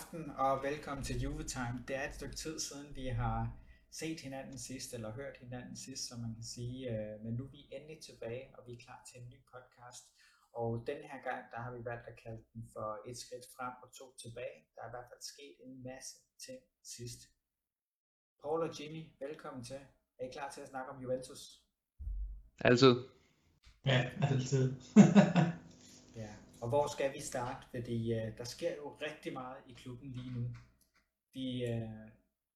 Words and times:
Aften 0.00 0.30
og 0.30 0.62
velkommen 0.62 1.04
til 1.04 1.20
Juvetime. 1.20 1.84
Det 1.88 1.96
er 1.96 2.08
et 2.08 2.14
stykke 2.14 2.36
tid 2.36 2.60
siden, 2.60 2.96
vi 2.96 3.06
har 3.06 3.38
set 3.90 4.20
hinanden 4.20 4.58
sidst, 4.58 4.94
eller 4.94 5.12
hørt 5.12 5.36
hinanden 5.36 5.76
sidst, 5.76 6.08
som 6.08 6.20
man 6.20 6.34
kan 6.34 6.44
sige. 6.56 6.78
Øh, 6.90 7.20
men 7.24 7.34
nu 7.34 7.44
er 7.44 7.50
vi 7.50 7.68
endelig 7.76 7.98
tilbage, 8.08 8.44
og 8.56 8.60
vi 8.66 8.72
er 8.72 8.84
klar 8.86 9.00
til 9.08 9.20
en 9.20 9.28
ny 9.28 9.38
podcast. 9.52 10.04
Og 10.52 10.68
den 10.86 11.00
her 11.10 11.18
gang, 11.28 11.42
der 11.52 11.58
har 11.64 11.72
vi 11.76 11.84
valgt 11.84 12.06
at 12.06 12.16
kalde 12.22 12.42
den 12.52 12.62
for 12.72 12.88
et 13.10 13.18
skridt 13.18 13.46
frem 13.56 13.74
og 13.82 13.88
to 13.98 14.06
tilbage. 14.22 14.58
Der 14.74 14.82
er 14.82 14.88
i 14.88 14.94
hvert 14.94 15.08
fald 15.10 15.22
sket 15.32 15.56
en 15.66 15.82
masse 15.82 16.14
ting 16.46 16.60
sidst. 16.82 17.20
Paul 18.42 18.60
og 18.66 18.80
Jimmy, 18.80 19.02
velkommen 19.26 19.64
til. 19.64 19.80
Er 20.18 20.24
I 20.28 20.30
klar 20.32 20.50
til 20.50 20.60
at 20.60 20.68
snakke 20.68 20.90
om 20.92 21.02
Juventus? 21.02 21.42
Altid. 22.60 22.94
Ja, 23.86 24.10
altid. 24.30 24.74
Ja, 26.22 26.32
og 26.62 26.68
hvor 26.68 26.86
skal 26.86 27.14
vi 27.14 27.20
starte? 27.20 27.66
Fordi 27.70 28.12
uh, 28.12 28.38
der 28.38 28.44
sker 28.44 28.76
jo 28.76 28.96
rigtig 29.00 29.32
meget 29.32 29.62
i 29.66 29.72
klubben 29.72 30.10
lige 30.10 30.34
nu. 30.34 30.44
Vi 31.32 31.64
uh, 31.72 32.10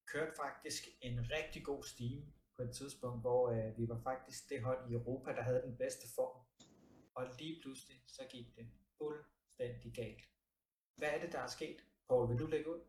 kørte 0.07 0.31
faktisk 0.35 0.87
en 1.01 1.31
rigtig 1.31 1.63
god 1.63 1.83
stime 1.83 2.25
på 2.55 2.61
et 2.61 2.71
tidspunkt, 2.71 3.21
hvor 3.21 3.49
uh, 3.51 3.77
vi 3.77 3.89
var 3.89 3.99
faktisk 4.03 4.49
det 4.49 4.63
hold 4.63 4.89
i 4.89 4.93
Europa, 4.93 5.31
der 5.31 5.41
havde 5.41 5.61
den 5.61 5.77
bedste 5.77 6.07
form. 6.15 6.37
Og 7.15 7.27
lige 7.39 7.61
pludselig, 7.61 7.97
så 8.07 8.23
gik 8.29 8.55
det 8.55 8.67
fuldstændig 8.97 9.93
galt. 9.93 10.23
Hvad 10.97 11.09
er 11.09 11.19
det, 11.19 11.31
der 11.31 11.39
er 11.39 11.47
sket? 11.47 11.77
Paul, 12.09 12.29
vil 12.29 12.39
du 12.39 12.47
lægge 12.47 12.69
ud? 12.75 12.81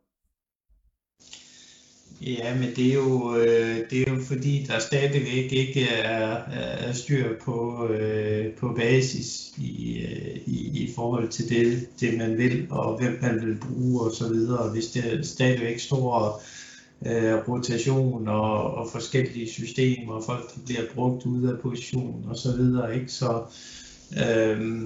Ja, 2.21 2.55
men 2.55 2.75
det 2.75 2.87
er 2.87 2.93
jo, 2.93 3.35
øh, 3.35 3.77
det 3.89 4.01
er 4.01 4.13
jo 4.13 4.21
fordi, 4.21 4.65
der 4.67 4.79
stadigvæk 4.79 5.51
ikke 5.51 5.87
er, 5.87 6.37
er 6.49 6.93
styr 6.93 7.39
på, 7.45 7.87
øh, 7.87 8.53
på 8.53 8.73
basis 8.75 9.53
i, 9.57 9.97
øh, 9.97 10.37
i, 10.45 10.83
i 10.83 10.91
forhold 10.95 11.29
til 11.29 11.49
det, 11.49 11.87
det, 11.99 12.17
man 12.17 12.37
vil, 12.37 12.67
og 12.69 12.97
hvem 12.97 13.19
man 13.21 13.45
vil 13.45 13.57
bruge 13.57 14.01
og 14.01 14.15
så 14.15 14.29
videre. 14.29 14.69
Hvis 14.69 14.85
det 14.85 15.13
er 15.13 15.23
stadigvæk 15.23 15.79
stor 15.79 16.41
øh, 17.05 17.33
rotation 17.47 18.27
og, 18.27 18.73
og 18.73 18.89
forskellige 18.91 19.49
systemer, 19.49 20.13
og 20.13 20.23
folk 20.23 20.55
der 20.55 20.61
bliver 20.65 20.83
brugt 20.95 21.25
ud 21.25 21.47
af 21.47 21.59
position 21.59 22.25
og 22.29 22.37
så 22.37 22.55
videre, 22.55 22.95
ikke? 22.95 23.11
Så, 23.11 23.41
øh, 24.11 24.81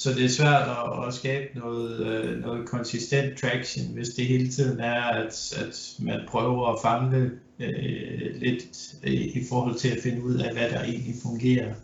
så 0.00 0.10
det 0.12 0.24
er 0.24 0.28
svært 0.28 0.68
at, 0.68 1.06
at 1.06 1.14
skabe 1.14 1.58
noget, 1.58 2.06
øh, 2.06 2.40
noget 2.40 2.68
konsistent 2.68 3.38
traction, 3.38 3.94
hvis 3.94 4.08
det 4.08 4.26
hele 4.26 4.48
tiden 4.48 4.80
er, 4.80 5.02
at, 5.02 5.52
at 5.58 5.94
man 5.98 6.20
prøver 6.28 6.72
at 6.72 6.78
famle 6.82 7.30
øh, 7.58 8.36
lidt 8.36 8.94
øh, 9.04 9.12
i 9.12 9.42
forhold 9.48 9.74
til 9.74 9.88
at 9.88 10.02
finde 10.02 10.24
ud 10.24 10.34
af, 10.34 10.52
hvad 10.52 10.70
der 10.70 10.82
egentlig 10.82 11.14
fungerer. 11.22 11.74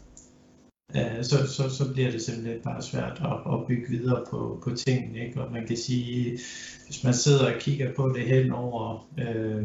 Øh, 0.97 1.25
så, 1.25 1.37
så, 1.47 1.71
så 1.71 1.93
bliver 1.93 2.11
det 2.11 2.23
simpelthen 2.23 2.61
bare 2.65 2.83
svært 2.83 3.23
at, 3.25 3.53
at 3.55 3.67
bygge 3.69 3.89
videre 3.89 4.25
på, 4.31 4.61
på 4.65 4.71
tingene. 4.71 5.27
Ikke? 5.27 5.41
Og 5.41 5.53
man 5.53 5.67
kan 5.67 5.77
sige, 5.77 6.39
hvis 6.85 7.05
man 7.05 7.15
sidder 7.15 7.55
og 7.55 7.61
kigger 7.61 7.93
på 7.95 8.09
det 8.09 8.23
hen 8.23 8.53
over 8.53 9.09
øh, 9.19 9.65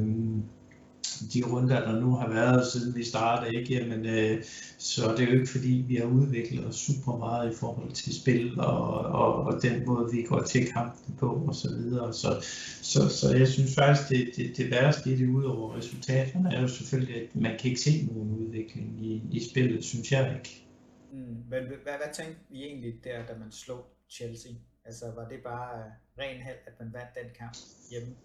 Altså, 1.21 1.39
de 1.39 1.51
runder, 1.51 1.79
der 1.79 1.99
nu 1.99 2.15
har 2.15 2.29
været, 2.29 2.67
siden 2.67 2.95
vi 2.95 3.03
startede, 3.03 3.55
ikke? 3.55 3.73
Jamen, 3.73 4.05
øh, 4.05 4.43
så 4.77 5.09
er 5.09 5.21
jo 5.21 5.31
ikke 5.31 5.51
fordi, 5.51 5.85
vi 5.87 5.95
har 5.95 6.05
udviklet 6.05 6.65
os 6.65 6.75
super 6.75 7.17
meget 7.17 7.53
i 7.53 7.55
forhold 7.55 7.91
til 7.91 8.21
spil 8.21 8.59
og, 8.59 8.99
og, 8.99 9.33
og 9.43 9.61
den 9.61 9.85
måde, 9.85 10.11
vi 10.11 10.23
går 10.23 10.41
til 10.41 10.71
kampen 10.71 11.15
på 11.15 11.29
og 11.47 11.55
så 11.55 11.75
videre. 11.75 12.13
Så, 12.13 12.45
så, 12.81 13.09
så 13.09 13.35
jeg 13.35 13.47
synes 13.47 13.75
faktisk, 13.75 14.09
det, 14.09 14.35
det, 14.35 14.57
det 14.57 14.71
værste 14.71 15.11
i 15.11 15.15
det 15.15 15.29
udover 15.29 15.77
resultaterne 15.77 16.55
er 16.55 16.61
jo 16.61 16.67
selvfølgelig, 16.67 17.15
at 17.15 17.35
man 17.35 17.57
kan 17.59 17.69
ikke 17.69 17.81
se 17.81 18.05
nogen 18.11 18.31
udvikling 18.31 19.05
i, 19.05 19.23
i 19.31 19.49
spillet, 19.49 19.83
synes 19.83 20.11
jeg 20.11 20.35
ikke. 20.37 20.65
Mm, 21.11 21.43
men 21.49 21.63
hvad, 21.83 21.97
hvad 22.01 22.13
tænkte 22.13 22.41
vi 22.49 22.63
egentlig 22.63 22.93
der, 23.03 23.25
da 23.25 23.33
man 23.39 23.51
slog 23.51 23.85
Chelsea? 24.09 24.51
Altså 24.85 25.05
var 25.15 25.27
det 25.27 25.39
bare 25.43 25.79
øh, 25.79 25.91
ren 26.19 26.41
held, 26.41 26.57
at 26.67 26.73
man 26.79 26.93
vandt 26.93 27.15
den 27.15 27.29
kamp 27.37 27.57
hjemme? 27.91 28.15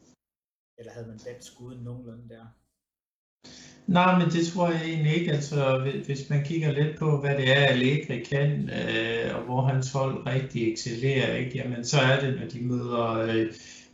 Eller 0.78 0.92
havde 0.92 1.06
man 1.06 1.18
den 1.18 1.42
skuden 1.42 1.84
nogenlunde 1.84 2.28
der? 2.28 2.46
Nej, 3.86 4.18
men 4.18 4.28
det 4.30 4.46
tror 4.46 4.70
jeg 4.70 4.80
egentlig 4.86 5.16
ikke. 5.16 5.32
Altså, 5.32 5.90
hvis 6.06 6.30
man 6.30 6.44
kigger 6.44 6.72
lidt 6.72 6.98
på, 6.98 7.20
hvad 7.20 7.30
det 7.30 7.52
er, 7.52 7.66
Allegri 7.66 8.18
kan, 8.18 8.70
øh, 8.70 9.36
og 9.36 9.42
hvor 9.42 9.62
hans 9.66 9.92
hold 9.92 10.26
rigtig 10.26 10.72
excellerer, 10.72 11.36
ikke? 11.36 11.58
Jamen, 11.58 11.84
så 11.84 11.98
er 11.98 12.20
det, 12.20 12.40
når 12.40 12.48
de 12.48 12.60
møder 12.60 13.10
øh, 13.10 13.46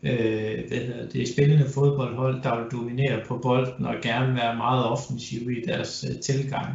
øh, 0.02 0.68
hvad 0.68 0.78
hedder 0.78 1.08
det, 1.08 1.28
spillende 1.28 1.68
fodboldhold, 1.74 2.42
der 2.42 2.60
vil 2.60 2.70
dominere 2.72 3.20
på 3.26 3.38
bolden 3.42 3.86
og 3.86 3.94
gerne 4.02 4.34
være 4.34 4.56
meget 4.56 4.84
offensive 4.84 5.58
i 5.58 5.66
deres 5.66 6.04
øh, 6.10 6.20
tilgang. 6.20 6.68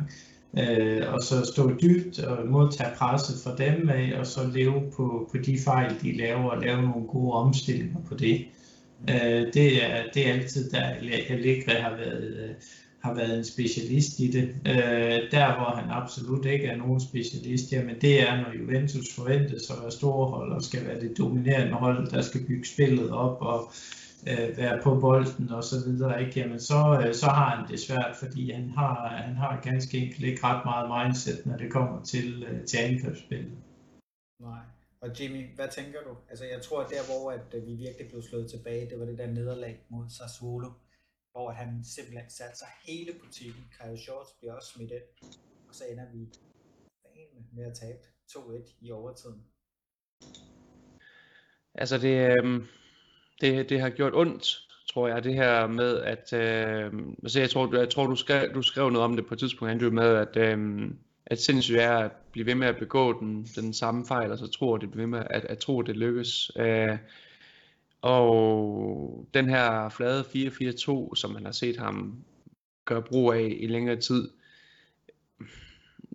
Øh, 0.57 1.13
og 1.13 1.21
så 1.21 1.51
stå 1.53 1.71
dybt 1.81 2.19
og 2.19 2.47
modtage 2.47 2.95
presset 2.97 3.35
fra 3.43 3.55
dem 3.55 3.89
af, 3.89 4.19
og 4.19 4.27
så 4.27 4.39
leve 4.53 4.81
på, 4.97 5.29
på 5.31 5.37
de 5.37 5.59
fejl, 5.65 5.95
de 6.01 6.17
laver, 6.17 6.49
og 6.49 6.61
lave 6.61 6.81
nogle 6.81 7.07
gode 7.07 7.33
omstillinger 7.33 7.99
på 8.09 8.15
det. 8.15 8.45
Øh, 9.09 9.53
det, 9.53 9.85
er, 9.85 10.03
det 10.13 10.27
er 10.27 10.33
altid 10.33 10.71
der 10.71 10.81
Allegri 11.29 11.73
har 11.73 11.95
været, 11.95 12.23
øh, 12.23 12.55
har 12.99 13.13
været 13.13 13.37
en 13.37 13.45
specialist 13.45 14.19
i 14.19 14.31
det. 14.31 14.43
Øh, 14.43 15.31
der 15.31 15.55
hvor 15.55 15.75
han 15.75 15.89
absolut 15.89 16.45
ikke 16.45 16.65
er 16.65 16.77
nogen 16.77 16.99
specialist, 16.99 17.71
jamen 17.71 17.95
det 18.01 18.29
er 18.29 18.35
når 18.35 18.53
Juventus 18.59 19.13
forventes 19.15 19.69
at 19.69 19.75
være 19.81 19.91
store 19.91 20.29
hold 20.29 20.51
og 20.51 20.63
skal 20.63 20.85
være 20.87 21.01
det 21.01 21.17
dominerende 21.17 21.73
hold, 21.73 22.11
der 22.11 22.21
skal 22.21 22.45
bygge 22.47 22.67
spillet 22.67 23.11
op 23.11 23.41
og 23.41 23.71
øh, 24.27 24.57
være 24.57 24.79
på 24.83 24.99
bolden 24.99 25.49
og 25.49 25.63
så 25.63 25.75
videre, 25.85 26.25
ikke? 26.25 26.39
Jamen 26.39 26.59
så, 26.59 27.03
øh, 27.05 27.13
så 27.13 27.25
har 27.25 27.55
han 27.55 27.67
det 27.71 27.79
svært, 27.79 28.15
fordi 28.19 28.51
han 28.51 28.71
har, 28.77 29.07
han 29.25 29.35
har 29.35 29.59
ganske 29.63 29.97
enkelt 29.97 30.23
ikke 30.25 30.43
ret 30.43 30.65
meget 30.65 31.05
mindset, 31.05 31.45
når 31.45 31.57
det 31.57 31.71
kommer 31.71 32.03
til, 32.03 32.45
øh, 32.49 32.65
til 32.65 32.77
angrebsspillet. 32.77 33.51
Nej. 34.41 34.76
Og 35.01 35.19
Jimmy, 35.19 35.55
hvad 35.55 35.67
tænker 35.67 36.01
du? 36.03 36.17
Altså 36.29 36.45
jeg 36.45 36.61
tror, 36.61 36.81
at 36.83 36.89
der 36.89 37.03
hvor 37.05 37.31
at 37.31 37.53
øh, 37.53 37.67
vi 37.67 37.73
virkelig 37.73 38.07
blev 38.09 38.21
slået 38.21 38.49
tilbage, 38.49 38.89
det 38.89 38.99
var 38.99 39.05
det 39.05 39.17
der 39.17 39.27
nederlag 39.27 39.85
mod 39.89 40.09
Sassuolo, 40.09 40.71
hvor 41.31 41.51
han 41.51 41.83
simpelthen 41.83 42.29
satte 42.29 42.57
sig 42.57 42.67
hele 42.87 43.11
butikken. 43.19 43.63
Kyle 43.79 43.97
Shorts 43.97 44.31
bliver 44.39 44.53
også 44.53 44.73
smidt 44.73 44.91
ind, 44.91 45.31
og 45.69 45.75
så 45.75 45.83
ender 45.91 46.11
vi 46.13 46.29
med 47.53 47.65
at 47.65 47.73
tabe 47.73 47.99
2-1 48.31 48.75
i 48.81 48.91
overtiden. 48.91 49.43
Altså 51.75 51.97
det, 51.97 52.15
øh, 52.29 52.65
det, 53.41 53.69
det 53.69 53.79
har 53.79 53.89
gjort 53.89 54.15
ondt, 54.15 54.67
tror 54.89 55.07
jeg, 55.07 55.23
det 55.23 55.33
her 55.33 55.67
med, 55.67 55.97
at 56.01 56.33
øh, 56.33 56.93
altså 57.23 57.39
jeg 57.39 57.49
tror, 57.49 57.75
jeg 57.75 57.89
tror 57.89 58.07
du, 58.07 58.15
skrev, 58.15 58.53
du 58.53 58.61
skrev 58.61 58.89
noget 58.89 59.05
om 59.05 59.15
det 59.15 59.27
på 59.27 59.33
et 59.33 59.39
tidspunkt, 59.39 59.71
Andrew, 59.71 59.91
med, 59.91 60.15
at, 60.15 60.37
øh, 60.37 60.89
at 61.29 61.41
sindssygt 61.41 61.79
er 61.79 61.97
at 61.97 62.11
blive 62.31 62.45
ved 62.45 62.55
med 62.55 62.67
at 62.67 62.77
begå 62.77 63.19
den, 63.19 63.43
den 63.55 63.73
samme 63.73 64.05
fejl, 64.05 64.31
og 64.31 64.37
så 64.37 64.47
tror 64.47 64.77
det 64.77 64.91
bliver 64.91 65.07
ved 65.07 65.11
med 65.17 65.23
at, 65.29 65.45
at 65.45 65.57
tro, 65.57 65.79
at 65.79 65.87
det 65.87 65.97
lykkes. 65.97 66.51
Øh, 66.55 66.97
og 68.01 69.27
den 69.33 69.49
her 69.49 69.89
flade 69.89 70.21
4-4-2, 70.21 71.15
som 71.15 71.31
man 71.31 71.45
har 71.45 71.51
set 71.51 71.77
ham 71.77 72.15
gøre 72.85 73.01
brug 73.01 73.33
af 73.33 73.57
i 73.59 73.67
længere 73.67 73.95
tid, 73.95 74.29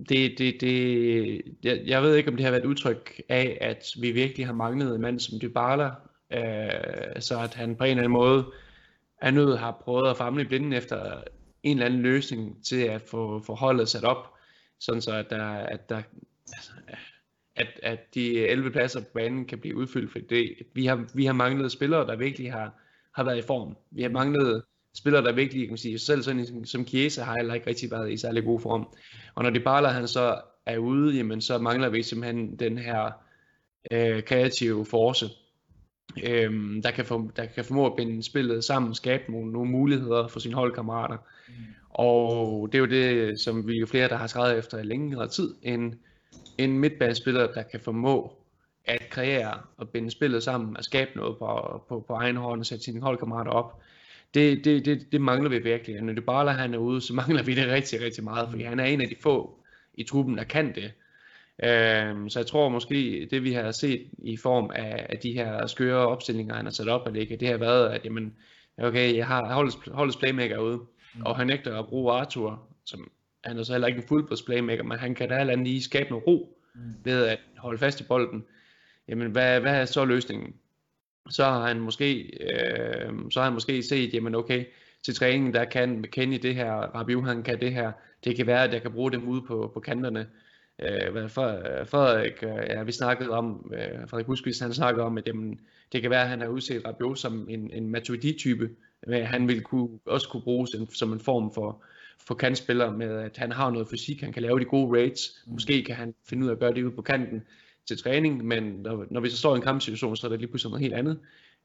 det, 0.08 0.38
det, 0.38 0.60
det, 0.60 1.42
jeg, 1.62 1.82
jeg 1.86 2.02
ved 2.02 2.16
ikke, 2.16 2.30
om 2.30 2.36
det 2.36 2.44
har 2.44 2.50
været 2.50 2.62
et 2.62 2.68
udtryk 2.68 3.20
af, 3.28 3.58
at 3.60 3.86
vi 4.00 4.10
virkelig 4.10 4.46
har 4.46 4.52
manglet 4.52 4.94
en 4.94 5.00
mand 5.00 5.20
som 5.20 5.40
Dybala, 5.40 5.90
øh, 6.30 7.20
så 7.20 7.40
at 7.40 7.54
han 7.54 7.76
på 7.76 7.84
en 7.84 7.90
eller 7.90 8.02
anden 8.02 8.12
måde 8.12 8.46
er 9.20 9.30
nødt 9.30 9.58
har 9.58 9.80
prøvet 9.84 10.10
at 10.10 10.16
famle 10.16 10.42
i 10.42 10.46
blinden 10.46 10.72
efter 10.72 11.22
en 11.62 11.76
eller 11.76 11.86
anden 11.86 12.02
løsning 12.02 12.64
til 12.64 12.80
at 12.80 13.02
få, 13.02 13.42
få 13.46 13.54
holdet 13.54 13.88
sat 13.88 14.04
op, 14.04 14.34
sådan 14.82 15.02
så 15.02 15.12
at 15.12 15.30
der, 15.30 15.44
at 15.46 15.88
der 15.88 16.02
altså, 16.52 16.72
at, 17.56 17.66
at 17.82 18.14
de 18.14 18.38
11 18.38 18.70
pladser 18.70 19.00
på 19.00 19.06
banen 19.14 19.44
kan 19.44 19.58
blive 19.58 19.76
udfyldt, 19.76 20.12
for 20.12 20.18
det, 20.18 20.54
vi, 20.74 20.86
har, 20.86 21.06
vi 21.14 21.24
har 21.24 21.32
manglet 21.32 21.72
spillere, 21.72 22.06
der 22.06 22.16
virkelig 22.16 22.52
har, 22.52 22.74
har 23.14 23.24
været 23.24 23.38
i 23.38 23.46
form. 23.46 23.76
Vi 23.90 24.02
har 24.02 24.10
manglet 24.10 24.62
spillere, 24.94 25.24
der 25.24 25.32
virkelig, 25.32 25.62
kan 25.62 25.70
man 25.70 25.78
sige, 25.78 25.98
selv 25.98 26.22
sådan 26.22 26.64
som 26.64 26.86
Chiesa 26.86 27.22
har 27.22 27.36
heller 27.36 27.54
ikke 27.54 27.66
rigtig 27.66 27.90
været 27.90 28.12
i 28.12 28.16
særlig 28.16 28.44
god 28.44 28.60
form. 28.60 28.88
Og 29.34 29.42
når 29.42 29.50
det 29.50 29.64
bare 29.64 29.92
han 29.92 30.08
så 30.08 30.40
er 30.66 30.78
ude, 30.78 31.16
jamen 31.16 31.40
så 31.40 31.58
mangler 31.58 31.88
vi 31.88 32.02
simpelthen 32.02 32.56
den 32.56 32.78
her 32.78 33.10
øh, 33.90 34.22
kreative 34.22 34.86
force, 34.86 35.26
øh, 36.24 36.82
der, 36.82 36.90
kan 36.90 37.04
for, 37.04 37.30
der 37.36 37.46
kan 37.46 37.64
formå 37.64 37.86
at 37.86 37.96
binde 37.96 38.22
spillet 38.22 38.64
sammen, 38.64 38.94
skabe 38.94 39.32
nogle, 39.32 39.52
nogle 39.52 39.70
muligheder 39.70 40.28
for 40.28 40.40
sine 40.40 40.54
holdkammerater. 40.54 41.16
Mm. 41.48 41.54
Og 41.92 42.68
det 42.72 42.78
er 42.78 42.80
jo 42.80 42.86
det, 42.86 43.40
som 43.40 43.68
vi 43.68 43.78
jo 43.78 43.86
flere, 43.86 44.08
der 44.08 44.16
har 44.16 44.26
skrevet 44.26 44.58
efter 44.58 44.78
i 44.78 44.82
længere 44.82 45.28
tid, 45.28 45.54
en, 45.62 45.94
en 46.58 46.78
midtbanespiller, 46.78 47.52
der 47.52 47.62
kan 47.62 47.80
formå 47.80 48.32
at 48.84 49.08
kreere 49.10 49.60
og 49.76 49.88
binde 49.88 50.10
spillet 50.10 50.42
sammen 50.42 50.76
og 50.76 50.84
skabe 50.84 51.10
noget 51.16 51.38
på, 51.38 51.82
på, 51.88 52.04
på 52.08 52.12
egen 52.12 52.36
hånd 52.36 52.60
og 52.60 52.66
sætte 52.66 52.84
sine 52.84 53.00
holdkammerater 53.00 53.50
op. 53.50 53.82
Det, 54.34 54.64
det, 54.64 54.84
det, 54.84 55.12
det 55.12 55.20
mangler 55.20 55.50
vi 55.50 55.58
virkelig. 55.58 56.02
Når 56.02 56.12
det 56.12 56.24
bare 56.24 56.52
han 56.52 56.74
er 56.74 56.78
ude, 56.78 57.00
så 57.00 57.14
mangler 57.22 57.42
vi 57.42 57.54
det 57.54 57.68
rigtig, 57.68 58.00
rigtig 58.00 58.24
meget, 58.24 58.48
fordi 58.50 58.62
han 58.62 58.80
er 58.80 58.84
en 58.84 59.00
af 59.00 59.08
de 59.08 59.16
få 59.20 59.58
i 59.94 60.04
truppen, 60.04 60.38
der 60.38 60.44
kan 60.44 60.74
det. 60.74 60.92
Øhm, 61.64 62.28
så 62.28 62.38
jeg 62.38 62.46
tror 62.46 62.68
måske, 62.68 63.28
det 63.30 63.44
vi 63.44 63.52
har 63.52 63.70
set 63.70 64.06
i 64.18 64.36
form 64.36 64.70
af, 64.74 65.06
af 65.08 65.18
de 65.18 65.32
her 65.32 65.66
skøre 65.66 66.06
opstillinger, 66.06 66.54
han 66.54 66.64
har 66.64 66.72
sat 66.72 66.88
op, 66.88 67.06
og 67.06 67.12
ligge, 67.12 67.36
det 67.36 67.48
har 67.48 67.56
været, 67.56 67.88
at 67.88 68.04
jamen, 68.04 68.34
okay, 68.78 69.16
jeg 69.16 69.26
har 69.26 69.54
holdets, 69.54 69.78
holdets 69.92 70.16
playmaker 70.16 70.58
ude, 70.58 70.80
mm. 71.14 71.22
og 71.26 71.36
han 71.36 71.46
nægter 71.46 71.78
at 71.78 71.86
bruge 71.86 72.12
Arthur, 72.12 72.62
som 72.84 73.10
han 73.44 73.58
er 73.58 73.62
så 73.62 73.72
heller 73.72 73.88
ikke 73.88 74.00
en 74.00 74.08
fuldblods 74.08 74.42
playmaker, 74.42 74.82
men 74.82 74.98
han 74.98 75.14
kan 75.14 75.28
da 75.28 75.38
heller 75.38 75.56
lige 75.56 75.82
skabe 75.82 76.10
noget 76.10 76.26
ro 76.26 76.58
mm. 76.74 76.80
ved 77.04 77.26
at 77.26 77.38
holde 77.56 77.78
fast 77.78 78.00
i 78.00 78.04
bolden. 78.04 78.44
Jamen, 79.08 79.30
hvad, 79.30 79.60
hvad 79.60 79.80
er 79.80 79.84
så 79.84 80.04
løsningen? 80.04 80.54
så 81.30 81.44
har 81.44 81.66
han 81.66 81.80
måske, 81.80 82.38
øh, 82.40 83.12
så 83.30 83.40
har 83.40 83.44
han 83.44 83.52
måske 83.52 83.82
set, 83.82 84.14
jamen 84.14 84.34
okay, 84.34 84.64
til 85.04 85.14
træningen, 85.14 85.54
der 85.54 85.64
kan 85.64 85.98
McKennie 85.98 86.38
det 86.38 86.54
her, 86.54 86.72
Rabiu 86.72 87.22
han 87.22 87.42
kan 87.42 87.60
det 87.60 87.72
her, 87.72 87.92
det 88.24 88.36
kan 88.36 88.46
være, 88.46 88.64
at 88.64 88.72
jeg 88.72 88.82
kan 88.82 88.92
bruge 88.92 89.12
dem 89.12 89.28
ude 89.28 89.42
på, 89.42 89.70
på 89.74 89.80
kanterne. 89.80 90.26
Øh, 90.82 91.28
for, 91.28 91.60
Frederik, 91.84 92.42
øh, 92.42 92.66
ja, 92.68 92.82
vi 92.82 92.92
snakkede 92.92 93.30
om, 93.30 93.72
øh, 93.74 94.08
Frederik 94.08 94.26
Buskvist, 94.26 94.62
han 94.62 94.74
snakkede 94.74 95.06
om, 95.06 95.18
at 95.18 95.26
jamen, 95.26 95.60
det 95.92 96.02
kan 96.02 96.10
være, 96.10 96.22
at 96.22 96.28
han 96.28 96.40
har 96.40 96.48
udset 96.48 96.86
Rabiot 96.86 97.18
som 97.18 97.46
en, 97.50 97.70
en 97.70 97.90
Matuidi-type, 97.90 98.70
men 99.06 99.24
han 99.24 99.48
vil 99.48 99.62
kunne, 99.62 99.88
også 100.06 100.28
kunne 100.28 100.42
bruges 100.42 100.70
som 100.92 101.12
en 101.12 101.20
form 101.20 101.54
for, 101.54 101.82
for 102.26 102.34
kantspiller 102.34 102.90
med, 102.90 103.08
at 103.08 103.36
han 103.36 103.52
har 103.52 103.70
noget 103.70 103.88
fysik, 103.88 104.20
han 104.20 104.32
kan 104.32 104.42
lave 104.42 104.60
de 104.60 104.64
gode 104.64 105.02
rates, 105.02 105.42
mm. 105.46 105.52
måske 105.52 105.84
kan 105.84 105.94
han 105.94 106.14
finde 106.28 106.44
ud 106.44 106.48
af 106.48 106.54
at 106.54 106.60
gøre 106.60 106.74
det 106.74 106.82
ude 106.82 106.96
på 106.96 107.02
kanten 107.02 107.42
til 107.88 107.98
træning, 107.98 108.44
men 108.44 108.62
når, 108.62 109.06
når 109.10 109.20
vi 109.20 109.30
så 109.30 109.36
står 109.36 109.54
i 109.54 109.56
en 109.56 109.62
kampsituation, 109.62 110.16
så 110.16 110.26
er 110.26 110.28
det 110.28 110.40
lige 110.40 110.50
pludselig 110.50 110.70
noget 110.70 110.82
helt 110.82 110.94
andet. 110.94 111.18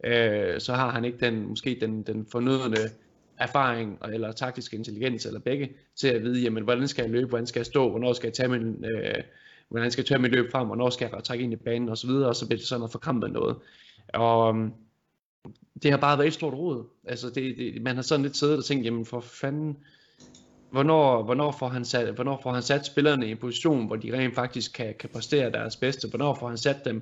Øh, 0.04 0.60
så 0.62 0.74
har 0.74 0.92
han 0.92 1.06
ikke 1.06 1.18
den, 1.18 1.48
måske 1.48 1.78
den, 1.81 2.04
den 2.04 2.25
fornødende 2.31 2.89
erfaring 3.38 4.00
eller 4.13 4.31
taktisk 4.31 4.74
intelligens 4.74 5.25
eller 5.25 5.40
begge 5.40 5.69
til 5.95 6.07
at 6.07 6.24
vide, 6.24 6.42
jamen, 6.42 6.63
hvordan 6.63 6.88
skal 6.88 7.04
jeg 7.04 7.12
løbe, 7.12 7.30
hvordan 7.30 7.48
skal 7.48 7.60
jeg 7.60 7.66
stå, 7.66 7.90
hvornår 7.90 8.13
skal 8.13 8.28
jeg 8.28 8.33
tage 8.33 8.50
min, 8.50 8.86
øh, 8.86 9.24
hvordan 9.69 9.92
skal 9.92 10.01
jeg 10.01 10.07
tage 10.07 10.19
min 10.19 10.31
løb 10.31 10.51
frem, 10.51 10.68
hvornår 10.68 10.90
skal 10.90 11.10
jeg 11.13 11.24
trække 11.24 11.44
ind 11.44 11.54
i 11.54 11.56
banen 11.56 11.90
osv., 11.90 12.10
og 12.10 12.36
så 12.36 12.48
bliver 12.48 12.57
det 12.57 12.68
sådan 12.68 12.80
noget 12.80 12.92
forkrampet 12.92 13.31
noget. 13.31 13.56
Og 14.13 14.50
um, 14.50 14.74
det 15.84 15.92
har 15.92 15.98
bare 15.98 16.18
været 16.18 16.28
et 16.28 16.34
stort 16.34 16.54
råd. 16.54 16.86
Altså 17.08 17.30
det, 17.30 17.58
det, 17.58 17.82
man 17.82 17.96
har 17.96 18.02
sådan 18.02 18.24
lidt 18.24 18.38
siddet 18.38 18.58
og 18.58 18.66
tænkt, 18.66 18.86
jamen 18.86 19.06
for 19.06 19.20
fanden, 19.20 19.78
hvornår, 20.72 21.24
hvornår, 21.24 21.52
får 21.52 21.68
han 21.68 21.86
sat, 21.86 22.16
hvornår 22.16 22.40
får 22.44 22.52
han 22.52 22.62
sat 22.62 22.86
spillerne 22.86 23.28
i 23.28 23.32
en 23.32 23.38
position, 23.38 23.88
hvor 23.88 23.96
de 23.96 24.18
rent 24.18 24.36
faktisk 24.36 24.74
kan, 24.74 24.96
kan 25.00 25.10
præstere 25.10 25.52
deres 25.52 25.76
bedste? 25.76 26.08
Hvornår 26.08 26.36
får 26.36 26.48
han 26.48 26.58
sat 26.58 26.86
dem 26.86 27.02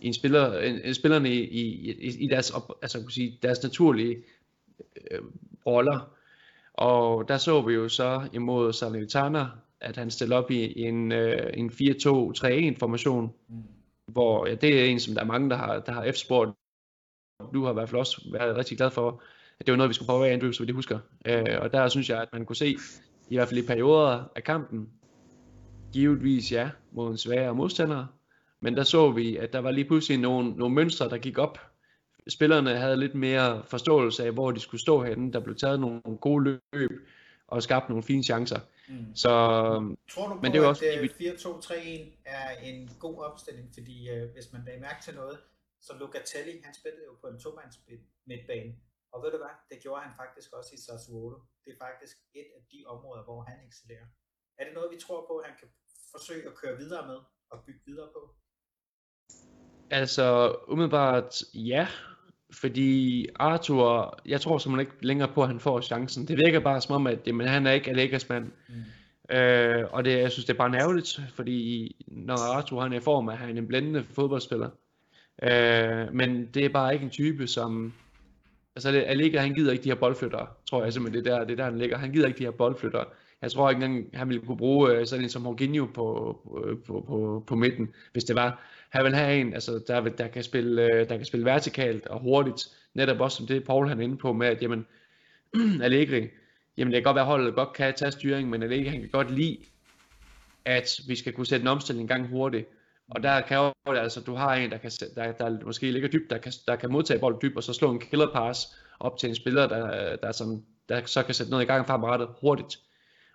i 0.00 0.06
en 0.06 0.14
spiller, 0.14 0.58
en, 0.58 0.94
spillerne 0.94 1.30
i, 1.30 1.40
i, 1.40 2.24
i 2.24 2.28
deres, 2.28 2.50
op, 2.50 2.72
altså, 2.82 3.00
kunne 3.00 3.12
sige, 3.12 3.38
deres 3.42 3.62
naturlige 3.62 4.16
øh, 5.10 5.20
roller? 5.66 6.10
Og 6.74 7.28
der 7.28 7.38
så 7.38 7.62
vi 7.62 7.74
jo 7.74 7.88
så 7.88 8.28
imod 8.32 8.72
Salernitana, 8.72 9.46
at 9.80 9.96
han 9.96 10.10
stiller 10.10 10.36
op 10.36 10.50
i 10.50 10.80
en, 10.82 11.12
øh, 11.12 11.50
en 11.54 11.70
4-2-3-1 11.70 12.78
formation, 12.78 13.32
mm. 13.48 13.56
hvor 14.06 14.46
ja, 14.46 14.54
det 14.54 14.80
er 14.80 14.84
en, 14.84 15.00
som 15.00 15.14
der 15.14 15.20
er 15.20 15.26
mange, 15.26 15.50
der 15.50 15.56
har, 15.56 15.80
der 15.80 15.92
har 15.92 16.02
efterspurgt. 16.02 16.50
Du 17.54 17.64
har 17.64 17.70
i 17.70 17.74
hvert 17.74 17.88
fald 17.88 18.00
også 18.00 18.28
været 18.32 18.56
rigtig 18.56 18.76
glad 18.76 18.90
for, 18.90 19.22
at 19.60 19.66
det 19.66 19.72
var 19.72 19.76
noget, 19.76 19.88
vi 19.88 19.94
skulle 19.94 20.06
prøve 20.06 20.28
af, 20.28 20.32
Andrew, 20.32 20.52
så 20.52 20.62
vi 20.62 20.66
det 20.66 20.74
husker. 20.74 20.98
Øh, 21.26 21.58
og 21.60 21.72
der 21.72 21.88
synes 21.88 22.10
jeg, 22.10 22.22
at 22.22 22.28
man 22.32 22.44
kunne 22.44 22.56
se, 22.56 22.76
i 23.28 23.36
hvert 23.36 23.48
fald 23.48 23.64
i 23.64 23.66
perioder 23.66 24.24
af 24.36 24.44
kampen, 24.44 24.88
givetvis 25.92 26.52
ja, 26.52 26.70
mod 26.92 27.10
en 27.10 27.18
svagere 27.18 27.54
modstander, 27.54 28.06
men 28.60 28.76
der 28.76 28.82
så 28.82 29.10
vi, 29.10 29.36
at 29.36 29.52
der 29.52 29.58
var 29.58 29.70
lige 29.70 29.84
pludselig 29.84 30.18
nogle, 30.18 30.50
nogle 30.50 30.74
mønstre, 30.74 31.08
der 31.08 31.18
gik 31.18 31.38
op. 31.38 31.58
Spillerne 32.28 32.76
havde 32.76 32.96
lidt 32.96 33.14
mere 33.14 33.62
forståelse 33.64 34.24
af, 34.24 34.32
hvor 34.32 34.50
de 34.50 34.60
skulle 34.60 34.80
stå 34.80 35.02
henne. 35.02 35.32
Der 35.32 35.40
blev 35.40 35.56
taget 35.56 35.80
nogle 35.80 36.00
gode 36.20 36.60
løb 36.72 36.90
og 37.48 37.62
skabt 37.62 37.88
nogle 37.88 38.02
fine 38.02 38.22
chancer. 38.22 38.60
Mm. 38.88 38.94
Så, 39.14 39.28
Tror 40.10 40.28
du 40.28 40.34
på, 40.34 40.40
men 40.42 40.52
det 40.52 40.62
er 40.62 40.66
også, 40.66 40.84
at 40.84 41.10
4-2-3-1 41.10 41.74
øh, 41.80 42.06
er 42.24 42.48
en 42.62 42.90
god 42.98 43.24
opstilling? 43.24 43.68
Fordi 43.74 44.08
uh, 44.10 44.32
hvis 44.34 44.52
man 44.52 44.62
lagde 44.66 44.80
mærke 44.80 45.02
til 45.04 45.14
noget, 45.14 45.38
så 45.80 45.92
Locatelli, 46.00 46.60
han 46.64 46.74
spillede 46.74 47.04
jo 47.04 47.14
på 47.20 47.26
en 47.26 47.38
tomands 47.40 47.76
midtbane. 48.26 48.72
Og 49.12 49.22
ved 49.22 49.30
du 49.30 49.36
hvad, 49.36 49.54
det 49.70 49.82
gjorde 49.82 50.02
han 50.02 50.14
faktisk 50.22 50.52
også 50.52 50.70
i 50.74 50.80
Sassuolo. 50.84 51.38
Det 51.64 51.70
er 51.72 51.78
faktisk 51.86 52.16
et 52.34 52.48
af 52.56 52.62
de 52.72 52.84
områder, 52.86 53.22
hvor 53.24 53.40
han 53.42 53.58
excellerer. 53.68 54.06
Er 54.58 54.64
det 54.64 54.74
noget, 54.74 54.90
vi 54.94 55.00
tror 55.00 55.26
på, 55.30 55.34
at 55.38 55.46
han 55.48 55.56
kan 55.60 55.68
forsøge 56.14 56.46
at 56.48 56.54
køre 56.54 56.76
videre 56.76 57.06
med 57.06 57.18
og 57.50 57.64
bygge 57.66 57.80
videre 57.86 58.08
på? 58.16 58.20
Altså, 59.90 60.56
umiddelbart 60.68 61.42
ja, 61.54 61.88
fordi 62.52 63.26
Arthur, 63.36 64.18
jeg 64.26 64.40
tror 64.40 64.58
simpelthen 64.58 64.92
ikke 64.92 65.06
længere 65.06 65.32
på, 65.34 65.42
at 65.42 65.48
han 65.48 65.60
får 65.60 65.80
chancen. 65.80 66.28
Det 66.28 66.36
virker 66.36 66.60
bare 66.60 66.80
som 66.80 66.94
om, 66.94 67.06
at 67.06 67.26
jamen, 67.26 67.48
han 67.48 67.66
er 67.66 67.72
ikke 67.72 67.90
Allegas 67.90 68.28
mand. 68.28 68.52
Mm. 68.68 69.36
Øh, 69.36 69.92
og 69.92 70.04
det, 70.04 70.18
jeg 70.18 70.32
synes, 70.32 70.46
det 70.46 70.52
er 70.52 70.58
bare 70.58 70.70
nærveligt, 70.70 71.20
fordi 71.34 71.90
når 72.08 72.54
Arthur 72.54 72.80
han 72.80 72.92
er 72.92 72.96
i 72.96 73.00
form, 73.00 73.28
er 73.28 73.34
han 73.34 73.58
en 73.58 73.68
blændende 73.68 74.04
fodboldspiller. 74.04 74.70
Øh, 75.42 76.14
men 76.14 76.46
det 76.54 76.64
er 76.64 76.68
bare 76.68 76.92
ikke 76.92 77.04
en 77.04 77.10
type, 77.10 77.46
som... 77.46 77.92
Altså, 78.76 78.88
Allegri, 78.88 79.36
han 79.36 79.54
gider 79.54 79.72
ikke 79.72 79.84
de 79.84 79.88
her 79.88 79.96
boldflyttere, 79.96 80.46
tror 80.70 80.84
jeg 80.84 80.92
simpelthen, 80.92 81.24
det 81.24 81.32
er 81.32 81.38
der, 81.38 81.44
det 81.44 81.52
er 81.52 81.56
der, 81.56 81.64
han 81.64 81.78
ligger. 81.78 81.98
Han 81.98 82.12
gider 82.12 82.26
ikke 82.26 82.38
de 82.38 82.44
her 82.44 82.50
boldflyttere. 82.50 83.04
Jeg 83.42 83.50
tror 83.50 83.70
ikke 83.70 83.84
engang, 83.84 84.10
han 84.14 84.28
ville 84.28 84.46
kunne 84.46 84.56
bruge 84.56 84.92
øh, 84.92 85.06
sådan 85.06 85.24
en 85.24 85.30
som 85.30 85.46
Jorginho 85.46 85.86
på, 85.86 86.38
på, 86.86 87.04
på, 87.06 87.44
på 87.46 87.54
midten, 87.54 87.88
hvis 88.12 88.24
det 88.24 88.36
var. 88.36 88.62
Han 88.90 89.04
vil 89.04 89.14
have 89.14 89.40
en, 89.40 89.54
altså, 89.54 89.84
der, 89.86 90.00
der, 90.00 90.28
kan 90.28 90.42
spille, 90.42 90.82
øh, 90.82 91.08
der 91.08 91.16
kan 91.16 91.24
spille 91.24 91.46
vertikalt 91.46 92.06
og 92.06 92.20
hurtigt. 92.20 92.64
Netop 92.94 93.20
også 93.20 93.36
som 93.36 93.46
det, 93.46 93.64
Paul 93.64 93.88
han 93.88 93.98
er 93.98 94.04
inde 94.04 94.16
på 94.16 94.32
med, 94.32 94.46
at 94.46 94.62
jamen, 94.62 94.86
Allegri, 95.82 96.28
jamen 96.76 96.92
det 96.92 96.98
kan 96.98 97.04
godt 97.04 97.14
være, 97.14 97.24
at 97.24 97.30
holdet 97.30 97.54
godt 97.54 97.72
kan 97.72 97.94
tage 97.94 98.10
styring, 98.10 98.50
men 98.50 98.62
Allegri 98.62 98.88
han 98.88 99.00
kan 99.00 99.10
godt 99.10 99.30
lide, 99.30 99.58
at 100.64 101.00
vi 101.08 101.16
skal 101.16 101.32
kunne 101.32 101.46
sætte 101.46 101.62
en 101.62 101.68
omstilling 101.68 102.04
i 102.04 102.12
gang 102.12 102.28
hurtigt. 102.28 102.68
Og 103.08 103.22
der 103.22 103.40
kan 103.40 103.56
jo, 103.56 103.92
altså, 103.92 104.20
du 104.20 104.34
har 104.34 104.54
en, 104.54 104.70
der, 104.70 104.78
kan, 104.78 104.90
der, 105.16 105.32
der 105.32 105.64
måske 105.64 105.90
ligger 105.90 106.08
dybt, 106.08 106.30
der 106.30 106.38
kan, 106.38 106.52
der 106.66 106.76
kan 106.76 106.92
modtage 106.92 107.20
bolden 107.20 107.40
dybt, 107.42 107.56
og 107.56 107.62
så 107.62 107.72
slå 107.72 107.90
en 107.90 108.00
killer 108.00 108.32
pass 108.32 108.76
op 109.00 109.18
til 109.18 109.28
en 109.28 109.34
spiller, 109.34 109.66
der, 109.66 110.16
der, 110.16 110.32
som, 110.32 110.64
der 110.88 111.06
så 111.06 111.22
kan 111.22 111.34
sætte 111.34 111.50
noget 111.50 111.64
i 111.64 111.66
gang 111.66 111.86
fremadrettet 111.86 112.28
hurtigt. 112.40 112.78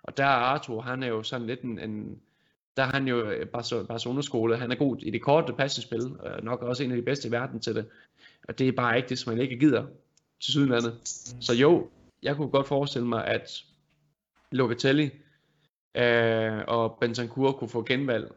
Og 0.02 0.16
der 0.16 0.24
er 0.24 0.28
Arthur, 0.28 0.80
han 0.80 1.02
er 1.02 1.06
jo 1.06 1.22
sådan 1.22 1.46
lidt 1.46 1.60
en, 1.60 1.78
en 1.78 2.20
der 2.76 2.82
er 2.82 2.86
han 2.86 3.08
jo 3.08 3.30
øh, 3.30 3.46
Barcelona-skole. 3.88 4.56
Han 4.56 4.72
er 4.72 4.76
god 4.76 4.96
i 5.02 5.10
det 5.10 5.22
korte 5.22 5.52
passespil, 5.52 6.16
og 6.18 6.44
nok 6.44 6.62
også 6.62 6.84
en 6.84 6.90
af 6.90 6.96
de 6.96 7.02
bedste 7.02 7.28
i 7.28 7.30
verden 7.30 7.60
til 7.60 7.74
det. 7.74 7.86
Og 8.48 8.58
det 8.58 8.68
er 8.68 8.72
bare 8.72 8.96
ikke 8.96 9.08
det, 9.08 9.18
som 9.18 9.32
man 9.32 9.42
ikke 9.42 9.58
gider 9.58 9.86
til 10.42 10.52
sydenlandet. 10.52 10.92
Mm. 10.92 11.42
Så 11.42 11.54
jo, 11.54 11.88
jeg 12.22 12.36
kunne 12.36 12.48
godt 12.48 12.66
forestille 12.68 13.06
mig, 13.06 13.26
at 13.26 13.64
Locatelli 14.50 15.10
øh, 15.94 16.60
og 16.68 16.98
Bentancur 17.00 17.52
kunne 17.52 17.70
få 17.70 17.82
genvalg 17.82 18.32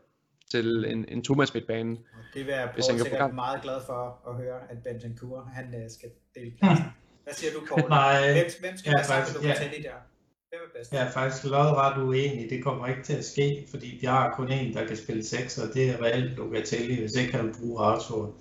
til 0.51 0.85
en, 0.85 1.05
en 1.07 1.23
Thomas 1.23 1.53
midtbane. 1.53 1.97
Det 2.33 2.45
vil 2.45 2.53
jeg 2.53 2.69
han 2.75 2.99
sikkert 2.99 3.33
meget 3.33 3.61
glad 3.61 3.79
for 3.85 4.29
at 4.29 4.35
høre, 4.35 4.59
at 4.69 4.77
Bentancur 4.83 5.49
han 5.53 5.65
uh, 5.65 5.91
skal 5.91 6.09
dele 6.35 6.51
pladsen. 6.59 6.85
Hvad 7.23 7.33
siger 7.33 7.51
du, 7.53 7.59
Paul? 7.69 7.81
Hvem, 8.33 8.45
hvem 8.59 8.77
skal 8.77 8.89
ja, 8.89 8.97
være 8.97 9.25
sammen 9.25 9.47
med 9.47 9.55
ja. 9.73 9.89
der? 9.89 9.97
Jeg 10.91 11.07
er 11.07 11.11
faktisk 11.11 11.43
lodret 11.43 12.03
uenig. 12.03 12.49
Det 12.49 12.63
kommer 12.63 12.87
ikke 12.87 13.03
til 13.03 13.13
at 13.13 13.25
ske, 13.25 13.67
fordi 13.69 13.97
vi 14.01 14.07
har 14.07 14.33
kun 14.35 14.51
en, 14.51 14.73
der 14.73 14.87
kan 14.87 14.97
spille 14.97 15.25
6, 15.25 15.57
og 15.57 15.73
det 15.73 15.89
er 15.89 16.01
reelt 16.03 16.37
Locatelli, 16.37 16.99
hvis 16.99 17.15
ikke 17.15 17.33
han 17.33 17.55
bruger 17.59 17.81
Arthur. 17.81 18.33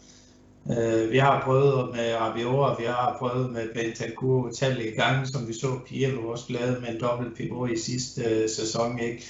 Uh, 0.64 1.10
vi 1.10 1.18
har 1.18 1.42
prøvet 1.44 1.94
med 1.96 2.14
Rabiot, 2.14 2.78
vi 2.78 2.84
har 2.84 3.16
prøvet 3.18 3.52
med 3.52 3.74
Bentancur 3.74 4.46
utallige 4.46 4.96
gange, 4.96 5.26
som 5.26 5.48
vi 5.48 5.52
så 5.52 5.78
Pirlo 5.86 6.28
også 6.28 6.44
lavede 6.48 6.80
med 6.80 6.88
en 6.88 7.00
dobbelt 7.00 7.36
pivot 7.36 7.70
i 7.70 7.78
sidste 7.78 8.20
uh, 8.22 8.50
sæson. 8.50 8.98
Ikke? 8.98 9.24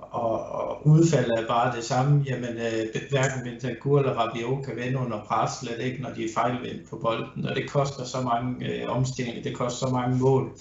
Og, 0.00 0.46
og 0.46 0.86
udfaldet 0.86 1.38
er 1.38 1.46
bare 1.46 1.76
det 1.76 1.84
samme. 1.84 2.24
Jamen, 2.26 2.56
øh, 2.56 3.10
hverken 3.10 3.42
Bentancur 3.44 3.98
eller 3.98 4.12
Rabiot 4.12 4.66
kan 4.66 4.76
vende 4.76 4.98
under 4.98 5.24
pres, 5.24 5.50
slet 5.50 5.80
ikke, 5.80 6.02
når 6.02 6.10
de 6.10 6.24
er 6.24 6.28
fejlvendt 6.34 6.90
på 6.90 6.96
bolden. 6.96 7.46
Og 7.46 7.56
det 7.56 7.70
koster 7.70 8.04
så 8.04 8.20
mange 8.20 8.66
øh, 8.66 8.96
omstillinger, 8.96 9.42
det 9.42 9.56
koster 9.56 9.86
så 9.86 9.92
mange 9.92 10.18
mål. 10.18 10.52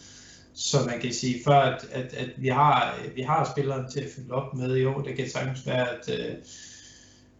Så 0.54 0.78
man 0.86 1.00
kan 1.00 1.14
sige, 1.14 1.44
før 1.46 1.60
at, 1.60 1.86
at, 1.92 2.14
at 2.14 2.30
vi, 2.38 2.48
har, 2.48 2.96
vi 3.16 3.22
har 3.22 3.52
spilleren 3.56 3.92
til 3.92 4.00
at 4.00 4.10
fylde 4.16 4.34
op 4.34 4.56
med, 4.56 4.78
jo, 4.78 5.02
det 5.02 5.16
kan 5.16 5.30
sagtens 5.30 5.68
være, 5.68 5.90
at, 5.90 6.10
øh, 6.20 6.36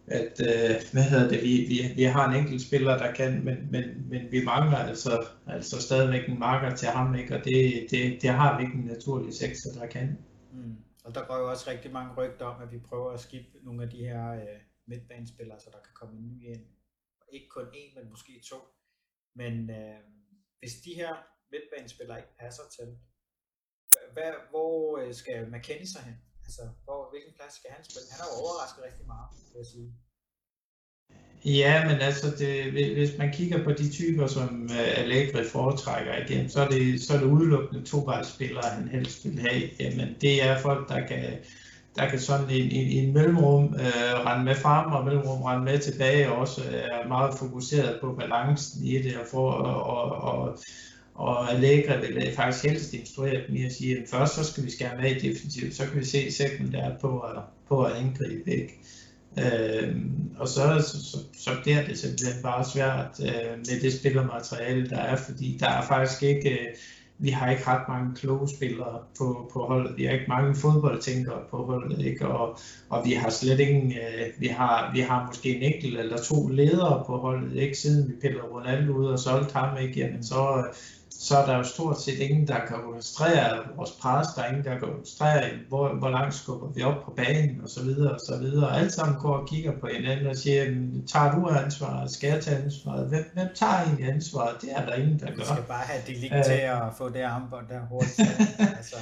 at 0.06 0.40
øh, 0.40 0.76
hvad 0.92 1.02
hedder 1.02 1.28
det, 1.28 1.42
vi, 1.42 1.66
vi, 1.68 1.92
vi 1.96 2.02
har 2.02 2.28
en 2.28 2.36
enkelt 2.36 2.62
spiller, 2.62 2.98
der 2.98 3.12
kan, 3.12 3.44
men, 3.44 3.56
men, 3.70 3.82
men 4.10 4.20
vi 4.30 4.44
mangler 4.44 4.78
altså, 4.78 5.24
altså 5.46 5.82
stadigvæk 5.82 6.28
en 6.28 6.38
marker 6.38 6.76
til 6.76 6.88
ham, 6.88 7.14
ikke? 7.14 7.36
og 7.36 7.44
det, 7.44 7.86
det, 7.90 8.22
det 8.22 8.30
har 8.30 8.58
vi 8.58 8.64
ikke 8.64 8.76
en 8.76 8.84
naturlig 8.84 9.34
sekser, 9.34 9.70
der 9.80 9.86
kan. 9.86 10.18
Mm. 10.52 10.74
Og 11.10 11.16
der 11.16 11.26
går 11.26 11.38
jo 11.38 11.50
også 11.50 11.70
rigtig 11.70 11.90
mange 11.92 12.14
rygter 12.14 12.46
om, 12.46 12.62
at 12.62 12.70
vi 12.72 12.78
prøver 12.78 13.10
at 13.12 13.20
skifte 13.20 13.64
nogle 13.66 13.82
af 13.84 13.90
de 13.90 14.00
her 14.08 14.24
øh, 14.40 14.60
midtbanespillere, 14.86 15.60
så 15.60 15.70
der 15.74 15.80
kan 15.86 15.94
komme 15.94 16.14
en 16.18 16.26
ny 16.28 16.36
ind. 16.52 16.64
Ikke 17.32 17.48
kun 17.48 17.66
en, 17.74 17.94
men 17.96 18.10
måske 18.10 18.42
to. 18.50 18.58
Men 19.34 19.70
øh, 19.70 20.00
hvis 20.58 20.74
de 20.84 20.92
her 21.00 21.12
midtbanespillere 21.52 22.18
ikke 22.18 22.36
passer 22.38 22.62
til, 22.76 22.88
hvad, 24.12 24.32
hvor 24.50 24.98
øh, 24.98 25.14
skal 25.14 25.50
McKennie 25.52 25.92
så 25.94 26.00
hen? 26.08 26.16
Altså, 26.46 26.62
hvor, 26.84 27.10
hvilken 27.10 27.34
plads 27.38 27.54
skal 27.58 27.70
han 27.76 27.84
spille? 27.84 28.10
Han 28.12 28.20
har 28.20 28.28
jo 28.32 28.36
overrasket 28.42 28.82
rigtig 28.88 29.06
meget, 29.14 29.28
vil 29.52 29.58
jeg 29.62 29.68
sige. 29.74 29.88
Ja, 31.44 31.88
men 31.88 32.00
altså, 32.00 32.26
det, 32.38 32.72
hvis 32.72 33.18
man 33.18 33.32
kigger 33.32 33.64
på 33.64 33.72
de 33.72 33.90
typer, 33.90 34.26
som 34.26 34.70
øh, 34.72 34.98
Allegri 34.98 35.44
foretrækker 35.52 36.12
igen, 36.28 36.48
så 36.48 36.60
er 36.60 36.68
det, 36.68 37.02
så 37.02 37.14
er 37.14 37.18
det 37.18 37.26
udelukkende 37.26 37.84
tovejsspillere, 37.84 38.68
han 38.70 38.88
helst 38.88 39.24
vil 39.24 39.40
have. 39.40 39.62
Jamen, 39.80 40.16
det 40.20 40.44
er 40.44 40.58
folk, 40.58 40.88
der 40.88 41.06
kan, 41.06 41.24
der 41.96 42.08
kan 42.08 42.20
sådan 42.20 42.50
i, 42.50 42.58
i, 42.58 42.82
i 42.82 42.96
en 42.96 43.14
mellemrum 43.14 43.64
øh, 43.64 44.26
rende 44.26 44.44
med 44.44 44.54
frem 44.54 44.92
og 44.92 45.04
mellemrum 45.04 45.42
rende 45.42 45.64
med 45.64 45.78
tilbage, 45.78 46.32
og 46.32 46.38
også 46.38 46.62
øh, 46.64 46.74
er 46.74 47.08
meget 47.08 47.38
fokuseret 47.38 47.98
på 48.00 48.12
balancen 48.12 48.84
i 48.84 49.02
det, 49.02 49.16
og, 49.16 49.26
for, 49.30 49.50
og, 49.50 49.82
og, 49.82 50.38
og 50.38 50.58
og 51.14 51.52
Allegri 51.52 52.00
vil 52.00 52.26
øh, 52.26 52.32
faktisk 52.32 52.64
helst 52.64 52.94
instruere 52.94 53.42
dem 53.48 53.56
i 53.56 53.64
at 53.64 53.72
sige, 53.72 53.96
at 53.96 54.08
først 54.08 54.34
så 54.34 54.44
skal 54.44 54.64
vi 54.64 54.70
skære 54.70 54.96
med 55.00 55.10
i 55.10 55.28
defensivt, 55.28 55.74
så 55.74 55.86
kan 55.86 56.00
vi 56.00 56.04
se 56.04 56.32
sekundært 56.32 56.92
på 57.00 57.24
på 57.68 57.82
at 57.82 57.92
angribe. 57.92 58.50
Ikke? 58.50 58.80
Øh, 59.38 59.96
og 60.36 60.48
så, 60.48 60.84
så, 60.86 61.18
så, 61.38 61.50
bliver 61.62 61.84
det 61.84 61.98
simpelthen 61.98 62.42
bare 62.42 62.64
svært 62.64 63.20
øh, 63.22 63.58
med 63.58 63.80
det 63.82 63.92
spillermateriale, 63.92 64.90
der 64.90 64.98
er, 64.98 65.16
fordi 65.16 65.56
der 65.60 65.68
er 65.68 65.82
faktisk 65.82 66.22
ikke, 66.22 66.50
øh, 66.50 66.66
vi 67.18 67.30
har 67.30 67.50
ikke 67.50 67.66
ret 67.66 67.88
mange 67.88 68.14
kloge 68.14 68.48
spillere 68.48 68.98
på, 69.18 69.50
på 69.52 69.64
holdet, 69.64 69.96
vi 69.96 70.04
har 70.04 70.12
ikke 70.12 70.28
mange 70.28 70.54
fodboldtænkere 70.54 71.40
på 71.50 71.56
holdet, 71.56 72.06
ikke? 72.06 72.28
Og, 72.28 72.58
og 72.88 73.04
vi 73.04 73.12
har 73.12 73.30
slet 73.30 73.60
ingen, 73.60 73.92
øh, 73.92 74.26
vi, 74.38 74.46
har, 74.46 74.90
vi 74.94 75.00
har 75.00 75.26
måske 75.26 75.56
en 75.56 75.62
enkelt 75.62 75.98
eller 75.98 76.18
to 76.18 76.48
ledere 76.48 77.04
på 77.06 77.16
holdet, 77.18 77.56
ikke? 77.56 77.78
siden 77.78 78.08
vi 78.08 78.14
pillede 78.20 78.42
Ronaldo 78.42 78.92
ud 78.92 79.06
og 79.06 79.18
solgte 79.18 79.54
ham, 79.54 79.78
ikke? 79.78 80.00
Jamen, 80.00 80.24
så, 80.24 80.64
så 81.22 81.36
er 81.36 81.46
der 81.46 81.56
jo 81.56 81.62
stort 81.64 82.00
set 82.00 82.18
ingen, 82.18 82.48
der 82.48 82.58
kan 82.68 82.76
registrere 82.90 83.58
vores 83.76 83.90
pres, 83.90 84.26
der 84.36 84.42
er 84.42 84.48
ingen, 84.48 84.64
der 84.64 84.78
kan 84.78 84.88
registrere, 84.88 85.50
hvor, 85.68 85.94
hvor 85.94 86.08
langt 86.08 86.34
skubber 86.34 86.68
vi 86.68 86.82
op 86.82 87.04
på 87.04 87.10
banen, 87.10 87.60
og 87.62 87.70
så 87.70 87.82
videre, 87.82 88.12
og 88.12 88.20
så 88.26 88.38
videre. 88.38 88.76
Alt 88.78 88.92
sammen 88.92 89.16
går 89.20 89.36
og 89.36 89.48
kigger 89.48 89.72
på 89.80 89.86
hinanden 89.86 90.26
og 90.26 90.36
siger, 90.36 90.64
tager 91.06 91.34
du 91.34 91.48
ansvaret, 91.48 92.10
skal 92.10 92.28
jeg 92.28 92.42
tage 92.42 92.62
ansvaret? 92.62 93.08
Hvem, 93.08 93.24
hvem 93.34 93.48
tager 93.54 93.82
egentlig 93.82 94.08
ansvaret? 94.08 94.56
Det 94.62 94.68
er 94.76 94.86
der 94.86 94.94
ingen, 94.94 95.20
der 95.20 95.26
gør. 95.26 95.34
Vi 95.34 95.44
skal 95.44 95.62
bare 95.68 95.84
have 95.84 96.02
de 96.06 96.12
lige 96.12 96.42
til 96.44 96.52
at 96.52 96.82
få 96.98 97.08
det 97.08 97.20
armbånd 97.20 97.68
der 97.68 97.80
hurtigt. 97.80 98.20
altså. 98.78 98.96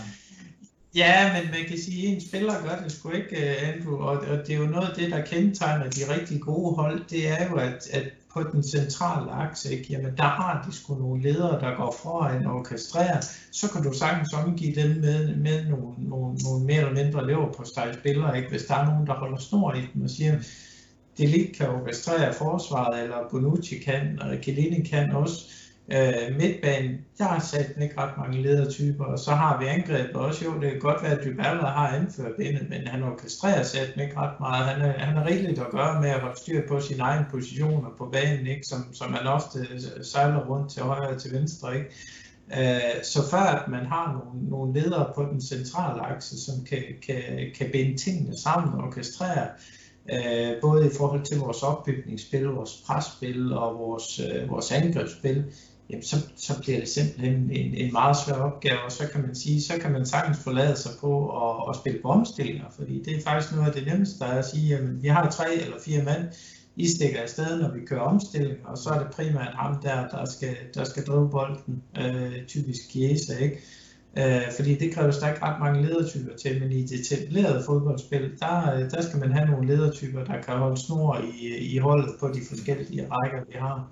Ja, 0.94 1.32
men 1.32 1.50
man 1.50 1.68
kan 1.68 1.78
sige, 1.78 2.08
at 2.08 2.14
en 2.14 2.28
spiller 2.28 2.62
gør 2.62 2.82
det 2.82 2.92
sgu 2.92 3.10
ikke, 3.10 3.36
Andrew, 3.58 3.96
og, 3.96 4.18
og 4.18 4.46
det 4.46 4.50
er 4.50 4.58
jo 4.58 4.66
noget 4.66 4.88
af 4.88 4.94
det, 4.94 5.10
der 5.10 5.24
kendetegner 5.24 5.90
de 5.90 6.14
rigtig 6.14 6.40
gode 6.40 6.74
hold, 6.74 7.00
det 7.10 7.28
er 7.28 7.48
jo, 7.50 7.56
at, 7.56 7.88
at 7.92 8.04
på 8.32 8.42
den 8.42 8.62
centrale 8.62 9.30
akse, 9.30 9.72
ikke? 9.72 9.92
jamen 9.92 10.16
der 10.16 10.22
har 10.22 10.64
de 10.66 10.76
sgu 10.76 10.94
nogle 10.94 11.22
ledere, 11.22 11.60
der 11.60 11.76
går 11.76 11.96
foran 12.02 12.46
og 12.46 12.54
orkestrerer, 12.54 13.20
så 13.52 13.70
kan 13.72 13.82
du 13.82 13.92
sagtens 13.92 14.32
omgive 14.32 14.74
dem 14.74 14.90
med, 14.90 15.36
med 15.36 15.64
nogle, 15.64 15.94
nogle, 15.98 16.38
nogle 16.44 16.64
mere 16.64 16.78
eller 16.78 17.04
mindre 17.04 17.26
lever 17.26 17.52
på 17.52 17.64
spillere, 17.64 18.36
ikke? 18.36 18.50
hvis 18.50 18.64
der 18.64 18.74
er 18.74 18.90
nogen, 18.90 19.06
der 19.06 19.14
holder 19.14 19.38
snor 19.38 19.72
i 19.72 19.88
dem 19.94 20.02
og 20.02 20.10
siger, 20.10 20.38
det 21.18 21.52
kan 21.56 21.68
orkestrere 21.68 22.34
forsvaret, 22.34 23.02
eller 23.02 23.28
Bonucci 23.30 23.78
kan, 23.78 24.18
og 24.22 24.36
Chiellini 24.42 24.82
kan 24.82 25.12
også, 25.12 25.57
Øh, 25.92 26.36
midtbanen, 26.36 26.98
der 27.18 27.24
har 27.24 27.40
sat 27.40 27.72
ikke 27.82 28.00
ret 28.00 28.18
mange 28.18 28.42
ledertyper, 28.42 29.04
og 29.04 29.18
så 29.18 29.30
har 29.30 29.60
vi 29.60 29.66
angrebet 29.66 30.16
også. 30.16 30.44
Jo, 30.44 30.60
det 30.60 30.70
kan 30.70 30.80
godt 30.80 31.02
være, 31.02 31.12
at 31.12 31.24
Dybala 31.24 31.66
har 31.66 31.88
anført 31.88 32.32
bindet, 32.38 32.68
men 32.70 32.86
han 32.86 33.02
orkestrerer 33.02 33.62
sat 33.62 33.92
ikke 34.00 34.16
ret 34.16 34.40
meget. 34.40 34.64
Han 34.64 34.80
er, 34.80 34.98
han 34.98 35.16
er 35.16 35.26
rigeligt 35.26 35.60
at 35.60 35.70
gøre 35.70 36.00
med 36.00 36.08
at 36.08 36.20
holde 36.20 36.38
styr 36.38 36.68
på 36.68 36.80
sin 36.80 37.00
egen 37.00 37.24
position 37.30 37.48
positioner 37.48 37.90
på 37.98 38.08
banen, 38.12 38.46
ikke? 38.46 38.66
Som, 38.66 38.94
som 38.94 39.10
man 39.10 39.26
ofte 39.26 39.58
øh, 39.58 40.04
sejler 40.04 40.46
rundt 40.46 40.70
til 40.70 40.82
højre 40.82 41.08
og 41.08 41.20
til 41.20 41.32
venstre. 41.32 41.76
Ikke? 41.76 41.90
Øh, 42.58 43.04
så 43.04 43.30
før 43.30 43.38
at 43.38 43.68
man 43.68 43.86
har 43.86 44.12
nogle, 44.12 44.50
nogle 44.50 44.80
ledere 44.80 45.12
på 45.14 45.22
den 45.32 45.40
centrale 45.40 46.00
akse, 46.00 46.44
som 46.44 46.64
kan, 46.64 46.82
kan, 47.06 47.22
kan 47.58 47.68
binde 47.72 47.96
tingene 47.96 48.36
sammen 48.36 48.74
og 48.74 48.86
orkestrere, 48.86 49.48
øh, 50.12 50.60
både 50.60 50.86
i 50.86 50.90
forhold 50.98 51.24
til 51.24 51.38
vores 51.38 51.62
opbygningsspil, 51.62 52.44
vores 52.44 52.82
presspil 52.86 53.52
og 53.52 53.78
vores, 53.78 54.20
øh, 54.20 54.50
vores 54.50 54.72
angrebsspil, 54.72 55.44
jamen 55.90 56.02
så, 56.02 56.16
så 56.36 56.60
bliver 56.62 56.78
det 56.78 56.88
simpelthen 56.88 57.50
en, 57.50 57.74
en 57.74 57.92
meget 57.92 58.16
svær 58.16 58.34
opgave, 58.34 58.80
og 58.84 58.92
så 58.92 59.08
kan 59.12 59.22
man 59.22 59.34
sige, 59.34 59.62
så 59.62 59.72
kan 59.80 59.92
man 59.92 60.06
sagtens 60.06 60.38
forlade 60.38 60.76
sig 60.76 60.92
på 61.00 61.28
at, 61.28 61.70
at 61.70 61.76
spille 61.76 61.98
på 62.02 62.08
omstillinger, 62.08 62.64
fordi 62.70 63.02
det 63.02 63.16
er 63.16 63.22
faktisk 63.22 63.54
noget 63.54 63.68
af 63.68 63.74
det 63.74 63.86
nemmeste, 63.86 64.18
der 64.18 64.26
er 64.26 64.38
at 64.38 64.44
sige, 64.44 64.68
jamen 64.68 65.02
vi 65.02 65.08
har 65.08 65.30
tre 65.30 65.54
eller 65.54 65.76
fire 65.84 66.02
mand, 66.02 66.22
I 66.76 66.88
stikker 66.88 67.20
afsted, 67.22 67.62
når 67.62 67.70
vi 67.72 67.80
kører 67.86 68.00
omstilling, 68.00 68.58
og 68.64 68.78
så 68.78 68.90
er 68.90 68.98
det 68.98 69.10
primært 69.10 69.54
ham 69.54 69.82
der, 69.82 70.08
der 70.08 70.24
skal, 70.24 70.56
der 70.74 70.84
skal 70.84 71.04
drive 71.04 71.30
bolden, 71.30 71.82
øh, 72.00 72.46
typisk 72.46 72.90
Chiesa, 72.90 73.36
ikke? 73.36 73.60
Øh, 74.18 74.52
fordi 74.56 74.74
det 74.74 74.94
kræver 74.94 75.10
der 75.10 75.28
ikke 75.28 75.42
ret 75.42 75.60
mange 75.60 75.86
ledertyper 75.86 76.36
til, 76.36 76.60
men 76.60 76.72
i 76.72 76.82
det 76.82 77.00
etablerede 77.00 77.62
fodboldspil, 77.66 78.32
der, 78.40 78.74
øh, 78.74 78.90
der 78.90 79.02
skal 79.02 79.20
man 79.20 79.32
have 79.32 79.46
nogle 79.50 79.66
ledertyper, 79.66 80.24
der 80.24 80.42
kan 80.42 80.54
holde 80.54 80.76
snor 80.76 81.20
i, 81.34 81.56
i 81.74 81.78
holdet 81.78 82.10
på 82.20 82.28
de 82.28 82.40
forskellige 82.48 83.08
rækker, 83.10 83.38
vi 83.46 83.54
har. 83.58 83.90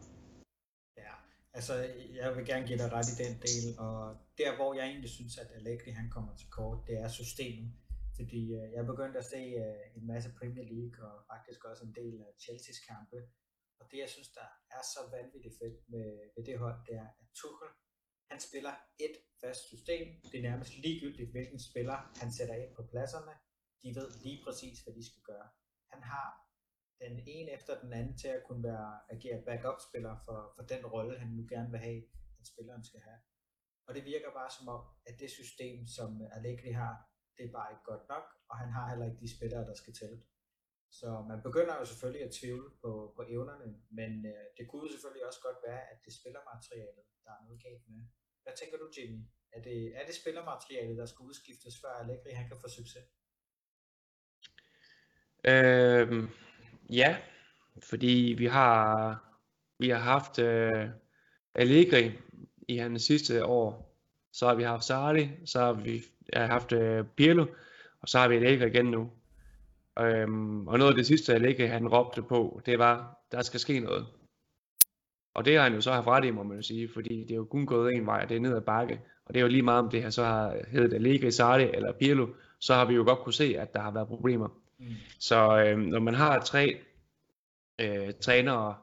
Altså, 1.58 1.74
jeg 2.20 2.28
vil 2.36 2.46
gerne 2.50 2.66
give 2.68 2.78
dig 2.82 2.90
ret 2.96 3.08
i 3.14 3.16
den 3.24 3.34
del, 3.46 3.64
og 3.86 3.98
der 4.40 4.50
hvor 4.56 4.70
jeg 4.78 4.86
egentlig 4.92 5.12
synes, 5.18 5.34
at 5.42 5.50
Allegri 5.58 5.90
han 6.00 6.10
kommer 6.16 6.32
til 6.36 6.48
kort, 6.58 6.78
det 6.88 6.96
er 7.04 7.08
systemet. 7.20 7.70
Fordi 8.18 8.42
øh, 8.58 8.66
jeg 8.76 8.90
begyndte 8.92 9.18
at 9.22 9.30
se 9.34 9.42
øh, 9.64 9.96
en 9.98 10.04
masse 10.12 10.30
Premier 10.38 10.66
League, 10.74 10.98
og 11.08 11.14
faktisk 11.32 11.60
også 11.70 11.82
en 11.84 11.94
del 12.00 12.14
af 12.26 12.30
Chelsea's 12.44 12.80
kampe. 12.90 13.18
Og 13.80 13.84
det 13.90 13.98
jeg 14.04 14.10
synes, 14.14 14.30
der 14.38 14.48
er 14.76 14.82
så 14.94 15.00
vanvittigt 15.16 15.58
fedt 15.60 15.78
med, 15.92 16.08
med 16.34 16.42
det 16.48 16.56
hold, 16.62 16.78
det 16.86 16.94
er, 17.02 17.08
at 17.20 17.26
Tuchel, 17.40 17.70
han 18.30 18.40
spiller 18.48 18.74
et 19.06 19.16
fast 19.42 19.62
system. 19.72 20.06
Det 20.30 20.36
er 20.38 20.48
nærmest 20.50 20.72
ligegyldigt, 20.84 21.30
hvilken 21.34 21.60
spiller 21.68 21.98
han 22.20 22.30
sætter 22.36 22.56
ind 22.62 22.72
på 22.78 22.82
pladserne. 22.92 23.34
De 23.82 23.88
ved 23.98 24.08
lige 24.26 24.40
præcis, 24.44 24.76
hvad 24.82 24.94
de 24.98 25.04
skal 25.10 25.22
gøre. 25.30 25.48
Han 25.92 26.02
har 26.12 26.45
den 27.00 27.14
ene 27.26 27.50
efter 27.50 27.80
den 27.80 27.92
anden 27.92 28.16
til 28.18 28.28
at 28.28 28.44
kunne 28.46 28.64
være, 28.70 29.00
agere 29.14 29.42
backup-spiller 29.46 30.14
for, 30.24 30.38
for 30.56 30.62
den 30.72 30.86
rolle, 30.86 31.18
han 31.18 31.28
nu 31.28 31.46
gerne 31.48 31.70
vil 31.70 31.80
have, 31.80 32.02
at 32.40 32.46
spilleren 32.52 32.84
skal 32.84 33.00
have. 33.00 33.20
Og 33.86 33.94
det 33.94 34.04
virker 34.04 34.30
bare 34.40 34.50
som 34.58 34.68
om, 34.68 34.82
at 35.08 35.14
det 35.20 35.30
system, 35.30 35.86
som 35.96 36.08
Allegri 36.36 36.70
har, 36.82 36.94
det 37.36 37.44
er 37.46 37.52
bare 37.58 37.72
ikke 37.72 37.86
godt 37.92 38.08
nok, 38.08 38.24
og 38.50 38.56
han 38.62 38.70
har 38.76 38.88
heller 38.90 39.06
ikke 39.06 39.22
de 39.24 39.36
spillere, 39.36 39.64
der 39.70 39.74
skal 39.74 39.94
til. 40.02 40.12
Så 40.90 41.08
man 41.30 41.40
begynder 41.42 41.74
jo 41.80 41.84
selvfølgelig 41.84 42.24
at 42.28 42.34
tvivle 42.40 42.68
på, 42.82 42.90
på 43.16 43.22
evnerne, 43.34 43.68
men 43.98 44.12
øh, 44.32 44.44
det 44.56 44.64
kunne 44.68 44.84
jo 44.86 44.92
selvfølgelig 44.92 45.26
også 45.26 45.40
godt 45.46 45.58
være, 45.68 45.82
at 45.92 45.98
det 46.04 46.12
spillermaterialet, 46.20 47.04
der 47.24 47.30
er 47.36 47.44
noget 47.46 47.62
galt 47.66 47.84
med. 47.88 48.00
Hvad 48.42 48.54
tænker 48.60 48.76
du, 48.78 48.86
Jimmy? 48.96 49.20
Er 49.56 49.62
det, 49.68 49.78
er 49.98 50.04
det 50.06 50.14
spillermaterialet, 50.14 50.96
der 51.00 51.06
skal 51.06 51.22
udskiftes, 51.28 51.74
før 51.82 51.92
Allegri 52.02 52.30
han 52.30 52.48
kan 52.48 52.58
få 52.62 52.68
succes? 52.68 53.04
Øhm, 55.52 56.28
Ja, 56.90 57.16
fordi 57.82 58.34
vi 58.38 58.46
har, 58.46 59.18
vi 59.78 59.88
har 59.88 59.98
haft 59.98 60.38
øh, 60.38 60.88
Allegri 61.54 62.12
i 62.68 62.76
hans 62.76 63.02
sidste 63.02 63.44
år. 63.44 63.96
Så 64.32 64.46
har 64.46 64.54
vi 64.54 64.62
haft 64.62 64.84
Sarri, 64.84 65.30
så 65.44 65.60
har 65.60 65.72
vi 65.72 66.02
har 66.32 66.46
haft 66.46 66.72
øh, 66.72 67.04
Pirlo, 67.16 67.46
og 68.00 68.08
så 68.08 68.18
har 68.18 68.28
vi 68.28 68.36
Allegri 68.36 68.66
igen 68.66 68.86
nu. 68.86 69.10
Øhm, 69.98 70.68
og 70.68 70.78
noget 70.78 70.92
af 70.92 70.96
det 70.96 71.06
sidste 71.06 71.34
Allegri 71.34 71.66
han 71.66 71.88
råbte 71.88 72.22
på, 72.22 72.60
det 72.66 72.78
var, 72.78 73.18
der 73.32 73.42
skal 73.42 73.60
ske 73.60 73.80
noget. 73.80 74.06
Og 75.34 75.44
det 75.44 75.56
har 75.56 75.62
han 75.62 75.74
jo 75.74 75.80
så 75.80 75.92
haft 75.92 76.06
ret 76.06 76.24
i, 76.24 76.30
må 76.30 76.42
man 76.42 76.56
jo 76.56 76.62
sige, 76.62 76.88
fordi 76.94 77.20
det 77.20 77.30
er 77.30 77.36
jo 77.36 77.44
kun 77.44 77.66
gået 77.66 77.94
en 77.94 78.06
vej, 78.06 78.24
det 78.24 78.36
er 78.36 78.40
ned 78.40 78.56
ad 78.56 78.60
bakke. 78.60 79.00
Og 79.24 79.34
det 79.34 79.40
er 79.40 79.44
jo 79.44 79.48
lige 79.48 79.62
meget 79.62 79.84
om 79.84 79.90
det 79.90 80.02
her 80.02 80.10
så 80.10 80.24
har 80.24 80.56
heddet 80.68 80.94
Allegri, 80.94 81.30
Sarri 81.30 81.70
eller 81.74 81.92
Pirlo, 81.92 82.28
så 82.58 82.74
har 82.74 82.84
vi 82.84 82.94
jo 82.94 83.04
godt 83.04 83.18
kunne 83.18 83.32
se, 83.32 83.54
at 83.58 83.72
der 83.72 83.80
har 83.80 83.90
været 83.90 84.08
problemer. 84.08 84.48
Mm. 84.78 84.86
Så 85.18 85.58
øh, 85.58 85.78
når 85.78 86.00
man 86.00 86.14
har 86.14 86.40
tre 86.40 86.78
øh, 87.80 88.12
trænere, 88.20 88.74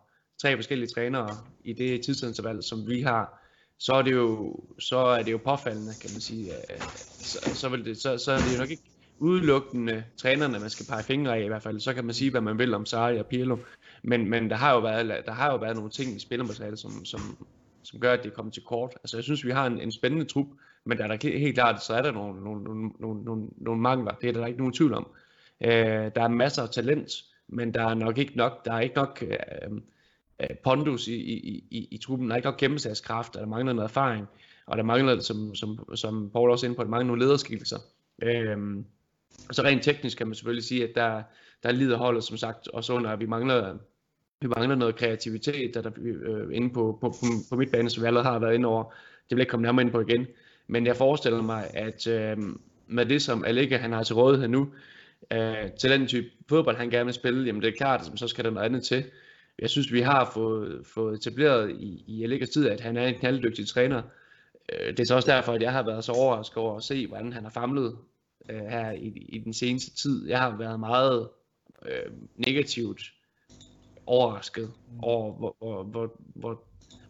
tre 0.42 0.56
forskellige 0.56 0.90
trænere 0.90 1.38
i 1.64 1.74
det 1.74 2.02
tidsinterval, 2.02 2.64
som 2.64 2.88
vi 2.88 3.02
har, 3.02 3.40
så 3.80 3.94
er 3.94 4.02
det 4.02 4.12
jo, 4.12 4.60
så 4.80 4.98
er 4.98 5.24
det 5.24 5.32
jo 5.32 5.38
påfaldende, 5.38 5.94
kan 6.02 6.10
man 6.14 6.22
sige. 6.22 6.52
Så, 7.00 7.56
så, 7.56 7.70
vil 7.70 7.86
det, 7.86 7.98
så, 7.98 8.18
så 8.18 8.32
er 8.32 8.38
det 8.38 8.54
jo 8.54 8.60
nok 8.60 8.70
ikke 8.70 8.84
udelukkende 9.20 10.04
trænerne, 10.18 10.60
man 10.60 10.70
skal 10.70 10.86
pege 10.90 11.04
fingre 11.04 11.38
af 11.38 11.44
i 11.44 11.48
hvert 11.48 11.64
fald. 11.64 11.80
Så 11.80 11.94
kan 11.94 12.06
man 12.06 12.14
sige, 12.14 12.32
hvad 12.32 12.42
man 12.42 12.60
vil 12.60 12.74
om 12.74 12.86
Sarri 12.86 13.20
og 13.20 13.26
Pirlo. 13.26 13.58
Men, 14.04 14.30
men 14.30 14.50
der, 14.50 14.56
har 14.56 14.74
jo 14.74 14.80
været, 14.80 15.26
der 15.26 15.32
har 15.32 15.52
jo 15.52 15.58
været 15.58 15.76
nogle 15.76 15.92
ting 15.92 16.16
i 16.16 16.20
spillermaterialet, 16.20 16.80
som, 16.80 17.06
som, 17.06 17.38
som 17.84 18.00
gør, 18.00 18.14
at 18.14 18.24
det 18.24 18.32
er 18.32 18.36
kommet 18.36 18.54
til 18.54 18.64
kort. 18.64 18.94
Altså 18.96 19.18
jeg 19.18 19.24
synes, 19.24 19.46
vi 19.46 19.52
har 19.52 19.68
en, 19.68 19.82
en 19.82 19.92
spændende 19.92 20.26
trup, 20.26 20.48
men 20.86 20.98
der 20.98 21.04
er 21.04 21.18
der 21.18 21.40
helt 21.40 21.56
klart, 21.56 21.84
så 21.84 21.94
er 21.94 22.02
der 22.02 22.12
nogle, 22.12 22.44
nogle, 22.44 22.64
nogle, 22.64 23.24
nogle, 23.24 23.48
nogle, 23.58 23.82
mangler. 23.82 24.12
Det 24.12 24.30
er 24.30 24.34
der 24.34 24.46
ikke 24.46 24.60
nogen 24.60 24.74
tvivl 24.74 24.94
om. 24.94 25.08
Øh, 25.64 26.12
der 26.16 26.24
er 26.24 26.28
masser 26.28 26.64
af 26.64 26.70
talent, 26.70 27.12
men 27.48 27.74
der 27.74 27.86
er 27.86 27.94
nok 27.94 28.18
ikke 28.18 28.38
nok, 28.38 28.66
der 28.66 28.74
er 28.74 28.80
ikke 28.80 28.96
nok 28.96 29.24
øh, 29.28 29.72
øh, 30.40 30.56
pondus 30.64 31.08
i, 31.08 31.16
i, 31.16 31.64
i, 31.72 31.88
i 31.92 31.98
truppen, 31.98 32.28
der 32.28 32.34
er 32.34 32.38
ikke 32.38 32.48
nok 32.48 32.58
gennemsagskraft, 32.58 33.34
der 33.34 33.46
mangler 33.46 33.74
noget 33.74 33.90
erfaring, 33.90 34.28
og 34.66 34.78
der 34.78 34.84
mangler, 34.84 35.20
som, 35.20 35.56
som, 35.56 35.96
som 35.96 36.30
Paul 36.30 36.50
også 36.50 36.66
ind 36.66 36.76
på, 36.76 36.84
der 36.84 36.90
mangler 36.90 37.08
nogle 37.08 37.26
lederskikkelser. 37.26 37.78
Øh, 38.24 38.58
og 39.50 39.56
så 39.56 39.64
rent 39.64 39.84
teknisk 39.84 40.18
kan 40.18 40.28
man 40.28 40.36
selvfølgelig 40.36 40.64
sige, 40.64 40.84
at 40.84 40.96
der, 40.96 41.24
der 41.64 41.72
lider 41.72 41.98
holdet 41.98 42.24
som 42.24 42.38
sagt 42.38 42.68
også 42.68 42.94
under, 42.94 43.10
at 43.10 43.20
vi 43.20 43.26
mangler, 43.26 43.78
vi 44.42 44.48
mangler 44.48 44.76
noget 44.76 44.96
kreativitet, 44.96 45.74
der, 45.74 45.82
der 45.82 45.92
øh, 45.98 46.56
inde 46.56 46.70
på, 46.70 46.98
på, 47.02 47.10
på, 47.10 47.26
på 47.50 47.56
midtbanen, 47.56 47.90
som 47.90 48.04
vi 48.04 48.08
allerede 48.08 48.30
har 48.30 48.40
været 48.40 48.54
inde 48.54 48.68
over. 48.68 48.84
Det 48.84 48.92
vil 49.30 49.38
jeg 49.38 49.42
ikke 49.42 49.52
komme 49.52 49.64
nærmere 49.64 49.84
ind 49.86 49.92
på 49.92 50.02
igen. 50.02 50.28
Men 50.68 50.86
jeg 50.86 50.96
forestiller 50.96 51.42
mig, 51.42 51.70
at 51.74 52.08
øh, 52.08 52.38
med 52.88 53.06
det, 53.06 53.22
som 53.22 53.46
Allega 53.46 53.78
han 53.78 53.92
har 53.92 54.04
til 54.04 54.16
rådighed 54.16 54.48
nu, 54.48 54.70
øh, 55.34 55.72
til 55.72 55.90
den 55.90 56.08
type 56.08 56.28
fodbold, 56.50 56.78
han 56.78 56.90
gerne 56.90 57.06
vil 57.06 57.14
spille, 57.14 57.46
jamen 57.46 57.62
det 57.62 57.68
er 57.68 57.78
klart, 57.78 58.10
at 58.14 58.20
så 58.20 58.28
skal 58.28 58.46
der 58.46 58.52
noget 58.52 58.66
andet 58.66 58.84
til. 58.84 59.04
Jeg 59.60 59.70
synes, 59.70 59.94
vi 59.94 60.02
har 60.02 60.32
fået, 60.34 60.86
fået 60.86 61.14
etableret 61.14 61.72
i, 61.72 62.04
i 62.08 62.24
Allegers 62.24 62.50
tid, 62.50 62.70
at 62.70 62.82
han 62.82 62.98
er 62.98 63.08
en 63.08 63.16
knalddygtig 63.16 63.68
træner. 63.68 64.02
Øh, 64.72 64.88
det 64.88 65.00
er 65.00 65.06
så 65.06 65.16
også 65.16 65.32
derfor, 65.32 65.54
at 65.54 65.62
jeg 65.62 65.72
har 65.72 65.84
været 65.84 66.04
så 66.04 66.12
overrasket 66.12 66.58
over 66.58 66.78
at 66.78 66.84
se, 66.84 67.08
hvordan 67.08 67.34
han 67.34 67.44
har 67.44 67.52
famlet 67.52 67.98
øh, 68.50 68.66
her 68.66 68.92
i, 68.92 69.08
i 69.30 69.40
den 69.40 69.54
seneste 69.54 69.96
tid. 69.96 70.28
Jeg 70.28 70.40
har 70.40 70.58
været 70.58 70.80
meget 70.80 71.30
øh, 71.86 72.12
negativt 72.36 73.02
overrasket 74.06 74.72
over, 75.02 75.34
hvor, 75.34 75.56
hvor, 75.60 75.84
hvor, 75.84 76.22
hvor, 76.36 76.64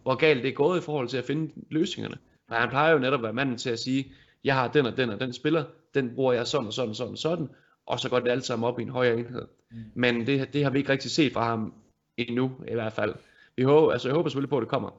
hvor 0.03 0.15
galt 0.15 0.44
det 0.44 0.50
er 0.50 0.53
gået 0.53 0.80
i 0.80 0.82
forhold 0.82 1.08
til 1.08 1.18
at 1.18 1.25
finde 1.25 1.51
løsningerne. 1.72 2.18
For 2.48 2.56
han 2.56 2.70
plejer 2.70 2.92
jo 2.92 3.00
netop 3.00 3.20
at 3.20 3.24
være 3.24 3.34
manden 3.34 3.58
til 3.58 3.70
at 3.70 3.80
sige, 3.80 4.12
jeg 4.44 4.56
har 4.56 4.68
den 4.68 4.86
og 4.86 4.98
den 4.98 5.10
og 5.10 5.20
den 5.20 5.34
spiller, 5.34 5.63
den 5.94 6.15
bruger 6.15 6.34
jeg 6.34 6.48
sådan 6.48 6.68
og 6.68 6.74
sådan 6.74 6.89
og 6.89 6.96
sådan 6.96 7.12
og 7.12 7.18
sådan, 7.18 7.50
og 7.86 8.00
så 8.00 8.10
går 8.10 8.20
det 8.20 8.32
alt 8.32 8.46
sammen 8.46 8.68
op 8.68 8.80
i 8.80 8.84
en 8.84 8.90
højere 8.90 9.18
enhed. 9.18 9.48
Mm. 9.72 9.78
Men 9.94 10.28
det, 10.28 10.54
det 10.54 10.63
har 10.63 10.72
vi 10.72 10.78
ikke 10.78 10.92
rigtig 10.92 11.12
set 11.12 11.34
fra 11.34 11.46
ham 11.46 11.74
endnu, 12.18 12.52
i 12.68 12.74
hvert 12.74 12.94
fald. 12.94 13.16
Vi 13.56 13.63
håber, 13.63 13.92
altså 13.92 14.08
jeg 14.08 14.16
håber 14.16 14.30
selvfølgelig 14.30 14.50
på, 14.50 14.58
at 14.58 14.62
det 14.62 14.70
kommer. 14.70 14.90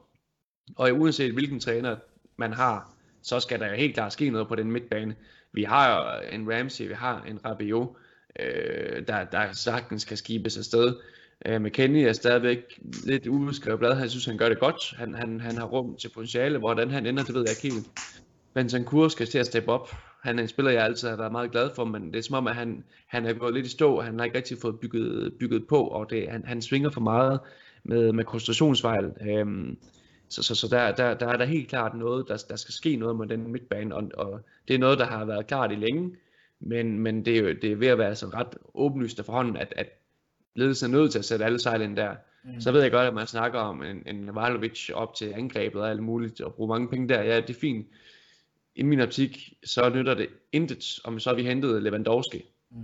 Og 0.75 0.91
uanset 0.93 1.33
hvilken 1.33 1.59
træner 1.59 1.95
man 2.37 2.53
har, 2.53 2.93
så 3.21 3.39
skal 3.39 3.59
der 3.59 3.75
helt 3.75 3.93
klart 3.93 4.13
ske 4.13 4.29
noget 4.29 4.47
på 4.47 4.55
den 4.55 4.71
midtbane. 4.71 5.15
Vi 5.53 5.63
har 5.63 6.19
en 6.19 6.53
Ramsey, 6.53 6.87
vi 6.87 6.93
har 6.93 7.23
en 7.27 7.45
Rabiot, 7.45 7.89
øh, 8.39 9.07
der, 9.07 9.23
der 9.23 9.53
sagtens 9.53 10.05
kan 10.05 10.17
skibes 10.17 10.57
afsted. 10.57 10.95
Øh, 11.45 11.61
McKenny 11.61 12.07
er 12.07 12.13
stadigvæk 12.13 12.79
lidt 13.05 13.27
ubeskrevet 13.27 13.79
blad. 13.79 13.95
Han 13.95 14.09
synes, 14.09 14.25
han 14.25 14.37
gør 14.37 14.49
det 14.49 14.59
godt. 14.59 14.93
Han, 14.97 15.13
han, 15.13 15.41
han 15.41 15.57
har 15.57 15.65
rum 15.65 15.95
til 15.97 16.09
potentiale. 16.09 16.57
Hvordan 16.57 16.91
han 16.91 17.05
ender, 17.05 17.23
det 17.23 17.35
ved 17.35 17.41
jeg 17.41 17.65
ikke 17.65 17.75
helt. 17.75 17.87
Bentancur 18.53 19.07
skal 19.07 19.27
til 19.27 19.37
at 19.37 19.45
steppe 19.45 19.71
op. 19.71 19.95
Han 20.25 20.39
er 20.39 20.41
en 20.41 20.47
spiller, 20.47 20.71
jeg 20.71 20.83
altid 20.83 21.09
har 21.09 21.15
været 21.15 21.31
meget 21.31 21.51
glad 21.51 21.69
for, 21.75 21.85
men 21.85 22.13
det 22.13 22.19
er 22.19 22.23
som 22.23 22.35
om, 22.35 22.47
at 22.47 22.55
han, 22.55 22.83
han 23.07 23.25
er 23.25 23.33
gået 23.33 23.53
lidt 23.53 23.65
i 23.65 23.69
stå. 23.69 24.01
Han 24.01 24.19
har 24.19 24.25
ikke 24.25 24.37
rigtig 24.37 24.57
fået 24.57 24.79
bygget, 24.79 25.33
bygget 25.39 25.67
på, 25.67 25.87
og 25.87 26.09
det, 26.09 26.29
han, 26.29 26.43
han 26.45 26.61
svinger 26.61 26.89
for 26.89 27.01
meget 27.01 27.39
med, 27.83 28.11
med 28.11 28.23
koncentrationsfejl. 28.23 29.11
Øhm, 29.29 29.77
så, 30.29 30.43
så, 30.43 30.55
så 30.55 30.67
der, 30.67 30.91
der, 30.91 31.13
der 31.13 31.27
er 31.27 31.37
der 31.37 31.45
helt 31.45 31.69
klart 31.69 31.97
noget, 31.97 32.27
der, 32.27 32.43
der 32.49 32.55
skal 32.55 32.73
ske 32.73 32.95
noget 32.95 33.15
med 33.15 33.27
den 33.27 33.51
midtbane, 33.51 33.95
og, 33.95 34.11
og 34.13 34.41
det 34.67 34.73
er 34.73 34.79
noget, 34.79 34.99
der 34.99 35.05
har 35.05 35.25
været 35.25 35.47
klart 35.47 35.71
i 35.71 35.75
længe, 35.75 36.11
men, 36.59 36.99
men 36.99 37.25
det, 37.25 37.37
er 37.37 37.41
jo, 37.41 37.47
det 37.61 37.71
er 37.71 37.75
ved 37.75 37.87
at 37.87 37.97
være 37.97 38.15
sådan 38.15 38.35
ret 38.35 38.57
åbenlyst 38.73 39.25
forhånden, 39.25 39.57
at, 39.57 39.73
at 39.77 39.87
ledelsen 40.55 40.93
er 40.93 40.97
nødt 40.97 41.11
til 41.11 41.19
at 41.19 41.25
sætte 41.25 41.45
alle 41.45 41.59
sejl 41.59 41.81
ind 41.81 41.97
der. 41.97 42.15
Mm. 42.43 42.61
Så 42.61 42.71
ved 42.71 42.81
jeg 42.81 42.91
godt, 42.91 43.07
at 43.07 43.13
man 43.13 43.27
snakker 43.27 43.59
om 43.59 43.83
en, 43.83 44.03
en 44.05 44.35
Valovic 44.35 44.89
op 44.93 45.15
til 45.15 45.33
angrebet 45.35 45.81
og 45.81 45.89
alt 45.89 46.03
muligt, 46.03 46.41
og 46.41 46.53
bruge 46.53 46.69
mange 46.69 46.87
penge 46.87 47.09
der. 47.09 47.21
Ja, 47.21 47.35
det 47.35 47.49
er 47.49 47.59
fint. 47.59 47.87
I 48.75 48.83
min 48.83 48.99
optik, 48.99 49.53
så 49.63 49.89
nytter 49.89 50.13
det 50.13 50.29
intet, 50.51 50.99
om 51.03 51.19
så 51.19 51.29
har 51.29 51.35
vi 51.35 51.43
hentet 51.43 51.83
Lewandowski. 51.83 52.45
Mm. 52.71 52.83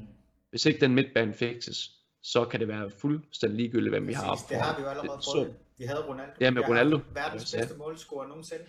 Hvis 0.49 0.65
ikke 0.65 0.79
den 0.79 0.95
midtbane 0.95 1.33
fikses, 1.33 2.01
så 2.23 2.45
kan 2.45 2.59
det 2.59 2.67
være 2.67 2.89
fuldstændig 2.89 3.57
ligegyldigt, 3.57 3.93
hvem 3.93 4.07
vi 4.07 4.13
har 4.13 4.35
Det 4.49 4.57
har 4.57 4.77
vi 4.77 4.81
jo 4.81 4.89
allerede 4.89 5.21
prøvet. 5.23 5.55
Vi 5.77 5.85
havde 5.85 6.07
Ronaldo. 6.09 6.33
Ja, 6.39 6.51
med 6.51 6.61
Ronaldo. 6.69 6.99
Verdens 7.13 7.55
bedste 7.55 7.77
målscorer 7.77 8.27
nogensinde. 8.27 8.65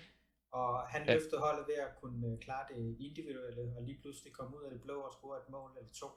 Og 0.52 0.78
han 0.92 1.02
ja. 1.06 1.14
løftede 1.14 1.40
holdet 1.40 1.64
ved 1.70 1.74
at 1.74 1.92
kunne 2.00 2.26
øh, 2.28 2.38
klare 2.38 2.64
det 2.70 2.96
individuelle, 3.06 3.62
og 3.76 3.82
lige 3.82 3.98
pludselig 4.02 4.32
komme 4.32 4.56
ud 4.56 4.62
af 4.62 4.70
det 4.70 4.80
blå 4.82 4.96
og 5.08 5.12
score 5.12 5.36
et 5.42 5.48
mål 5.50 5.70
eller 5.78 5.92
to. 6.00 6.08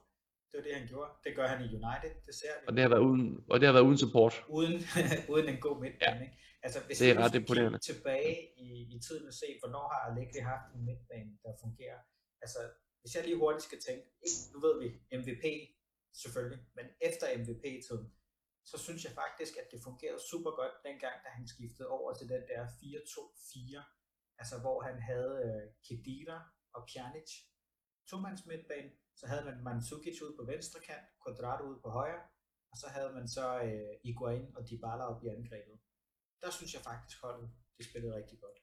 Det 0.49 0.55
var 0.57 0.63
det, 0.67 0.75
han 0.79 0.87
gjorde. 0.87 1.11
Det 1.23 1.31
gør 1.35 1.47
han 1.47 1.59
i 1.65 1.67
United, 1.79 2.13
det 2.27 2.35
ser 2.41 2.53
vi. 2.59 2.63
Og 2.67 2.73
det 2.75 2.81
har 2.81 2.89
været 2.89 3.05
uden, 3.09 3.25
og 3.51 3.55
det 3.59 3.65
har 3.67 3.73
været 3.73 3.87
uden 3.89 3.97
support. 4.05 4.33
Uden, 4.59 4.77
uden 5.33 5.47
en 5.53 5.59
god 5.65 5.75
midtbane. 5.83 6.19
Ja. 6.19 6.25
Ikke? 6.27 6.37
Altså, 6.65 6.79
hvis 6.87 6.97
det 6.97 7.09
er 7.11 7.17
ret 7.23 7.35
imponerende. 7.35 7.79
tilbage 7.91 8.33
i, 8.67 8.67
i 8.95 8.97
tiden 9.07 9.27
og 9.27 9.35
se, 9.41 9.47
hvornår 9.61 9.85
har 9.93 10.01
Allegri 10.09 10.39
haft 10.53 10.67
en 10.75 10.81
midtbane, 10.89 11.31
der 11.43 11.51
fungerer. 11.63 11.99
Altså, 12.43 12.59
hvis 13.01 13.15
jeg 13.15 13.23
lige 13.23 13.37
hurtigt 13.43 13.67
skal 13.69 13.79
tænke, 13.87 14.05
ikke, 14.25 14.39
nu 14.53 14.57
ved 14.65 14.75
vi, 14.83 14.87
MVP 15.19 15.45
selvfølgelig, 16.23 16.61
men 16.77 16.85
efter 17.09 17.25
MVP-tiden, 17.41 18.07
så 18.71 18.77
synes 18.85 19.01
jeg 19.05 19.13
faktisk, 19.23 19.53
at 19.61 19.67
det 19.71 19.79
fungerede 19.87 20.21
super 20.31 20.51
godt 20.59 20.75
dengang, 20.87 21.15
da 21.25 21.29
han 21.37 21.47
skiftede 21.53 21.89
over 21.97 22.13
til 22.13 22.27
den 22.33 22.43
der 22.51 22.61
4-2-4, 22.67 24.37
altså 24.39 24.55
hvor 24.63 24.77
han 24.87 24.97
havde 25.09 25.33
uh, 25.45 25.63
Kedira 25.85 26.39
og 26.75 26.81
Pjanic, 26.89 27.29
mands 28.23 28.45
midtbane, 28.45 28.89
så 29.19 29.27
havde 29.27 29.45
man 29.45 29.63
Mandzukic 29.63 30.21
ud 30.21 30.33
på 30.39 30.43
venstre 30.51 30.79
kant, 30.87 31.07
Quadrado 31.23 31.63
ud 31.63 31.79
på 31.83 31.89
højre, 31.89 32.21
og 32.71 32.77
så 32.77 32.87
havde 32.95 33.11
man 33.13 33.27
så 33.27 33.59
øh, 33.59 33.93
Iguain 34.03 34.45
og 34.55 34.69
Dybala 34.69 35.03
op 35.11 35.23
i 35.23 35.27
angrebet. 35.27 35.77
Der 36.41 36.51
synes 36.51 36.73
jeg 36.73 36.81
faktisk 36.81 37.21
holdet, 37.21 37.49
det 37.77 37.85
spillede 37.85 38.15
rigtig 38.15 38.39
godt. 38.39 38.57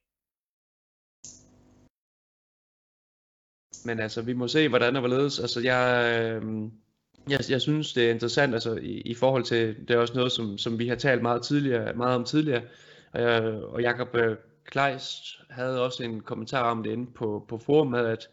Men 3.85 4.01
altså, 4.01 4.23
vi 4.23 4.33
må 4.33 4.49
se, 4.49 4.69
hvordan 4.69 4.95
det 4.95 5.03
var 5.03 5.09
ledes. 5.09 5.41
Altså, 5.41 5.61
jeg, 5.61 5.85
øh, 6.21 6.71
jeg, 7.29 7.41
jeg 7.51 7.61
synes, 7.61 7.93
det 7.93 8.07
er 8.07 8.11
interessant 8.11 8.55
altså, 8.55 8.75
i, 8.75 9.01
i 9.01 9.15
forhold 9.15 9.45
til, 9.45 9.89
det 9.89 9.91
er 9.91 9.99
også 9.99 10.15
noget, 10.15 10.33
som, 10.33 10.59
som 10.59 10.79
vi 10.79 10.89
har 10.89 10.97
talt 10.97 11.23
meget, 11.23 11.43
tidligere, 11.43 11.95
meget 11.95 12.17
om 12.17 12.25
tidligere, 12.25 12.63
og, 13.13 13.71
og 13.73 13.83
Jacob 13.83 14.15
øh, 14.15 14.37
Kleist 14.65 15.41
havde 15.51 15.85
også 15.85 16.03
en 16.03 16.21
kommentar 16.21 16.71
om 16.71 16.83
det 16.83 16.91
inde 16.91 17.13
på, 17.13 17.45
på 17.49 17.59
forumet, 17.59 18.07
at, 18.07 18.29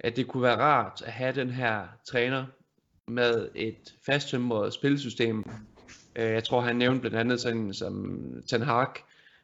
at 0.00 0.16
det 0.16 0.26
kunne 0.26 0.42
være 0.42 0.58
rart 0.58 1.02
at 1.06 1.12
have 1.12 1.34
den 1.34 1.50
her 1.50 1.82
træner 2.08 2.44
med 3.08 3.48
et 3.54 3.94
fasttømret 4.06 4.72
spilsystem. 4.72 5.44
Øh, 6.16 6.30
jeg 6.30 6.44
tror, 6.44 6.60
han 6.60 6.76
nævnte 6.76 7.00
blandt 7.00 7.16
andet 7.16 7.40
sådan 7.40 7.74
som 7.74 8.20
Ten 8.46 8.62
Hag, 8.62 8.88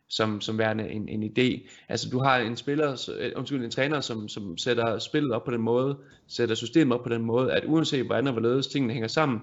som, 0.09 0.41
som 0.41 0.59
værende 0.59 0.89
en, 0.89 1.09
en 1.09 1.23
idé. 1.23 1.69
Altså 1.89 2.09
du 2.11 2.19
har 2.19 2.39
en 2.39 2.57
spiller, 2.57 3.11
øh, 3.19 3.33
undskyld, 3.37 3.65
en 3.65 3.71
træner, 3.71 4.01
som, 4.01 4.29
som 4.29 4.59
sætter 4.59 4.99
spillet 4.99 5.33
op 5.33 5.45
på 5.45 5.51
den 5.51 5.61
måde, 5.61 5.99
sætter 6.29 6.55
systemet 6.55 6.99
op 6.99 7.05
på 7.05 7.09
den 7.09 7.23
måde, 7.23 7.53
at 7.53 7.65
uanset 7.67 8.07
hvordan 8.07 8.27
og 8.27 8.33
hvorledes 8.33 8.67
tingene 8.67 8.93
hænger 8.93 9.09
sammen, 9.09 9.41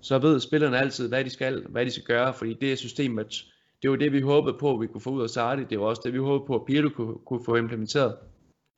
så 0.00 0.18
ved 0.18 0.40
spillerne 0.40 0.78
altid, 0.78 1.08
hvad 1.08 1.24
de 1.24 1.30
skal, 1.30 1.66
hvad 1.68 1.86
de 1.86 1.90
skal 1.90 2.04
gøre, 2.04 2.34
fordi 2.34 2.54
det 2.54 2.72
er 2.72 2.76
systemet, 2.76 3.44
det 3.82 3.90
var 3.90 3.96
det, 3.96 4.12
vi 4.12 4.20
håbede 4.20 4.56
på, 4.60 4.74
at 4.74 4.80
vi 4.80 4.86
kunne 4.86 5.00
få 5.00 5.10
ud 5.10 5.22
af 5.22 5.30
Sardi, 5.30 5.64
det 5.70 5.80
var 5.80 5.86
også 5.86 6.02
det, 6.04 6.12
vi 6.12 6.18
håbede 6.18 6.46
på, 6.46 6.54
at 6.54 6.64
Pirlo 6.66 6.88
kunne, 6.88 7.14
kunne 7.26 7.44
få 7.44 7.56
implementeret. 7.56 8.16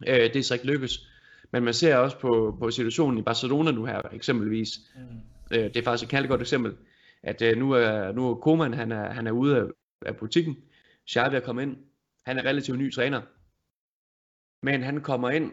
Øh, 0.09 0.17
det 0.17 0.37
er 0.37 0.43
så 0.43 0.55
ikke 0.55 0.67
lykkes. 0.67 1.09
Men 1.53 1.65
man 1.65 1.75
ser 1.75 1.97
også 1.97 2.19
på, 2.19 2.57
på 2.59 2.71
situationen 2.71 3.19
i 3.19 3.23
Barcelona 3.23 3.71
nu 3.71 3.85
her, 3.85 4.01
eksempelvis. 4.13 4.71
Mm. 4.97 5.57
Øh, 5.57 5.65
det 5.65 5.77
er 5.77 5.83
faktisk 5.83 6.05
et 6.05 6.11
kærligt 6.11 6.31
godt 6.31 6.41
eksempel, 6.41 6.77
at 7.23 7.43
øh, 7.43 7.57
nu 7.57 7.73
er, 7.73 8.13
nu 8.13 8.31
er 8.31 8.35
Koeman, 8.35 8.75
han 8.75 8.93
er, 8.93 9.11
han 9.11 9.27
er 9.27 9.31
ude 9.33 9.57
af, 9.57 9.65
af 10.07 10.17
politikken, 10.17 10.57
Xavi 11.11 11.37
er 11.37 11.41
kommet 11.41 11.63
ind. 11.63 11.77
Han 12.27 12.39
er 12.39 12.45
relativt 12.45 12.79
ny 12.79 12.93
træner. 12.93 13.21
Men 14.63 14.83
han 14.83 15.01
kommer 15.01 15.31
ind, 15.31 15.53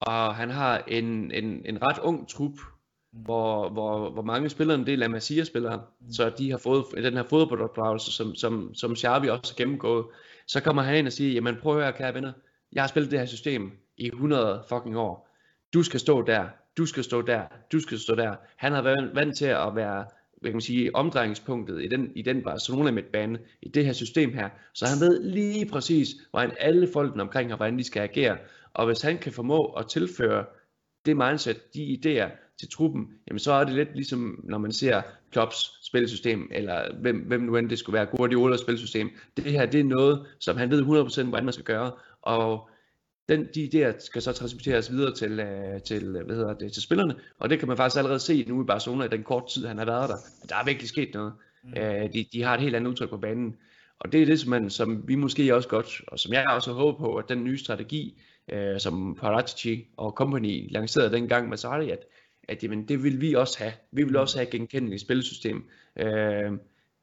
og 0.00 0.34
han 0.34 0.50
har 0.50 0.78
en, 0.78 1.30
en, 1.30 1.66
en 1.66 1.82
ret 1.82 1.98
ung 1.98 2.28
trup, 2.28 2.52
mm. 2.52 3.20
hvor, 3.20 3.68
hvor, 3.68 4.10
hvor 4.10 4.22
mange 4.22 4.48
spillere 4.48 4.78
en 4.78 4.86
del 4.86 5.02
af 5.02 5.10
Masia-spillere, 5.10 5.84
mm. 6.00 6.12
så 6.12 6.30
de 6.30 6.50
har 6.50 6.58
fået 6.58 6.84
den 6.96 7.14
her 7.14 7.22
fodboldopdragelse, 7.22 8.12
som, 8.12 8.34
som, 8.34 8.74
som 8.74 8.96
Xavi 8.96 9.28
også 9.28 9.52
har 9.52 9.56
gennemgået. 9.56 10.06
Så 10.46 10.60
kommer 10.60 10.82
han 10.82 10.96
ind 10.96 11.06
og 11.06 11.12
siger, 11.12 11.32
jamen 11.32 11.56
prøv 11.56 11.76
at 11.76 11.82
høre, 11.82 11.92
kære 11.92 12.14
venner, 12.14 12.32
jeg 12.72 12.82
har 12.82 12.88
spillet 12.88 13.10
det 13.10 13.18
her 13.18 13.26
system 13.26 13.81
i 14.02 14.06
100 14.06 14.64
fucking 14.68 14.96
år. 14.96 15.28
Du 15.74 15.82
skal 15.82 16.00
stå 16.00 16.22
der, 16.22 16.44
du 16.76 16.86
skal 16.86 17.04
stå 17.04 17.22
der, 17.22 17.42
du 17.72 17.80
skal 17.80 17.98
stå 17.98 18.14
der. 18.14 18.34
Han 18.56 18.72
har 18.72 18.82
været 18.82 19.10
vant 19.14 19.36
til 19.36 19.46
at 19.46 19.76
være 19.76 20.04
hvad 20.42 20.50
kan 20.50 20.56
man 20.56 20.60
sige, 20.60 20.94
omdrejningspunktet 20.96 21.84
i 21.84 21.88
den, 21.88 22.12
i 22.14 22.22
den 22.22 22.42
Barcelona 22.42 22.90
midtbane, 22.90 23.38
i 23.62 23.68
det 23.68 23.84
her 23.86 23.92
system 23.92 24.32
her. 24.32 24.48
Så 24.74 24.86
han 24.86 25.00
ved 25.00 25.22
lige 25.22 25.66
præcis, 25.66 26.08
hvordan 26.30 26.50
alle 26.60 26.88
folkene 26.92 27.22
omkring 27.22 27.50
ham, 27.50 27.56
hvordan 27.56 27.78
de 27.78 27.84
skal 27.84 28.00
agere. 28.00 28.36
Og 28.74 28.86
hvis 28.86 29.02
han 29.02 29.18
kan 29.18 29.32
formå 29.32 29.64
at 29.64 29.86
tilføre 29.86 30.44
det 31.06 31.16
mindset, 31.16 31.74
de 31.74 31.98
idéer 31.98 32.30
til 32.60 32.70
truppen, 32.70 33.08
jamen 33.26 33.38
så 33.38 33.52
er 33.52 33.64
det 33.64 33.74
lidt 33.74 33.94
ligesom, 33.94 34.44
når 34.44 34.58
man 34.58 34.72
ser 34.72 35.02
Klopps 35.30 35.86
spilsystem, 35.86 36.48
eller 36.50 36.94
hvem, 37.00 37.16
hvem 37.16 37.40
nu 37.40 37.56
end 37.56 37.70
det 37.70 37.78
skulle 37.78 37.94
være, 37.94 38.06
Guardiolas 38.06 38.60
spilsystem. 38.60 39.10
Det 39.36 39.44
her, 39.44 39.66
det 39.66 39.80
er 39.80 39.84
noget, 39.84 40.26
som 40.38 40.56
han 40.56 40.70
ved 40.70 40.82
100% 40.82 41.22
hvordan 41.22 41.44
man 41.44 41.52
skal 41.52 41.64
gøre, 41.64 41.92
og 42.22 42.68
den, 43.28 43.48
de 43.54 43.64
idéer 43.64 44.04
skal 44.06 44.22
så 44.22 44.32
transporteres 44.32 44.92
videre 44.92 45.14
til, 45.14 45.40
øh, 45.40 45.80
til, 45.82 46.10
hvad 46.10 46.36
hedder 46.36 46.54
det, 46.54 46.72
til 46.72 46.82
spillerne, 46.82 47.14
og 47.38 47.50
det 47.50 47.58
kan 47.58 47.68
man 47.68 47.76
faktisk 47.76 47.98
allerede 47.98 48.20
se 48.20 48.44
nu 48.48 48.62
i 48.62 48.66
Barcelona 48.66 49.04
i 49.04 49.08
den 49.08 49.22
kort 49.22 49.48
tid, 49.48 49.66
han 49.66 49.78
har 49.78 49.84
været 49.84 50.08
der. 50.08 50.16
Der 50.48 50.56
er 50.56 50.64
virkelig 50.64 50.88
sket 50.88 51.14
noget. 51.14 51.32
Mm. 51.64 51.72
Øh, 51.76 52.12
de, 52.12 52.26
de 52.32 52.42
har 52.42 52.54
et 52.54 52.60
helt 52.60 52.76
andet 52.76 52.90
udtryk 52.90 53.10
på 53.10 53.16
banen. 53.16 53.56
Og 54.00 54.12
det 54.12 54.22
er 54.22 54.26
det, 54.26 54.40
som, 54.40 54.50
man, 54.50 54.70
som 54.70 55.08
vi 55.08 55.14
måske 55.14 55.54
også 55.54 55.68
godt, 55.68 56.00
og 56.06 56.18
som 56.18 56.32
jeg 56.32 56.46
også 56.48 56.72
håber 56.72 56.98
på, 56.98 57.16
at 57.16 57.28
den 57.28 57.44
nye 57.44 57.58
strategi, 57.58 58.20
øh, 58.52 58.80
som 58.80 59.16
Paratici 59.20 59.86
og 59.96 60.10
company 60.10 60.72
lancerede 60.72 61.12
dengang 61.12 61.48
med 61.48 61.56
Sarri, 61.56 61.90
at, 61.90 62.04
at 62.48 62.62
jamen, 62.62 62.88
det 62.88 63.02
vil 63.02 63.20
vi 63.20 63.34
også 63.34 63.58
have. 63.58 63.72
Vi 63.92 64.02
vil 64.02 64.16
også 64.16 64.38
have 64.38 64.46
et 64.46 64.50
genkendeligt 64.50 65.02
spillesystem. 65.02 65.64
Øh, 65.96 66.52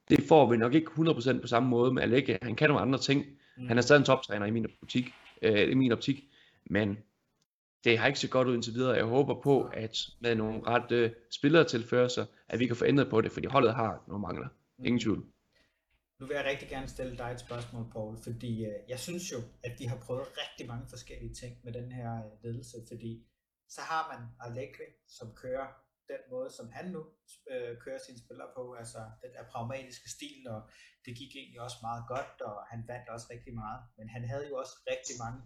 det 0.10 0.24
får 0.28 0.52
vi 0.52 0.58
nok 0.58 0.74
ikke 0.74 0.92
100% 0.92 1.42
på 1.42 1.48
samme 1.48 1.70
måde 1.70 1.94
med 1.94 2.04
Allegri. 2.04 2.38
Han 2.42 2.56
kan 2.56 2.70
nogle 2.70 2.82
andre 2.82 3.00
ting. 3.00 3.26
Mm. 3.58 3.68
Han 3.68 3.78
er 3.78 3.82
stadig 3.82 4.00
en 4.00 4.06
toptræner 4.06 4.46
i 4.46 4.52
min 4.52 4.66
butik 4.80 5.14
øh, 5.42 5.72
i 5.72 5.74
min 5.74 5.92
optik. 5.92 6.24
Men 6.66 6.98
det 7.84 7.98
har 7.98 8.08
ikke 8.08 8.20
så 8.20 8.30
godt 8.30 8.48
ud 8.48 8.54
indtil 8.54 8.74
videre. 8.74 8.96
Jeg 8.96 9.06
håber 9.06 9.42
på, 9.42 9.64
at 9.74 9.98
med 10.20 10.36
nogle 10.36 10.62
ret 10.68 10.92
øh, 10.92 11.12
spillertilførelser, 11.32 12.26
at 12.50 12.60
vi 12.60 12.68
kan 12.68 12.76
få 12.76 12.86
ændret 12.86 13.10
på 13.10 13.22
det, 13.22 13.32
fordi 13.32 13.48
holdet 13.48 13.74
har 13.74 14.04
nogle 14.08 14.22
mangler. 14.22 14.48
Mm. 14.78 14.86
Ingen 14.86 15.00
tvivl. 15.00 15.26
Nu 16.20 16.26
vil 16.26 16.36
jeg 16.36 16.46
rigtig 16.46 16.70
gerne 16.70 16.88
stille 16.88 17.18
dig 17.18 17.32
et 17.32 17.40
spørgsmål, 17.40 17.86
Paul, 17.92 18.18
fordi 18.18 18.66
øh, 18.66 18.90
jeg 18.90 19.00
synes 19.00 19.32
jo, 19.32 19.38
at 19.64 19.80
de 19.80 19.88
har 19.88 19.98
prøvet 19.98 20.24
rigtig 20.38 20.68
mange 20.68 20.86
forskellige 20.90 21.34
ting 21.34 21.58
med 21.64 21.74
den 21.74 21.92
her 21.92 22.16
øh, 22.16 22.44
ledelse, 22.44 22.78
fordi 22.88 23.24
så 23.70 23.82
har 23.82 24.04
man 24.12 24.28
Allegri, 24.50 24.90
som 25.08 25.28
kører 25.36 25.68
den 26.14 26.24
måde, 26.34 26.50
som 26.58 26.68
han 26.78 26.86
nu 26.96 27.02
øh, 27.52 27.74
kører 27.84 28.02
sine 28.06 28.20
spillere 28.24 28.52
på, 28.58 28.64
altså 28.82 29.02
den 29.24 29.32
der 29.36 29.44
pragmatiske 29.54 30.10
stil, 30.16 30.40
og 30.56 30.62
det 31.06 31.12
gik 31.20 31.32
egentlig 31.36 31.62
også 31.68 31.80
meget 31.88 32.04
godt, 32.14 32.36
og 32.50 32.56
han 32.72 32.82
vandt 32.92 33.08
også 33.16 33.28
rigtig 33.34 33.54
meget, 33.64 33.82
men 33.98 34.08
han 34.16 34.24
havde 34.32 34.46
jo 34.50 34.56
også 34.62 34.76
rigtig 34.92 35.16
mange 35.24 35.40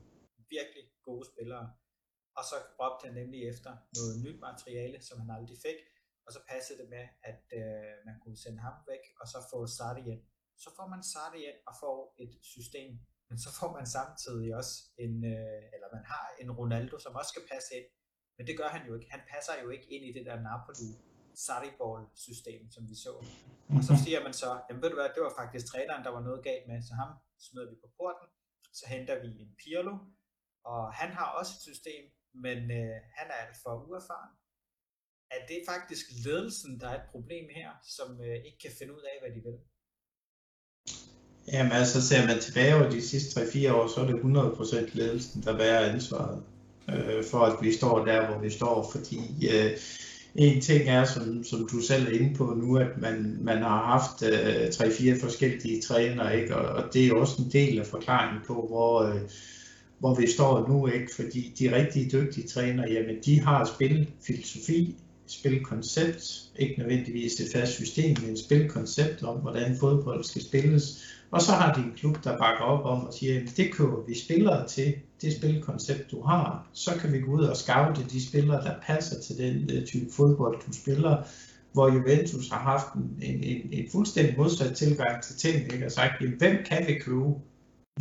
virkelig 0.55 0.85
gode 1.07 1.25
spillere, 1.31 1.65
og 2.37 2.43
så 2.49 2.55
råbte 2.79 3.03
han 3.07 3.15
nemlig 3.21 3.39
efter 3.51 3.71
noget 3.97 4.13
nyt 4.25 4.39
materiale, 4.49 4.97
som 5.07 5.19
han 5.21 5.29
aldrig 5.37 5.57
fik, 5.67 5.79
og 6.25 6.29
så 6.35 6.39
passede 6.51 6.77
det 6.81 6.87
med, 6.95 7.05
at 7.31 7.43
øh, 7.59 7.93
man 8.07 8.15
kunne 8.21 8.39
sende 8.43 8.59
ham 8.67 8.75
væk, 8.91 9.03
og 9.21 9.25
så 9.31 9.37
få 9.51 9.59
Sardi 9.77 10.03
ind. 10.13 10.23
Så 10.63 10.69
får 10.77 10.87
man 10.93 11.03
Sardi 11.11 11.39
ind 11.49 11.59
og 11.69 11.73
får 11.83 11.97
et 12.23 12.33
system, 12.53 12.91
men 13.29 13.37
så 13.43 13.49
får 13.59 13.71
man 13.77 13.87
samtidig 13.97 14.49
også 14.59 14.73
en, 15.05 15.13
øh, 15.33 15.61
eller 15.73 15.89
man 15.95 16.05
har 16.11 16.25
en 16.41 16.51
Ronaldo, 16.59 16.95
som 16.99 17.15
også 17.19 17.31
skal 17.33 17.47
passe 17.53 17.69
ind. 17.77 17.87
Men 18.37 18.47
det 18.47 18.55
gør 18.59 18.69
han 18.75 18.87
jo 18.87 18.93
ikke. 18.97 19.11
Han 19.15 19.23
passer 19.33 19.53
jo 19.63 19.69
ikke 19.75 19.87
ind 19.93 20.03
i 20.05 20.11
det 20.17 20.25
der 20.25 20.37
Napoli 20.49 20.89
Sarri-ball 21.45 22.03
system, 22.25 22.61
som 22.71 22.83
vi 22.89 22.95
så. 23.05 23.13
Og 23.75 23.83
så 23.87 23.93
siger 24.03 24.19
man 24.23 24.33
så, 24.41 24.49
jamen 24.65 24.81
ved 24.81 24.89
du 24.89 24.95
hvad, 24.95 25.09
det 25.15 25.23
var 25.27 25.33
faktisk 25.41 25.65
træneren, 25.67 26.03
der 26.05 26.11
var 26.17 26.23
noget 26.27 26.43
galt 26.43 26.65
med, 26.67 26.77
så 26.87 26.93
ham 27.01 27.11
smider 27.45 27.69
vi 27.69 27.75
på 27.83 27.89
porten, 27.97 28.27
så 28.79 28.83
henter 28.93 29.15
vi 29.23 29.29
en 29.43 29.51
Pirlo, 29.61 29.95
og 30.71 30.93
han 30.99 31.09
har 31.17 31.27
også 31.39 31.51
et 31.57 31.63
system, 31.69 32.03
men 32.45 32.59
øh, 32.79 32.95
han 33.17 33.27
er 33.33 33.37
alt 33.43 33.57
for 33.63 33.73
uerfaren. 33.87 34.33
Er 35.35 35.41
det 35.51 35.59
faktisk 35.71 36.05
ledelsen, 36.25 36.79
der 36.81 36.87
er 36.89 36.97
et 37.01 37.09
problem 37.11 37.45
her, 37.59 37.69
som 37.97 38.09
øh, 38.25 38.37
ikke 38.47 38.59
kan 38.63 38.73
finde 38.79 38.93
ud 38.97 39.03
af, 39.11 39.15
hvad 39.21 39.31
de 39.35 39.41
vil? 39.47 39.57
Jamen 41.53 41.71
altså, 41.71 42.07
ser 42.09 42.27
man 42.29 42.39
tilbage 42.39 42.75
over 42.75 42.89
de 42.89 43.01
sidste 43.01 43.41
3-4 43.41 43.73
år, 43.77 43.87
så 43.87 43.97
er 44.01 44.07
det 44.11 44.17
100% 44.93 44.97
ledelsen, 44.99 45.43
der 45.43 45.57
bærer 45.57 45.93
ansvaret 45.93 46.52
øh, 46.89 47.23
for, 47.31 47.39
at 47.39 47.55
vi 47.61 47.71
står 47.71 48.05
der, 48.05 48.27
hvor 48.27 48.39
vi 48.39 48.49
står, 48.49 48.89
fordi 48.91 49.49
øh, 49.53 49.71
en 50.35 50.61
ting 50.61 50.89
er, 50.89 51.05
som, 51.05 51.43
som 51.43 51.67
du 51.71 51.79
selv 51.79 52.07
er 52.07 52.19
inde 52.19 52.35
på 52.35 52.43
nu, 52.57 52.77
at 52.77 53.01
man, 53.01 53.37
man 53.41 53.57
har 53.57 53.85
haft 53.85 54.23
øh, 54.23 54.67
3-4 54.67 55.21
forskellige 55.21 55.81
trænere, 55.81 56.41
ikke? 56.41 56.55
Og, 56.55 56.83
og 56.83 56.93
det 56.93 57.07
er 57.07 57.15
også 57.15 57.41
en 57.41 57.51
del 57.51 57.79
af 57.79 57.85
forklaringen 57.85 58.41
på, 58.47 58.53
hvor, 58.53 59.01
øh, 59.01 59.21
hvor 59.99 60.15
vi 60.15 60.27
står 60.27 60.67
nu, 60.67 60.87
ikke? 60.87 61.15
fordi 61.15 61.53
de 61.59 61.75
rigtig 61.75 62.11
dygtige 62.11 62.47
trænere, 62.47 62.91
jamen 62.91 63.15
de 63.25 63.39
har 63.39 63.65
spilfilosofi, 63.75 64.95
spilkoncept, 65.27 66.43
ikke 66.59 66.75
nødvendigvis 66.77 67.39
et 67.39 67.51
fast 67.53 67.73
system, 67.73 68.17
men 68.25 68.37
spilkoncept 68.37 69.23
om, 69.23 69.37
hvordan 69.37 69.77
fodbold 69.79 70.23
skal 70.23 70.41
spilles, 70.41 71.03
og 71.33 71.41
så 71.41 71.51
har 71.51 71.73
de 71.73 71.81
en 71.81 71.93
klub, 71.97 72.23
der 72.23 72.37
bakker 72.37 72.63
op 72.63 72.85
om 72.85 73.05
og 73.07 73.13
siger, 73.13 73.41
at 73.41 73.57
det 73.57 73.73
køber 73.73 74.05
vi 74.07 74.15
spillere 74.15 74.67
til, 74.67 74.93
det 75.21 75.33
spilkoncept 75.33 76.11
du 76.11 76.21
har. 76.21 76.67
Så 76.73 76.91
kan 77.01 77.13
vi 77.13 77.19
gå 77.19 77.31
ud 77.31 77.43
og 77.43 77.57
scoute 77.57 78.03
de 78.09 78.27
spillere, 78.27 78.63
der 78.63 78.73
passer 78.87 79.21
til 79.21 79.37
den 79.37 79.69
øh, 79.73 79.85
type 79.85 80.05
fodbold, 80.11 80.61
du 80.67 80.73
spiller. 80.73 81.17
Hvor 81.73 81.87
Juventus 81.93 82.49
har 82.49 82.59
haft 82.59 82.93
en, 82.95 83.19
en, 83.21 83.43
en, 83.43 83.61
en 83.71 83.85
fuldstændig 83.91 84.35
modsat 84.37 84.75
tilgang 84.75 85.23
til 85.23 85.35
ting, 85.35 85.73
ikke? 85.73 85.85
og 85.85 85.91
sagt, 85.91 86.21
jamen, 86.21 86.37
hvem 86.37 86.57
kan 86.65 86.87
vi 86.87 86.93
købe? 86.99 87.33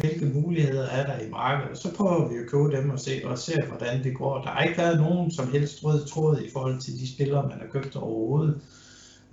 Hvilke 0.01 0.27
muligheder 0.27 0.87
er 0.87 1.07
der 1.07 1.27
i 1.27 1.31
markedet? 1.31 1.79
Så 1.79 1.95
prøver 1.95 2.29
vi 2.29 2.37
at 2.37 2.51
købe 2.51 2.77
dem 2.77 2.91
og 2.91 3.01
se, 3.01 3.21
og 3.25 3.39
se, 3.39 3.53
hvordan 3.69 4.05
det 4.05 4.15
går. 4.17 4.43
Der 4.43 4.51
har 4.51 4.63
ikke 4.63 4.79
været 4.79 5.01
nogen 5.01 5.31
som 5.31 5.53
helst 5.53 5.85
rød 5.85 6.07
tråd 6.07 6.39
i 6.39 6.51
forhold 6.53 6.81
til 6.81 6.93
de 6.93 7.15
spillere, 7.15 7.49
man 7.49 7.59
har 7.61 7.67
købt 7.67 7.97
overhovedet. 7.97 8.61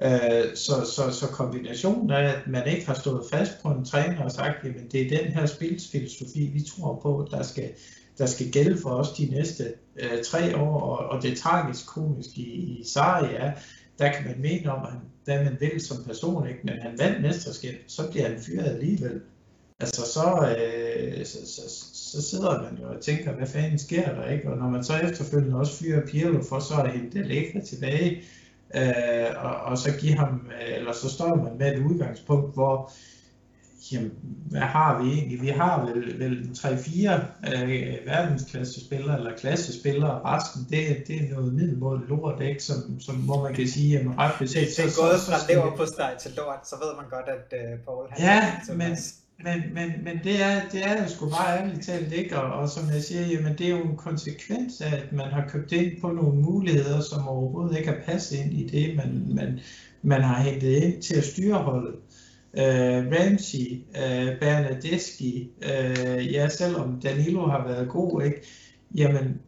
Øh, 0.01 0.55
så, 0.55 0.73
så, 0.95 1.11
så 1.11 1.27
kombinationen 1.27 2.11
af, 2.11 2.23
at 2.23 2.47
man 2.47 2.67
ikke 2.67 2.85
har 2.85 2.93
stået 2.93 3.23
fast 3.31 3.51
på 3.63 3.69
en 3.69 3.85
træner 3.85 4.23
og 4.23 4.31
sagt, 4.31 4.63
jamen 4.63 4.87
det 4.91 5.01
er 5.01 5.23
den 5.23 5.31
her 5.31 5.45
spilsfilosofi, 5.45 6.49
vi 6.53 6.61
tror 6.61 6.99
på, 7.01 7.27
der 7.31 7.43
skal, 7.43 7.69
der 8.17 8.25
skal 8.25 8.51
gælde 8.51 8.77
for 8.77 8.89
os 8.89 9.11
de 9.11 9.25
næste 9.25 9.73
øh, 9.95 10.23
tre 10.23 10.57
år, 10.57 10.81
og, 10.81 11.09
og 11.09 11.23
det 11.23 11.37
tragisk 11.37 11.87
komisk 11.87 12.37
i, 12.37 12.51
i 12.51 12.83
Sarri 12.85 13.35
er, 13.35 13.51
der 13.99 14.11
kan 14.11 14.25
man 14.25 14.41
mene 14.41 14.71
om, 14.71 14.87
hvad 15.25 15.43
man 15.43 15.57
vil 15.59 15.81
som 15.81 16.03
person, 16.03 16.47
ikke? 16.47 16.59
men 16.63 16.75
han 16.81 16.99
vandt 16.99 17.21
mesterskab, 17.21 17.75
så 17.87 18.11
bliver 18.11 18.27
han 18.27 18.39
fyret 18.39 18.65
alligevel. 18.65 19.21
Altså 19.79 20.01
så, 20.01 20.55
øh, 20.57 21.25
så, 21.25 21.37
så, 21.45 21.61
så 21.93 22.21
sidder 22.21 22.61
man 22.61 22.81
jo 22.81 22.89
og 22.89 23.01
tænker, 23.01 23.33
hvad 23.33 23.47
fanden 23.47 23.79
sker 23.79 24.15
der, 24.15 24.29
ikke? 24.29 24.51
Og 24.51 24.57
når 24.57 24.69
man 24.69 24.83
så 24.83 24.97
efterfølgende 24.97 25.57
også 25.59 25.73
fyrer 25.73 26.07
Pirlo 26.07 26.43
for 26.43 26.59
så 26.59 26.73
er 26.73 26.83
det 26.83 26.91
hente 26.91 27.19
Allegri 27.19 27.61
tilbage, 27.61 28.21
øh, 28.75 29.45
og, 29.45 29.55
og 29.55 29.77
så 29.77 29.97
give 29.99 30.13
ham, 30.13 30.51
øh, 30.61 30.75
eller 30.75 30.93
så 30.93 31.09
står 31.09 31.35
man 31.35 31.57
med 31.57 31.75
et 31.75 31.85
udgangspunkt, 31.85 32.53
hvor 32.53 32.91
jamen, 33.91 34.11
hvad 34.49 34.61
har 34.61 35.01
vi 35.01 35.09
egentlig? 35.09 35.41
Vi 35.41 35.47
har 35.47 35.85
vel, 35.85 36.19
vel 36.19 36.49
3-4 36.57 37.11
øh, 37.53 37.97
verdensklassespillere 38.05 39.17
eller 39.17 39.37
klassespillere, 39.37 40.21
resten 40.25 40.61
det, 40.69 41.07
det 41.07 41.15
er 41.15 41.35
noget 41.35 41.53
middelmåde 41.53 42.01
lort, 42.07 42.41
ikke? 42.41 42.63
Som, 42.63 42.99
som, 42.99 43.15
hvor 43.15 43.43
man 43.43 43.53
kan 43.53 43.67
sige, 43.67 43.99
at 43.99 44.05
ret 44.17 44.31
beset... 44.39 44.67
Det, 44.77 44.79
er 44.79 45.01
gået 45.01 45.19
fra 45.19 45.53
lever 45.53 45.75
på 45.75 45.85
steg 45.85 46.15
til 46.19 46.31
lort, 46.37 46.67
så 46.69 46.75
ved 46.75 46.95
man 46.95 47.05
godt, 47.09 47.25
at 47.27 47.53
uh, 47.59 47.79
Paul 47.85 48.07
han 48.09 48.21
Ja, 48.21 48.73
men, 48.73 48.97
men, 49.43 49.73
men, 49.73 50.03
men 50.03 50.19
det 50.23 50.41
er, 50.41 50.69
det 50.71 50.85
er 50.85 51.03
jo 51.03 51.09
sgu 51.09 51.29
bare 51.29 51.59
ærligt 51.59 51.85
talt 51.85 52.13
ikke, 52.13 52.39
og, 52.39 52.59
og 52.59 52.69
som 52.69 52.89
jeg 52.93 53.03
siger, 53.03 53.25
jamen 53.25 53.57
det 53.57 53.65
er 53.65 53.69
jo 53.69 53.83
en 53.83 53.97
konsekvens 53.97 54.81
af, 54.81 54.95
at 54.95 55.11
man 55.11 55.31
har 55.31 55.47
købt 55.49 55.71
ind 55.71 56.01
på 56.01 56.11
nogle 56.11 56.41
muligheder, 56.41 57.01
som 57.01 57.27
overhovedet 57.27 57.77
ikke 57.77 57.89
har 57.89 57.99
passet 58.05 58.37
ind 58.37 58.53
i 58.53 58.67
det, 58.67 58.95
man, 58.95 59.25
man, 59.35 59.59
man 60.01 60.21
har 60.21 60.41
hentet 60.41 60.69
ind 60.69 61.01
til 61.01 61.15
at 61.15 61.23
styre 61.23 61.57
holdet. 61.57 61.95
Uh, 62.53 63.13
Ramsey, 63.13 63.83
uh, 63.89 64.39
Bernadeschi, 64.39 65.49
uh, 65.57 66.33
ja, 66.33 66.49
selvom 66.49 67.01
Danilo 67.01 67.47
har 67.47 67.67
været 67.67 67.89
god, 67.89 68.23
ikke, 68.23 68.41
jamen 68.95 69.41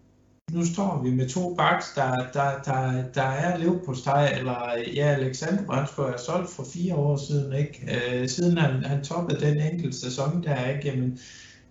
nu 0.54 0.66
står 0.66 1.04
vi 1.04 1.12
med 1.12 1.30
to 1.30 1.56
baks, 1.56 1.94
der, 1.96 2.16
der, 2.34 2.62
der, 2.62 3.12
der 3.12 3.24
er 3.24 3.58
lev 3.58 3.86
på 3.86 3.94
steg, 3.94 4.34
eller 4.38 4.78
ja, 4.96 5.08
Alexander 5.08 5.66
Brøndskov 5.66 6.06
er 6.06 6.18
solgt 6.18 6.50
for 6.50 6.64
fire 6.74 6.96
år 6.96 7.18
siden, 7.18 7.54
ikke? 7.54 7.76
Øh, 7.92 8.30
siden 8.30 8.58
han, 8.58 8.84
han 8.84 9.04
toppede 9.04 9.40
den 9.46 9.62
enkelte 9.62 9.98
sæson 9.98 10.44
der, 10.44 10.70
ikke? 10.70 10.88
Jamen, 10.88 11.20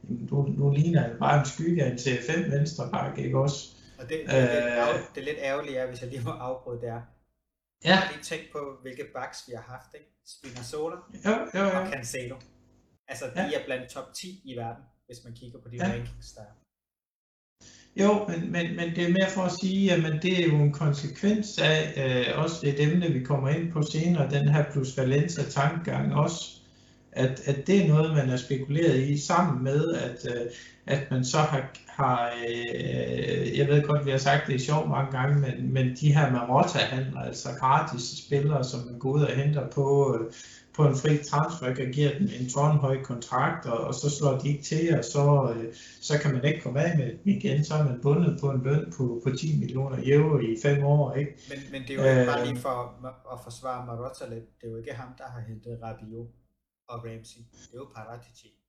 nu, 0.03 0.43
nu 0.43 0.71
ligner 0.71 1.01
han 1.01 1.17
bare 1.21 1.41
en 1.41 1.47
skygge 1.47 1.85
af 1.85 1.91
en 1.91 1.99
CFM 1.99 2.51
venstre 2.51 2.89
bak, 2.93 3.19
ikke 3.19 3.39
også? 3.39 3.69
Og 3.99 4.09
det, 4.09 4.19
det, 4.27 4.35
er 4.35 4.93
lidt, 4.93 4.97
øh, 4.97 5.15
det 5.15 5.21
er 5.21 5.25
lidt 5.25 5.39
ærgerligt, 5.43 5.75
ja, 5.75 5.87
hvis 5.87 6.01
jeg 6.03 6.11
lige 6.11 6.23
må 6.25 6.31
afbryde 6.31 6.81
der. 6.81 6.95
Ja. 6.95 7.01
Jeg 7.85 7.99
har 7.99 8.13
lige 8.13 8.23
tænkt 8.23 8.53
på, 8.53 8.59
hvilke 8.83 9.05
backs 9.15 9.45
vi 9.49 9.53
har 9.57 9.63
haft, 9.63 9.95
ikke? 9.95 10.07
Spinazzola 10.27 10.97
jo, 11.27 11.31
jo, 11.55 11.65
jo. 11.65 11.81
og 11.81 11.93
Cancelo. 11.93 12.37
Altså, 13.09 13.25
de 13.25 13.41
ja. 13.41 13.61
er 13.61 13.65
blandt 13.65 13.91
top 13.91 14.13
10 14.15 14.41
i 14.45 14.57
verden, 14.57 14.85
hvis 15.07 15.19
man 15.25 15.33
kigger 15.33 15.59
på 15.61 15.69
de 15.69 15.77
ja. 15.77 15.85
rankings, 15.85 16.33
der 16.33 16.41
er. 16.41 16.60
Jo, 17.97 18.27
men, 18.29 18.53
men, 18.53 18.77
men 18.77 18.97
det 18.97 19.05
er 19.05 19.09
mere 19.09 19.31
for 19.35 19.43
at 19.43 19.53
sige, 19.61 19.93
at 19.93 20.23
det 20.23 20.41
er 20.41 20.47
jo 20.47 20.57
en 20.57 20.73
konsekvens 20.73 21.59
af 21.59 21.93
øh, 21.97 22.43
også 22.43 22.67
et 22.67 22.81
emne, 22.81 23.07
vi 23.07 23.25
kommer 23.25 23.49
ind 23.49 23.73
på 23.73 23.83
senere, 23.83 24.31
den 24.31 24.49
her 24.49 24.65
plus 24.73 24.99
Valencia 24.99 25.45
tankegang 25.45 26.15
også, 26.15 26.61
at, 27.13 27.41
at 27.49 27.67
det 27.67 27.85
er 27.85 27.89
noget, 27.89 28.15
man 28.15 28.29
har 28.29 28.37
spekuleret 28.37 29.01
i 29.01 29.19
sammen 29.19 29.65
med, 29.65 29.95
at, 29.95 30.27
øh, 30.35 30.47
at 30.87 31.11
man 31.11 31.25
så 31.25 31.39
har, 31.39 31.71
har 31.87 32.33
øh, 32.49 33.59
jeg 33.59 33.69
ved 33.69 33.83
godt, 33.83 34.07
vi 34.07 34.11
har 34.11 34.19
sagt 34.19 34.47
det 34.47 34.55
i 34.55 34.65
sjov 34.65 34.89
mange 34.89 35.19
gange, 35.19 35.41
men, 35.41 35.73
men 35.73 35.97
de 36.01 36.15
her 36.15 36.31
Marotta-handler, 36.33 37.21
altså 37.21 37.49
gratis 37.59 38.25
spillere, 38.27 38.65
som 38.65 38.81
man 38.87 38.99
går 38.99 39.11
ud 39.11 39.23
og 39.23 39.37
henter 39.37 39.69
på, 39.69 40.17
øh, 40.21 40.33
på 40.81 40.87
en 40.89 40.97
fri 41.03 41.25
transfer, 41.31 41.75
kan 41.75 41.93
give 41.93 42.13
dem 42.19 42.29
en 42.41 42.49
tårnhøj 42.55 43.03
kontrakt, 43.03 43.67
og, 43.67 43.79
og 43.89 43.95
så 43.95 44.11
slår 44.11 44.39
de 44.39 44.49
ikke 44.49 44.63
til, 44.63 44.99
og 44.99 45.05
så, 45.05 45.55
øh, 45.55 45.75
så 46.09 46.19
kan 46.23 46.33
man 46.35 46.45
ikke 46.45 46.61
komme 46.61 46.81
af 46.87 46.99
med 46.99 47.07
dem 47.07 47.21
igen, 47.25 47.65
så 47.65 47.75
er 47.75 47.85
man 47.85 48.01
bundet 48.03 48.41
på 48.41 48.51
en 48.51 48.63
løn 48.63 48.93
på, 48.97 49.21
på 49.25 49.31
10 49.37 49.61
millioner 49.61 49.99
euro 50.05 50.39
i 50.39 50.57
fem 50.63 50.85
år. 50.85 51.15
Ikke? 51.15 51.33
Men, 51.51 51.59
men 51.73 51.83
det 51.83 51.91
er 51.91 51.95
jo 51.95 52.19
ikke 52.19 52.33
bare 52.33 52.47
lige 52.47 52.61
for 52.61 52.77
at 53.33 53.39
forsvare 53.45 53.87
Marotta 53.87 54.25
lidt, 54.35 54.47
det 54.61 54.67
er 54.67 54.71
jo 54.71 54.77
ikke 54.77 54.95
ham, 54.95 55.09
der 55.19 55.25
har 55.35 55.41
hentet 55.49 55.79
Rabiot 55.83 56.29
og 56.89 56.99
Ramsey, 57.05 57.41
det 57.51 57.75
er 57.75 57.79
jo 57.85 57.89
Paratici. 57.95 58.60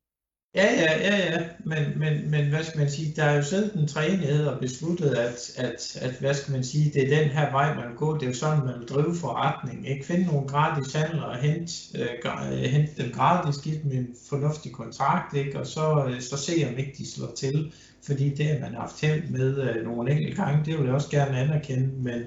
Ja, 0.56 0.66
ja, 0.74 1.00
ja, 1.00 1.18
ja, 1.18 1.50
men, 1.66 2.00
men, 2.00 2.32
men 2.32 2.50
hvad 2.50 2.64
skal 2.64 2.80
man 2.80 2.90
sige, 2.90 3.14
der 3.16 3.24
er 3.24 3.36
jo 3.36 3.44
selv 3.44 3.74
den 3.74 3.88
træenighed 3.88 4.48
og 4.48 4.60
besluttet, 4.60 5.10
at, 5.10 5.52
at, 5.58 5.98
at, 6.02 6.20
hvad 6.20 6.34
skal 6.34 6.52
man 6.52 6.64
sige, 6.64 6.92
det 6.94 7.04
er 7.04 7.22
den 7.22 7.30
her 7.30 7.52
vej, 7.52 7.76
man 7.76 7.88
vil 7.88 7.98
gå, 7.98 8.14
det 8.18 8.24
er 8.24 8.28
jo 8.28 8.34
sådan, 8.34 8.66
man 8.66 8.80
vil 8.80 8.88
drive 8.88 9.16
forretning, 9.16 9.90
ikke? 9.90 10.06
Finde 10.06 10.26
nogle 10.26 10.48
gratis 10.48 10.94
handler 10.94 11.22
og 11.22 11.38
hente, 11.38 11.74
øh, 11.96 12.08
øh 12.52 12.58
hente 12.58 13.04
dem 13.04 13.12
gratis, 13.12 13.62
give 13.62 13.80
dem 13.84 13.92
en 13.92 14.08
fornuftig 14.30 14.72
kontrakt, 14.72 15.36
ikke? 15.36 15.60
og 15.60 15.68
så, 15.68 16.06
øh, 16.10 16.22
så 16.22 16.38
se 16.38 16.68
om 16.72 16.78
ikke 16.78 16.94
de 16.98 17.12
slår 17.12 17.32
til, 17.38 17.74
fordi 18.06 18.30
det 18.30 18.46
har 18.46 18.60
man 18.60 18.76
haft 18.76 19.02
held 19.02 19.30
med 19.30 19.58
øh, 19.58 19.84
nogle 19.84 20.12
enkelte 20.12 20.36
gange, 20.36 20.66
det 20.66 20.78
vil 20.78 20.86
jeg 20.86 20.96
også 20.96 21.10
gerne 21.10 21.38
anerkende, 21.38 21.90
men, 22.04 22.22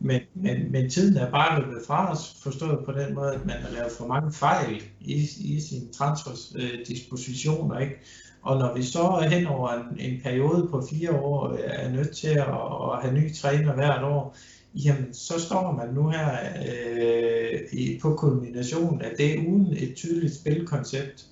men, 0.00 0.20
men, 0.34 0.72
men 0.72 0.90
tiden 0.90 1.16
er 1.16 1.30
bare 1.30 1.60
løbet 1.60 1.82
fra 1.86 2.12
os, 2.12 2.36
forstået 2.42 2.84
på 2.84 2.92
den 2.92 3.14
måde, 3.14 3.34
at 3.34 3.46
man 3.46 3.56
har 3.56 3.70
lavet 3.70 3.92
for 3.98 4.06
mange 4.06 4.32
fejl 4.32 4.82
i, 5.00 5.28
i 5.38 5.60
sine 5.60 5.92
transferdispositioner. 5.92 7.78
Ikke? 7.78 7.96
Og 8.42 8.58
når 8.58 8.74
vi 8.74 8.82
så 8.82 9.28
hen 9.30 9.46
over 9.46 9.68
en, 9.68 10.00
en 10.00 10.20
periode 10.22 10.68
på 10.70 10.86
fire 10.90 11.12
år 11.12 11.52
øh, 11.52 11.58
er 11.64 11.90
nødt 11.90 12.16
til 12.16 12.28
at, 12.28 12.48
at 12.92 13.02
have 13.02 13.14
nye 13.14 13.32
træner 13.32 13.74
hvert 13.74 14.02
år, 14.02 14.36
jamen 14.74 15.14
så 15.14 15.40
står 15.40 15.72
man 15.72 15.94
nu 15.94 16.08
her 16.08 16.38
øh, 16.68 17.60
i, 17.72 17.98
på 18.02 18.14
kulminationen 18.14 19.02
af 19.02 19.10
det 19.18 19.36
uden 19.38 19.72
et 19.76 19.94
tydeligt 19.94 20.34
spilkoncept 20.34 21.26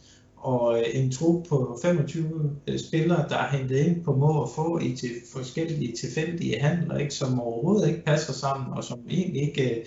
og 0.45 0.79
øh, 0.79 0.85
en 0.95 1.13
trup 1.13 1.47
på 1.49 1.79
25 1.83 2.61
øh, 2.69 2.79
spillere, 2.79 3.29
der 3.29 3.39
er 3.39 3.57
hentet 3.57 3.77
ind 3.77 4.05
på 4.05 4.17
må 4.17 4.33
og 4.43 4.51
få 4.57 4.79
i 4.79 4.97
til 4.97 5.11
forskellige 5.33 5.97
tilfældige 5.97 6.61
handler, 6.61 6.99
ikke, 6.99 7.15
som 7.15 7.41
overhovedet 7.41 7.89
ikke 7.89 8.05
passer 8.05 8.33
sammen, 8.33 8.77
og 8.77 8.85
som 8.85 9.09
egentlig 9.11 9.43
ikke 9.43 9.87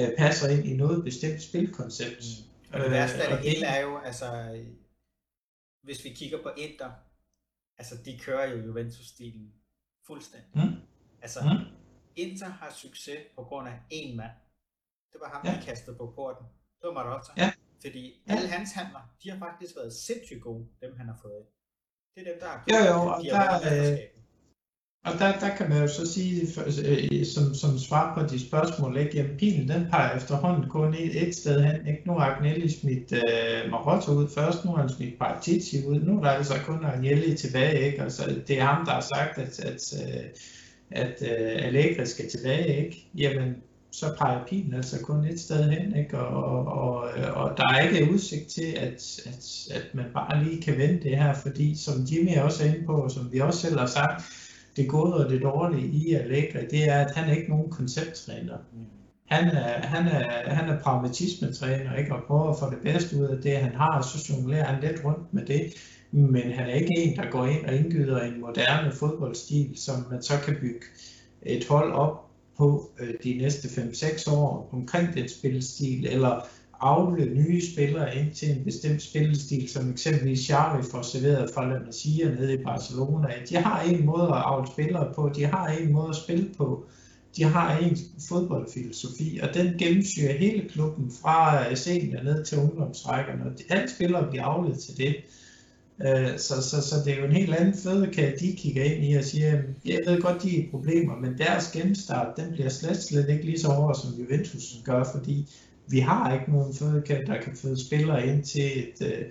uh, 0.00 0.08
passer 0.18 0.48
ind 0.48 0.66
i 0.66 0.76
noget 0.76 1.04
bestemt 1.04 1.42
spilkoncept. 1.42 2.24
Mm. 2.70 2.74
Og 2.74 2.80
det 2.80 2.90
værste 2.90 3.22
af 3.22 3.36
det 3.36 3.50
hele 3.50 3.66
er 3.66 3.80
jo, 3.80 3.98
altså, 3.98 4.26
hvis 5.82 6.04
vi 6.04 6.08
kigger 6.08 6.42
på 6.42 6.50
Inter, 6.56 6.90
altså 7.78 7.94
de 8.04 8.18
kører 8.18 8.50
jo 8.50 8.56
Juventus-stilen 8.66 9.52
fuldstændig. 10.06 10.50
Mm. 10.54 10.76
Altså, 11.22 11.40
mm. 11.42 11.64
Inter 12.16 12.48
har 12.48 12.72
succes 12.72 13.18
på 13.36 13.42
grund 13.42 13.68
af 13.68 13.78
én 13.92 14.16
mand. 14.16 14.30
Det 15.12 15.20
var 15.20 15.28
ham, 15.28 15.46
ja. 15.46 15.50
der 15.52 15.60
kastede 15.60 15.96
på 15.96 16.12
porten. 16.14 16.46
Det 16.80 16.86
var 16.88 16.92
Marotta. 16.92 17.32
Ja. 17.36 17.52
Fordi 17.84 18.04
ja. 18.28 18.32
alle 18.32 18.48
hans 18.48 18.72
handler, 18.72 19.02
de 19.22 19.30
har 19.30 19.38
faktisk 19.38 19.72
været 19.76 19.92
sindssygt 19.92 20.42
gode, 20.42 20.64
dem 20.82 20.92
han 20.96 21.06
har 21.06 21.18
fået. 21.22 21.44
Det 22.14 22.20
er 22.26 22.30
dem, 22.32 22.40
der 22.40 22.46
har 22.46 22.64
gjort, 22.66 22.80
jo, 22.80 22.94
jo, 22.94 23.00
og 23.12 23.18
der, 23.64 23.92
øh, 23.92 23.98
Og 25.06 25.12
der, 25.18 25.38
der 25.38 25.56
kan 25.56 25.68
man 25.68 25.80
jo 25.82 25.88
så 25.88 26.12
sige, 26.12 26.42
øh, 26.86 27.26
som, 27.26 27.54
som 27.54 27.78
svar 27.78 28.14
på 28.14 28.26
de 28.26 28.48
spørgsmål, 28.48 28.96
ikke? 28.96 29.16
Jamen, 29.16 29.36
pilen 29.36 29.68
den 29.68 29.86
peger 29.90 30.16
efterhånden 30.16 30.70
kun 30.70 30.94
et, 30.94 31.28
et 31.28 31.34
sted 31.34 31.62
hen. 31.62 31.86
Ikke? 31.86 32.02
Nu 32.06 32.12
har 32.12 32.34
Agnelli 32.34 32.68
smidt 32.68 33.12
uh, 33.12 33.70
Marotta 33.70 34.10
ud 34.10 34.28
først, 34.34 34.64
nu 34.64 34.70
har 34.70 34.80
han 34.80 34.88
smidt 34.88 35.18
Paratici 35.18 35.86
ud, 35.86 36.00
nu 36.00 36.18
er 36.18 36.22
der 36.22 36.30
altså 36.30 36.54
kun 36.66 36.84
Agnelli 36.84 37.36
tilbage. 37.36 37.86
Ikke? 37.86 38.02
Altså, 38.02 38.42
det 38.48 38.58
er 38.58 38.64
ham, 38.64 38.86
der 38.86 38.92
har 38.92 39.00
sagt, 39.00 39.38
at, 39.38 39.60
at, 39.60 39.92
at, 39.92 40.38
at 40.90 41.16
uh, 41.22 41.66
Allegri 41.66 42.06
skal 42.06 42.30
tilbage. 42.30 42.84
Ikke? 42.84 43.08
Jamen, 43.14 43.62
så 43.90 44.14
peger 44.18 44.46
pilen 44.46 44.74
altså 44.74 45.02
kun 45.02 45.24
et 45.24 45.40
sted 45.40 45.70
hen, 45.70 45.96
ikke? 45.96 46.18
Og, 46.18 46.44
og, 46.44 46.66
og, 46.66 47.08
øh, 47.18 47.36
og 47.36 47.56
der 47.56 47.68
er 47.68 47.80
ikke 47.80 48.12
udsigt 48.12 48.48
til, 48.48 48.74
at, 48.76 49.20
at, 49.26 49.68
at 49.74 49.94
man 49.94 50.04
bare 50.14 50.44
lige 50.44 50.62
kan 50.62 50.78
vende 50.78 51.02
det 51.02 51.18
her, 51.18 51.34
fordi 51.34 51.74
som 51.74 51.94
Jimmy 52.12 52.38
også 52.38 52.64
er 52.64 52.68
inde 52.68 52.86
på, 52.86 52.92
og 52.92 53.10
som 53.10 53.32
vi 53.32 53.38
også 53.40 53.58
selv 53.58 53.78
har 53.78 53.86
sagt, 53.86 54.24
det 54.76 54.88
gode 54.88 55.24
og 55.24 55.30
det 55.30 55.42
dårlige 55.42 55.86
i 55.86 56.12
Allegri, 56.14 56.66
det 56.70 56.88
er, 56.88 57.04
at 57.04 57.14
han 57.14 57.30
er 57.30 57.34
ikke 57.36 57.50
nogen 57.50 57.70
koncepttræner. 57.70 58.56
Han 59.26 59.48
er, 59.48 59.86
han 59.86 60.06
er, 60.06 60.50
han 60.54 60.68
er 60.68 60.78
pragmatismetræner, 60.80 61.96
ikke? 61.96 62.14
og 62.14 62.22
prøver 62.26 62.50
at 62.50 62.58
få 62.58 62.70
det 62.70 62.78
bedste 62.82 63.16
ud 63.16 63.24
af 63.24 63.42
det, 63.42 63.56
han 63.56 63.74
har, 63.74 63.98
og 63.98 64.04
så 64.04 64.32
jonglerer 64.32 64.64
han 64.64 64.82
lidt 64.82 65.04
rundt 65.04 65.34
med 65.34 65.46
det. 65.46 65.72
Men 66.10 66.52
han 66.52 66.68
er 66.68 66.74
ikke 66.74 66.94
en, 66.98 67.16
der 67.16 67.30
går 67.30 67.46
ind 67.46 67.66
og 67.66 67.74
indgyder 67.74 68.22
en 68.22 68.40
moderne 68.40 68.92
fodboldstil, 68.92 69.72
som 69.76 69.94
man 70.10 70.22
så 70.22 70.32
kan 70.44 70.56
bygge 70.60 70.86
et 71.42 71.66
hold 71.68 71.92
op 71.92 72.25
på 72.58 72.90
øh, 73.00 73.14
de 73.24 73.38
næste 73.38 73.68
5-6 73.68 74.32
år 74.32 74.70
omkring 74.72 75.14
den 75.14 75.28
spilstil, 75.28 76.06
eller 76.06 76.48
afle 76.80 77.24
nye 77.34 77.72
spillere 77.72 78.16
ind 78.16 78.34
til 78.34 78.50
en 78.50 78.64
bestemt 78.64 79.02
spillestil, 79.02 79.68
som 79.68 79.90
eksempelvis 79.90 80.46
Xavi 80.46 80.82
får 80.90 81.02
serveret 81.02 81.50
fra 81.54 81.68
La 81.68 81.78
Masia 81.86 82.28
nede 82.28 82.54
i 82.54 82.64
Barcelona. 82.64 83.28
De 83.48 83.56
har 83.56 83.82
en 83.82 84.06
måde 84.06 84.22
at 84.22 84.42
afle 84.44 84.66
spillere 84.66 85.14
på, 85.14 85.30
de 85.36 85.44
har 85.44 85.66
en 85.66 85.92
måde 85.92 86.08
at 86.08 86.16
spille 86.16 86.50
på, 86.56 86.84
de 87.36 87.44
har 87.44 87.78
en 87.78 87.96
fodboldfilosofi, 88.28 89.40
og 89.42 89.54
den 89.54 89.78
gennemsyrer 89.78 90.32
hele 90.32 90.68
klubben 90.68 91.12
fra 91.22 91.68
øh, 91.70 91.76
senior 91.76 92.22
ned 92.22 92.44
til 92.44 92.58
ungdomsrækkerne, 92.58 93.44
og 93.44 93.52
alle 93.68 93.90
spillere 93.90 94.30
bliver 94.30 94.44
afledt 94.44 94.78
til 94.78 94.96
det. 94.96 95.16
Øh, 96.04 96.38
så, 96.38 96.62
så, 96.62 96.82
så 96.82 96.94
det 97.04 97.12
er 97.12 97.18
jo 97.18 97.24
en 97.24 97.32
helt 97.32 97.54
anden 97.54 97.74
fødekage, 97.74 98.38
de 98.38 98.56
kigger 98.56 98.84
ind 98.84 99.04
i 99.04 99.14
og 99.14 99.24
siger, 99.24 99.62
jeg 99.84 100.00
ved 100.06 100.22
godt, 100.22 100.42
de 100.42 100.60
er 100.60 100.70
problemer, 100.70 101.16
men 101.16 101.38
deres 101.38 101.70
genstart, 101.70 102.36
den 102.36 102.52
bliver 102.52 102.68
slet, 102.68 103.02
slet 103.02 103.28
ikke 103.28 103.44
lige 103.44 103.60
så 103.60 103.68
hård, 103.68 103.94
som 103.94 104.10
Juventus 104.20 104.80
gør, 104.84 105.04
fordi 105.14 105.48
vi 105.88 105.98
har 105.98 106.34
ikke 106.34 106.52
nogen 106.52 106.74
fødekage, 106.74 107.26
der 107.26 107.42
kan 107.42 107.56
føde 107.56 107.86
spillere 107.86 108.26
ind 108.26 108.42
til 108.42 108.78
et, 108.78 109.06
øh, 109.06 109.24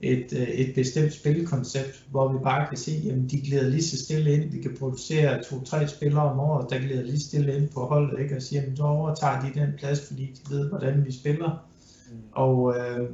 et, 0.00 0.32
øh, 0.32 0.48
et 0.48 0.74
bestemt 0.74 1.12
spilkoncept, 1.12 2.04
hvor 2.10 2.32
vi 2.32 2.38
bare 2.42 2.68
kan 2.68 2.78
se, 2.78 2.92
at 3.10 3.30
de 3.30 3.40
glider 3.40 3.68
lige 3.68 3.82
så 3.82 4.04
stille 4.04 4.34
ind. 4.34 4.50
Vi 4.50 4.62
kan 4.62 4.76
producere 4.78 5.42
to-tre 5.42 5.88
spillere 5.88 6.30
om 6.30 6.40
året, 6.40 6.70
der 6.70 6.78
glider 6.78 7.02
lige 7.02 7.20
stille 7.20 7.56
ind 7.56 7.68
på 7.68 7.80
holdet, 7.80 8.20
ikke? 8.20 8.36
og 8.36 8.42
siger, 8.42 8.62
at 8.62 8.68
så 8.76 8.82
overtager 8.82 9.40
de 9.40 9.60
den 9.60 9.72
plads, 9.78 10.06
fordi 10.06 10.22
de 10.22 10.54
ved, 10.54 10.68
hvordan 10.68 11.04
vi 11.06 11.12
spiller. 11.12 11.68
Mm. 12.10 12.18
Og, 12.32 12.74
øh, 12.76 13.08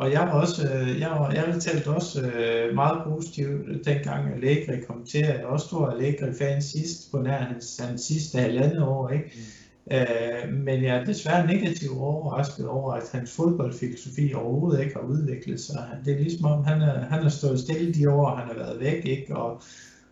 og 0.00 0.12
jeg 0.12 0.20
var 0.20 0.40
også, 0.40 0.68
øh, 0.68 1.00
jeg 1.00 1.10
var 1.10 1.30
ærligt 1.30 1.62
talt 1.62 1.86
også 1.86 2.22
øh, 2.22 2.74
meget 2.74 3.02
positiv, 3.04 3.48
dengang 3.84 4.34
Allegri 4.34 4.80
kom 4.80 5.04
til. 5.04 5.20
Jeg 5.20 5.44
også 5.44 5.66
stor 5.66 5.86
Allegri-fan 5.86 6.62
sidst, 6.62 7.10
på 7.10 7.22
nær 7.22 7.38
hans, 7.38 7.80
hans 7.84 8.02
sidste 8.02 8.38
halvandet 8.38 8.82
år. 8.82 9.08
Ikke? 9.08 9.24
Mm. 9.34 9.96
Øh, 9.96 10.54
men 10.64 10.84
jeg 10.84 10.96
er 10.96 11.04
desværre 11.04 11.46
negativt 11.46 11.98
overrasket 11.98 12.68
over, 12.68 12.92
at 12.92 13.02
hans 13.12 13.36
fodboldfilosofi 13.36 14.34
overhovedet 14.34 14.82
ikke 14.82 14.94
har 14.94 15.02
udviklet 15.02 15.60
sig. 15.60 15.88
Det 16.04 16.14
er 16.14 16.18
ligesom 16.18 16.46
om, 16.46 16.64
han 16.64 16.82
er, 16.82 17.00
han 17.00 17.24
er 17.24 17.28
stået 17.28 17.60
stille 17.60 17.94
de 17.94 18.10
år, 18.10 18.34
han 18.34 18.46
har 18.46 18.54
været 18.54 18.80
væk, 18.80 19.06
ikke? 19.06 19.36
Og, 19.36 19.62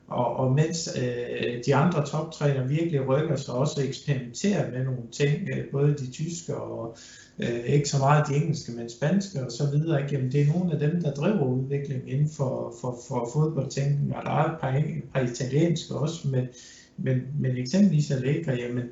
og, 0.08 0.36
og 0.36 0.52
mens 0.52 0.98
øh, 1.02 1.64
de 1.66 1.74
andre 1.74 2.06
toptræner 2.06 2.66
virkelig 2.66 3.08
rykker 3.08 3.36
sig 3.36 3.54
også 3.54 3.82
eksperimenterer 3.82 4.70
med 4.70 4.84
nogle 4.84 5.10
ting, 5.12 5.48
øh, 5.48 5.64
både 5.72 5.94
de 5.94 6.10
tyske 6.10 6.56
og 6.56 6.96
øh, 7.38 7.64
ikke 7.64 7.88
så 7.88 7.98
meget 7.98 8.28
de 8.28 8.36
engelske, 8.36 8.72
men 8.72 8.88
spanske 8.88 9.44
og 9.46 9.52
så 9.52 9.70
videre, 9.70 10.02
ikke? 10.02 10.14
Jamen, 10.14 10.32
det 10.32 10.40
er 10.40 10.46
nogle 10.46 10.72
af 10.72 10.78
dem, 10.78 11.02
der 11.02 11.14
driver 11.14 11.44
udviklingen 11.44 12.08
inden 12.08 12.30
for, 12.36 12.74
for, 12.80 12.98
for 13.08 13.30
fodboldtænkning, 13.32 14.16
og 14.16 14.22
der 14.24 14.30
er 14.30 14.52
et 14.52 14.60
par, 14.60 14.72
et 14.72 15.02
par 15.14 15.20
italienske 15.20 15.94
også, 15.94 16.28
men, 16.28 16.48
men, 16.96 17.22
men 17.38 17.56
eksempelvis 17.56 18.10
Allegri, 18.10 18.60
jamen, 18.62 18.90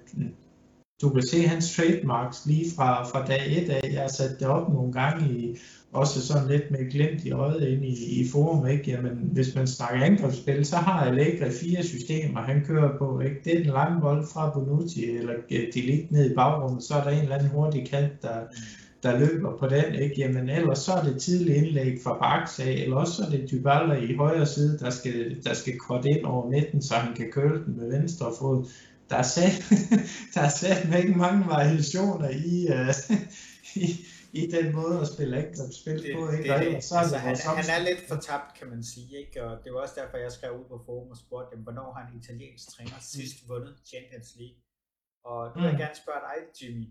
du 1.03 1.09
kan 1.09 1.23
se 1.23 1.47
hans 1.47 1.77
trademarks 1.77 2.47
lige 2.47 2.67
fra, 2.77 3.05
fra 3.05 3.27
dag 3.27 3.63
1 3.63 3.71
af. 3.71 3.91
Jeg 3.93 4.01
har 4.01 4.09
sat 4.09 4.41
det 4.41 4.47
op 4.47 4.73
nogle 4.73 4.93
gange 4.93 5.31
i, 5.31 5.59
også 5.93 6.27
sådan 6.27 6.49
lidt 6.49 6.71
med 6.71 6.91
glimt 6.91 7.25
i 7.25 7.33
øjet 7.33 7.69
ind 7.69 7.85
i, 7.85 8.21
i 8.21 8.29
forum, 8.29 8.67
ikke? 8.67 8.91
Jamen, 8.91 9.31
hvis 9.33 9.55
man 9.55 9.67
snakker 9.67 10.05
angrebsspil, 10.05 10.65
så 10.65 10.77
har 10.77 11.05
Allegri 11.05 11.51
fire 11.51 11.83
systemer, 11.83 12.41
han 12.41 12.65
kører 12.67 12.99
på, 12.99 13.21
ikke? 13.21 13.37
Det 13.45 13.53
er 13.53 13.59
den 13.59 13.73
lange 13.73 14.01
bold 14.01 14.27
fra 14.33 14.51
Bonucci, 14.51 15.11
eller 15.11 15.35
øh, 15.51 15.67
Delict 15.75 16.11
ned 16.11 16.31
i 16.31 16.35
bagrummet, 16.35 16.83
så 16.83 16.95
er 16.95 17.05
der 17.05 17.11
en 17.11 17.23
eller 17.23 17.37
anden 17.37 17.51
hurtig 17.51 17.89
kant, 17.89 18.23
der, 18.23 18.41
der 19.03 19.19
løber 19.19 19.57
på 19.59 19.67
den, 19.69 19.95
ikke? 19.95 20.15
Jamen, 20.19 20.49
ellers 20.49 20.79
så 20.79 20.93
er 20.93 21.03
det 21.03 21.21
tidlig 21.21 21.57
indlæg 21.57 21.99
fra 22.05 22.19
Bax 22.19 22.61
af, 22.61 22.73
eller 22.73 22.97
også 22.97 23.13
så 23.13 23.23
er 23.23 23.31
det 23.31 23.51
Dybala 23.51 23.95
i 23.95 24.15
højre 24.15 24.47
side, 24.47 24.79
der 24.79 24.91
skal, 24.91 25.37
der 25.45 25.55
skal 25.55 25.79
korte 25.79 26.09
ind 26.09 26.25
over 26.25 26.51
midten, 26.51 26.83
så 26.83 26.95
han 26.95 27.15
kan 27.17 27.31
køle 27.33 27.65
den 27.67 27.77
med 27.77 27.99
venstre 27.99 28.27
fod 28.39 28.67
der 29.11 29.17
er 29.17 29.29
sat, 29.37 29.57
der 30.35 30.41
er 30.49 30.55
sat 30.63 30.89
med 30.89 30.99
ikke 31.03 31.19
mange 31.27 31.43
variationer 31.57 32.31
i, 32.53 32.55
uh, 32.77 32.95
i, 33.85 33.87
i 34.41 34.43
den 34.57 34.67
måde 34.79 34.97
at 35.01 35.09
spille 35.15 35.37
spil 35.81 36.01
på. 36.15 36.21
Ikke? 36.31 36.49
Det, 36.53 36.61
det, 36.61 36.85
så 36.85 36.95
altså, 37.03 37.19
han, 37.27 37.37
han 37.63 37.69
er 37.77 37.83
lidt 37.89 38.03
fortabt, 38.13 38.49
kan 38.59 38.69
man 38.73 38.83
sige. 38.85 39.11
Ikke? 39.23 39.45
Og 39.45 39.53
det 39.65 39.73
var 39.73 39.81
også 39.81 39.97
derfor, 40.01 40.17
jeg 40.17 40.33
skrev 40.33 40.53
ud 40.61 40.67
på 40.73 40.79
forum 40.87 41.11
og 41.15 41.19
spurgte 41.25 41.57
dem, 41.57 41.63
hvornår 41.67 41.89
har 41.97 42.03
en 42.07 42.19
italiensk 42.23 42.67
træner 42.75 42.99
sidst 43.15 43.37
vundet 43.49 43.75
Champions 43.91 44.31
League? 44.41 44.61
Og 45.31 45.41
nu 45.49 45.57
vil 45.61 45.69
jeg 45.71 45.79
mm. 45.79 45.85
gerne 45.85 45.99
spørge 46.05 46.23
dig, 46.29 46.37
Jimmy. 46.59 46.87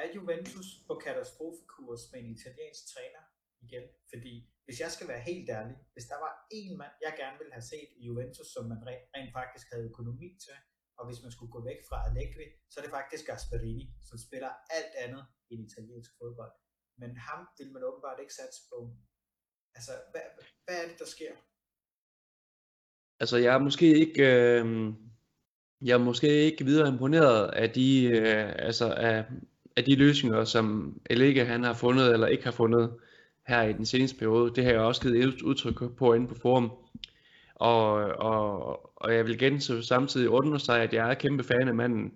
Er 0.00 0.06
Juventus 0.16 0.68
på 0.88 0.94
katastrofekurs 1.04 2.02
med 2.10 2.18
en 2.22 2.30
italiensk 2.38 2.82
træner 2.92 3.22
igen? 3.64 3.84
Fordi 4.12 4.34
hvis 4.66 4.80
jeg 4.84 4.90
skal 4.96 5.08
være 5.12 5.22
helt 5.30 5.48
ærlig, 5.58 5.76
hvis 5.94 6.06
der 6.12 6.18
var 6.26 6.32
en 6.58 6.72
mand, 6.80 6.94
jeg 7.06 7.12
gerne 7.22 7.38
ville 7.40 7.54
have 7.58 7.68
set 7.72 7.90
i 7.98 8.00
Juventus, 8.08 8.48
som 8.54 8.64
man 8.72 8.80
rent 9.16 9.32
faktisk 9.38 9.66
havde 9.72 9.84
økonomi 9.90 10.28
til, 10.44 10.56
og 10.98 11.06
hvis 11.06 11.22
man 11.22 11.32
skulle 11.32 11.52
gå 11.52 11.60
væk 11.70 11.80
fra 11.88 11.98
Allegri, 12.08 12.46
så 12.70 12.80
er 12.80 12.84
det 12.84 12.96
faktisk 12.98 13.26
Gasperini, 13.26 13.84
som 14.08 14.18
spiller 14.26 14.52
alt 14.76 14.92
andet 15.04 15.24
end 15.50 15.60
italiensk 15.68 16.10
fodbold. 16.18 16.52
Men 17.00 17.10
ham 17.16 17.40
vil 17.58 17.72
man 17.72 17.82
åbenbart 17.88 18.18
ikke 18.20 18.34
satse 18.40 18.60
på. 18.72 18.78
Altså, 19.76 19.92
hvad, 20.10 20.24
hvad 20.64 20.76
er 20.82 20.88
det, 20.88 20.98
der 20.98 21.08
sker? 21.16 21.32
Altså, 23.20 23.36
jeg 23.36 23.54
er 23.54 23.58
måske 23.58 23.86
ikke... 24.04 24.22
Øh, 24.22 24.66
jeg 25.82 25.94
er 25.94 25.98
måske 25.98 26.28
ikke 26.28 26.64
videre 26.64 26.88
imponeret 26.88 27.50
af 27.50 27.70
de, 27.70 28.04
øh, 28.04 28.52
altså 28.58 28.92
af, 28.92 29.24
af 29.76 29.84
de 29.84 29.96
løsninger, 29.96 30.44
som 30.44 30.96
Allega 31.10 31.44
han 31.44 31.64
har 31.64 31.74
fundet 31.74 32.12
eller 32.12 32.26
ikke 32.26 32.44
har 32.44 32.50
fundet 32.50 32.96
her 33.46 33.62
i 33.62 33.72
den 33.72 33.86
seneste 33.86 34.18
periode. 34.18 34.54
Det 34.54 34.64
har 34.64 34.70
jeg 34.70 34.80
også 34.80 35.00
givet 35.00 35.42
udtryk 35.42 35.96
på 35.96 36.12
inde 36.12 36.28
på 36.28 36.34
forum. 36.34 36.72
Og, 37.54 37.92
og, 37.94 38.87
og 39.00 39.14
jeg 39.14 39.24
vil 39.24 39.34
igen 39.34 39.60
så 39.60 39.82
samtidig 39.82 40.28
understrege, 40.28 40.82
at 40.82 40.92
jeg 40.92 41.10
er 41.10 41.14
kæmpe 41.14 41.44
fan 41.44 41.68
af 41.68 41.74
manden. 41.74 42.12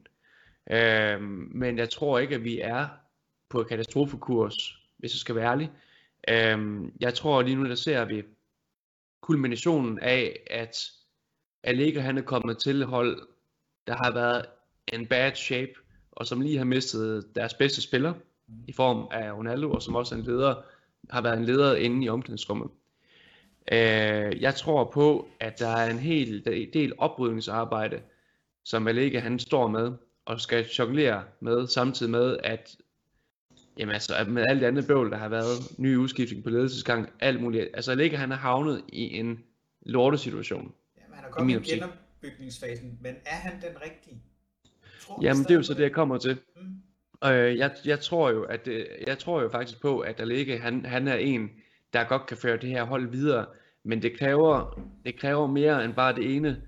Øh, 0.70 1.20
men 1.50 1.78
jeg 1.78 1.90
tror 1.90 2.18
ikke, 2.18 2.34
at 2.34 2.44
vi 2.44 2.60
er 2.60 2.88
på 3.50 3.62
katastrofekurs, 3.62 4.78
hvis 4.96 5.14
jeg 5.14 5.18
skal 5.18 5.34
være 5.34 5.50
ærlig. 5.50 5.70
Øh, 6.28 6.90
jeg 7.00 7.14
tror 7.14 7.42
lige 7.42 7.56
nu, 7.56 7.68
der 7.68 7.74
ser 7.74 8.04
vi 8.04 8.22
kulminationen 9.20 9.98
af, 9.98 10.40
at 10.50 10.90
Allegri 11.62 12.00
han 12.00 12.18
er 12.18 12.22
kommet 12.22 12.58
til 12.58 12.84
hold, 12.84 13.28
der 13.86 13.96
har 14.04 14.12
været 14.12 14.46
en 14.92 15.06
bad 15.06 15.34
shape, 15.34 15.72
og 16.12 16.26
som 16.26 16.40
lige 16.40 16.58
har 16.58 16.64
mistet 16.64 17.34
deres 17.34 17.54
bedste 17.54 17.82
spiller, 17.82 18.14
i 18.68 18.72
form 18.72 19.08
af 19.10 19.32
Ronaldo, 19.32 19.70
og 19.70 19.82
som 19.82 19.94
også 19.94 20.14
er 20.14 20.18
en 20.18 20.24
leder, 20.24 20.54
har 21.10 21.22
været 21.22 21.38
en 21.38 21.44
leder 21.44 21.76
inde 21.76 22.04
i 22.04 22.08
omklædningsrummet. 22.08 22.70
Øh, 23.72 24.42
jeg 24.42 24.54
tror 24.54 24.90
på, 24.94 25.28
at 25.40 25.58
der 25.58 25.68
er 25.68 25.90
en 25.90 25.98
hel 25.98 26.44
del 26.72 26.92
oprydningsarbejde, 26.98 28.00
som 28.64 28.88
Allega 28.88 29.18
han 29.18 29.38
står 29.38 29.68
med, 29.68 29.92
og 30.24 30.40
skal 30.40 30.66
jonglere 30.66 31.24
med, 31.40 31.66
samtidig 31.66 32.10
med, 32.10 32.36
at 32.44 32.76
Jamen 33.78 33.94
altså, 33.94 34.24
med 34.28 34.44
alt 34.48 34.60
det 34.60 34.66
andet 34.66 34.86
bøvl, 34.86 35.10
der 35.10 35.16
har 35.16 35.28
været, 35.28 35.78
ny 35.78 35.96
udskiftning 35.96 36.44
på 36.44 36.50
ledelsesgang, 36.50 37.08
alt 37.20 37.42
muligt. 37.42 37.68
Altså, 37.74 37.90
Allega 37.90 38.16
han 38.16 38.32
er 38.32 38.36
havnet 38.36 38.84
i 38.88 39.18
en 39.18 39.44
lortesituation. 39.82 40.74
Jamen, 40.98 41.14
han 41.14 41.24
er 41.24 41.30
kommet 41.30 41.66
i 41.66 41.70
genopbygningsfasen, 41.70 42.98
men 43.00 43.14
er 43.26 43.34
han 43.34 43.52
den 43.52 43.82
rigtige? 43.84 44.22
Tror 45.00 45.18
Jamen, 45.22 45.42
det 45.42 45.50
er 45.50 45.54
jo 45.54 45.62
så 45.62 45.74
det, 45.74 45.82
jeg 45.82 45.92
kommer 45.92 46.18
til. 46.18 46.38
Mm. 46.56 47.28
Øh, 47.28 47.58
jeg, 47.58 47.70
jeg, 47.84 48.00
tror 48.00 48.30
jo, 48.30 48.42
at, 48.42 48.68
jeg 49.06 49.18
tror 49.18 49.42
jo 49.42 49.48
faktisk 49.48 49.80
på, 49.80 50.00
at 50.00 50.20
Allega, 50.20 50.58
han, 50.58 50.84
han 50.84 51.08
er 51.08 51.16
en, 51.16 51.50
der 51.92 52.04
godt 52.04 52.26
kan 52.26 52.36
føre 52.36 52.56
det 52.56 52.70
her 52.70 52.84
hold 52.84 53.10
videre. 53.10 53.46
Men 53.84 54.02
det 54.02 54.18
kræver, 54.18 54.80
det 55.04 55.20
kræver 55.20 55.46
mere 55.46 55.84
end 55.84 55.94
bare 55.94 56.14
det 56.14 56.36
ene 56.36 56.62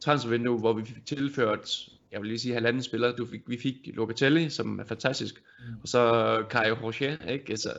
transfervindue, 0.00 0.58
hvor 0.58 0.72
vi 0.72 0.84
fik 0.84 1.06
tilført, 1.06 1.88
jeg 2.12 2.20
vil 2.20 2.28
lige 2.28 2.38
sige 2.38 2.54
halvanden 2.54 2.82
spiller. 2.82 3.16
Du 3.16 3.26
fik, 3.26 3.40
vi 3.46 3.58
fik 3.58 3.76
Locatelli, 3.84 4.50
som 4.50 4.78
er 4.78 4.84
fantastisk, 4.84 5.34
mm. 5.58 5.74
og 5.82 5.88
så 5.88 6.44
Caio 6.50 6.74
Rocher, 6.82 7.26
ikke? 7.28 7.44
Altså, 7.50 7.72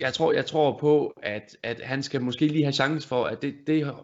jeg 0.00 0.14
tror, 0.14 0.32
jeg 0.32 0.46
tror 0.46 0.78
på, 0.78 1.20
at, 1.22 1.56
at 1.62 1.80
han 1.80 2.02
skal 2.02 2.22
måske 2.22 2.46
lige 2.46 2.64
have 2.64 2.72
chance 2.72 3.08
for, 3.08 3.24
at 3.24 3.42
det, 3.42 3.54
det 3.66 3.94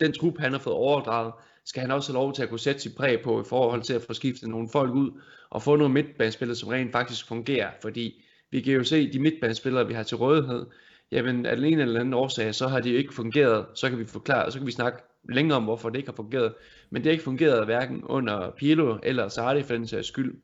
den 0.00 0.12
trup, 0.12 0.38
han 0.38 0.52
har 0.52 0.58
fået 0.58 0.76
overdraget, 0.76 1.32
skal 1.64 1.80
han 1.80 1.90
også 1.90 2.12
have 2.12 2.22
lov 2.22 2.32
til 2.32 2.42
at 2.42 2.48
kunne 2.48 2.60
sætte 2.60 2.80
sit 2.80 2.96
præg 2.96 3.22
på 3.22 3.40
i 3.40 3.44
forhold 3.48 3.82
til 3.82 3.94
at 3.94 4.02
få 4.02 4.14
skiftet 4.14 4.48
nogle 4.48 4.68
folk 4.72 4.94
ud 4.94 5.20
og 5.50 5.62
få 5.62 5.76
nogle 5.76 5.94
midtbanespillere, 5.94 6.56
som 6.56 6.68
rent 6.68 6.92
faktisk 6.92 7.26
fungerer. 7.26 7.70
Fordi 7.82 8.22
vi 8.50 8.60
kan 8.60 8.72
jo 8.72 8.84
se, 8.84 9.12
de 9.12 9.18
midtbanespillere, 9.18 9.86
vi 9.86 9.94
har 9.94 10.02
til 10.02 10.16
rådighed, 10.16 10.66
jamen 11.12 11.46
af 11.46 11.56
den 11.56 11.64
ene 11.64 11.82
eller 11.82 12.00
anden 12.00 12.14
årsag, 12.14 12.54
så 12.54 12.68
har 12.68 12.80
de 12.80 12.90
jo 12.90 12.98
ikke 12.98 13.14
fungeret. 13.14 13.66
Så 13.74 13.88
kan 13.88 13.98
vi 13.98 14.04
forklare, 14.04 14.50
så 14.52 14.58
kan 14.58 14.66
vi 14.66 14.72
snakke 14.72 14.98
længere 15.28 15.56
om, 15.56 15.64
hvorfor 15.64 15.88
det 15.88 15.98
ikke 15.98 16.08
har 16.08 16.16
fungeret. 16.16 16.54
Men 16.90 17.02
det 17.02 17.06
har 17.06 17.12
ikke 17.12 17.24
fungeret 17.24 17.64
hverken 17.64 18.04
under 18.04 18.50
Pirlo 18.50 18.98
eller 19.02 19.28
Sardi 19.28 19.62
for 19.62 19.74
den 19.74 19.86
sags 19.86 20.08
skyld. 20.08 20.34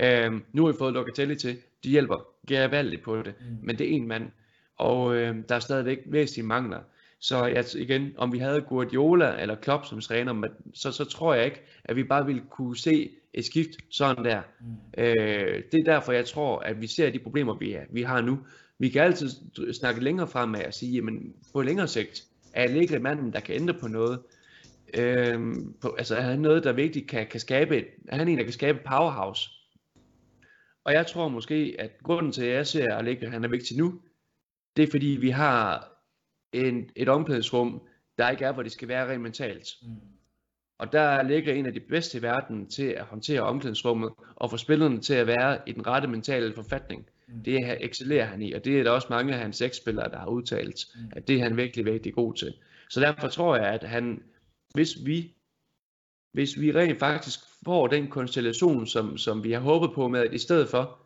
Øhm, 0.00 0.44
nu 0.52 0.64
har 0.64 0.72
vi 0.72 0.78
fået 0.78 0.94
Locatelli 0.94 1.36
til. 1.36 1.58
De 1.84 1.88
hjælper 1.88 2.26
gevaldigt 2.46 3.02
på 3.02 3.16
det. 3.16 3.34
Mm. 3.40 3.56
Men 3.62 3.78
det 3.78 3.86
er 3.86 3.96
en 3.96 4.08
mand. 4.08 4.30
Og 4.76 5.16
øh, 5.16 5.36
der 5.48 5.54
er 5.54 5.60
stadigvæk 5.60 5.98
væsentlige 6.06 6.46
mangler. 6.46 6.78
Så 7.20 7.46
jeg, 7.46 7.64
igen, 7.74 8.12
om 8.16 8.32
vi 8.32 8.38
havde 8.38 8.60
Guardiola 8.60 9.40
eller 9.40 9.54
Klopp 9.54 9.86
som 9.86 10.00
træner, 10.00 10.48
så, 10.74 10.92
så 10.92 11.04
tror 11.04 11.34
jeg 11.34 11.44
ikke, 11.44 11.62
at 11.84 11.96
vi 11.96 12.04
bare 12.04 12.26
ville 12.26 12.42
kunne 12.50 12.76
se 12.76 13.10
et 13.34 13.44
skift 13.44 13.70
sådan 13.90 14.24
der. 14.24 14.42
Mm. 14.60 15.02
Øh, 15.02 15.62
det 15.72 15.80
er 15.80 15.92
derfor, 15.92 16.12
jeg 16.12 16.26
tror, 16.26 16.58
at 16.58 16.80
vi 16.80 16.86
ser 16.86 17.10
de 17.10 17.18
problemer, 17.18 17.54
vi, 17.54 17.72
er, 17.72 17.84
vi 17.90 18.02
har 18.02 18.20
nu. 18.20 18.38
Vi 18.78 18.88
kan 18.88 19.02
altid 19.02 19.30
snakke 19.72 20.04
længere 20.04 20.28
frem 20.28 20.48
med 20.48 20.60
at 20.60 20.74
sige, 20.74 20.92
jamen 20.92 21.34
på 21.52 21.62
længere 21.62 21.88
sigt, 21.88 22.24
er 22.52 22.62
Allegri 22.62 22.98
manden, 22.98 23.32
der 23.32 23.40
kan 23.40 23.54
ændre 23.54 23.74
på 23.74 23.88
noget. 23.88 24.20
Øh, 24.94 25.54
på, 25.80 25.94
altså 25.98 26.16
er 26.16 26.20
han 26.20 26.38
noget, 26.38 26.64
der 26.64 26.72
vigtigt 26.72 27.08
kan, 27.08 27.26
kan 27.26 27.40
skabe, 27.40 27.84
er 28.08 28.16
han 28.16 28.28
en, 28.28 28.38
der 28.38 28.44
kan 28.44 28.52
skabe 28.52 28.78
powerhouse. 28.86 29.50
Og 30.84 30.92
jeg 30.92 31.06
tror 31.06 31.28
måske, 31.28 31.76
at 31.78 31.90
grunden 32.02 32.32
til, 32.32 32.44
at 32.44 32.54
jeg 32.54 32.66
ser 32.66 32.94
Allegri, 32.94 33.26
han 33.26 33.44
er 33.44 33.48
vigtig 33.48 33.76
nu, 33.76 34.00
det 34.76 34.82
er 34.82 34.90
fordi, 34.90 35.06
vi 35.06 35.30
har 35.30 35.90
en, 36.52 36.90
et 36.96 37.08
omklædningsrum, 37.08 37.82
der 38.18 38.30
ikke 38.30 38.44
er, 38.44 38.52
hvor 38.52 38.62
det 38.62 38.72
skal 38.72 38.88
være 38.88 39.10
rent 39.10 39.22
mentalt. 39.22 39.68
Mm. 39.82 39.88
Og 40.78 40.92
der 40.92 41.22
ligger 41.22 41.54
en 41.54 41.66
af 41.66 41.72
de 41.72 41.80
bedste 41.80 42.18
i 42.18 42.22
verden 42.22 42.66
til 42.66 42.86
at 42.86 43.04
håndtere 43.04 43.40
omklædningsrummet 43.40 44.12
og 44.36 44.50
få 44.50 44.56
spillerne 44.56 45.00
til 45.00 45.14
at 45.14 45.26
være 45.26 45.58
i 45.66 45.72
den 45.72 45.86
rette 45.86 46.08
mentale 46.08 46.54
forfatning. 46.54 47.06
Mm. 47.28 47.44
Det 47.44 47.84
excellerer 47.84 48.26
han 48.26 48.42
i, 48.42 48.52
og 48.52 48.64
det 48.64 48.78
er 48.78 48.82
der 48.82 48.90
også 48.90 49.06
mange 49.10 49.32
af 49.32 49.38
hans 49.38 49.60
eksspillere, 49.60 50.10
der 50.10 50.18
har 50.18 50.26
udtalt, 50.26 50.86
mm. 50.94 51.10
at 51.12 51.28
det 51.28 51.36
er 51.36 51.42
han 51.42 51.56
virkelig, 51.56 51.84
virkelig 51.84 52.14
god 52.14 52.34
til. 52.34 52.54
Så 52.90 53.00
derfor 53.00 53.28
tror 53.28 53.56
jeg, 53.56 53.66
at 53.66 53.82
han, 53.82 54.22
hvis 54.74 54.96
vi, 55.04 55.34
hvis 56.32 56.60
vi 56.60 56.72
rent 56.72 56.98
faktisk 56.98 57.40
får 57.64 57.86
den 57.86 58.08
konstellation, 58.08 58.86
som, 58.86 59.18
som 59.18 59.44
vi 59.44 59.52
har 59.52 59.60
håbet 59.60 59.90
på 59.94 60.08
med, 60.08 60.20
at 60.20 60.34
i 60.34 60.38
stedet 60.38 60.68
for, 60.68 60.98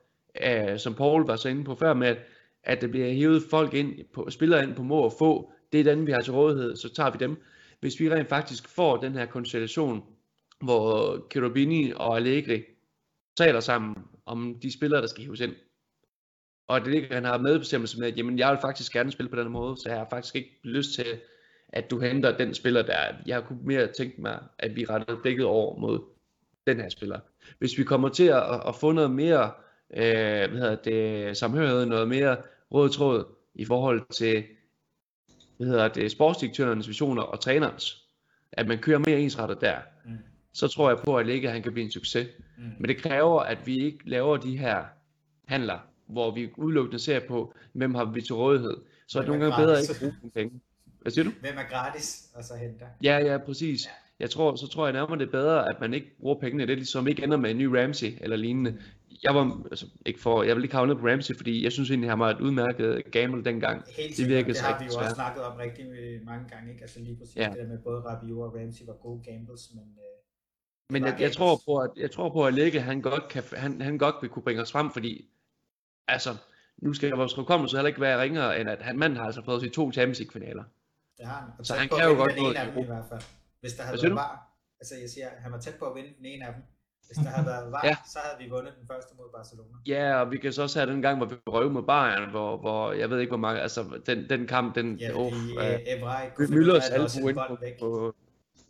uh, 0.47 0.79
som 0.79 0.95
Paul 0.95 1.27
var 1.27 1.37
så 1.37 1.49
inde 1.49 1.65
på 1.65 1.75
før 1.75 1.95
med, 1.95 2.09
at 2.09 2.19
at 2.65 2.81
der 2.81 2.87
bliver 2.87 3.13
hævet 3.13 3.43
folk 3.51 3.75
ind, 3.75 3.95
på, 4.15 4.31
spillere 4.31 4.63
ind 4.63 4.75
på 4.75 4.83
må 4.83 5.01
og 5.01 5.13
få, 5.19 5.53
det 5.73 5.81
er 5.81 5.85
den, 5.85 6.07
vi 6.07 6.13
har 6.13 6.21
til 6.21 6.33
rådighed, 6.33 6.77
så 6.77 6.95
tager 6.95 7.11
vi 7.11 7.19
dem. 7.21 7.43
Hvis 7.81 8.01
vi 8.01 8.11
rent 8.11 8.29
faktisk 8.29 8.69
får 8.69 8.97
den 8.97 9.13
her 9.13 9.27
konstellation, 9.27 10.03
hvor 10.61 11.19
Cherubini 11.33 11.93
og 11.97 12.17
Allegri 12.17 12.63
taler 13.37 13.61
sammen 13.61 13.97
om 14.27 14.59
de 14.63 14.73
spillere, 14.73 15.01
der 15.01 15.07
skal 15.07 15.25
hives 15.25 15.41
ind, 15.41 15.55
og 16.69 16.81
det 16.81 16.93
ligger, 16.93 17.15
han 17.15 17.25
har 17.25 17.39
medbestemmelse 17.39 18.01
med, 18.01 18.09
at 18.09 18.19
jamen, 18.19 18.39
jeg 18.39 18.51
vil 18.51 18.59
faktisk 18.61 18.93
gerne 18.93 19.13
spille 19.13 19.31
på 19.31 19.37
den 19.37 19.49
måde, 19.49 19.77
så 19.77 19.89
jeg 19.89 19.99
har 19.99 20.07
faktisk 20.11 20.37
ikke 20.37 20.61
lyst 20.63 20.95
til, 20.95 21.07
at 21.69 21.91
du 21.91 22.01
henter 22.01 22.37
den 22.37 22.55
spiller 22.55 22.83
der. 22.83 23.15
Jeg 23.27 23.45
kunne 23.45 23.59
mere 23.65 23.87
tænke 23.87 24.21
mig, 24.21 24.39
at 24.59 24.77
vi 24.77 24.85
retter 24.85 25.21
blikket 25.23 25.45
over 25.45 25.79
mod 25.79 26.01
den 26.67 26.81
her 26.81 26.89
spiller. 26.89 27.21
Hvis 27.59 27.79
vi 27.79 27.85
kommer 27.85 28.09
til 28.09 28.25
at, 28.25 28.69
at 28.69 28.75
få 28.81 28.93
noget 28.93 29.11
mere 29.11 29.51
øh, 29.97 30.51
hvad 30.51 30.61
hedder 30.61 30.75
det, 30.75 31.37
samhørighed, 31.37 31.87
noget 31.87 32.09
mere 32.09 32.37
rød 32.75 32.91
tråd 32.91 33.25
i 33.55 33.65
forhold 33.65 34.03
til 34.15 34.45
hvad 35.57 35.67
hedder 35.67 35.89
det, 35.89 36.11
sportsdirektørens 36.11 36.89
visioner 36.89 37.23
og 37.23 37.41
trænerens. 37.41 38.05
At 38.53 38.67
man 38.67 38.79
kører 38.79 38.99
mere 38.99 39.21
ensrettet 39.21 39.61
der. 39.61 39.77
Mm. 40.05 40.19
Så 40.53 40.69
tror 40.69 40.89
jeg 40.89 40.99
på, 40.99 41.19
at 41.19 41.27
Ligge 41.27 41.51
han 41.51 41.63
kan 41.63 41.73
blive 41.73 41.85
en 41.85 41.91
succes. 41.91 42.29
Mm. 42.59 42.65
Men 42.79 42.89
det 42.89 42.97
kræver, 42.97 43.41
at 43.41 43.67
vi 43.67 43.85
ikke 43.85 43.99
laver 44.05 44.37
de 44.37 44.57
her 44.57 44.85
handler, 45.49 45.79
hvor 46.07 46.31
vi 46.31 46.51
udelukkende 46.57 46.99
ser 46.99 47.21
på, 47.29 47.55
hvem 47.73 47.95
har 47.95 48.05
vi 48.05 48.21
til 48.21 48.35
rådighed. 48.35 48.77
Så 49.09 49.19
er 49.19 49.23
det 49.23 49.29
nogle 49.29 49.45
gange 49.45 49.67
bedre 49.67 49.81
ikke 49.81 49.91
at 49.91 49.99
bruge 50.01 50.15
nogle 50.23 50.33
penge. 50.33 50.61
Hvad 51.01 51.13
siger 51.13 51.25
du? 51.25 51.31
Hvem 51.41 51.55
er 51.59 51.71
gratis, 51.71 52.31
og 52.35 52.45
så 52.45 52.55
henter? 52.55 52.87
Ja, 53.03 53.19
ja, 53.19 53.39
præcis. 53.39 53.85
Ja. 53.85 53.91
Jeg 54.21 54.31
tror, 54.31 54.57
så 54.57 54.69
tror 54.69 54.87
jeg 54.87 54.93
nærmere, 54.93 55.19
det 55.19 55.27
er 55.27 55.31
bedre, 55.31 55.69
at 55.69 55.81
man 55.81 55.95
ikke 55.95 56.17
bruger 56.21 56.41
pengene. 56.41 56.67
Det 56.67 56.73
er 56.73 56.77
ligesom 56.77 57.07
ikke 57.09 57.25
ender 57.25 57.37
med 57.37 57.51
en 57.51 57.59
ny 57.59 57.65
Ramsey 57.65 58.13
eller 58.21 58.37
lignende 58.37 58.79
jeg 59.23 59.35
var 59.35 59.63
altså, 59.71 59.87
ikke 60.07 60.21
for, 60.21 60.43
jeg 60.43 60.57
vil 60.57 60.65
ikke 60.65 60.75
havne 60.75 60.97
på 60.97 61.07
Ramsey, 61.07 61.37
fordi 61.37 61.65
jeg 61.65 61.73
synes 61.73 61.91
egentlig, 61.91 62.11
han 62.11 62.19
var 62.19 62.31
et 62.31 62.41
udmærket 62.41 63.11
gamble 63.11 63.45
dengang. 63.45 63.85
Helt 63.97 64.17
det, 64.17 64.29
virkede 64.29 64.53
det 64.53 64.61
har 64.61 64.79
vi 64.79 64.85
jo 64.85 64.99
også 64.99 65.15
snakket 65.15 65.43
om 65.45 65.57
rigtig 65.57 65.87
mange 66.25 66.49
gange, 66.49 66.73
ikke? 66.73 66.83
Altså 66.83 67.01
lige 67.01 67.17
præcis 67.17 67.37
ja. 67.37 67.49
det 67.49 67.59
der 67.59 67.67
med 67.67 67.79
både 67.79 68.01
Rabiot 68.01 68.39
og 68.39 68.61
Ramsey 68.61 68.87
var 68.87 68.93
gode 68.93 69.23
gambles, 69.25 69.71
men... 69.75 69.83
Øh, 69.83 70.15
men 70.91 71.05
jeg, 71.05 71.17
jeg, 71.21 71.33
tror 71.33 71.61
på, 71.67 71.77
at, 71.77 71.91
jeg 71.97 72.11
tror 72.11 72.29
på, 72.33 72.47
at 72.47 72.55
Lægge, 72.55 72.81
han 72.81 73.01
godt, 73.01 73.29
kan, 73.29 73.43
han, 73.53 73.81
han 73.81 73.99
godt 73.99 74.15
vil 74.21 74.31
kunne 74.31 74.43
bringe 74.43 74.63
os 74.63 74.73
frem, 74.73 74.91
fordi 74.91 75.29
altså, 76.09 76.37
nu 76.77 76.93
skal 76.93 77.11
vores 77.11 77.35
hukommelse 77.35 77.77
heller 77.77 77.89
ikke 77.89 78.01
være 78.01 78.23
ringere, 78.23 78.61
end 78.61 78.69
at 78.69 78.83
han 78.83 78.99
manden 78.99 79.17
har 79.17 79.25
altså 79.25 79.43
fået 79.45 79.63
sig 79.63 79.73
to 79.73 79.93
Champions 79.93 80.19
League 80.19 80.33
finaler. 80.33 80.65
Det 81.19 81.27
har 81.27 81.53
han. 81.57 81.65
Så 81.65 81.75
han 81.75 81.89
kan 81.89 82.05
jo 82.05 82.15
godt 82.15 82.37
noget. 82.37 82.57
i 82.77 82.87
hvert 82.87 83.05
fald. 83.09 83.23
Hvis 83.61 83.73
der 83.73 83.83
havde 83.83 83.99
været 84.03 84.15
var, 84.15 84.49
altså 84.81 84.95
jeg 85.01 85.11
siger, 85.11 85.29
han 85.39 85.53
var 85.53 85.61
tæt 85.61 85.75
på 85.75 85.85
at 85.85 85.95
vinde 85.97 86.11
den 86.19 86.27
ene 86.27 86.47
af 86.47 86.55
dem. 86.55 86.63
Hvis 87.07 87.17
der 87.17 87.31
havde 87.31 87.47
været 87.47 87.73
var, 87.73 87.81
ja. 87.85 87.97
så 88.07 88.19
havde 88.25 88.45
vi 88.45 88.51
vundet 88.51 88.73
den 88.79 88.87
første 88.87 89.15
mod 89.19 89.29
Barcelona. 89.33 89.77
Ja, 89.87 90.21
og 90.21 90.31
vi 90.31 90.39
kan 90.39 90.53
så 90.53 90.63
også 90.63 90.79
have 90.79 90.93
den 90.93 91.03
gang, 91.03 91.17
hvor 91.17 91.27
vi 91.27 91.35
røv 91.47 91.71
mod 91.71 91.83
Bayern, 91.83 92.31
hvor, 92.31 92.57
hvor 92.57 92.93
jeg 92.93 93.11
ved 93.11 93.21
ikke 93.21 93.31
hvor 93.31 93.39
mange, 93.39 93.61
altså 93.61 94.01
den, 94.07 94.29
den 94.29 94.47
kamp, 94.47 94.75
den... 94.75 94.97
Ja, 94.97 95.11
oh, 95.15 95.27
uh, 95.27 95.33
Müllers 96.55 96.93
albu 96.93 97.29
ind 97.29 97.37
på, 97.49 97.57
på, 97.81 98.15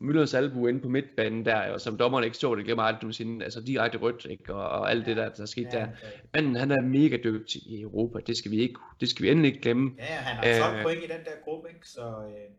Müllers 0.00 0.36
albu 0.36 0.66
inde 0.66 0.80
på 0.80 0.88
midtbanen 0.88 1.44
der, 1.44 1.72
og 1.72 1.80
som 1.80 1.98
dommeren 1.98 2.24
ikke 2.24 2.36
så, 2.36 2.54
det 2.54 2.64
glemmer 2.64 2.82
aldrig 2.82 3.02
nogensinde, 3.02 3.44
altså 3.44 3.60
direkte 3.60 3.98
rødt, 3.98 4.26
ikke, 4.30 4.54
og, 4.54 4.68
og 4.68 4.90
alt 4.90 5.02
ja. 5.02 5.08
det 5.08 5.16
der, 5.16 5.28
der 5.28 5.46
skete 5.46 5.68
ja, 5.72 5.78
der. 5.78 5.88
Men 6.32 6.56
han 6.56 6.70
er 6.70 6.82
mega 6.82 7.16
dygtig 7.24 7.62
i 7.66 7.80
Europa, 7.82 8.18
det 8.26 8.36
skal 8.36 8.50
vi 8.50 8.56
ikke, 8.56 8.80
det 9.00 9.08
skal 9.08 9.22
vi 9.22 9.30
endelig 9.30 9.48
ikke 9.48 9.62
glemme. 9.62 9.94
Ja, 9.98 10.04
han 10.04 10.36
har 10.36 10.68
12 10.68 10.76
uh, 10.76 10.82
point 10.82 11.04
i 11.04 11.06
den 11.06 11.24
der 11.24 11.36
gruppe, 11.44 11.68
ikke, 11.68 11.88
så 11.88 12.00
øh, 12.00 12.50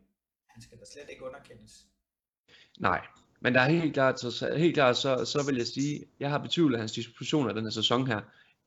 han 0.48 0.62
skal 0.62 0.78
da 0.78 0.84
slet 0.92 1.10
ikke 1.10 1.24
underkendes. 1.24 1.72
Nej, 2.80 3.00
men 3.40 3.54
der 3.54 3.60
er 3.60 3.68
helt 3.68 3.94
klart, 3.94 4.20
så, 4.20 4.54
helt 4.56 4.74
klart 4.74 4.96
så, 4.96 5.24
så 5.24 5.46
vil 5.46 5.56
jeg 5.56 5.66
sige, 5.66 6.04
jeg 6.20 6.30
har 6.30 6.38
betvivlet 6.38 6.78
hans 6.78 6.92
dispositioner 6.92 7.52
den 7.52 7.62
her 7.62 7.70
sæson 7.70 8.06
her, 8.06 8.20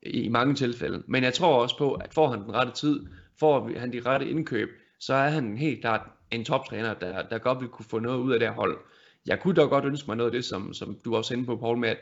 i, 0.04 0.22
i 0.22 0.30
mange 0.30 0.56
tilfælde. 0.56 1.04
Men 1.08 1.24
jeg 1.24 1.34
tror 1.34 1.62
også 1.62 1.78
på, 1.78 1.94
at 1.94 2.14
får 2.14 2.30
han 2.30 2.44
den 2.44 2.54
rette 2.54 2.72
tid, 2.72 3.06
får 3.40 3.72
han 3.78 3.94
de 3.94 4.02
rette 4.06 4.30
indkøb, 4.30 4.70
så 5.00 5.14
er 5.14 5.30
han 5.30 5.58
helt 5.58 5.82
klart 5.82 6.02
en 6.32 6.46
toptræner, 6.46 6.94
der, 6.94 7.22
der 7.22 7.38
godt 7.38 7.62
vil 7.62 7.70
kunne 7.70 7.86
få 7.90 8.00
noget 8.00 8.20
ud 8.20 8.34
af 8.34 8.40
det 8.40 8.48
her 8.48 8.56
hold. 8.56 8.78
Jeg 9.26 9.40
kunne 9.40 9.56
dog 9.56 9.70
godt 9.70 9.86
ønske 9.86 10.08
mig 10.08 10.18
noget 10.18 10.30
af 10.30 10.34
det, 10.36 10.46
som, 10.46 10.74
som 10.74 11.00
du 11.06 11.16
også 11.16 11.34
inde 11.34 11.46
på, 11.46 11.58
Paul, 11.58 11.78
med 11.78 11.90
at 11.90 11.98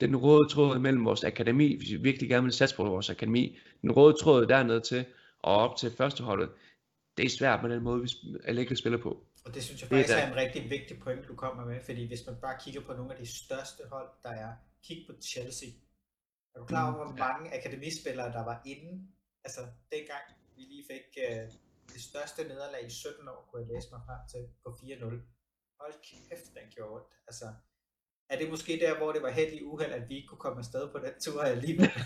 den 0.00 0.16
røde 0.16 0.48
tråd 0.48 0.78
mellem 0.78 1.04
vores 1.04 1.24
akademi, 1.24 1.76
hvis 1.76 1.90
vi 1.90 1.96
virkelig 1.96 2.28
gerne 2.28 2.42
vil 2.42 2.52
satse 2.52 2.76
på 2.76 2.84
vores 2.84 3.10
akademi, 3.10 3.58
den 3.82 3.92
røde 3.92 4.16
tråd 4.22 4.46
dernede 4.46 4.80
til 4.80 5.04
og 5.42 5.56
op 5.56 5.76
til 5.76 5.90
førsteholdet, 5.90 6.48
det 7.16 7.24
er 7.24 7.30
svært 7.30 7.62
med 7.62 7.70
den 7.70 7.82
måde, 7.82 8.02
vi 8.02 8.08
Allegri 8.44 8.76
spiller 8.76 8.98
på. 8.98 9.24
Og 9.44 9.54
det 9.54 9.64
synes 9.64 9.80
jeg 9.80 9.88
faktisk 9.88 10.18
er, 10.18 10.26
en 10.26 10.36
rigtig 10.36 10.70
vigtig 10.70 11.00
point, 11.00 11.28
du 11.28 11.34
kommer 11.34 11.64
med, 11.64 11.80
fordi 11.80 12.06
hvis 12.06 12.26
man 12.26 12.36
bare 12.40 12.58
kigger 12.64 12.80
på 12.80 12.92
nogle 12.92 13.12
af 13.14 13.18
de 13.18 13.26
største 13.26 13.82
hold, 13.92 14.08
der 14.22 14.30
er, 14.30 14.52
kig 14.84 15.04
på 15.08 15.12
Chelsea. 15.22 15.68
Er 16.54 16.60
du 16.60 16.66
klar 16.66 16.94
over, 16.94 17.04
hvor 17.04 17.16
mange 17.16 17.58
akademispillere, 17.58 18.32
der 18.32 18.44
var 18.44 18.62
inde? 18.66 19.08
Altså, 19.44 19.60
dengang 19.92 20.24
vi 20.56 20.62
lige 20.62 20.84
fik 20.90 21.06
uh, 21.26 21.52
det 21.92 22.02
største 22.02 22.44
nederlag 22.44 22.86
i 22.86 22.90
17 22.90 23.28
år, 23.28 23.48
kunne 23.50 23.62
jeg 23.62 23.68
læse 23.74 23.88
mig 23.92 24.00
frem 24.06 24.20
til, 24.32 24.42
på 24.64 24.70
4-0. 24.70 25.04
Hold 25.80 25.94
kæft, 26.08 26.54
den 26.54 26.66
gjorde 26.74 26.92
ondt. 26.94 27.12
Altså, 27.26 27.46
er 28.30 28.38
det 28.38 28.50
måske 28.50 28.72
der, 28.84 28.98
hvor 28.98 29.12
det 29.12 29.22
var 29.22 29.30
heldig 29.30 29.66
uheld, 29.66 29.92
at 29.92 30.08
vi 30.08 30.16
ikke 30.16 30.28
kunne 30.28 30.44
komme 30.46 30.58
afsted 30.58 30.92
på 30.92 30.98
den 30.98 31.14
tur 31.24 31.42
alligevel? 31.42 31.92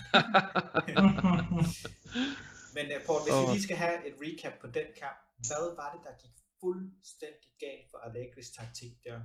Men 2.75 2.85
uh, 2.95 3.01
Paul, 3.05 3.21
hvis 3.23 3.33
oh. 3.33 3.41
vi 3.41 3.45
lige 3.53 3.63
skal 3.63 3.77
have 3.77 4.07
et 4.07 4.15
recap 4.23 4.53
på 4.61 4.67
den 4.67 4.87
kamp, 5.01 5.19
hvad 5.47 5.65
var 5.79 5.89
det, 5.93 6.01
der 6.07 6.13
gik 6.21 6.35
fuldstændig 6.61 7.51
galt 7.59 7.87
for 7.91 7.97
Allegris 7.97 8.51
taktik 8.51 8.93
der. 9.03 9.19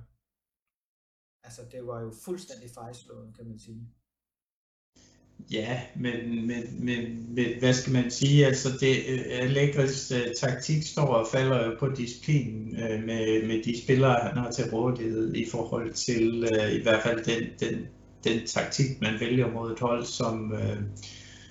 Altså, 1.43 1.61
det 1.71 1.87
var 1.87 2.01
jo 2.01 2.13
fuldstændig 2.25 2.69
fejlslået, 2.69 3.35
kan 3.37 3.47
man 3.47 3.59
sige. 3.59 3.87
Ja, 5.51 5.81
men, 5.95 6.47
men, 6.47 6.85
men, 6.85 7.35
men 7.35 7.59
hvad 7.59 7.73
skal 7.73 7.93
man 7.93 8.11
sige? 8.11 8.45
Altså, 8.45 8.69
det, 8.79 8.97
øh, 9.07 9.25
Allegris 9.29 10.11
uh, 10.11 10.33
taktik 10.39 10.83
står 10.83 11.05
og 11.05 11.27
falder 11.31 11.65
jo 11.65 11.75
på 11.79 11.87
disciplinen 11.89 12.67
uh, 12.67 13.03
med, 13.03 13.47
med 13.47 13.63
de 13.63 13.81
spillere, 13.83 14.27
han 14.27 14.37
har 14.37 14.51
til 14.51 14.71
rådighed 14.71 15.35
i 15.35 15.45
forhold 15.51 15.93
til 15.93 16.43
uh, 16.43 16.73
i 16.73 16.81
hvert 16.81 17.03
fald 17.03 17.23
den, 17.23 17.49
den, 17.59 17.87
den 18.23 18.47
taktik, 18.47 19.01
man 19.01 19.19
vælger 19.19 19.51
mod 19.51 19.71
et 19.71 19.79
hold, 19.79 20.05
som, 20.05 20.51
uh, 20.51 20.77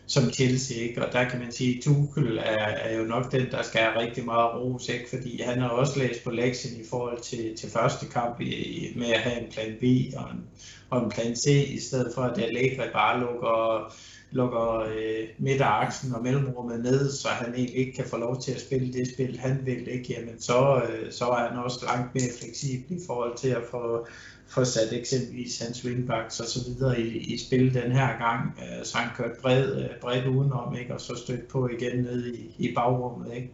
som 0.07 0.31
Chelsea, 0.31 0.83
ikke? 0.83 1.07
og 1.07 1.13
der 1.13 1.29
kan 1.29 1.41
man 1.41 1.53
sige, 1.53 1.77
at 1.77 1.85
Tuchel 1.85 2.39
er, 2.39 2.67
er 2.67 2.99
jo 2.99 3.05
nok 3.05 3.33
den, 3.33 3.51
der 3.51 3.63
skal 3.63 3.81
have 3.81 4.01
rigtig 4.01 4.25
meget 4.25 4.55
ros, 4.55 4.89
ikke? 4.89 5.11
fordi 5.11 5.43
han 5.43 5.59
har 5.59 5.69
også 5.69 5.99
læst 5.99 6.25
på 6.25 6.31
lektien 6.31 6.81
i 6.81 6.85
forhold 6.91 7.21
til, 7.21 7.57
til 7.57 7.71
første 7.71 8.07
kamp 8.07 8.41
i, 8.41 8.93
med 8.97 9.07
at 9.07 9.21
have 9.21 9.41
en 9.41 9.53
plan 9.53 9.77
B 9.81 9.85
og 10.17 10.31
en, 10.33 10.45
og 10.91 11.05
en 11.05 11.11
plan 11.11 11.37
C, 11.37 11.47
i 11.69 11.81
stedet 11.81 12.13
for 12.15 12.23
at 12.23 12.39
Allegri 12.39 12.87
bare 12.93 13.21
lukker, 13.21 13.95
lukker 14.31 14.79
øh, 14.79 15.29
midteraksen 15.39 16.15
og 16.15 16.23
mellemrummet 16.23 16.83
ned, 16.83 17.13
så 17.13 17.29
han 17.29 17.55
egentlig 17.55 17.77
ikke 17.77 17.93
kan 17.93 18.05
få 18.05 18.17
lov 18.17 18.41
til 18.41 18.53
at 18.53 18.61
spille 18.61 18.93
det 18.93 19.09
spil, 19.15 19.39
han 19.39 19.61
vil 19.65 19.89
ikke, 19.89 20.13
jamen 20.13 20.41
så, 20.41 20.83
øh, 20.89 21.13
så 21.13 21.25
er 21.25 21.49
han 21.49 21.59
også 21.59 21.85
langt 21.87 22.15
mere 22.15 22.31
fleksibel 22.41 22.97
i 22.97 23.01
forhold 23.07 23.37
til 23.37 23.49
at 23.49 23.63
få, 23.71 24.07
få 24.55 24.65
sat 24.65 24.93
eksempelvis 24.93 25.59
hans 25.59 25.85
wingbacks 25.85 26.41
og 26.41 26.47
så 26.47 26.59
videre 26.69 27.01
i, 27.01 27.35
i 27.35 27.39
spil 27.39 27.75
den 27.75 27.93
her 27.93 28.19
gang, 28.19 28.59
øh, 28.59 28.85
så 28.85 28.99
han 28.99 29.11
kørte 29.17 29.41
bred, 29.43 29.77
øh, 29.77 29.91
bredt 30.01 30.27
udenom, 30.27 30.77
ikke? 30.77 30.95
og 30.95 31.01
så 31.01 31.15
stødt 31.17 31.49
på 31.49 31.69
igen 31.69 32.03
ned 32.03 32.35
i, 32.35 32.55
i 32.59 32.75
bagrummet. 32.75 33.35
Ikke? 33.35 33.53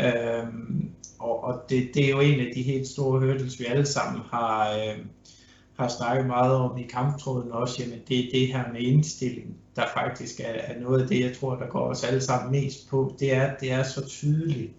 Øhm, 0.00 0.90
og 1.18 1.44
og 1.44 1.62
det, 1.68 1.90
det 1.94 2.04
er 2.04 2.10
jo 2.10 2.20
en 2.20 2.40
af 2.40 2.52
de 2.54 2.62
helt 2.62 2.88
store 2.88 3.20
hurdles, 3.20 3.60
vi 3.60 3.64
alle 3.64 3.86
sammen 3.86 4.22
har, 4.30 4.72
øh, 4.72 4.98
har 5.78 5.88
snakket 5.88 6.26
meget 6.26 6.54
om 6.54 6.78
i 6.78 6.82
kamptråden 6.82 7.52
også, 7.52 7.82
jamen 7.82 7.98
det 8.08 8.18
er 8.18 8.30
det 8.32 8.46
her 8.46 8.72
med 8.72 8.80
indstilling, 8.80 9.56
der 9.76 9.84
faktisk 9.94 10.40
er, 10.40 10.52
er 10.52 10.80
noget 10.80 11.02
af 11.02 11.08
det, 11.08 11.20
jeg 11.20 11.36
tror, 11.36 11.54
der 11.54 11.66
går 11.66 11.90
os 11.90 12.04
alle 12.04 12.20
sammen 12.20 12.52
mest 12.52 12.88
på. 12.90 13.16
Det 13.20 13.34
er, 13.34 13.54
det 13.60 13.72
er 13.72 13.82
så 13.82 14.08
tydeligt, 14.08 14.72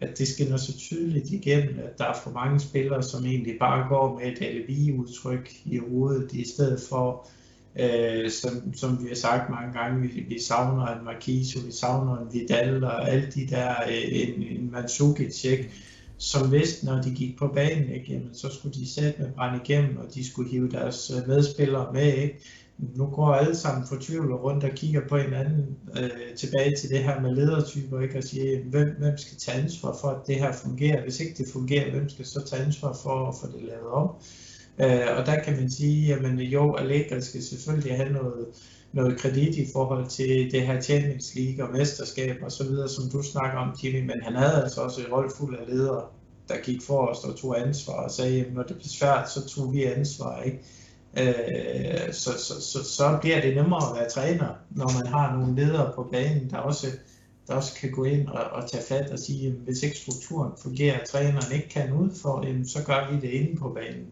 at 0.00 0.18
det 0.18 0.28
skinner 0.28 0.56
så 0.56 0.78
tydeligt 0.78 1.30
igennem, 1.30 1.78
at 1.78 1.98
der 1.98 2.04
er 2.04 2.16
for 2.24 2.30
mange 2.30 2.60
spillere, 2.60 3.02
som 3.02 3.26
egentlig 3.26 3.56
bare 3.60 3.88
går 3.88 4.18
med 4.18 4.32
et 4.32 4.42
alibi-udtryk 4.42 5.52
i 5.64 5.78
hovedet, 5.78 6.32
i 6.32 6.48
stedet 6.48 6.80
for, 6.88 7.26
øh, 7.78 8.30
som, 8.30 8.74
som 8.74 9.02
vi 9.02 9.08
har 9.08 9.14
sagt 9.14 9.50
mange 9.50 9.72
gange, 9.72 10.02
vi, 10.02 10.24
vi 10.28 10.40
savner 10.40 10.86
en 10.86 11.04
Marquise, 11.04 11.64
vi 11.66 11.72
savner 11.72 12.18
en 12.18 12.32
Vidal 12.32 12.84
og 12.84 13.10
alle 13.10 13.28
de 13.34 13.46
der, 13.46 13.74
øh, 13.88 14.04
en, 14.10 14.42
en 14.42 14.70
Mandzukic, 14.72 15.44
ikke? 15.44 15.70
som 16.18 16.52
vidste, 16.52 16.86
når 16.86 17.02
de 17.02 17.10
gik 17.10 17.38
på 17.38 17.48
banen, 17.48 17.88
ikke? 17.88 18.12
Jamen, 18.12 18.34
så 18.34 18.48
skulle 18.48 18.74
de 18.74 18.88
sætte 18.88 19.22
med 19.22 19.32
brænde 19.32 19.60
igennem, 19.64 19.96
og 19.96 20.14
de 20.14 20.30
skulle 20.30 20.50
hive 20.50 20.70
deres 20.70 21.12
øh, 21.16 21.28
medspillere 21.28 21.92
med. 21.92 22.14
Ikke? 22.14 22.40
Nu 22.78 23.06
går 23.06 23.34
alle 23.34 23.56
sammen 23.56 23.86
fortvivlet 23.86 24.42
rundt 24.42 24.64
og 24.64 24.70
kigger 24.70 25.08
på 25.08 25.16
hinanden 25.16 25.76
øh, 25.96 26.36
tilbage 26.36 26.76
til 26.80 26.90
det 26.90 26.98
her 26.98 27.20
med 27.20 27.34
ledertyper, 27.34 28.00
ikke? 28.00 28.18
og 28.18 28.24
siger, 28.24 28.64
hvem, 28.64 28.88
hvem 28.98 29.18
skal 29.18 29.38
tage 29.38 29.62
ansvar 29.62 29.96
for, 30.00 30.08
at 30.08 30.26
det 30.26 30.36
her 30.36 30.52
fungerer? 30.52 31.02
Hvis 31.02 31.20
ikke 31.20 31.34
det 31.44 31.52
fungerer, 31.52 31.90
hvem 31.90 32.08
skal 32.08 32.24
så 32.24 32.42
tage 32.46 32.62
ansvar 32.62 32.98
for 33.02 33.28
at 33.28 33.34
få 33.40 33.46
det 33.46 33.62
lavet 33.62 33.88
om? 33.92 34.10
Øh, 34.78 35.18
og 35.18 35.26
der 35.26 35.42
kan 35.44 35.56
man 35.56 35.70
sige, 35.70 36.14
at 36.14 36.38
jo, 36.38 36.74
Allegri 36.74 37.20
skal 37.20 37.42
selvfølgelig 37.42 37.96
have 37.96 38.12
noget, 38.12 38.46
noget 38.92 39.18
kredit 39.18 39.56
i 39.56 39.66
forhold 39.72 40.06
til 40.08 40.52
det 40.52 40.66
her 40.66 40.80
Champions 40.80 41.34
League 41.34 41.64
og 41.64 41.72
mesterskab 41.72 42.36
og 42.42 42.52
så 42.52 42.64
videre, 42.64 42.88
som 42.88 43.10
du 43.12 43.22
snakker 43.22 43.58
om, 43.58 43.76
Jimmy, 43.84 44.00
men 44.00 44.22
han 44.22 44.34
havde 44.34 44.62
altså 44.62 44.80
også 44.80 45.00
en 45.00 45.12
rolle 45.12 45.30
fuld 45.38 45.56
af 45.56 45.66
ledere, 45.68 46.04
der 46.48 46.54
gik 46.64 46.82
for 46.82 47.06
os 47.06 47.24
og 47.24 47.36
tog 47.36 47.60
ansvar 47.60 47.92
og 47.92 48.10
sagde, 48.10 48.40
at 48.40 48.54
når 48.54 48.62
det 48.62 48.76
blev 48.76 48.88
svært, 48.88 49.30
så 49.30 49.48
tog 49.48 49.72
vi 49.72 49.84
ansvar, 49.84 50.42
ikke? 50.42 50.60
Øh, 51.18 52.12
så, 52.12 52.30
så, 52.38 52.60
så, 52.60 52.84
så 52.84 53.18
bliver 53.20 53.40
det 53.40 53.56
nemmere 53.56 53.90
at 53.90 54.00
være 54.00 54.10
træner, 54.10 54.48
når 54.70 55.02
man 55.02 55.12
har 55.12 55.36
nogle 55.36 55.56
ledere 55.56 55.92
på 55.94 56.08
banen, 56.12 56.50
der 56.50 56.56
også, 56.56 56.86
der 57.46 57.54
også 57.54 57.74
kan 57.80 57.90
gå 57.90 58.04
ind 58.04 58.28
og, 58.28 58.44
og 58.44 58.70
tage 58.70 58.84
fat 58.88 59.10
og 59.10 59.18
sige, 59.18 59.46
at 59.46 59.52
hvis 59.52 59.82
ikke 59.82 59.96
strukturen 59.96 60.52
fungerer, 60.62 61.00
og 61.00 61.08
træneren 61.08 61.52
ikke 61.54 61.68
kan 61.68 61.92
ud 61.92 62.10
for, 62.22 62.64
så 62.66 62.84
gør 62.86 63.10
vi 63.10 63.20
det 63.20 63.28
inde 63.28 63.56
på 63.56 63.68
banen. 63.68 64.06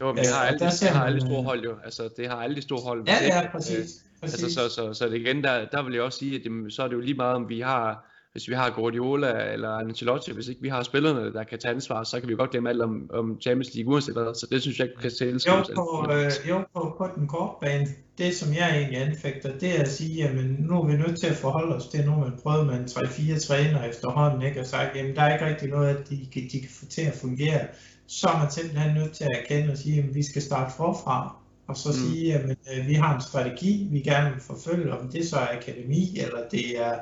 Jo, 0.00 0.12
men 0.12 0.24
det 0.24 0.32
har, 0.32 0.44
alle, 0.44 0.58
det 0.58 0.88
har 0.88 1.06
alle 1.06 1.20
store 1.20 1.42
hold 1.42 1.64
jo. 1.64 1.74
Altså, 1.84 2.08
det 2.16 2.28
har 2.28 2.36
alle 2.36 2.56
de 2.56 2.62
store 2.62 2.80
hold. 2.80 3.04
Ja, 3.06 3.16
ja, 3.22 3.50
præcis. 3.52 4.04
Altså, 4.22 4.54
så, 4.54 4.68
så, 4.68 4.94
så 4.94 5.08
det 5.08 5.20
igen, 5.20 5.44
der, 5.44 5.64
der 5.72 5.82
vil 5.82 5.94
jeg 5.94 6.02
også 6.02 6.18
sige, 6.18 6.36
at 6.36 6.42
det, 6.44 6.72
så 6.72 6.82
er 6.82 6.88
det 6.88 6.94
jo 6.94 7.00
lige 7.00 7.14
meget, 7.14 7.34
om 7.34 7.48
vi 7.48 7.60
har, 7.60 8.11
hvis 8.32 8.48
vi 8.48 8.54
har 8.54 8.70
Guardiola 8.70 9.52
eller 9.52 9.68
Ancelotti, 9.68 10.32
hvis 10.32 10.48
ikke 10.48 10.62
vi 10.62 10.68
har 10.68 10.82
spillerne, 10.82 11.32
der 11.32 11.44
kan 11.44 11.58
tage 11.58 11.74
ansvar, 11.74 12.04
så 12.04 12.20
kan 12.20 12.28
vi 12.28 12.34
godt 12.34 12.50
glemme 12.50 12.68
alt 12.68 12.82
om, 12.82 13.10
om 13.14 13.38
Champions 13.40 13.74
League 13.74 13.92
uanset 13.92 14.14
hvad, 14.14 14.34
så 14.34 14.46
det 14.50 14.62
synes 14.62 14.78
jeg 14.78 14.86
ikke 14.86 15.00
kan 15.00 15.10
tælles. 15.18 15.46
Jo, 15.46 15.52
på, 15.74 16.06
øh, 16.12 16.30
jo 16.48 16.64
på, 16.74 16.94
på 16.98 17.08
den 17.16 17.28
korte 17.28 17.54
bane, 17.60 17.86
det 18.18 18.36
som 18.36 18.54
jeg 18.54 18.76
egentlig 18.76 19.02
anfægter, 19.02 19.58
det 19.58 19.78
er 19.78 19.82
at 19.82 19.88
sige, 19.88 20.28
at 20.28 20.34
nu 20.58 20.82
er 20.82 20.86
vi 20.86 20.96
nødt 20.96 21.20
til 21.20 21.26
at 21.26 21.36
forholde 21.36 21.76
os 21.76 21.86
til, 21.86 22.04
nu 22.06 22.16
man 22.16 22.32
prøvet 22.42 22.66
med 22.66 22.74
en 22.74 22.84
3-4 22.84 23.46
træner 23.46 23.84
efterhånden, 23.84 24.42
ikke, 24.42 24.60
og 24.60 24.66
sagt, 24.66 24.96
at 24.96 25.16
der 25.16 25.22
er 25.22 25.34
ikke 25.34 25.46
rigtig 25.46 25.68
noget, 25.68 25.88
at 25.88 26.10
de, 26.10 26.28
de 26.52 26.60
kan 26.60 26.70
få 26.70 26.86
til 26.86 27.02
at 27.02 27.14
fungere, 27.14 27.60
så 28.06 28.28
er 28.28 28.38
man 28.38 28.50
simpelthen 28.50 28.94
nødt 28.94 29.12
til 29.12 29.24
at 29.24 29.40
erkende 29.42 29.72
og 29.72 29.78
sige, 29.78 29.98
at 29.98 30.14
vi 30.14 30.22
skal 30.22 30.42
starte 30.42 30.72
forfra, 30.76 31.36
og 31.66 31.76
så 31.76 31.88
mm. 31.88 31.94
sige, 31.94 32.34
at 32.34 32.50
øh, 32.50 32.88
vi 32.88 32.94
har 32.94 33.14
en 33.14 33.20
strategi, 33.20 33.88
vi 33.90 34.00
gerne 34.00 34.30
vil 34.30 34.42
forfølge, 34.42 34.92
om 34.92 35.08
det 35.08 35.28
så 35.28 35.36
er 35.36 35.56
akademi, 35.56 36.18
eller 36.18 36.38
det 36.50 36.80
er, 36.80 36.94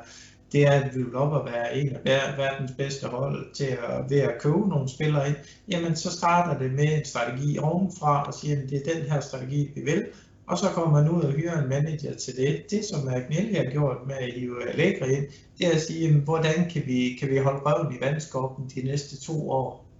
det 0.51 0.67
er, 0.67 0.71
at 0.71 0.95
vi 0.95 1.03
vil 1.03 1.15
op 1.15 1.35
at 1.35 1.53
være 1.53 1.77
en 1.77 1.95
af 1.95 2.37
verdens 2.37 2.71
bedste 2.77 3.07
hold 3.07 3.53
til 3.53 3.77
at, 3.89 4.09
ved 4.09 4.19
at 4.19 4.41
købe 4.41 4.69
nogle 4.69 4.89
spillere 4.89 5.27
ind, 5.27 5.35
jamen 5.67 5.95
så 5.95 6.11
starter 6.11 6.59
det 6.59 6.71
med 6.71 6.97
en 6.97 7.05
strategi 7.05 7.57
ovenfra 7.57 8.23
og 8.23 8.33
siger, 8.33 8.61
at 8.61 8.69
det 8.69 8.77
er 8.77 8.93
den 8.93 9.11
her 9.11 9.19
strategi, 9.19 9.71
vi 9.75 9.81
vil, 9.81 10.05
og 10.47 10.57
så 10.57 10.65
kommer 10.69 11.01
man 11.01 11.11
ud 11.11 11.21
og 11.21 11.31
hyrer 11.31 11.61
en 11.61 11.69
manager 11.69 12.13
til 12.13 12.37
det. 12.37 12.65
Det, 12.69 12.85
som 12.85 13.07
Agnelli 13.07 13.53
har 13.53 13.71
gjort 13.71 13.97
med 14.07 14.15
at 14.15 14.33
hive 14.33 14.69
Allegri 14.69 15.15
ind, 15.15 15.25
det 15.57 15.67
er 15.67 15.71
at 15.71 15.81
sige, 15.81 16.07
jamen, 16.07 16.21
hvordan 16.21 16.69
kan 16.69 16.83
vi, 16.85 17.17
kan 17.19 17.29
vi 17.29 17.37
holde 17.37 17.59
røven 17.65 17.95
i 17.95 18.01
vandskoppen 18.01 18.71
de 18.75 18.81
næste 18.81 19.21
to 19.21 19.49
år? 19.49 19.91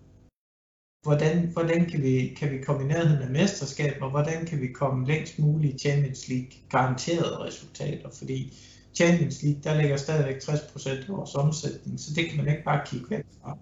hvordan, 1.03 1.49
hvordan 1.53 1.89
kan, 1.89 2.03
vi, 2.03 2.33
kan 2.37 2.51
vi 2.51 2.57
komme 2.57 2.83
i 2.83 2.87
nærheden 2.87 3.23
af 3.23 3.29
mesterskab, 3.29 4.01
og 4.01 4.09
hvordan 4.09 4.45
kan 4.45 4.61
vi 4.61 4.67
komme 4.67 5.07
længst 5.07 5.39
muligt 5.39 5.73
i 5.75 5.77
Champions 5.77 6.27
League 6.27 6.51
garanterede 6.69 7.39
resultater, 7.39 8.09
fordi 8.19 8.53
Champions 8.93 9.43
League, 9.43 9.61
der 9.63 9.81
ligger 9.81 9.97
stadigvæk 9.97 10.35
60% 10.35 10.89
af 10.89 11.03
vores 11.07 11.35
omsætning, 11.35 11.99
så 11.99 12.13
det 12.15 12.29
kan 12.29 12.37
man 12.37 12.47
ikke 12.47 12.63
bare 12.63 12.85
kigge 12.85 13.09
væk 13.09 13.23
fra. 13.41 13.57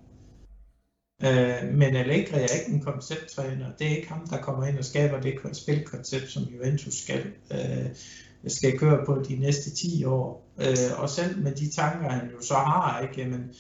Øh, 1.24 1.74
men 1.74 1.96
Allegri 1.96 2.42
er 2.42 2.60
ikke 2.60 2.72
en 2.72 2.82
koncepttræner. 2.82 3.72
Det 3.80 3.88
er 3.88 3.96
ikke 3.96 4.10
ham, 4.10 4.28
der 4.28 4.42
kommer 4.42 4.66
ind 4.66 4.78
og 4.78 4.86
skaber 4.86 5.22
det 5.22 5.58
spilkoncept, 5.58 6.30
som 6.30 6.44
Juventus 6.44 6.94
skal, 6.94 7.26
øh, 7.52 7.90
skal 8.48 8.80
køre 8.80 9.06
på 9.06 9.24
de 9.30 9.36
næste 9.36 9.76
10 9.76 10.06
år. 10.06 10.50
Øh, 10.60 11.02
og 11.02 11.10
selv 11.10 11.44
med 11.44 11.52
de 11.56 11.72
tanker, 11.72 12.10
han 12.10 12.30
jo 12.32 12.42
så 12.42 12.54
har, 12.54 13.02
ikke, 13.02 13.22
jamen, 13.22 13.54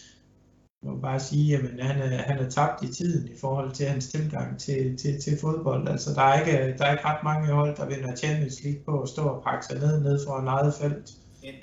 må 0.83 0.99
bare 1.01 1.19
sige, 1.19 1.57
at 1.57 1.61
han 1.61 2.01
er, 2.01 2.17
han 2.17 2.39
er 2.39 2.49
tabt 2.49 2.83
i 2.83 2.93
tiden 2.93 3.27
i 3.27 3.37
forhold 3.41 3.71
til 3.71 3.85
hans 3.85 4.07
tilgang 4.07 4.59
til, 4.59 4.97
til, 4.97 5.21
til 5.21 5.37
fodbold. 5.41 5.87
Altså, 5.87 6.13
der 6.13 6.21
er, 6.21 6.39
ikke, 6.39 6.77
der 6.77 6.85
er 6.85 6.91
ikke 6.91 7.05
ret 7.05 7.23
mange 7.23 7.53
hold, 7.53 7.75
der 7.75 7.85
vinder 7.85 8.15
Champions 8.15 8.63
League 8.63 8.81
på 8.85 9.01
at 9.01 9.09
stå 9.09 9.23
og 9.23 9.43
pakke 9.43 9.65
sig 9.65 9.79
ned, 9.79 10.03
ned 10.03 10.19
for 10.27 10.39
en 10.39 10.47
eget 10.47 10.73
felt. 10.81 11.11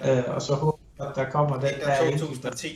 Øh, 0.05 0.34
og 0.34 0.43
så 0.43 0.55
håber 0.55 0.78
at 1.01 1.12
der 1.16 1.30
kommer 1.30 1.61
den 1.61 1.74
der... 1.80 2.18
2010. 2.18 2.68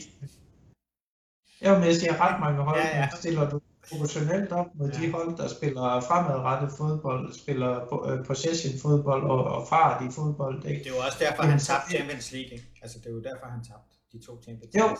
Ja, 1.61 1.77
men 1.77 1.87
jeg 1.87 1.95
siger 1.95 2.21
ret 2.21 2.39
mange 2.39 2.61
hold, 2.63 2.79
ja, 2.79 2.97
ja. 2.97 3.09
stiller 3.15 3.49
du 3.49 3.59
proportionelt 3.89 4.51
op 4.51 4.65
mod 4.75 4.89
ja. 4.89 4.99
de 4.99 5.11
hold, 5.11 5.37
der 5.37 5.47
spiller 5.47 6.01
fremadrettet 6.01 6.71
fodbold, 6.77 7.33
spiller 7.33 7.93
uh, 7.93 8.25
possession 8.25 8.79
fodbold 8.81 9.23
og, 9.23 9.43
og 9.43 9.67
fart 9.67 10.03
i 10.03 10.11
fodbold. 10.11 10.65
Ikke? 10.65 10.83
Det 10.83 10.87
er 10.91 10.95
jo 10.95 11.01
også 11.05 11.17
derfor, 11.19 11.43
han 11.43 11.59
tabte 11.59 11.89
Champions 11.89 12.31
League. 12.31 12.51
Ikke? 12.53 12.67
Altså, 12.81 12.99
det 12.99 13.05
er 13.05 13.11
jo 13.11 13.21
derfor, 13.21 13.45
han 13.45 13.63
tabte 13.63 13.95
de 14.11 14.25
to 14.25 14.41
Champions 14.43 14.73
League. 14.73 14.89
Jo, 14.89 14.97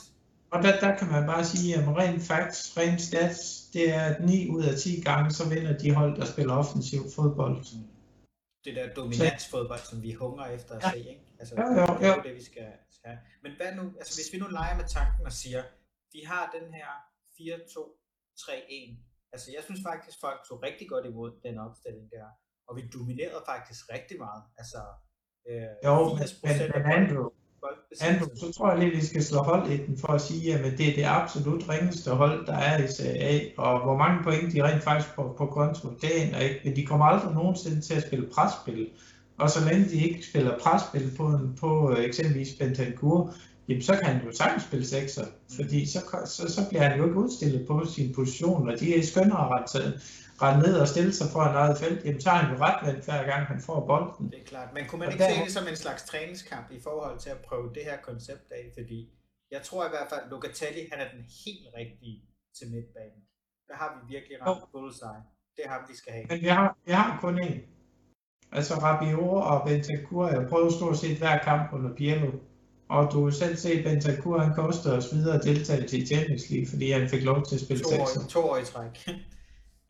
og 0.51 0.63
der, 0.63 0.79
der 0.79 0.97
kan 0.97 1.07
man 1.07 1.25
bare 1.25 1.45
sige, 1.45 1.75
at 1.75 1.87
rent 1.87 2.23
facts, 2.23 2.77
rent 2.77 3.01
stats, 3.01 3.61
det 3.73 3.95
er 3.95 4.01
at 4.01 4.25
9 4.25 4.49
ud 4.49 4.63
af 4.63 4.75
10 4.75 5.01
gange, 5.05 5.31
så 5.31 5.49
vinder 5.49 5.77
de 5.77 5.93
hold, 5.93 6.15
der 6.19 6.25
spiller 6.25 6.53
offensiv 6.53 7.01
fodbold. 7.15 7.65
Det 8.65 8.75
der 8.75 8.93
dominansfodbold, 8.93 9.79
som 9.79 10.01
vi 10.01 10.11
hungrer 10.13 10.47
efter 10.57 10.75
at 10.75 10.83
ja. 10.83 10.91
se, 10.91 10.99
ikke? 10.99 11.25
Altså, 11.39 11.55
jo, 11.61 11.65
jo, 11.79 11.81
jo. 11.81 11.97
det 11.99 12.07
er 12.07 12.21
det, 12.21 12.35
vi 12.35 12.43
skal 12.43 12.63
have. 13.05 13.19
Men 13.43 13.51
hvad 13.57 13.75
nu, 13.75 13.83
altså 13.99 14.13
hvis 14.17 14.33
vi 14.33 14.37
nu 14.43 14.47
leger 14.47 14.75
med 14.77 14.87
tanken 14.97 15.25
og 15.25 15.31
siger, 15.31 15.63
vi 16.13 16.21
har 16.31 16.43
den 16.57 16.73
her 16.73 16.89
4-2-3-1. 17.37 18.95
Altså 19.33 19.47
jeg 19.55 19.63
synes 19.63 19.81
faktisk, 19.89 20.17
folk 20.25 20.39
tog 20.47 20.63
rigtig 20.63 20.89
godt 20.89 21.05
imod 21.05 21.31
den 21.43 21.57
opstilling 21.57 22.11
der. 22.11 22.27
Og 22.67 22.75
vi 22.77 22.81
dominerede 22.93 23.43
faktisk 23.45 23.81
rigtig 23.95 24.17
meget. 24.25 24.43
Altså, 24.57 24.81
øh, 25.49 25.73
jo, 25.85 25.93
men, 26.19 26.27
men, 26.43 26.71
men 26.75 26.83
Andrew, 26.97 27.29
Andrew, 28.01 28.27
så 28.35 28.51
tror 28.51 28.71
jeg 28.71 28.79
lige, 28.79 28.95
vi 28.95 29.05
skal 29.05 29.23
slå 29.23 29.37
hold 29.37 29.71
i 29.71 29.77
den 29.77 29.97
for 29.97 30.07
at 30.07 30.21
sige, 30.21 30.55
at 30.55 30.77
det 30.77 30.89
er 30.89 30.95
det 30.95 31.05
absolut 31.05 31.69
ringeste 31.69 32.11
hold, 32.11 32.45
der 32.45 32.53
er 32.53 32.83
i 32.83 32.87
Serie 32.87 33.19
A, 33.21 33.39
og 33.57 33.83
hvor 33.83 33.97
mange 33.97 34.23
point 34.23 34.53
de 34.53 34.63
rent 34.63 34.83
faktisk 34.83 35.15
på, 35.15 35.35
på 35.37 35.45
konto, 35.45 35.87
det 36.01 36.09
aner 36.11 36.39
ikke, 36.39 36.61
men 36.65 36.75
de 36.75 36.85
kommer 36.85 37.05
aldrig 37.05 37.33
nogensinde 37.33 37.81
til 37.81 37.93
at 37.93 38.03
spille 38.07 38.27
presspil. 38.35 38.87
Og 39.37 39.49
så 39.49 39.69
længe 39.69 39.89
de 39.89 40.07
ikke 40.07 40.25
spiller 40.25 40.59
presspil 40.59 41.11
på, 41.17 41.39
på 41.59 41.91
øh, 41.91 42.03
eksempelvis 42.03 42.53
Bentancur, 42.59 43.33
jamen 43.67 43.81
så 43.81 43.93
kan 43.93 44.05
han 44.05 44.25
jo 44.25 44.31
sagtens 44.31 44.63
spille 44.63 44.85
sekser, 44.85 45.25
fordi 45.55 45.85
så, 45.85 45.99
så, 46.25 46.53
så 46.53 46.61
bliver 46.69 46.83
han 46.83 46.97
jo 46.97 47.05
ikke 47.05 47.17
udstillet 47.17 47.67
på 47.67 47.85
sin 47.85 48.13
position, 48.13 48.69
og 48.69 48.79
de 48.79 48.97
er 48.97 49.03
skønnere 49.03 49.47
ret 49.49 49.69
rende 50.43 50.61
ned 50.65 50.75
og 50.83 50.87
stille 50.87 51.13
sig 51.13 51.27
for 51.33 51.43
en 51.43 51.55
eget 51.55 51.77
felt, 51.77 52.05
jamen 52.05 52.21
så 52.21 52.29
er 52.29 52.39
han 52.41 52.49
jo 52.53 52.57
retvendt 52.65 53.05
hver 53.05 53.23
gang 53.31 53.41
han 53.51 53.61
får 53.61 53.79
bolden. 53.91 54.31
Det 54.31 54.39
er 54.41 54.49
klart, 54.53 54.69
men 54.73 54.83
kunne 54.87 54.99
man 54.99 55.07
og 55.07 55.13
ikke 55.13 55.23
der... 55.23 55.33
se 55.33 55.43
det 55.45 55.51
som 55.57 55.67
en 55.67 55.75
slags 55.75 56.03
træningskamp 56.03 56.67
i 56.71 56.79
forhold 56.87 57.19
til 57.19 57.29
at 57.29 57.39
prøve 57.47 57.67
det 57.75 57.83
her 57.89 57.97
koncept 58.09 58.47
af, 58.51 58.63
fordi 58.77 58.99
jeg 59.51 59.61
tror 59.67 59.85
i 59.85 59.89
hvert 59.89 60.07
fald, 60.11 60.21
at 60.25 60.29
Locatelli, 60.31 60.81
han 60.91 60.99
er 61.05 61.09
den 61.15 61.23
helt 61.43 61.67
rigtige 61.79 62.17
til 62.57 62.65
midtbanen. 62.73 63.21
Der 63.69 63.75
har 63.81 63.89
vi 63.95 64.13
virkelig 64.15 64.35
ramt 64.41 64.71
bullseye. 64.71 65.23
Det 65.57 65.65
har 65.71 65.85
vi 65.89 65.95
skal 65.95 66.13
have. 66.13 66.25
Men 66.29 66.41
vi 66.41 66.47
har, 66.47 66.77
vi 66.85 66.91
har 66.91 67.17
kun 67.21 67.35
én. 67.43 67.59
Altså 68.51 68.73
Rabiot 68.75 69.43
og 69.51 69.67
Bentancur, 69.67 70.27
jeg 70.27 70.49
prøvet 70.49 70.73
stort 70.73 70.97
set 70.97 71.17
hver 71.17 71.37
kamp 71.37 71.73
under 71.73 71.95
Pirlo. 71.95 72.31
Og 72.89 73.11
du 73.11 73.23
vil 73.23 73.33
selv 73.33 73.55
se, 73.55 73.83
Bentancur, 73.83 74.39
han 74.39 74.55
kostede 74.55 74.97
os 74.97 75.13
videre 75.13 75.39
deltagelse 75.39 75.97
i 75.97 76.05
Champions 76.05 76.49
League, 76.49 76.67
fordi 76.69 76.91
han 76.91 77.09
fik 77.09 77.23
lov 77.23 77.45
til 77.45 77.55
at 77.55 77.61
spille 77.61 77.83
to 77.83 78.01
år, 78.01 78.27
to 78.29 78.39
år 78.49 78.57
i 78.57 78.65
træk. 78.65 78.93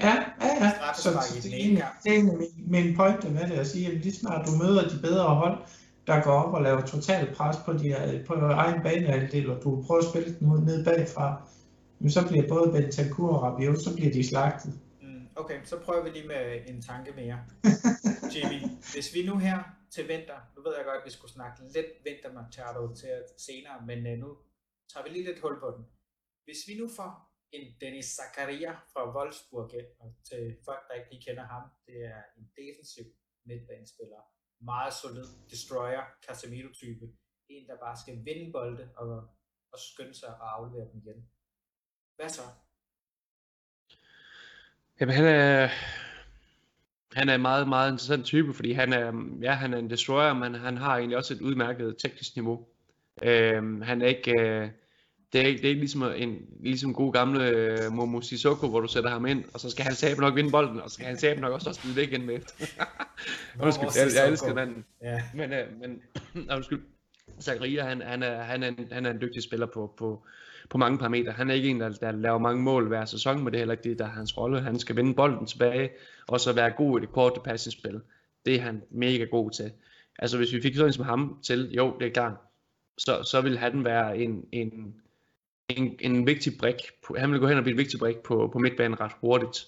Ja, 0.01 0.15
ja, 0.41 0.65
ja. 0.65 0.93
Så, 0.93 1.01
så 1.01 1.09
det, 1.43 1.73
er, 1.77 1.87
det 2.03 2.17
er 2.17 2.23
min, 2.23 2.71
min 2.71 2.95
pointe 2.95 3.29
med 3.29 3.47
det 3.49 3.53
at 3.53 3.67
sige, 3.67 3.87
at 3.87 3.93
lige 3.93 4.15
snart 4.15 4.47
du 4.47 4.51
møder 4.63 4.89
de 4.89 4.99
bedre 5.01 5.35
hold, 5.35 5.57
der 6.07 6.23
går 6.23 6.31
op 6.31 6.53
og 6.53 6.61
laver 6.61 6.81
total 6.81 7.35
pres 7.35 7.57
på, 7.65 7.73
de, 7.73 8.23
på 8.27 8.33
egen 8.33 8.83
banehalvdel, 8.83 9.49
og 9.49 9.63
du 9.63 9.83
prøver 9.87 10.01
at 10.01 10.07
spille 10.09 10.39
den 10.39 10.51
ud 10.51 10.59
ned 10.59 10.85
bagfra, 10.85 11.41
men 11.99 12.11
så 12.11 12.27
bliver 12.27 12.47
både 12.47 12.71
Bentancur 12.71 13.35
og 13.35 13.41
Rabiot, 13.43 13.81
så 13.81 13.95
bliver 13.95 14.11
de 14.11 14.27
slagtet. 14.27 14.79
Mm, 15.01 15.27
okay, 15.35 15.59
så 15.63 15.79
prøver 15.79 16.03
vi 16.03 16.09
lige 16.09 16.27
med 16.27 16.43
en 16.67 16.81
tanke 16.81 17.11
mere. 17.15 17.39
Jimmy, 18.33 18.59
hvis 18.93 19.15
vi 19.15 19.25
nu 19.25 19.37
her 19.37 19.59
til 19.91 20.07
vinter, 20.07 20.39
nu 20.55 20.61
ved 20.63 20.73
jeg 20.77 20.85
godt, 20.85 20.97
at 20.97 21.05
vi 21.05 21.11
skulle 21.11 21.31
snakke 21.31 21.57
lidt 21.73 21.91
vinter 22.05 22.31
Machado 22.33 22.93
til 22.93 23.15
senere, 23.37 23.77
men 23.87 23.97
uh, 24.11 24.19
nu 24.23 24.29
tager 24.93 25.03
vi 25.03 25.09
lige 25.09 25.25
lidt 25.25 25.39
hul 25.43 25.59
på 25.59 25.67
den. 25.77 25.85
Hvis 26.45 26.61
vi 26.67 26.73
nu 26.81 26.89
får 26.97 27.30
en 27.51 27.75
Dennis 27.81 28.05
Zakaria 28.05 28.71
fra 28.93 29.15
Wolfsburg, 29.15 29.71
og 29.99 30.15
til 30.29 30.57
folk, 30.65 30.87
der 30.87 30.93
ikke 30.93 31.11
lige 31.11 31.23
kender 31.27 31.45
ham, 31.45 31.63
det 31.87 32.05
er 32.05 32.21
en 32.37 32.51
defensiv 32.57 33.05
midtbanespiller, 33.45 34.21
meget 34.61 34.93
solid 34.93 35.27
destroyer, 35.49 36.03
Casemiro-type, 36.27 37.05
en, 37.49 37.67
der 37.67 37.77
bare 37.77 37.97
skal 37.97 38.25
vinde 38.25 38.51
bolde 38.51 38.89
og, 38.95 39.29
og 39.71 39.79
skynde 39.79 40.13
sig 40.13 40.29
og 40.29 40.57
aflevere 40.57 40.87
dem 40.91 41.01
igen. 41.05 41.29
Hvad 42.15 42.29
så? 42.29 42.41
Jamen, 44.99 45.15
han 45.15 45.25
er, 45.25 45.69
han 47.13 47.29
er 47.29 47.35
en 47.35 47.41
meget, 47.41 47.67
meget 47.67 47.91
interessant 47.91 48.25
type, 48.25 48.53
fordi 48.53 48.71
han 48.71 48.93
er, 48.93 49.37
ja, 49.41 49.53
han 49.53 49.73
er 49.73 49.77
en 49.77 49.89
destroyer, 49.89 50.33
men 50.33 50.55
han 50.55 50.77
har 50.77 50.97
egentlig 50.97 51.17
også 51.17 51.33
et 51.33 51.41
udmærket 51.41 51.97
teknisk 51.97 52.35
niveau. 52.35 52.67
Øhm, 53.23 53.81
han 53.81 54.01
er 54.01 54.07
ikke, 54.07 54.41
øh, 54.41 54.69
det 55.33 55.41
er 55.41 55.45
ikke, 55.45 55.57
det 55.57 55.65
er 55.65 55.69
ikke 55.69 55.81
ligesom 55.81 56.03
en 56.03 56.37
ligesom 56.59 56.93
god 56.93 57.13
gamle 57.13 57.47
øh, 57.47 57.91
Momo 57.91 58.21
Sissoko, 58.21 58.67
hvor 58.67 58.79
du 58.79 58.87
sætter 58.87 59.09
ham 59.09 59.25
ind, 59.25 59.43
og 59.53 59.59
så 59.59 59.69
skal 59.69 59.85
han 59.85 59.95
sabe 59.95 60.21
nok 60.21 60.35
vinde 60.35 60.51
bolden, 60.51 60.81
og 60.81 60.89
så 60.89 60.93
skal 60.93 61.05
han 61.05 61.17
sabe 61.17 61.41
nok 61.41 61.53
også 61.53 61.69
også 61.69 61.81
spille 61.81 61.95
væk 61.95 62.11
igen 62.11 62.25
med 62.25 62.35
efter. 62.35 62.53
undskyld, 63.65 63.89
jeg, 63.95 64.11
jeg 64.15 64.29
elsker 64.29 64.53
manden. 64.53 64.85
Ja. 65.01 65.23
Men, 65.33 65.53
øh, 65.53 65.67
men 65.79 66.01
undskyld, 66.55 66.81
Zakaria, 67.41 67.83
han, 67.83 68.01
han, 68.01 68.23
er, 68.23 68.41
han, 68.41 68.63
er 68.63 68.67
en, 68.67 68.87
han 68.91 69.05
er 69.05 69.11
en 69.11 69.21
dygtig 69.21 69.43
spiller 69.43 69.65
på, 69.65 69.93
på, 69.97 70.25
på 70.69 70.77
mange 70.77 70.97
parametre. 70.97 71.31
Han 71.31 71.49
er 71.49 71.53
ikke 71.53 71.69
en, 71.69 71.79
der, 71.79 71.89
der 71.89 72.11
laver 72.11 72.37
mange 72.37 72.63
mål 72.63 72.87
hver 72.87 73.05
sæson, 73.05 73.37
men 73.37 73.45
det 73.45 73.53
er 73.53 73.59
heller 73.59 73.73
ikke 73.73 73.89
det, 73.89 73.99
der 73.99 74.05
er 74.05 74.09
hans 74.09 74.37
rolle. 74.37 74.61
Han 74.61 74.79
skal 74.79 74.95
vinde 74.95 75.13
bolden 75.13 75.45
tilbage, 75.45 75.89
og 76.27 76.39
så 76.39 76.53
være 76.53 76.71
god 76.71 76.99
i 76.99 77.01
det 77.01 77.11
korte 77.11 77.39
passningsspil. 77.39 78.01
Det 78.45 78.55
er 78.55 78.61
han 78.61 78.81
mega 78.89 79.23
god 79.23 79.51
til. 79.51 79.71
Altså 80.19 80.37
hvis 80.37 80.53
vi 80.53 80.61
fik 80.61 80.75
sådan 80.75 80.93
som 80.93 81.05
ham 81.05 81.39
til, 81.43 81.71
jo, 81.71 81.95
det 81.99 82.07
er 82.07 82.11
klart, 82.11 82.33
så, 82.97 83.23
så 83.23 83.41
vil 83.41 83.57
han 83.57 83.83
være 83.83 84.17
en, 84.17 84.45
en, 84.51 84.95
en, 85.77 85.97
en 85.99 86.25
vigtig 86.25 86.53
brik. 86.59 86.75
Han 87.17 87.31
vil 87.31 87.39
gå 87.39 87.47
hen 87.47 87.57
og 87.57 87.63
blive 87.63 87.73
en 87.73 87.77
vigtig 87.77 87.99
brik 87.99 88.17
på, 88.17 88.49
på 88.53 88.59
midtbanen 88.59 88.99
ret 88.99 89.11
hurtigt. 89.21 89.65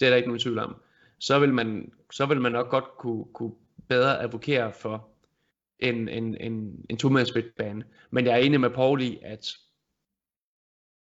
Det 0.00 0.06
er 0.06 0.10
der 0.10 0.16
ikke 0.16 0.28
nogen 0.28 0.40
tvivl 0.40 0.58
om. 0.58 0.76
Så 1.18 1.38
vil 1.38 1.54
man, 1.54 1.92
så 2.12 2.26
vil 2.26 2.40
man 2.40 2.52
nok 2.52 2.70
godt 2.70 2.84
kunne, 2.98 3.24
kunne 3.34 3.52
bedre 3.88 4.20
advokere 4.20 4.72
for 4.72 5.08
en, 5.78 6.08
en, 6.08 6.36
en, 6.36 6.84
en 6.90 6.96
to-mands 6.96 7.34
midtbane. 7.34 7.84
Men 8.10 8.26
jeg 8.26 8.32
er 8.32 8.38
enig 8.38 8.60
med 8.60 8.70
Paul 8.70 9.02
i, 9.02 9.18
at 9.22 9.56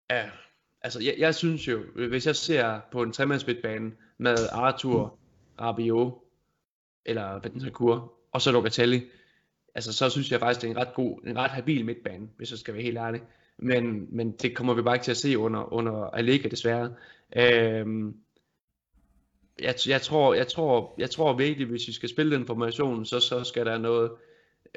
Ja, 0.09 0.29
altså 0.81 1.03
jeg, 1.03 1.15
jeg 1.17 1.35
synes 1.35 1.67
jo, 1.67 1.83
hvis 1.95 2.27
jeg 2.27 2.35
ser 2.35 2.79
på 2.91 3.03
en 3.03 3.11
tremands 3.11 3.47
midtbane 3.47 3.91
med 4.17 4.37
Arthur, 4.51 5.19
Rabiot 5.61 6.13
eller 7.05 7.39
Bentancur, 7.39 8.13
og 8.31 8.41
så 8.41 8.51
Locatelli, 8.51 9.01
altså 9.75 9.93
så 9.93 10.09
synes 10.09 10.31
jeg 10.31 10.39
faktisk, 10.39 10.61
det 10.61 10.67
er 10.67 10.71
en 10.71 10.77
ret 10.77 10.93
god, 10.93 11.21
en 11.27 11.37
ret 11.37 11.51
habil 11.51 11.85
midtbane, 11.85 12.29
hvis 12.37 12.51
jeg 12.51 12.59
skal 12.59 12.73
være 12.73 12.83
helt 12.83 12.97
ærlig. 12.97 13.21
Men, 13.57 14.07
men 14.09 14.31
det 14.31 14.55
kommer 14.55 14.73
vi 14.73 14.81
bare 14.81 14.95
ikke 14.95 15.03
til 15.03 15.11
at 15.11 15.17
se 15.17 15.37
under, 15.37 15.73
under 15.73 15.91
Allega 15.91 16.49
desværre. 16.49 16.93
Øhm, 17.37 18.15
jeg, 19.59 19.75
jeg, 19.87 20.01
tror, 20.01 20.33
jeg, 20.33 20.47
tror, 20.47 20.95
jeg 20.97 21.09
tror 21.09 21.33
virkelig, 21.33 21.67
hvis 21.67 21.87
vi 21.87 21.93
skal 21.93 22.09
spille 22.09 22.35
den 22.35 22.45
formation, 22.45 23.05
så, 23.05 23.19
så 23.19 23.43
skal 23.43 23.65
der 23.65 23.77
noget, 23.77 24.11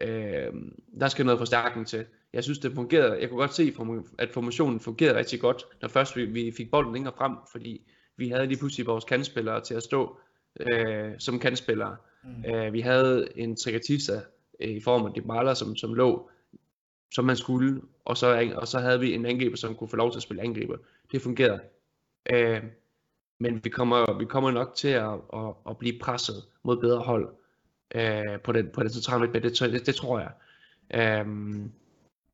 øh, 0.01 0.53
der 1.01 1.09
skal 1.09 1.27
noget 1.27 1.39
forstærkning 1.39 1.87
til 1.87 2.05
jeg 2.33 2.45
synes, 2.45 2.59
det 2.59 2.73
fungerede. 2.75 3.21
Jeg 3.21 3.29
kunne 3.29 3.41
godt 3.41 3.55
se, 3.55 3.75
at 4.19 4.31
formationen 4.31 4.81
fungerede 4.81 5.19
rigtig 5.19 5.41
godt, 5.41 5.65
når 5.83 5.89
først 5.89 6.17
vi, 6.17 6.25
vi 6.25 6.53
fik 6.57 6.71
bolden 6.71 6.93
længere 6.93 7.15
frem, 7.17 7.33
fordi 7.53 7.91
vi 8.17 8.29
havde 8.29 8.47
lige 8.47 8.59
pludselig 8.59 8.87
vores 8.87 9.05
kandspillere 9.05 9.61
til 9.61 9.75
at 9.75 9.83
stå 9.83 10.19
øh, 10.61 11.13
som 11.19 11.39
kandspillere. 11.39 11.97
Mm. 12.25 12.55
Øh, 12.55 12.73
vi 12.73 12.81
havde 12.81 13.29
en 13.37 13.57
Trigatista 13.57 14.21
øh, 14.61 14.71
i 14.71 14.81
form 14.81 15.07
af 15.07 15.13
Dybala, 15.15 15.55
som, 15.55 15.77
som 15.77 15.95
lå, 15.95 16.31
som 17.13 17.25
man 17.25 17.37
skulle, 17.37 17.83
og 18.05 18.17
så, 18.17 18.53
og 18.57 18.69
så 18.69 18.79
havde 18.79 19.01
vi 19.01 19.15
en 19.15 19.27
angriber, 19.27 19.57
som 19.57 19.75
kunne 19.75 19.89
få 19.89 19.97
lov 19.97 20.13
til 20.13 20.19
at 20.19 20.23
spille 20.23 20.43
angriber. 20.43 20.77
Det 21.13 21.23
fungerede. 21.23 21.61
Øh, 22.31 22.63
men 23.41 23.61
vi 23.65 23.71
kommer, 23.71 24.19
vi 24.19 24.25
kommer 24.25 24.51
nok 24.51 24.75
til 24.75 24.89
at, 24.89 25.13
at, 25.35 25.55
at 25.69 25.79
blive 25.79 25.99
presset 25.99 26.45
mod 26.63 26.77
bedre 26.77 26.99
hold 26.99 27.29
øh, 27.95 28.41
på 28.45 28.53
den, 28.53 28.69
på 28.73 28.83
den 28.83 28.91
centrale 28.91 29.21
midtbane. 29.21 29.49
Det, 29.49 29.73
det, 29.73 29.87
det 29.87 29.95
tror 29.95 30.19
jeg. 30.19 30.33
Øh, 30.95 31.27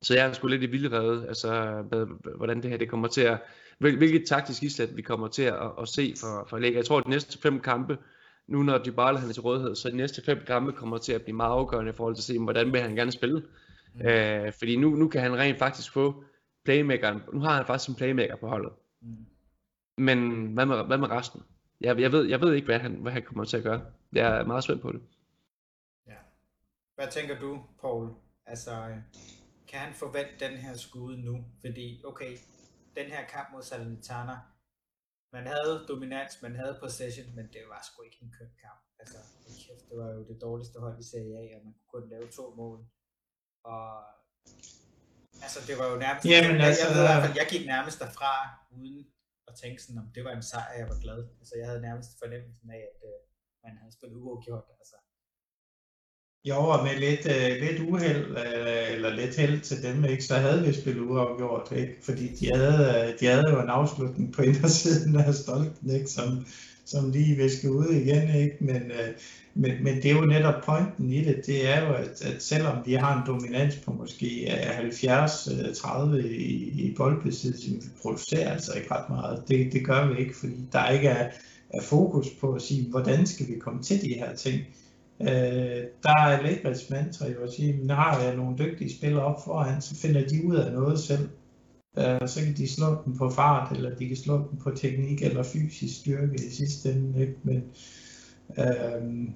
så 0.01 0.13
jeg 0.13 0.27
er 0.27 0.33
sgu 0.33 0.47
lidt 0.47 0.63
i 0.63 0.65
vildrede, 0.65 1.27
altså 1.27 1.83
med, 1.91 2.07
hvordan 2.35 2.61
det 2.61 2.69
her 2.69 2.77
det 2.77 2.89
kommer 2.89 3.07
til 3.07 3.21
at, 3.21 3.41
hvilket 3.77 4.25
taktisk 4.27 4.63
islet 4.63 4.97
vi 4.97 5.01
kommer 5.01 5.27
til 5.27 5.43
at, 5.43 5.71
at 5.81 5.87
se 5.87 6.13
for, 6.21 6.47
for 6.49 6.57
Lega. 6.57 6.77
Jeg 6.77 6.85
tror, 6.85 6.97
at 6.97 7.05
de 7.05 7.09
næste 7.09 7.39
fem 7.39 7.59
kampe, 7.59 7.97
nu 8.47 8.63
når 8.63 8.77
Dybala 8.77 9.17
han 9.17 9.29
er 9.29 9.33
til 9.33 9.41
rådighed, 9.41 9.75
så 9.75 9.89
de 9.89 9.97
næste 9.97 10.21
fem 10.25 10.39
kampe 10.47 10.71
kommer 10.71 10.97
til 10.97 11.13
at 11.13 11.21
blive 11.21 11.35
meget 11.35 11.51
afgørende 11.51 11.89
i 11.89 11.95
forhold 11.95 12.15
til 12.15 12.21
at 12.21 12.25
se, 12.25 12.39
hvordan 12.39 12.73
vil 12.73 12.81
han 12.81 12.95
gerne 12.95 13.11
spille. 13.11 13.43
Mm. 13.99 14.07
Øh, 14.07 14.53
fordi 14.53 14.75
nu, 14.77 14.89
nu 14.89 15.07
kan 15.07 15.21
han 15.21 15.37
rent 15.37 15.59
faktisk 15.59 15.93
få 15.93 16.23
playmakeren, 16.65 17.21
nu 17.33 17.39
har 17.39 17.55
han 17.55 17.65
faktisk 17.65 17.89
en 17.89 17.95
playmaker 17.95 18.35
på 18.35 18.47
holdet. 18.47 18.73
Mm. 19.01 19.25
Men 19.97 20.47
hvad 20.53 20.65
med, 20.65 20.83
hvad 20.83 20.97
med 20.97 21.09
resten? 21.09 21.41
Jeg, 21.81 21.99
jeg, 21.99 22.11
ved, 22.11 22.25
jeg 22.25 22.41
ved 22.41 22.53
ikke, 22.53 22.65
hvad 22.65 22.79
han, 22.79 22.93
hvad 22.95 23.11
han 23.11 23.23
kommer 23.23 23.43
til 23.43 23.57
at 23.57 23.63
gøre. 23.63 23.81
Jeg 24.13 24.39
er 24.39 24.45
meget 24.45 24.63
spændt 24.63 24.81
på 24.81 24.91
det. 24.91 25.01
Ja. 26.07 26.17
Hvad 26.95 27.07
tænker 27.11 27.39
du, 27.39 27.63
Paul? 27.81 28.13
Altså, 28.45 28.71
kan 29.67 29.79
han 29.79 29.93
forvente 29.93 30.45
den 30.45 30.57
her 30.57 30.73
skud 30.73 31.17
nu? 31.17 31.45
Fordi, 31.65 32.01
okay, 32.05 32.37
den 32.95 33.05
her 33.05 33.25
kamp 33.25 33.47
mod 33.53 33.61
Salernitana, 33.61 34.37
man 35.33 35.45
havde 35.47 35.85
dominans, 35.87 36.41
man 36.41 36.55
havde 36.55 36.77
possession, 36.81 37.35
men 37.35 37.45
det 37.53 37.61
var 37.69 37.81
sgu 37.87 38.03
ikke 38.03 38.17
en 38.21 38.33
køn 38.37 38.51
kamp. 38.61 38.81
Altså, 38.99 39.17
kæft, 39.45 39.89
det 39.89 39.97
var 39.97 40.09
jo 40.13 40.27
det 40.27 40.41
dårligste 40.41 40.79
hold 40.79 40.99
i 40.99 41.03
Serie 41.03 41.37
A, 41.39 41.57
og 41.57 41.61
man 41.65 41.73
kunne 41.73 42.01
kun 42.01 42.09
lave 42.09 42.27
to 42.27 42.55
mål. 42.55 42.79
Og 43.73 43.87
altså, 45.45 45.59
det 45.67 45.75
var 45.79 45.87
jo 45.91 45.95
nærmest, 46.05 46.25
Jamen, 46.25 46.57
jeg, 46.57 46.67
altså, 46.67 46.83
jeg, 46.83 46.95
ved 46.95 47.01
i 47.03 47.07
hvert 47.07 47.23
fald, 47.23 47.37
jeg 47.41 47.47
gik 47.53 47.63
nærmest 47.73 47.99
derfra, 48.03 48.33
uden 48.77 48.97
at 49.49 49.53
tænke 49.61 49.79
sådan, 49.83 50.01
om 50.03 50.09
det 50.15 50.23
var 50.27 50.33
en 50.35 50.47
sejr, 50.51 50.79
jeg 50.81 50.87
var 50.91 50.99
glad. 51.05 51.19
Altså, 51.41 51.53
jeg 51.59 51.67
havde 51.69 51.81
nærmest 51.87 52.09
fornemmelsen 52.21 52.69
af, 52.77 52.83
at 52.89 52.99
uh, 53.09 53.19
man 53.65 53.73
havde 53.79 53.93
spillet 53.97 54.17
uafgjort. 54.25 54.67
Altså, 54.81 54.97
jo, 56.49 56.59
og 56.73 56.79
med 56.85 56.95
lidt, 57.05 57.23
uh, 57.35 57.53
lidt 57.63 57.79
uheld, 57.89 58.25
uh, 58.43 58.93
eller 58.95 59.09
lidt 59.19 59.35
held 59.41 59.61
til 59.61 59.77
dem, 59.87 60.05
ikke, 60.05 60.23
så 60.23 60.35
havde 60.45 60.61
vi 60.65 60.73
spillet 60.81 61.03
uafgjort, 61.11 61.71
ikke? 61.81 61.95
fordi 62.07 62.25
de 62.39 62.45
havde, 62.55 62.81
uh, 62.97 63.19
de 63.19 63.25
havde 63.33 63.49
jo 63.53 63.59
en 63.61 63.75
afslutning 63.79 64.27
på 64.33 64.41
indersiden 64.49 65.15
af 65.15 65.33
stolten, 65.33 65.89
ikke? 65.97 66.09
Som, 66.17 66.29
som 66.85 67.09
lige 67.15 67.35
viskede 67.43 67.73
ud 67.81 67.89
igen, 68.01 68.35
ikke? 68.43 68.57
Men, 68.69 68.83
uh, 68.99 69.11
men, 69.57 69.83
men 69.83 69.95
det 69.95 70.05
er 70.05 70.15
jo 70.15 70.25
netop 70.25 70.63
pointen 70.63 71.13
i 71.13 71.23
det, 71.23 71.41
det 71.45 71.69
er 71.69 71.87
jo, 71.87 71.93
at, 71.93 72.21
at 72.25 72.43
selvom 72.43 72.77
vi 72.85 72.93
har 72.93 73.21
en 73.21 73.27
dominans 73.27 73.75
på 73.75 73.93
måske 73.93 74.53
70-30 74.83 76.15
øh, 76.15 76.25
i, 76.25 76.87
i 76.87 76.93
boldbesiddelse, 76.97 77.71
vi 77.71 77.81
producerer 78.01 78.51
altså 78.51 78.73
ikke 78.73 78.91
ret 78.91 79.09
meget. 79.09 79.43
Det, 79.47 79.73
det 79.73 79.85
gør 79.85 80.07
vi 80.07 80.19
ikke, 80.19 80.37
fordi 80.37 80.67
der 80.71 80.89
ikke 80.89 81.07
er, 81.07 81.31
er 81.69 81.81
fokus 81.81 82.29
på 82.41 82.53
at 82.53 82.61
sige, 82.61 82.89
hvordan 82.89 83.25
skal 83.25 83.47
vi 83.47 83.59
komme 83.59 83.83
til 83.83 84.01
de 84.01 84.13
her 84.13 84.35
ting. 84.35 84.61
Øh, 85.21 85.83
der 86.03 86.19
er 86.19 86.41
Lakers 86.41 86.89
mantra 86.89 87.27
jo 87.27 87.43
at 87.43 87.53
sige, 87.53 87.87
nu 87.87 87.93
har 87.93 88.21
jeg 88.21 88.35
nogle 88.35 88.57
dygtige 88.57 88.97
spillere 88.97 89.23
op 89.23 89.43
foran, 89.43 89.81
så 89.81 89.95
finder 89.95 90.27
de 90.27 90.45
ud 90.45 90.55
af 90.55 90.71
noget 90.71 90.99
selv. 90.99 91.29
Øh, 91.97 92.27
så 92.27 92.43
kan 92.43 92.53
de 92.57 92.67
slå 92.67 92.97
dem 93.05 93.17
på 93.17 93.29
fart, 93.29 93.77
eller 93.77 93.95
de 93.95 94.07
kan 94.07 94.17
slå 94.17 94.37
dem 94.37 94.59
på 94.63 94.71
teknik 94.71 95.21
eller 95.21 95.43
fysisk 95.43 95.99
styrke 95.99 96.35
i 96.35 96.51
sidste 96.51 96.91
ende. 96.91 97.21
Ikke? 97.21 97.35
Men, 97.43 97.63
øh, 98.57 99.29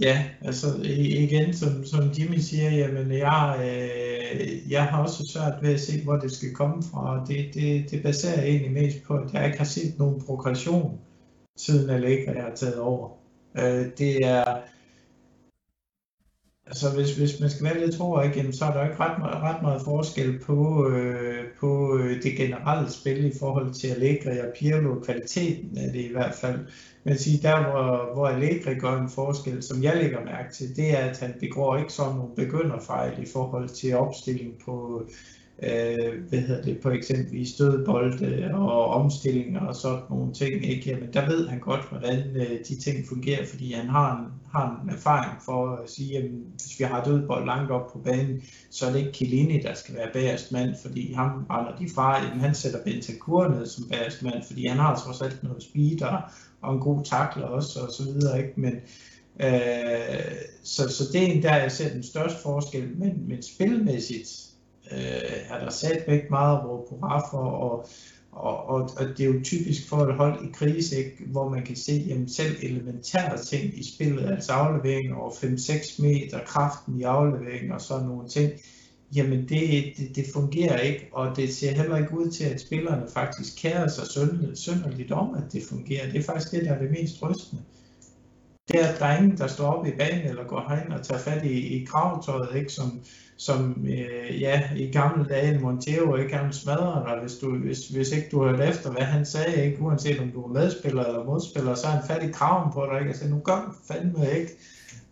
ja, 0.00 0.24
altså 0.40 0.66
igen, 0.84 1.54
som, 1.54 1.84
som 1.84 2.10
Jimmy 2.18 2.38
siger, 2.38 2.70
jamen 2.70 3.12
jeg, 3.12 3.56
øh, 3.60 4.72
jeg 4.72 4.84
har 4.84 5.02
også 5.02 5.26
svært 5.26 5.62
ved 5.62 5.74
at 5.74 5.80
se, 5.80 6.04
hvor 6.04 6.16
det 6.16 6.32
skal 6.32 6.54
komme 6.54 6.82
fra. 6.82 7.24
Det, 7.28 7.54
det, 7.54 7.90
det 7.90 8.02
baserer 8.02 8.42
egentlig 8.42 8.72
mest 8.72 9.02
på, 9.06 9.14
at 9.14 9.32
jeg 9.32 9.46
ikke 9.46 9.58
har 9.58 9.64
set 9.64 9.98
nogen 9.98 10.22
progression, 10.26 10.98
siden 11.56 11.90
Allegri 11.90 12.34
har 12.34 12.52
taget 12.54 12.78
over. 12.78 13.08
Øh, 13.58 13.86
det 13.98 14.26
er, 14.26 14.44
altså 16.66 16.90
hvis, 16.94 17.16
hvis 17.16 17.40
man 17.40 17.50
skal 17.50 17.64
være 17.64 17.80
lidt 17.80 17.96
tro 17.96 18.20
igen, 18.20 18.52
så 18.52 18.64
er 18.64 18.72
der 18.72 18.84
ikke 18.84 19.00
ret, 19.00 19.18
meget, 19.18 19.42
ret 19.42 19.62
meget 19.62 19.82
forskel 19.82 20.38
på, 20.38 20.88
øh, 20.88 21.44
på 21.60 21.98
øh, 21.98 22.22
det 22.22 22.36
generelle 22.36 22.90
spil 22.90 23.24
i 23.24 23.38
forhold 23.38 23.74
til 23.74 23.88
Allegri 23.88 24.38
og 24.38 24.52
Pirlo, 24.58 25.00
kvaliteten 25.00 25.78
af 25.78 25.92
det 25.92 26.00
i 26.00 26.12
hvert 26.12 26.34
fald. 26.34 26.58
Men 27.04 27.18
sige, 27.18 27.42
der 27.42 27.62
hvor, 27.62 28.14
hvor 28.14 28.26
Allegri 28.26 28.74
gør 28.74 29.00
en 29.00 29.10
forskel, 29.10 29.62
som 29.62 29.82
jeg 29.82 29.96
lægger 29.96 30.24
mærke 30.24 30.52
til, 30.52 30.76
det 30.76 30.98
er, 30.98 31.04
at 31.10 31.20
han 31.20 31.34
begår 31.40 31.76
ikke 31.76 31.92
sådan 31.92 32.14
nogle 32.14 32.34
begynderfejl 32.36 33.22
i 33.22 33.26
forhold 33.32 33.68
til 33.68 33.96
opstilling 33.96 34.54
på, 34.64 35.06
øh, 35.62 36.28
hvad 36.28 36.38
hedder 36.38 36.62
det, 36.62 36.80
på 36.80 36.90
eksempelvis 36.90 37.48
stødbolde 37.48 38.50
og 38.54 38.86
omstillinger 38.86 39.60
og 39.60 39.74
sådan 39.74 40.00
nogle 40.10 40.32
ting, 40.32 40.64
ikke? 40.66 40.90
Jamen, 40.90 41.12
der 41.12 41.28
ved 41.28 41.48
han 41.48 41.58
godt, 41.58 41.80
hvordan 41.90 42.36
øh, 42.36 42.58
de 42.68 42.80
ting 42.80 43.08
fungerer, 43.08 43.46
fordi 43.46 43.72
han 43.72 43.88
har 43.88 44.18
en, 44.18 44.26
har 44.52 44.80
en 44.82 44.90
erfaring 44.90 45.42
for 45.44 45.76
at 45.76 45.90
sige, 45.90 46.18
at 46.18 46.24
hvis 46.24 46.78
vi 46.78 46.84
har 46.84 47.04
dødbold 47.04 47.46
langt 47.46 47.70
op 47.70 47.92
på 47.92 47.98
banen, 47.98 48.42
så 48.70 48.86
er 48.86 48.90
det 48.92 48.98
ikke 48.98 49.12
Kilini, 49.12 49.58
der 49.62 49.74
skal 49.74 49.94
være 49.94 50.10
bagerst 50.12 50.52
mand, 50.52 50.74
fordi 50.82 51.12
ham 51.12 51.46
render 51.50 51.76
de 51.76 51.88
fra, 51.94 52.24
jamen, 52.24 52.40
han 52.40 52.54
sætter 52.54 52.84
Bentancur 52.84 53.48
ned 53.48 53.66
som 53.66 53.88
bagerst 53.88 54.22
mand, 54.22 54.42
fordi 54.46 54.66
han 54.66 54.78
har 54.78 54.96
trods 54.96 55.20
alt 55.20 55.42
noget 55.42 55.62
speed 55.62 56.02
og, 56.02 56.18
og 56.62 56.74
en 56.74 56.80
god 56.80 57.04
takler 57.04 57.46
også, 57.46 57.80
og 57.80 57.92
så 57.92 58.02
videre, 58.12 58.38
ikke? 58.38 58.60
Men, 58.60 58.74
øh, 59.40 60.34
så, 60.62 60.88
så 60.88 61.04
det 61.12 61.22
er 61.22 61.26
en 61.26 61.42
der, 61.42 61.56
jeg 61.56 61.72
ser 61.72 61.92
den 61.92 62.02
største 62.02 62.38
forskel, 62.42 62.88
men, 62.98 63.28
men 63.28 63.42
spilmæssigt, 63.42 64.53
øh, 64.92 64.98
er 65.50 65.64
der 65.64 65.70
sat 65.70 66.04
væk 66.06 66.30
meget 66.30 66.58
at 66.58 66.64
råbe 66.64 66.88
for, 67.30 67.38
og, 67.38 67.86
og, 68.32 68.68
og, 68.68 68.90
og 68.96 69.06
det 69.18 69.20
er 69.20 69.24
jo 69.24 69.40
typisk 69.44 69.88
for 69.88 69.96
et 69.96 70.14
hold 70.14 70.44
i 70.44 70.52
krise, 70.52 70.96
ikke, 70.96 71.24
hvor 71.26 71.48
man 71.48 71.64
kan 71.64 71.76
se 71.76 72.04
jamen, 72.08 72.28
selv 72.28 72.56
elementære 72.62 73.38
ting 73.38 73.78
i 73.78 73.94
spillet, 73.94 74.30
altså 74.30 74.52
aflevering 74.52 75.14
over 75.14 75.30
5-6 75.30 76.02
meter, 76.02 76.40
kraften 76.46 77.00
i 77.00 77.02
afleveringen 77.02 77.72
og 77.72 77.80
sådan 77.80 78.06
nogle 78.06 78.28
ting, 78.28 78.52
jamen 79.14 79.48
det, 79.48 79.92
det, 79.96 80.16
det 80.16 80.24
fungerer 80.32 80.78
ikke, 80.78 81.08
og 81.12 81.36
det 81.36 81.54
ser 81.54 81.72
heller 81.72 81.96
ikke 81.96 82.18
ud 82.18 82.30
til, 82.30 82.44
at 82.44 82.60
spillerne 82.60 83.06
faktisk 83.14 83.62
kærer 83.62 83.88
sig 83.88 84.06
synderligt 84.54 85.12
om, 85.12 85.34
at 85.34 85.52
det 85.52 85.62
fungerer. 85.68 86.10
Det 86.10 86.18
er 86.18 86.22
faktisk 86.22 86.52
det, 86.52 86.64
der 86.64 86.72
er 86.72 86.78
det 86.78 86.90
mest 86.90 87.22
rystende. 87.22 87.62
Det 88.68 88.80
er, 88.80 88.86
at 88.86 88.98
der 88.98 89.06
er 89.06 89.18
ingen, 89.18 89.38
der 89.38 89.46
står 89.46 89.72
op 89.72 89.86
i 89.86 89.90
banen 89.90 90.26
eller 90.26 90.44
går 90.44 90.74
hen 90.74 90.92
og 90.92 91.02
tager 91.02 91.20
fat 91.20 91.44
i, 91.44 91.80
i 91.80 91.84
kravtøjet, 91.84 92.56
ikke, 92.56 92.72
som, 92.72 93.00
som 93.36 93.86
øh, 93.88 94.40
ja, 94.40 94.62
i 94.76 94.86
gamle 94.86 95.28
dage 95.28 95.58
Montero 95.58 96.16
ikke 96.16 96.36
han 96.36 96.52
smadrer 96.52 97.06
dig, 97.06 97.22
hvis, 97.22 97.38
du, 97.38 97.56
hvis, 97.56 97.88
hvis 97.88 98.12
ikke 98.12 98.28
du 98.30 98.42
har 98.42 98.62
efter, 98.62 98.90
hvad 98.90 99.02
han 99.02 99.26
sagde, 99.26 99.64
ikke? 99.64 99.82
uanset 99.82 100.20
om 100.20 100.30
du 100.30 100.42
er 100.42 100.48
medspiller 100.48 101.04
eller 101.04 101.24
modspiller, 101.24 101.74
så 101.74 101.86
er 101.86 101.90
han 101.90 102.06
fat 102.06 102.28
i 102.28 102.32
kraven 102.32 102.72
på 102.72 102.86
dig, 102.92 102.98
ikke? 102.98 103.10
Altså, 103.10 103.28
nu 103.28 103.38
gør 103.38 103.76
fandme 103.88 104.30
ikke. 104.38 104.52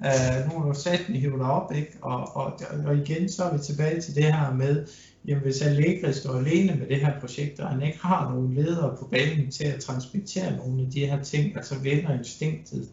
Uh, 0.01 0.53
nu 0.53 0.61
har 0.61 0.69
du 0.73 0.79
sat 0.81 1.01
den 1.07 1.15
hive 1.15 1.39
dig 1.39 1.47
op, 1.47 1.73
ikke? 1.75 1.93
Og, 2.01 2.37
og, 2.37 2.61
og 2.87 2.97
igen, 2.97 3.29
så 3.29 3.45
er 3.45 3.57
vi 3.57 3.63
tilbage 3.63 4.01
til 4.01 4.15
det 4.15 4.25
her 4.25 4.55
med, 4.55 4.87
jamen 5.29 5.43
hvis 5.43 5.63
Allegri 5.63 6.13
står 6.13 6.39
alene 6.39 6.75
med 6.75 6.87
det 6.87 6.97
her 6.97 7.21
projekt, 7.21 7.61
og 7.61 7.69
han 7.69 7.83
ikke 7.83 7.99
har 7.99 8.31
nogen 8.31 8.55
ledere 8.55 8.97
på 8.99 9.05
banen 9.05 9.51
til 9.51 9.65
at 9.65 9.81
transmittere 9.81 10.57
nogle 10.57 10.83
af 10.83 10.91
de 10.91 11.07
her 11.07 11.23
ting, 11.23 11.57
altså 11.57 11.79
vinder 11.79 12.19
instinktet, 12.19 12.89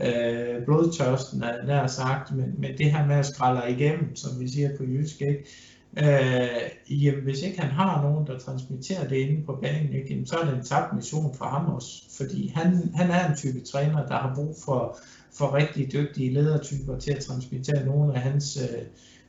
øh, 0.00 0.64
blodtørsten 0.64 1.42
er 1.42 1.66
nær 1.66 1.86
sagt, 1.86 2.36
men, 2.36 2.54
men 2.58 2.78
det 2.78 2.92
her 2.92 3.06
med 3.06 3.16
at 3.16 3.26
skrælle 3.26 3.62
igennem, 3.68 4.16
som 4.16 4.40
vi 4.40 4.48
siger 4.48 4.76
på 4.76 4.84
jysk, 4.84 5.20
ikke? 5.20 5.44
Øh, 5.96 7.02
jamen, 7.04 7.22
hvis 7.22 7.42
ikke 7.42 7.60
han 7.60 7.70
har 7.70 8.02
nogen, 8.02 8.26
der 8.26 8.38
transmitterer 8.38 9.08
det 9.08 9.16
inde 9.16 9.42
på 9.46 9.58
banen, 9.62 9.92
ikke, 9.92 10.06
jamen, 10.10 10.26
så 10.26 10.36
er 10.36 10.44
det 10.44 10.54
en 10.54 10.64
tabt 10.64 10.96
mission 10.96 11.34
for 11.34 11.44
ham 11.44 11.66
også, 11.74 12.02
fordi 12.16 12.52
han, 12.56 12.90
han 12.94 13.10
er 13.10 13.30
en 13.30 13.36
type 13.36 13.60
træner, 13.60 14.06
der 14.06 14.14
har 14.14 14.32
brug 14.34 14.56
for, 14.64 14.98
for 15.32 15.54
rigtig 15.54 15.92
dygtige 15.92 16.34
ledertyper 16.34 16.98
til 16.98 17.12
at 17.12 17.24
transmittere 17.24 17.86
nogle 17.86 18.14
af 18.14 18.20
hans, 18.20 18.58
øh, 18.62 18.82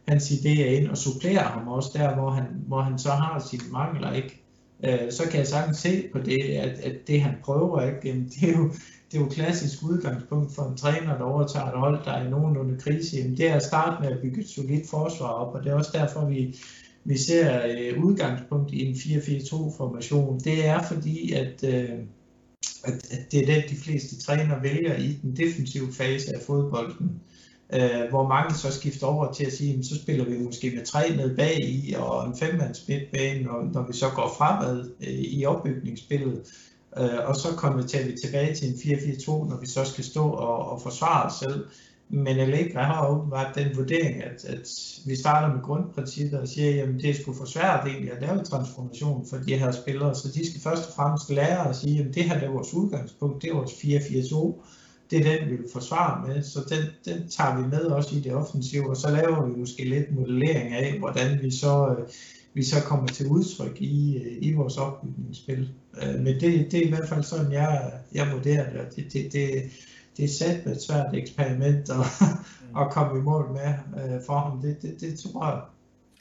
hans 0.08 0.32
idéer 0.32 0.66
ind 0.66 0.90
og 0.90 0.98
supplere 0.98 1.40
ham 1.40 1.68
også 1.68 1.90
der, 1.94 2.16
hvor 2.16 2.30
han, 2.30 2.46
hvor 2.68 2.82
han 2.82 3.00
så 3.00 3.10
har 3.10 3.46
sine 3.50 3.72
mangler, 3.72 4.14
ikke? 4.14 4.44
Øh, 4.84 5.12
så 5.12 5.24
kan 5.30 5.40
jeg 5.40 5.48
sagtens 5.48 5.78
se 5.78 6.08
på 6.14 6.20
det, 6.20 6.44
at, 6.44 6.80
at 6.80 7.08
det 7.08 7.22
han 7.22 7.36
prøver, 7.44 7.82
ikke? 7.82 8.00
Jamen, 8.04 8.26
det 8.26 8.50
er 8.50 8.58
jo 8.58 8.72
det 9.12 9.18
er 9.18 9.22
jo 9.22 9.30
klassisk 9.30 9.84
udgangspunkt 9.84 10.56
for 10.56 10.64
en 10.64 10.78
træner, 10.78 11.18
der 11.18 11.24
overtager 11.24 11.66
et 11.66 11.80
hold, 11.80 12.06
der 12.06 12.12
er 12.12 12.28
i 12.28 12.30
nogenlunde 12.30 12.80
krise. 12.80 13.18
Jamen, 13.18 13.38
det 13.38 13.50
er 13.50 13.56
at 13.56 13.64
starte 13.64 14.04
med 14.04 14.12
at 14.12 14.22
bygge 14.22 14.42
et 14.42 14.50
solidt 14.50 14.90
forsvar 14.90 15.28
op, 15.28 15.56
og 15.56 15.64
det 15.64 15.72
er 15.72 15.76
også 15.76 15.92
derfor, 15.94 16.26
vi, 16.26 16.56
vi 17.04 17.18
ser 17.18 17.62
øh, 17.66 18.04
udgangspunkt 18.04 18.72
i 18.72 18.86
en 18.86 18.94
4-4-2-formation. 18.94 20.40
Det 20.40 20.66
er 20.66 20.84
fordi, 20.84 21.34
at, 21.34 21.64
øh, 21.64 21.90
at, 22.84 22.94
at 23.12 23.32
det 23.32 23.42
er 23.42 23.46
det, 23.46 23.64
de 23.70 23.76
fleste 23.76 24.22
træner 24.22 24.62
vælger 24.62 24.98
i 24.98 25.20
den 25.22 25.38
defensive 25.38 25.94
fase 25.94 26.36
af 26.36 26.42
fodbolden. 26.42 27.22
Øh, 27.74 28.10
hvor 28.10 28.28
mange 28.28 28.56
så 28.56 28.72
skifter 28.72 29.08
over 29.08 29.34
til 29.34 29.46
at 29.46 29.54
sige, 29.54 29.70
jamen, 29.70 29.84
så 29.84 29.96
spiller 29.96 30.26
vi 30.26 30.38
måske 30.38 30.72
med 30.76 30.86
tre 30.86 31.16
ned 31.16 31.36
bag 31.36 31.58
i, 31.64 31.96
og 31.98 32.28
en 32.28 32.38
femmands 32.38 32.88
midtbane, 32.88 33.44
når, 33.44 33.70
når 33.74 33.88
vi 33.88 33.94
så 33.94 34.06
går 34.16 34.36
fremad 34.38 34.92
øh, 35.02 35.14
i 35.14 35.46
opbygningsspillet. 35.46 36.42
Øh, 36.98 37.20
og 37.26 37.36
så 37.36 37.48
konverterer 37.58 38.06
vi 38.06 38.18
tilbage 38.24 38.56
til 38.56 38.68
en 38.68 38.74
4-4-2, 38.74 39.50
når 39.50 39.60
vi 39.60 39.68
så 39.68 39.84
skal 39.86 40.04
stå 40.04 40.30
og, 40.30 40.72
og 40.72 40.82
forsvare 40.82 41.26
os 41.26 41.34
selv. 41.34 41.66
Men 42.12 42.40
Allegri 42.40 42.72
har 42.74 43.08
åbenbart 43.08 43.56
den 43.56 43.78
vurdering, 43.78 44.24
at, 44.24 44.46
at 44.46 44.68
vi 45.06 45.16
starter 45.16 45.56
med 45.56 45.64
grundprincippet 45.64 46.40
og 46.40 46.48
siger, 46.48 46.84
at 46.84 46.90
det 46.90 47.10
er 47.10 47.14
sgu 47.14 47.34
for 47.34 47.46
svært 47.46 47.88
egentlig 47.88 48.12
at 48.12 48.22
lave 48.22 48.44
transformation 48.44 49.26
for 49.30 49.38
de 49.38 49.58
her 49.58 49.72
spillere, 49.72 50.16
så 50.16 50.28
de 50.28 50.50
skal 50.50 50.62
først 50.62 50.88
og 50.88 50.94
fremmest 50.96 51.30
lære 51.30 51.70
at 51.70 51.76
sige, 51.76 52.00
at 52.00 52.16
det 52.16 52.24
her 52.24 52.36
er 52.36 52.52
vores 52.52 52.74
udgangspunkt, 52.74 53.42
det 53.42 53.50
er 53.50 53.56
vores 53.56 53.72
4-4-2, 53.72 54.62
det 55.12 55.20
er 55.20 55.38
den, 55.38 55.50
vi 55.50 55.56
vil 55.56 55.70
forsvare 55.74 56.28
med, 56.28 56.44
så 56.44 56.60
den, 56.70 57.14
den 57.14 57.30
tager 57.30 57.62
vi 57.62 57.68
med 57.68 57.82
også 57.82 58.16
i 58.16 58.20
det 58.20 58.34
offensive, 58.34 58.90
og 58.90 58.98
så 58.98 59.10
laver 59.10 59.46
vi 59.46 59.60
måske 59.60 59.90
lidt 59.90 60.16
modellering 60.16 60.74
af, 60.74 61.00
hvordan 61.00 61.40
vi 61.42 61.52
så 61.52 61.96
øh, 62.00 62.10
vi 62.54 62.64
så 62.64 62.76
kommer 62.86 63.08
til 63.08 63.28
udtryk 63.28 63.82
i, 63.82 64.18
øh, 64.18 64.38
i 64.42 64.54
vores 64.54 64.78
opbygningsspil. 64.78 65.70
Øh, 66.02 66.20
men 66.20 66.34
det, 66.42 66.72
det 66.72 66.80
er 66.80 66.86
i 66.86 66.90
hvert 66.90 67.10
fald 67.10 67.24
sådan, 67.24 67.52
jeg, 67.52 68.02
jeg 68.12 68.32
vurderer 68.34 68.70
det, 68.72 68.80
og 68.82 68.96
det, 68.96 69.14
det, 69.14 69.34
det, 69.34 69.72
det 70.18 70.26
er 70.26 70.34
sat 70.40 70.66
med 70.66 70.76
et 70.76 70.82
svært 70.82 71.16
eksperiment 71.16 71.90
at, 71.90 72.06
mm. 72.62 72.78
at 72.78 72.92
komme 72.92 73.20
i 73.20 73.22
mål 73.22 73.52
med 73.52 73.70
øh, 74.00 74.26
for 74.26 74.38
ham. 74.40 74.62
Det, 74.62 74.82
det, 74.82 75.02
det 75.02 75.20
tror 75.20 75.46
jeg. 75.46 75.62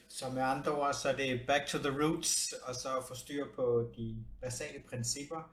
Så 0.09 0.31
med 0.31 0.43
andre 0.43 0.73
ord, 0.73 0.95
så 0.95 1.09
er 1.09 1.17
det 1.17 1.41
back 1.47 1.67
to 1.67 1.79
the 1.79 1.95
roots, 2.03 2.53
og 2.53 2.75
så 2.75 2.89
få 3.09 3.15
styr 3.15 3.45
på 3.57 3.91
de 3.97 4.25
basale 4.43 4.79
principper, 4.91 5.51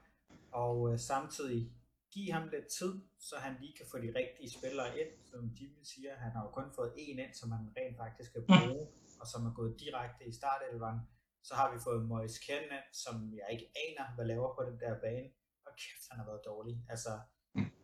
og 0.51 0.93
øh, 0.93 0.99
samtidig 0.99 1.69
give 2.13 2.31
ham 2.33 2.47
lidt 2.53 2.67
tid, 2.79 2.93
så 3.19 3.35
han 3.39 3.53
lige 3.61 3.73
kan 3.77 3.85
få 3.91 3.97
de 3.97 4.09
rigtige 4.21 4.49
spillere 4.57 4.89
ind, 5.01 5.11
som 5.31 5.39
Jimmy 5.57 5.83
siger. 5.83 6.11
Han 6.23 6.31
har 6.35 6.41
jo 6.45 6.49
kun 6.57 6.69
fået 6.75 6.91
en 6.97 7.19
ind, 7.19 7.33
som 7.33 7.51
han 7.51 7.63
rent 7.77 7.97
faktisk 7.97 8.29
skal 8.29 8.41
bruge. 8.47 8.83
Mm 8.85 9.05
og 9.25 9.27
som 9.31 9.45
er 9.45 9.53
gået 9.59 9.79
direkte 9.79 10.23
i 10.27 10.33
startelveren. 10.39 10.99
Så 11.47 11.53
har 11.59 11.67
vi 11.73 11.77
fået 11.87 12.07
Moise 12.11 12.39
Kenan, 12.45 12.85
som 13.03 13.15
jeg 13.39 13.47
ikke 13.53 13.67
aner, 13.83 14.05
hvad 14.15 14.25
laver 14.31 14.49
på 14.55 14.61
den 14.69 14.77
der 14.83 14.93
bane. 15.05 15.29
Og 15.65 15.71
kæft, 15.81 16.05
han 16.09 16.19
har 16.19 16.27
været 16.29 16.47
dårlig. 16.51 16.75
Altså, 16.93 17.13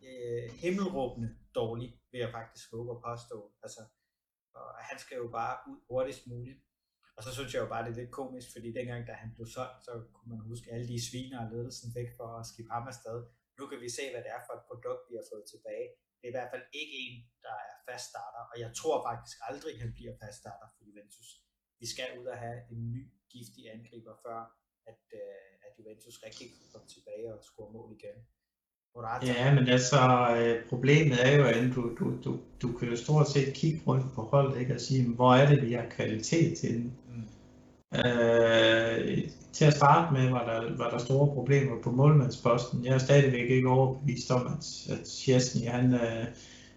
øh, 0.06 0.46
himmelråbende 0.62 1.30
dårlig, 1.60 1.88
vil 2.10 2.20
jeg 2.24 2.32
faktisk 2.38 2.64
våge 2.72 2.90
at 2.94 3.02
påstå. 3.08 3.38
Altså, 3.64 3.82
og 4.58 4.66
han 4.88 4.98
skal 5.02 5.16
jo 5.22 5.28
bare 5.38 5.54
ud 5.70 5.78
hurtigst 5.88 6.26
muligt. 6.32 6.60
Og 7.16 7.20
så 7.24 7.30
synes 7.36 7.50
jeg 7.54 7.62
jo 7.64 7.68
bare, 7.72 7.84
det 7.84 7.92
er 7.92 8.00
lidt 8.00 8.18
komisk, 8.20 8.48
fordi 8.54 8.68
dengang, 8.78 9.02
da 9.08 9.12
han 9.22 9.30
blev 9.34 9.46
solgt, 9.56 9.80
så 9.86 9.92
kunne 10.14 10.30
man 10.32 10.48
huske 10.50 10.72
alle 10.74 10.88
de 10.92 11.06
sviner 11.08 11.38
og 11.44 11.48
ledelsen 11.52 11.88
væk 11.98 12.10
for 12.18 12.28
at 12.40 12.46
skifte 12.50 12.72
ham 12.76 12.86
afsted. 12.92 13.18
Nu 13.58 13.64
kan 13.70 13.78
vi 13.84 13.88
se, 13.98 14.04
hvad 14.12 14.22
det 14.24 14.32
er 14.36 14.42
for 14.46 14.54
et 14.58 14.64
produkt, 14.70 15.02
vi 15.10 15.14
har 15.20 15.26
fået 15.32 15.44
tilbage. 15.52 15.88
Det 16.18 16.24
er 16.26 16.32
i 16.32 16.38
hvert 16.38 16.52
fald 16.52 16.64
ikke 16.80 16.94
en, 17.04 17.14
der 17.46 17.56
er 17.68 17.74
fast 17.88 18.04
starter, 18.12 18.42
og 18.50 18.56
jeg 18.64 18.70
tror 18.80 18.96
faktisk 19.08 19.36
aldrig, 19.48 19.72
han 19.82 19.90
bliver 19.98 20.14
fast 20.22 20.36
starter 20.42 20.66
for 20.72 20.80
Juventus. 20.86 21.28
Vi 21.80 21.86
skal 21.92 22.08
ud 22.20 22.26
og 22.34 22.38
have 22.44 22.58
en 22.72 22.80
ny 22.94 23.02
giftig 23.32 23.64
angriber, 23.76 24.14
før 24.24 24.38
at, 24.90 25.02
uh, 25.20 25.66
at 25.66 25.70
Juventus 25.78 26.16
rigtig 26.26 26.46
komme 26.72 26.88
tilbage 26.94 27.26
og 27.34 27.38
score 27.48 27.72
mål 27.76 27.90
igen. 27.98 28.18
Morata. 28.94 29.26
Ja, 29.26 29.54
men 29.54 29.68
altså, 29.68 30.00
øh, 30.36 30.68
problemet 30.68 31.26
er 31.26 31.36
jo, 31.36 31.44
at 31.44 31.74
du, 31.74 31.82
du, 31.98 32.22
du, 32.24 32.40
du 32.62 32.72
kan 32.76 32.88
jo 32.88 32.96
stort 32.96 33.28
set 33.28 33.54
kigge 33.54 33.80
rundt 33.86 34.14
på 34.14 34.22
holdet 34.22 34.60
ikke, 34.60 34.74
og 34.74 34.80
sige, 34.80 35.14
hvor 35.14 35.34
er 35.34 35.48
det, 35.48 35.62
vi 35.66 35.72
har 35.72 35.86
kvalitet 35.90 36.58
til 36.58 36.92
Mm. 37.08 37.28
Øh, 37.98 39.28
til 39.52 39.64
at 39.64 39.74
starte 39.74 40.12
med 40.12 40.30
var 40.30 40.44
der, 40.44 40.76
var 40.76 40.90
der 40.90 40.98
store 40.98 41.34
problemer 41.34 41.82
på 41.82 41.90
målmandsposten. 41.90 42.84
Jeg 42.84 42.94
er 42.94 42.98
stadigvæk 42.98 43.50
ikke 43.50 43.68
overbevist 43.68 44.30
om, 44.30 44.46
at, 44.46 44.90
at 44.92 45.08
Chesney, 45.08 45.68
han, 45.68 45.94
øh, 45.94 46.26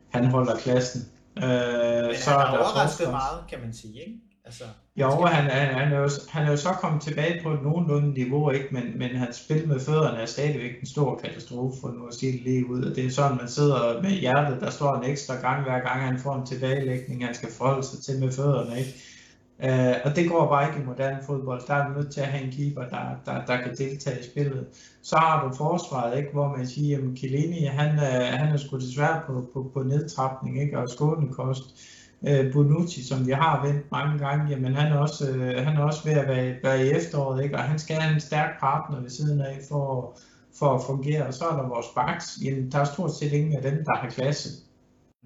han 0.10 0.26
holder 0.26 0.58
klassen. 0.58 1.02
Øh, 1.38 1.44
Men 1.44 2.16
så 2.16 2.30
han 2.30 2.40
har 2.40 2.58
overrasket 2.58 3.10
meget, 3.10 3.44
kan 3.50 3.60
man 3.60 3.74
sige, 3.74 4.00
ikke? 4.00 4.20
Altså, 4.46 4.64
jo, 4.96 5.26
han, 5.26 5.50
han, 5.50 5.76
han, 5.76 5.94
er 5.94 6.00
jo, 6.00 6.10
han 6.30 6.46
er 6.46 6.52
jo 6.52 6.58
så 6.58 6.70
kommet 6.70 7.02
tilbage 7.02 7.44
på 7.44 7.54
et 7.54 7.64
nogenlunde 7.64 8.14
niveau, 8.14 8.52
ikke? 8.52 8.68
Men, 8.72 8.84
men 8.98 9.16
hans 9.16 9.36
spil 9.36 9.68
med 9.68 9.80
fødderne 9.80 10.18
er 10.18 10.26
stadigvæk 10.26 10.80
en 10.80 10.88
stor 10.88 11.20
katastrofe, 11.24 11.78
for 11.82 11.88
nu 11.90 12.08
at 12.08 12.14
sige 12.14 12.32
det 12.32 12.42
lige 12.42 12.70
ud. 12.70 12.84
Og 12.84 12.96
det 12.96 13.06
er 13.06 13.10
sådan, 13.10 13.38
man 13.38 13.48
sidder 13.48 14.02
med 14.02 14.10
hjertet, 14.10 14.62
der 14.62 14.70
står 14.70 14.96
en 14.96 15.12
ekstra 15.12 15.36
gang, 15.36 15.64
hver 15.64 15.80
gang 15.80 16.02
han 16.02 16.20
får 16.20 16.36
en 16.36 16.46
tilbagelægning, 16.46 17.26
han 17.26 17.36
skal 17.36 17.52
forholde 17.52 17.84
sig 17.84 18.04
til 18.04 18.20
med 18.20 18.32
fødderne, 18.32 18.80
ikke? 18.80 18.94
Uh, 19.64 19.96
og 20.06 20.16
det 20.16 20.30
går 20.30 20.50
bare 20.50 20.68
ikke 20.68 20.82
i 20.82 20.86
moderne 20.86 21.20
fodbold. 21.26 21.62
Der 21.68 21.74
er 21.74 21.88
du 21.88 21.94
nødt 21.94 22.14
til 22.14 22.22
at 22.22 22.28
have 22.28 22.44
en 22.44 22.52
keeper, 22.52 22.82
der, 22.82 23.04
der, 23.26 23.46
der 23.46 23.62
kan 23.62 23.76
deltage 23.78 24.20
i 24.20 24.24
spillet. 24.24 24.68
Så 25.04 25.16
har 25.18 25.48
du 25.48 25.56
forsvaret, 25.56 26.18
ikke, 26.18 26.30
hvor 26.34 26.58
man 26.58 26.68
siger, 26.68 26.98
at 26.98 27.18
Chiellini, 27.18 27.66
han, 27.66 27.90
han 28.38 28.54
er 28.54 28.58
sgu 28.58 28.78
desværre 28.78 29.22
på, 29.28 29.50
på, 29.54 29.72
på 29.74 29.84
nedtrapning 29.84 30.62
ikke, 30.62 30.80
og 30.80 30.90
skånekost. 30.90 31.64
Uh, 32.30 32.54
Bonucci, 32.54 33.08
som 33.08 33.28
vi 33.28 33.32
har 33.32 33.66
vendt 33.66 33.92
mange 33.92 34.20
gange, 34.20 34.50
jamen 34.50 34.76
han 34.76 34.92
er 34.92 34.98
også, 34.98 35.32
uh, 35.32 35.66
han 35.66 35.78
er 35.78 35.84
også 35.84 36.04
ved 36.06 36.14
at 36.14 36.28
være, 36.28 36.56
være 36.64 36.86
i 36.86 36.90
efteråret, 36.90 37.44
ikke, 37.44 37.56
og 37.56 37.64
han 37.64 37.80
skal 37.80 37.96
have 37.96 38.14
en 38.14 38.20
stærk 38.20 38.60
partner 38.60 39.02
ved 39.02 39.10
siden 39.10 39.42
af 39.42 39.60
for, 39.70 40.18
for 40.60 40.76
at 40.76 40.82
fungere. 40.88 41.26
Og 41.26 41.34
så 41.34 41.46
er 41.46 41.56
der 41.56 41.68
vores 41.68 41.88
backs. 41.96 42.40
Jamen, 42.44 42.72
der 42.72 42.80
er 42.80 42.84
stort 42.84 43.14
set 43.16 43.34
ingen 43.34 43.56
af 43.56 43.62
dem, 43.62 43.86
der 43.86 43.96
har 43.96 44.10
klasse. 44.10 44.50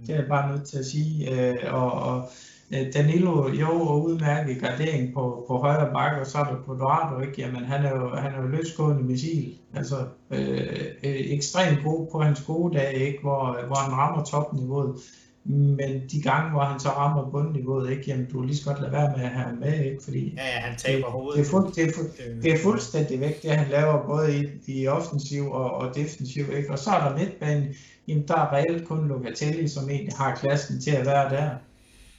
Det 0.08 0.10
er 0.10 0.20
jeg 0.20 0.28
bare 0.30 0.52
nødt 0.52 0.68
til 0.68 0.78
at 0.78 0.86
sige. 0.86 1.32
Øh, 1.32 1.74
og, 1.74 1.92
og 1.92 2.30
øh, 2.74 2.94
Danilo, 2.94 3.50
jo, 3.50 3.72
udmærket 3.94 4.62
gardering 4.62 5.14
på, 5.14 5.46
på 5.48 5.58
højre 5.58 5.94
bakke, 5.94 6.22
og 6.22 6.28
så 6.28 6.38
er 6.38 6.44
der 6.44 6.64
Quadrado, 6.66 7.20
ikke? 7.20 7.42
Jamen, 7.42 7.66
han 7.66 7.86
er 7.86 7.96
jo, 7.96 8.16
han 8.16 8.34
er 8.34 8.42
jo 8.42 8.48
løsgående 8.48 9.04
missil. 9.04 9.54
Altså, 9.74 9.96
øh, 10.32 10.86
øh, 11.04 11.16
ekstremt 11.36 11.84
god 11.84 12.08
på 12.12 12.22
hans 12.22 12.42
gode 12.42 12.78
dage, 12.78 13.00
ikke? 13.00 13.20
Hvor, 13.22 13.66
hvor 13.68 13.76
han 13.76 13.94
rammer 13.94 14.24
topniveauet. 14.24 14.96
Men 15.44 16.02
de 16.12 16.22
gange, 16.22 16.52
hvor 16.52 16.64
han 16.64 16.80
så 16.80 16.90
rammer 16.90 17.32
bundniveauet, 17.32 17.92
ikke, 17.92 18.04
jamen, 18.08 18.26
du 18.26 18.42
lige 18.42 18.58
så 18.58 18.66
godt 18.66 18.82
lade 18.82 18.92
være 18.92 19.14
med 19.18 19.26
at 19.26 19.30
have 19.30 19.46
ham 19.46 19.58
med, 19.58 19.86
ikke, 19.86 20.04
fordi 20.04 20.34
ja, 20.38 20.46
ja, 20.46 20.60
han 20.60 20.78
taber 20.78 21.06
det, 21.06 21.12
hovedet. 21.12 21.38
Det 21.38 21.46
er, 21.46 21.52
fuld, 21.52 21.74
det, 21.74 21.84
er 21.84 21.92
fuld, 21.96 22.42
det 22.42 22.54
er 22.54 22.58
fuldstændig 22.58 23.20
væk, 23.20 23.44
det 23.44 23.52
han 23.52 23.70
laver 23.70 24.06
både 24.06 24.38
i, 24.38 24.48
i 24.68 24.88
offensiv 24.88 25.52
og, 25.52 25.72
og 25.72 25.96
defensiv. 25.96 26.46
Ikke? 26.58 26.72
Og 26.72 26.80
så 26.80 26.90
er 26.90 27.10
der 27.10 27.18
midtbanen, 27.18 27.68
jamen, 28.08 28.28
der 28.28 28.36
er 28.36 28.54
reelt 28.54 28.88
kun 28.88 29.08
Locatelli, 29.08 29.68
som 29.68 29.90
egentlig 29.90 30.14
har 30.18 30.36
klassen 30.36 30.82
til 30.82 30.92
at 30.92 31.06
være 31.06 31.30
der. 31.30 31.50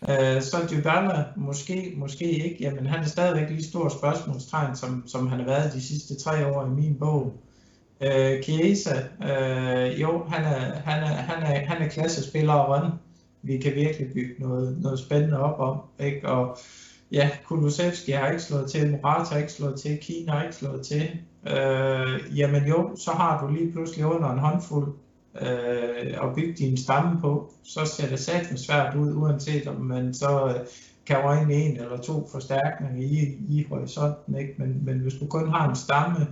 Uh, 0.02 0.42
så 0.42 0.56
Dybala, 0.70 1.24
måske, 1.36 1.92
måske 1.96 2.24
ikke, 2.24 2.56
jamen 2.60 2.86
han 2.86 3.00
er 3.00 3.06
stadigvæk 3.06 3.50
lige 3.50 3.64
stor 3.64 3.88
spørgsmålstegn, 3.88 4.76
som, 4.76 5.02
som 5.06 5.26
han 5.26 5.38
har 5.38 5.46
været 5.46 5.72
de 5.72 5.82
sidste 5.82 6.18
tre 6.18 6.46
år 6.46 6.66
i 6.66 6.68
min 6.68 6.96
bog. 6.98 7.32
Uh, 8.00 8.42
Chiesa, 8.42 9.02
uh, 9.20 10.00
jo, 10.00 10.24
han 10.28 10.44
er, 10.44 10.80
han 10.84 11.02
er, 11.02 11.06
han 11.06 11.42
er, 11.42 11.66
han 11.66 11.82
er 11.82 11.88
klassespiller 11.88 12.52
og 12.52 12.68
rønne 12.68 12.92
vi 13.42 13.58
kan 13.58 13.74
virkelig 13.74 14.12
bygge 14.14 14.34
noget, 14.38 14.78
noget 14.82 14.98
spændende 14.98 15.38
op 15.38 15.60
om. 15.60 15.80
Ikke? 16.06 16.28
Og 16.28 16.56
ja, 17.12 17.30
Kulusevski 17.44 18.12
har 18.12 18.30
ikke 18.30 18.42
slået 18.42 18.70
til, 18.70 18.90
Morata 18.90 19.34
har 19.34 19.38
ikke 19.38 19.52
slået 19.52 19.80
til, 19.80 19.98
Kina 19.98 20.32
har 20.32 20.42
ikke 20.42 20.56
slået 20.56 20.86
til. 20.86 21.02
Øh, 21.46 22.38
jamen 22.38 22.66
jo, 22.68 22.96
så 22.96 23.10
har 23.10 23.46
du 23.46 23.52
lige 23.52 23.72
pludselig 23.72 24.06
under 24.06 24.30
en 24.30 24.38
håndfuld 24.38 24.94
øh, 25.40 26.22
at 26.22 26.34
bygge 26.34 26.52
din 26.52 26.76
stamme 26.76 27.20
på. 27.20 27.52
Så 27.62 27.84
ser 27.84 28.08
det 28.08 28.18
satme 28.18 28.58
svært 28.58 28.96
ud, 28.96 29.14
uanset 29.14 29.66
om 29.66 29.80
man 29.80 30.14
så 30.14 30.46
øh, 30.46 30.66
kan 31.06 31.16
røgne 31.24 31.54
en 31.54 31.76
eller 31.76 31.96
to 31.96 32.28
forstærkninger 32.32 33.06
i, 33.06 33.38
i 33.48 33.66
horisonten. 33.68 34.38
Ikke? 34.38 34.54
Men, 34.58 34.84
men 34.84 34.98
hvis 34.98 35.14
du 35.14 35.26
kun 35.26 35.50
har 35.50 35.68
en 35.68 35.76
stamme, 35.76 36.26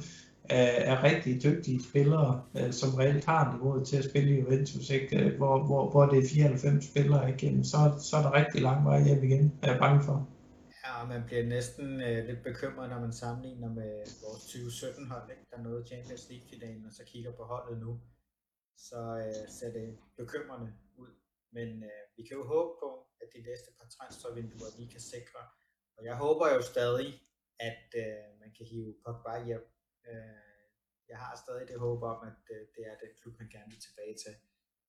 Øh, 0.57 0.80
er 0.92 1.05
rigtig 1.11 1.42
dygtige 1.42 1.80
spillere, 1.90 2.32
øh, 2.59 2.72
som 2.72 2.90
reelt 3.01 3.24
har 3.24 3.42
niveauet 3.53 3.86
til 3.88 3.96
at 3.96 4.09
spille 4.11 4.30
i 4.30 4.40
Juventus, 4.40 4.90
ikke? 4.90 5.11
Øh, 5.18 5.36
hvor, 5.36 5.55
hvor, 5.66 5.90
hvor 5.90 6.05
det 6.07 6.18
er 6.18 6.28
94 6.28 6.84
spillere 6.90 7.30
igen, 7.34 7.64
så, 7.64 7.78
så 8.09 8.12
er 8.16 8.22
der 8.22 8.32
rigtig 8.40 8.61
lang 8.68 8.84
vej 8.84 8.99
hjem 9.07 9.22
igen, 9.28 9.44
er 9.62 9.70
jeg 9.72 9.80
bange 9.84 10.01
for. 10.09 10.16
Ja, 10.84 10.90
og 11.03 11.09
man 11.09 11.22
bliver 11.26 11.46
næsten 11.57 12.01
øh, 12.09 12.18
lidt 12.28 12.42
bekymret, 12.49 12.90
når 12.90 13.01
man 13.01 13.12
sammenligner 13.12 13.70
med 13.80 13.92
vores 14.24 14.42
2017-hold, 14.53 15.30
ikke? 15.30 15.46
der 15.53 15.59
nåede 15.66 15.86
Champions 15.90 16.24
League-finalen, 16.30 16.86
og 16.86 16.92
så 16.92 17.03
kigger 17.12 17.32
på 17.38 17.44
holdet 17.53 17.78
nu, 17.84 18.01
så 18.88 19.01
øh, 19.24 19.44
ser 19.59 19.70
det 19.78 19.99
bekymrende 20.16 20.70
ud. 21.03 21.12
Men 21.57 21.68
øh, 21.90 22.03
vi 22.16 22.22
kan 22.26 22.36
jo 22.40 22.44
håbe 22.55 22.72
på, 22.82 22.90
at 23.22 23.28
de 23.34 23.40
næste 23.49 23.68
par 23.78 23.88
transfervinduer 23.96 24.70
vi 24.80 24.86
kan 24.94 25.01
sikre, 25.01 25.42
og 25.96 26.05
jeg 26.09 26.16
håber 26.24 26.46
jo 26.55 26.61
stadig, 26.72 27.09
at 27.70 27.86
øh, 28.03 28.24
man 28.40 28.51
kan 28.57 28.66
hive 28.70 28.94
Pogba 29.05 29.34
hjem 29.46 29.64
Øh, 30.11 30.48
jeg 31.09 31.18
har 31.24 31.34
stadig 31.44 31.68
det 31.68 31.78
håb 31.86 32.02
om, 32.12 32.18
at 32.30 32.42
øh, 32.54 32.61
det 32.74 32.82
er 32.90 32.96
den 33.02 33.12
klub, 33.20 33.34
han 33.40 33.48
gerne 33.54 33.70
vil 33.72 33.80
tilbage 33.86 34.14
til, 34.24 34.34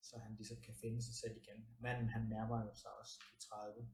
så 0.07 0.13
han 0.25 0.31
ligesom 0.39 0.57
kan 0.65 0.75
finde 0.81 0.99
sig 1.07 1.15
selv 1.21 1.35
igen. 1.41 1.59
Manden, 1.83 2.09
han 2.15 2.23
nærmer 2.35 2.57
jo 2.65 2.71
sig 2.81 2.91
også 3.01 3.13
de 3.31 3.37
30. 3.47 3.89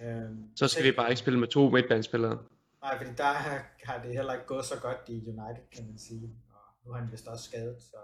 Øhm, 0.00 0.56
så 0.56 0.68
skal 0.68 0.84
vi 0.84 0.92
bare 0.92 1.10
ikke 1.10 1.24
spille 1.24 1.40
med 1.40 1.48
to 1.48 1.62
midtbanespillere. 1.74 2.36
Nej, 2.84 2.94
fordi 2.98 3.12
der 3.22 3.32
har 3.88 3.98
det 4.02 4.12
heller 4.18 4.34
ikke 4.36 4.46
gået 4.46 4.64
så 4.72 4.76
godt 4.86 5.08
i 5.08 5.16
United, 5.34 5.64
kan 5.76 5.84
man 5.90 5.98
sige. 5.98 6.26
Og 6.54 6.64
nu 6.82 6.86
er 6.92 6.96
han 7.02 7.12
vist 7.12 7.28
også 7.32 7.44
skadet, 7.50 7.82
så 7.90 8.00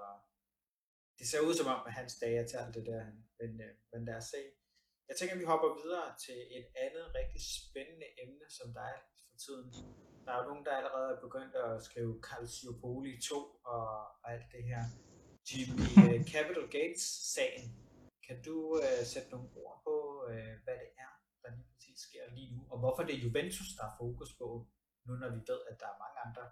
det 1.19 1.27
ser 1.31 1.41
ud 1.49 1.55
som 1.55 1.67
om, 1.75 1.81
at 1.87 1.93
hans 1.93 2.15
dage 2.23 2.39
er 2.43 2.47
til 2.49 2.57
alt 2.57 2.75
det 2.75 2.87
der. 2.87 3.03
Men, 3.41 3.51
øh, 3.67 3.73
men 3.93 4.05
lad 4.09 4.17
os 4.23 4.29
se. 4.35 4.43
Jeg 5.09 5.17
tænker, 5.17 5.35
at 5.35 5.41
vi 5.41 5.51
hopper 5.53 5.71
videre 5.83 6.09
til 6.25 6.39
et 6.59 6.67
andet 6.85 7.05
rigtig 7.19 7.41
spændende 7.59 8.09
emne, 8.23 8.47
som 8.59 8.67
der 8.77 8.85
er 8.95 8.99
for 9.29 9.37
tiden. 9.45 9.69
Der 10.29 10.35
er 10.35 10.43
jo 10.43 10.51
nogen, 10.51 10.65
der 10.69 10.75
allerede 10.81 11.11
er 11.17 11.21
begyndt 11.27 11.55
at 11.67 11.83
skrive 11.89 12.15
Calciopoli 12.29 13.13
2 13.21 13.35
og, 13.75 13.89
og 14.23 14.27
alt 14.35 14.49
det 14.55 14.63
her. 14.71 14.83
Jimmy 15.49 15.77
uh, 15.99 16.15
øh, 16.15 16.21
Capital 16.33 16.67
Gates-sagen. 16.77 17.65
Kan 18.27 18.37
du 18.47 18.57
uh, 18.85 19.03
sætte 19.13 19.29
nogle 19.35 19.49
ord 19.63 19.77
på, 19.87 19.97
uh, 20.31 20.55
hvad 20.65 20.77
det 20.83 20.91
er, 21.05 21.13
der 21.43 21.49
lige 21.57 21.69
præcis 21.75 21.99
sker 22.09 22.25
lige 22.37 22.51
nu, 22.55 22.61
og 22.73 22.79
hvorfor 22.83 23.03
det 23.07 23.15
er 23.15 23.23
Juventus, 23.27 23.71
der 23.79 23.85
er 23.91 23.95
fokus 24.03 24.31
på, 24.41 24.49
nu 25.07 25.13
når 25.23 25.31
vi 25.37 25.41
ved, 25.51 25.61
at 25.71 25.77
der 25.81 25.89
er 25.93 25.99
mange 26.05 26.19
andre 26.27 26.45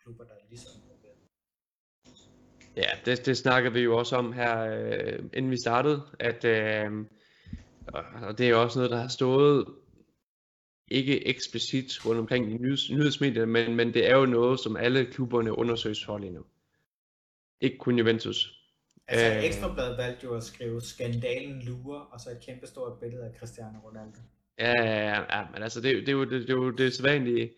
klubber, 0.00 0.24
der 0.24 0.34
ligesom 0.34 0.44
er 0.44 0.48
ligesom 0.52 0.72
involveret? 0.82 1.22
Ja, 2.82 2.90
det, 3.04 3.26
det 3.26 3.36
snakker 3.44 3.70
vi 3.70 3.80
jo 3.80 3.98
også 3.98 4.16
om 4.16 4.32
her, 4.32 4.54
øh, 4.74 5.18
inden 5.36 5.50
vi 5.50 5.60
startede, 5.66 5.98
at 6.20 6.44
øh, 6.44 6.90
og 8.28 8.38
det 8.38 8.46
er 8.46 8.50
jo 8.50 8.62
også 8.62 8.78
noget, 8.78 8.90
der 8.90 9.00
har 9.00 9.08
stået 9.08 9.66
ikke 10.88 11.26
eksplicit 11.26 12.06
rundt 12.06 12.20
omkring 12.20 12.50
i 12.50 12.54
nyheds, 12.54 12.90
nyhedsmedierne, 12.90 13.52
men, 13.52 13.76
men 13.76 13.94
det 13.94 14.10
er 14.10 14.16
jo 14.16 14.26
noget, 14.26 14.60
som 14.60 14.76
alle 14.76 15.04
klubberne 15.04 15.58
undersøges 15.58 16.04
for 16.04 16.18
lige 16.18 16.32
nu. 16.32 16.44
Ikke 17.60 17.78
kun 17.78 17.98
Juventus. 17.98 18.60
Altså 19.08 19.26
Æh, 19.26 19.44
Ekstrabladet 19.44 19.98
valgte 19.98 20.24
jo 20.24 20.36
at 20.36 20.42
skrive 20.42 20.80
skandalen 20.80 21.62
lurer, 21.62 22.00
og 22.00 22.20
så 22.20 22.30
et 22.30 22.40
kæmpe 22.46 22.66
stort 22.66 23.00
billede 23.00 23.24
af 23.24 23.30
Cristiano 23.38 23.78
Ronaldo. 23.84 24.18
Ja, 24.58 24.72
ja, 24.82 25.38
ja, 25.38 25.46
men 25.52 25.62
altså 25.62 25.80
det, 25.80 25.96
det, 25.96 26.08
er 26.08 26.12
jo 26.12 26.24
det, 26.24 26.30
det, 26.30 26.50
er 26.50 26.54
jo 26.54 26.70
det 26.70 26.94
sædvanlige 26.94 27.50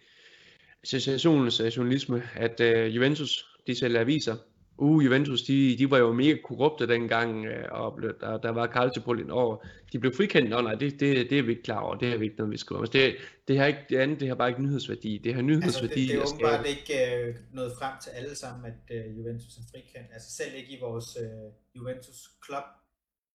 sensationens 0.84 1.76
journalisme, 1.76 2.22
at 2.34 2.60
uh, 2.60 2.96
Juventus, 2.96 3.46
de 3.66 3.78
sælger 3.78 4.00
aviser, 4.00 4.36
uh, 4.78 5.04
Juventus, 5.04 5.42
de, 5.42 5.76
de 5.78 5.90
var 5.90 5.98
jo 5.98 6.12
mega 6.12 6.36
korrupte 6.44 6.86
dengang, 6.86 7.46
øh, 7.46 7.64
og 7.70 7.96
blev, 7.96 8.12
der, 8.20 8.38
der 8.38 8.50
var 8.50 8.66
Calciopoli 8.66 9.30
over. 9.30 9.66
De 9.92 9.98
blev 9.98 10.14
frikendt, 10.16 10.54
og 10.54 10.64
nej, 10.64 10.74
det, 10.74 11.00
det, 11.00 11.30
det 11.30 11.38
er 11.38 11.42
vi 11.42 11.50
ikke 11.50 11.62
klar 11.62 11.80
over, 11.80 11.94
det 11.94 12.12
er 12.12 12.16
vi 12.16 12.24
ikke 12.24 12.36
noget, 12.36 12.52
vi 12.52 12.56
skriver. 12.56 12.80
Altså, 12.80 12.98
det, 12.98 13.16
det, 13.48 13.58
har 13.58 13.66
ikke, 13.66 13.84
det 13.88 13.96
andet, 13.96 14.20
det 14.20 14.28
har 14.28 14.34
bare 14.34 14.48
ikke 14.48 14.62
nyhedsværdi. 14.62 15.18
Det 15.18 15.34
har 15.34 15.42
nyhedsværdi. 15.42 16.10
Altså, 16.10 16.42
det, 16.42 16.42
det 16.42 16.44
er 16.44 16.52
åbenbart 16.52 16.66
ikke 16.66 17.26
øh, 17.26 17.34
nået 17.52 17.72
frem 17.78 17.94
til 18.02 18.10
alle 18.10 18.34
sammen, 18.34 18.72
at 18.72 18.96
øh, 18.96 19.18
Juventus 19.18 19.56
er 19.56 19.62
frikendt. 19.70 20.08
Altså 20.12 20.30
selv 20.30 20.54
ikke 20.54 20.72
i 20.76 20.80
vores 20.80 21.16
øh, 21.20 21.52
Juventus 21.76 22.30
Club, 22.46 22.64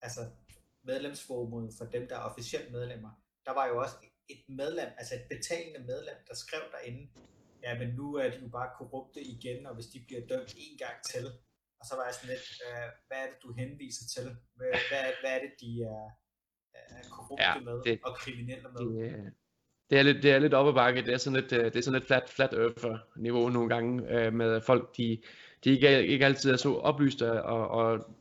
altså 0.02 0.22
medlemsforumet 0.84 1.74
for 1.78 1.86
dem, 1.86 2.08
der 2.08 2.16
er 2.16 2.24
officielt 2.32 2.72
medlemmer. 2.72 3.10
Der 3.46 3.54
var 3.54 3.68
jo 3.68 3.82
også 3.82 3.96
et 4.30 4.44
medlem, 4.50 4.90
altså 4.98 5.16
et 5.16 5.26
betalende 5.30 5.80
medlem, 5.80 6.18
der 6.28 6.36
skrev 6.36 6.62
derinde, 6.72 7.08
ja, 7.64 7.72
men 7.80 7.90
nu 8.00 8.16
er 8.16 8.30
de 8.30 8.38
jo 8.46 8.50
bare 8.50 8.70
korrupte 8.78 9.22
igen, 9.36 9.66
og 9.66 9.74
hvis 9.76 9.90
de 9.94 10.00
bliver 10.08 10.24
dømt 10.32 10.54
en 10.66 10.78
gang 10.84 10.98
til, 11.12 11.26
og 11.80 11.84
så 11.88 11.94
var 11.98 12.06
jeg 12.06 12.14
sådan 12.16 12.34
lidt, 12.36 12.48
øh, 12.66 12.88
hvad 13.08 13.18
er 13.24 13.28
det, 13.32 13.38
du 13.44 13.50
henviser 13.62 14.06
til? 14.16 14.26
Hvad, 14.58 14.72
hvad, 14.90 15.04
hvad 15.22 15.32
er 15.36 15.42
det, 15.46 15.54
de 15.64 15.72
er, 15.94 16.06
er 16.74 17.04
korrupte 17.16 17.44
ja, 17.44 17.60
med 17.68 17.78
det, 17.88 18.00
og 18.08 18.14
kriminelle 18.22 18.68
med? 18.76 18.84
Det, 18.90 19.34
det 19.90 20.00
er 20.00 20.04
lidt, 20.04 20.24
det 20.24 20.32
er 20.32 20.40
lidt 20.40 20.54
op 20.54 20.68
ad 20.68 20.74
bakke. 20.74 21.06
Det 21.06 21.14
er 21.14 21.18
sådan 21.18 21.40
lidt, 21.40 21.54
øh, 21.54 21.64
det 21.66 21.76
er 21.76 21.82
sådan 21.82 22.00
lidt 22.00 22.08
flat, 22.08 22.30
flat 22.30 22.54
earther 22.54 22.98
niveau 23.16 23.50
nogle 23.50 23.70
gange 23.70 24.10
øh, 24.10 24.34
med 24.34 24.62
folk, 24.62 24.98
de, 24.98 25.22
de 25.64 25.70
ikke, 25.70 26.08
ikke 26.08 26.26
altid 26.26 26.52
er 26.52 26.58
så 26.58 26.74
oplyste, 26.76 27.44
og, 27.44 27.68
og, 27.68 28.16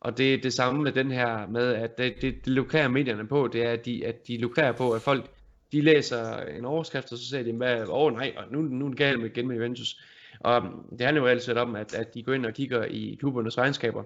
og 0.00 0.18
det 0.18 0.34
er 0.34 0.40
det 0.40 0.52
samme 0.52 0.82
med 0.82 0.92
den 0.92 1.10
her, 1.10 1.46
med 1.46 1.74
at 1.74 1.98
det, 1.98 2.14
det, 2.22 2.34
det 2.44 2.52
lukrerer 2.52 2.88
medierne 2.88 3.28
på, 3.28 3.48
det 3.52 3.62
er, 3.62 3.72
at 3.72 3.84
de, 3.84 4.06
at 4.06 4.26
de 4.26 4.38
lukrerer 4.38 4.72
på, 4.72 4.92
at 4.92 5.02
folk, 5.02 5.30
de 5.72 5.80
læser 5.80 6.36
en 6.36 6.64
overskrift, 6.64 7.12
og 7.12 7.18
så 7.18 7.28
siger 7.28 7.42
de, 7.42 7.52
hvad, 7.52 7.82
åh 7.82 7.88
oh, 7.88 8.12
nej, 8.12 8.34
nu, 8.50 8.60
nu 8.60 8.84
er 8.84 8.88
det 8.88 8.98
galt 8.98 9.20
med 9.20 9.30
igen 9.30 9.48
med 9.48 9.56
Juventus. 9.56 10.00
Og 10.40 10.62
mm, 10.62 10.96
det 10.96 11.06
handler 11.06 11.22
jo 11.22 11.28
altid 11.28 11.56
om, 11.56 11.76
at, 11.76 11.94
at 11.94 12.14
de 12.14 12.22
går 12.22 12.32
ind 12.32 12.46
og 12.46 12.54
kigger 12.54 12.84
i 12.84 13.16
klubbernes 13.20 13.58
regnskaber, 13.58 14.04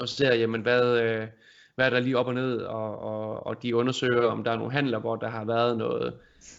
og 0.00 0.08
ser, 0.08 0.34
jamen, 0.34 0.62
hvad, 0.62 1.00
øh, 1.00 1.26
hvad 1.74 1.86
er 1.86 1.90
der 1.90 2.00
lige 2.00 2.18
op 2.18 2.26
og 2.26 2.34
ned, 2.34 2.56
og, 2.56 2.98
og, 2.98 3.46
og 3.46 3.62
de 3.62 3.76
undersøger, 3.76 4.26
om 4.26 4.44
der 4.44 4.50
er 4.50 4.56
nogle 4.56 4.72
handler, 4.72 4.98
hvor 4.98 5.16
der 5.16 5.28
har 5.28 5.44
været 5.44 5.78
noget, 5.78 6.14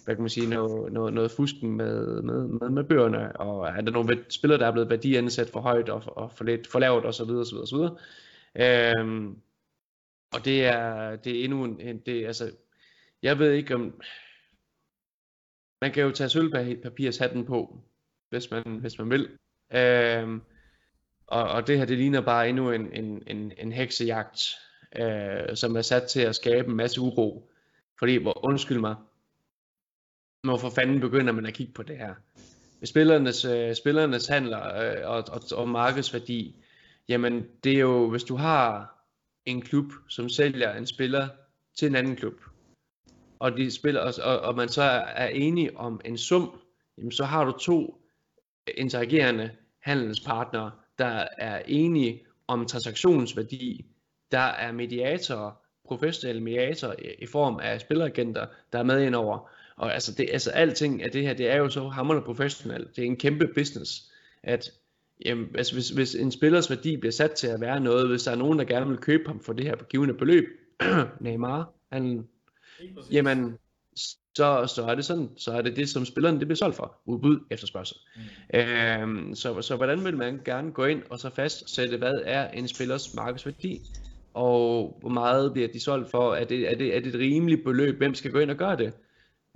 hvad 0.06 0.16
kan 0.16 0.22
man 0.22 0.30
sige, 0.30 0.50
noget, 0.50 0.94
noget, 0.94 1.14
noget 1.14 1.32
fusken 1.32 1.72
med, 1.78 2.22
med, 2.22 2.48
med, 2.48 2.70
med 2.70 2.84
bøgerne, 2.84 3.36
og 3.36 3.68
er 3.68 3.82
der 3.82 3.92
nogle 3.92 4.26
spillere, 4.30 4.60
der 4.60 4.68
er 4.68 4.72
blevet 4.72 4.90
værdiansat 4.90 5.50
for 5.50 5.60
højt 5.60 5.90
og, 5.90 6.04
og 6.06 6.32
for 6.32 6.44
lidt 6.44 6.68
for 6.68 6.80
lavt, 6.80 7.06
osv. 7.06 7.30
osv., 7.30 7.58
osv. 7.58 7.78
Øhm, 8.56 9.38
og 10.34 10.46
det 10.46 10.66
er, 10.66 11.16
det 11.16 11.40
er 11.40 11.44
endnu 11.44 11.64
en, 11.64 12.00
det, 12.06 12.26
altså, 12.26 12.52
jeg 13.24 13.40
ved 13.40 13.52
ikke 13.52 13.76
om, 13.76 14.02
man 15.82 15.92
kan 15.92 16.04
jo 16.04 16.12
tage 16.12 16.30
sølvpapirshatten 16.30 17.46
på, 17.46 17.84
hvis 18.30 18.52
man, 18.52 18.64
hvis 18.64 18.98
man 18.98 19.10
vil. 19.10 19.38
Øhm, 19.74 20.42
og, 21.28 21.44
og 21.44 21.68
det 21.68 21.78
her, 21.78 21.86
det 21.86 21.98
ligner 21.98 22.22
bare 22.22 22.50
endnu 22.50 22.72
en, 22.72 22.94
en, 22.94 23.24
en, 23.28 23.52
en 23.58 23.72
heksejagt, 23.72 24.42
øh, 24.96 25.56
som 25.56 25.76
er 25.76 25.82
sat 25.82 26.04
til 26.04 26.22
at 26.22 26.36
skabe 26.36 26.68
en 26.68 26.76
masse 26.76 27.02
uro. 27.02 27.52
Fordi, 28.00 28.16
hvor, 28.16 28.46
undskyld 28.46 28.80
mig, 28.80 28.96
hvorfor 30.44 30.70
fanden 30.70 31.00
begynder 31.00 31.34
man 31.34 31.46
at 31.46 31.54
kigge 31.54 31.74
på 31.74 31.84
det 31.84 31.98
her? 31.98 32.16
Spillernes, 32.84 33.46
øh, 33.46 33.76
spillernes 33.76 34.28
handler 34.28 34.78
øh, 34.82 35.10
og, 35.10 35.24
og, 35.28 35.42
og 35.52 35.70
markedsværdi, 35.70 36.56
jamen 37.10 37.48
det 37.64 37.74
er 37.74 37.80
jo, 37.80 38.10
hvis 38.10 38.24
du 38.24 38.36
har 38.36 38.96
en 39.46 39.62
klub, 39.62 39.86
som 40.10 40.30
sælger 40.30 40.74
en 40.74 40.88
spiller 40.88 41.28
til 41.78 41.88
en 41.88 41.96
anden 41.96 42.16
klub, 42.16 42.34
og, 43.46 43.58
de 43.58 43.72
spiller, 43.72 44.02
og, 44.24 44.40
og 44.40 44.56
man 44.56 44.70
så 44.70 44.84
er 45.16 45.28
enige 45.28 45.78
om 45.78 46.02
en 46.06 46.18
sum, 46.18 46.60
jamen 46.98 47.12
så 47.12 47.24
har 47.24 47.46
du 47.46 47.52
to 47.52 48.02
interagerende 48.78 49.52
handelspartnere, 49.82 50.72
der 50.98 51.28
er 51.38 51.62
enige 51.68 52.22
om 52.48 52.66
transaktionsværdi 52.66 53.86
der 54.32 54.38
er 54.38 54.72
mediatorer, 54.72 55.52
professionelle 55.88 56.44
mediatorer 56.44 56.96
i 57.20 57.26
form 57.26 57.60
af 57.64 57.82
spilleragenter, 57.82 58.46
der 58.74 58.80
er 58.80 58.84
med 58.84 59.04
ind 59.04 59.16
over. 59.16 59.50
Og 59.76 59.94
altså, 59.94 60.12
det, 60.12 60.30
altså 60.32 60.52
alting 60.52 61.04
af 61.04 61.12
det 61.12 61.24
her, 61.24 61.34
det 61.34 61.52
er 61.52 61.58
jo 61.58 61.70
så 61.70 61.88
hammerende 61.88 62.26
professionelt. 62.26 62.96
Det 62.96 63.02
er 63.02 63.06
en 63.06 63.18
kæmpe 63.18 63.48
business, 63.56 64.12
at 64.44 64.72
jamen, 65.26 65.56
altså, 65.56 65.74
hvis, 65.74 65.90
hvis 65.90 66.16
en 66.16 66.32
spillers 66.32 66.70
værdi 66.70 66.98
bliver 66.98 67.12
sat 67.12 67.32
til 67.32 67.48
at 67.48 67.62
være 67.62 67.80
noget, 67.80 68.10
hvis 68.10 68.24
der 68.24 68.32
er 68.32 68.36
nogen, 68.36 68.60
der 68.60 68.66
gerne 68.66 68.88
vil 68.88 68.98
købe 68.98 69.24
ham 69.28 69.40
for 69.40 69.54
det 69.54 69.66
her 69.66 69.76
givende 69.76 70.14
beløb, 70.14 70.46
Neymar, 71.22 71.74
han, 71.92 72.28
jamen, 73.12 73.58
så, 74.36 74.68
så 74.76 74.86
er 74.90 74.96
det 74.96 75.06
sådan, 75.06 75.30
så 75.38 75.52
er 75.52 75.62
det 75.62 75.76
det, 75.76 75.90
som 75.90 76.06
spilleren 76.06 76.40
det 76.40 76.48
bliver 76.48 76.58
solgt 76.58 76.76
for, 76.76 77.02
udbud 77.06 77.40
efterspørgsel. 77.52 77.98
Mm. 78.16 78.60
Øhm, 78.60 79.36
så, 79.36 79.62
så 79.62 79.76
hvordan 79.76 80.06
vil 80.06 80.18
man 80.18 80.42
gerne 80.46 80.72
gå 80.72 80.86
ind 80.86 81.02
og 81.10 81.20
så 81.20 81.30
fastsætte, 81.30 81.98
hvad 81.98 82.22
er 82.24 82.50
en 82.50 82.68
spillers 82.68 83.14
markedsværdi, 83.14 83.82
og 84.34 84.98
hvor 85.00 85.10
meget 85.10 85.54
bliver 85.54 85.68
de 85.68 85.80
solgt 85.80 86.12
for, 86.12 86.36
er 86.36 86.46
det, 86.46 86.72
er 86.72 86.76
det, 86.76 86.96
er 86.96 87.00
det 87.00 87.16
et 87.16 87.20
rimeligt 87.20 87.64
beløb, 87.64 87.98
hvem 87.98 88.14
skal 88.14 88.32
gå 88.32 88.40
ind 88.40 88.52
og 88.52 88.58
gøre 88.58 88.78
det? 88.78 88.94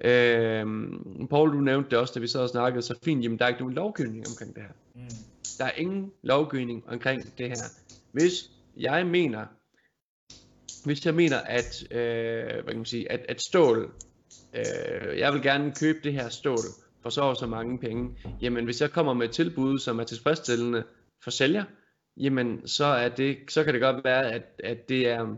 Øhm, 0.04 1.28
Paul, 1.30 1.52
du 1.52 1.60
nævnte 1.62 1.90
det 1.90 1.98
også, 1.98 2.14
da 2.14 2.20
vi 2.20 2.28
sad 2.28 2.42
og 2.42 2.50
snakkede 2.50 2.82
så 2.82 2.96
fint, 3.04 3.24
jamen 3.24 3.40
der 3.40 3.46
er 3.46 3.50
ikke 3.50 3.62
nogen 3.62 3.76
lovgivning 3.76 4.26
omkring 4.28 4.56
det 4.56 4.64
her. 4.64 4.72
Mm. 4.96 5.02
Der 5.58 5.66
er 5.66 5.72
ingen 5.78 6.12
lovgivning 6.22 6.84
omkring 6.88 7.38
det 7.38 7.48
her. 7.48 7.64
Hvis 8.12 8.52
jeg 8.78 9.08
mener, 9.08 9.46
hvis 10.86 11.06
jeg 11.06 11.16
mener, 11.16 11.38
at, 11.38 11.84
øh, 11.92 12.54
hvad 12.54 12.64
kan 12.64 12.76
man 12.76 12.86
sige, 12.86 13.12
at, 13.12 13.26
at 13.30 13.42
stål, 13.42 13.94
øh, 14.56 15.20
jeg 15.20 15.34
vil 15.34 15.42
gerne 15.42 15.74
købe 15.80 16.00
det 16.04 16.14
her 16.14 16.30
stål 16.30 16.66
for 17.02 17.10
så 17.10 17.22
og 17.22 17.36
så 17.36 17.48
mange 17.48 17.80
penge, 17.80 18.10
jamen 18.42 18.66
hvis 18.66 18.82
jeg 18.82 18.92
kommer 18.92 19.14
med 19.14 19.26
et 19.26 19.32
tilbud, 19.32 19.80
som 19.80 20.00
er 20.00 20.04
tilfredsstillende 20.04 20.84
for 21.24 21.32
sælger, 21.32 21.64
jamen 22.18 22.68
så, 22.68 22.86
er 22.86 23.10
det, 23.10 23.38
så 23.50 23.64
kan 23.64 23.74
det 23.74 23.82
godt 23.82 24.04
være, 24.04 24.32
at, 24.32 24.44
at 24.64 24.90
det 24.90 25.10
er, 25.10 25.36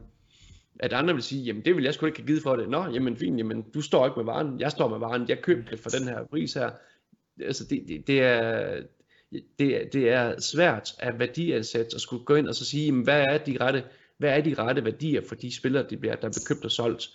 at 0.80 0.94
andre 0.94 1.14
vil 1.14 1.24
sige, 1.24 1.44
jamen 1.44 1.66
det 1.66 1.76
vil 1.76 1.84
jeg 1.84 1.94
sgu 1.94 2.06
ikke 2.06 2.20
have 2.20 2.28
givet 2.28 2.44
for 2.44 2.56
det. 2.56 2.70
Nå, 2.70 2.86
jamen 2.86 3.18
fint, 3.18 3.38
jamen 3.38 3.62
du 3.74 3.82
står 3.82 4.06
ikke 4.06 4.20
med 4.20 4.26
varen, 4.26 4.60
jeg 4.60 4.72
står 4.72 4.88
med 4.88 5.00
varen, 5.00 5.30
jeg 5.30 5.42
køber 5.42 5.70
det 5.70 5.80
for 5.80 5.90
den 5.90 6.08
her 6.08 6.26
pris 6.26 6.54
her. 6.54 6.70
Altså 7.42 7.66
det, 7.70 7.84
det, 7.88 8.08
det 8.08 8.22
er, 8.22 8.82
det, 9.60 9.94
det 9.94 10.10
er 10.10 10.40
svært 10.40 10.92
at 11.00 11.20
værdiansætte 11.20 11.96
og 11.96 12.02
skulle 12.02 12.26
gå 12.26 12.36
ind 12.36 12.48
og 12.48 12.56
så 12.56 12.66
sige, 12.66 12.86
jamen, 12.86 13.04
hvad 13.04 13.22
er 13.22 13.38
de 13.38 13.58
rette, 13.62 13.84
hvad 14.22 14.38
er 14.38 14.42
de 14.42 14.54
rette 14.54 14.86
værdier 14.86 15.22
for 15.28 15.36
de 15.36 15.56
spillere, 15.56 15.84
der 15.90 15.98
bliver, 15.98 16.16
der 16.16 16.30
bliver 16.30 16.46
købt 16.48 16.66
og 16.66 16.72
solgt. 16.72 17.10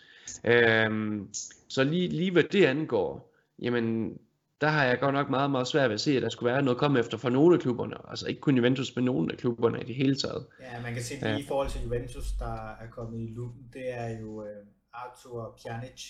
Øhm, 0.45 1.29
så 1.69 1.85
lige, 1.85 2.09
lige 2.09 2.33
hvad 2.33 2.45
det 2.45 2.65
angår, 2.65 3.35
jamen 3.59 4.19
der 4.61 4.67
har 4.67 4.85
jeg 4.85 5.01
godt 5.01 5.15
nok 5.15 5.31
meget, 5.31 5.51
meget 5.51 5.69
svært 5.69 5.89
ved 5.91 5.95
at 5.95 6.01
se, 6.01 6.17
at 6.17 6.23
der 6.23 6.29
skulle 6.29 6.53
være 6.53 6.63
noget 6.63 6.79
komme 6.79 6.99
efter 6.99 7.19
for 7.19 7.31
nogle 7.31 7.55
af 7.55 7.61
klubberne. 7.61 7.97
Altså 8.11 8.27
ikke 8.27 8.41
kun 8.41 8.57
Juventus, 8.57 8.97
men 8.97 9.05
nogle 9.05 9.33
af 9.33 9.39
klubberne 9.39 9.81
i 9.81 9.85
det 9.85 9.95
hele 9.95 10.17
taget. 10.17 10.47
Ja, 10.61 10.83
man 10.83 10.95
kan 10.95 11.03
se 11.03 11.15
lige 11.15 11.31
ja. 11.31 11.39
i 11.39 11.43
forhold 11.43 11.71
til 11.71 11.83
Juventus, 11.83 12.33
der 12.39 12.55
er 12.83 12.89
kommet 12.91 13.21
i 13.21 13.27
lupen, 13.27 13.71
det 13.73 13.91
er 13.91 14.21
jo 14.21 14.29
uh, 14.43 14.47
Arthur 14.93 15.59
Pjanic 15.63 16.01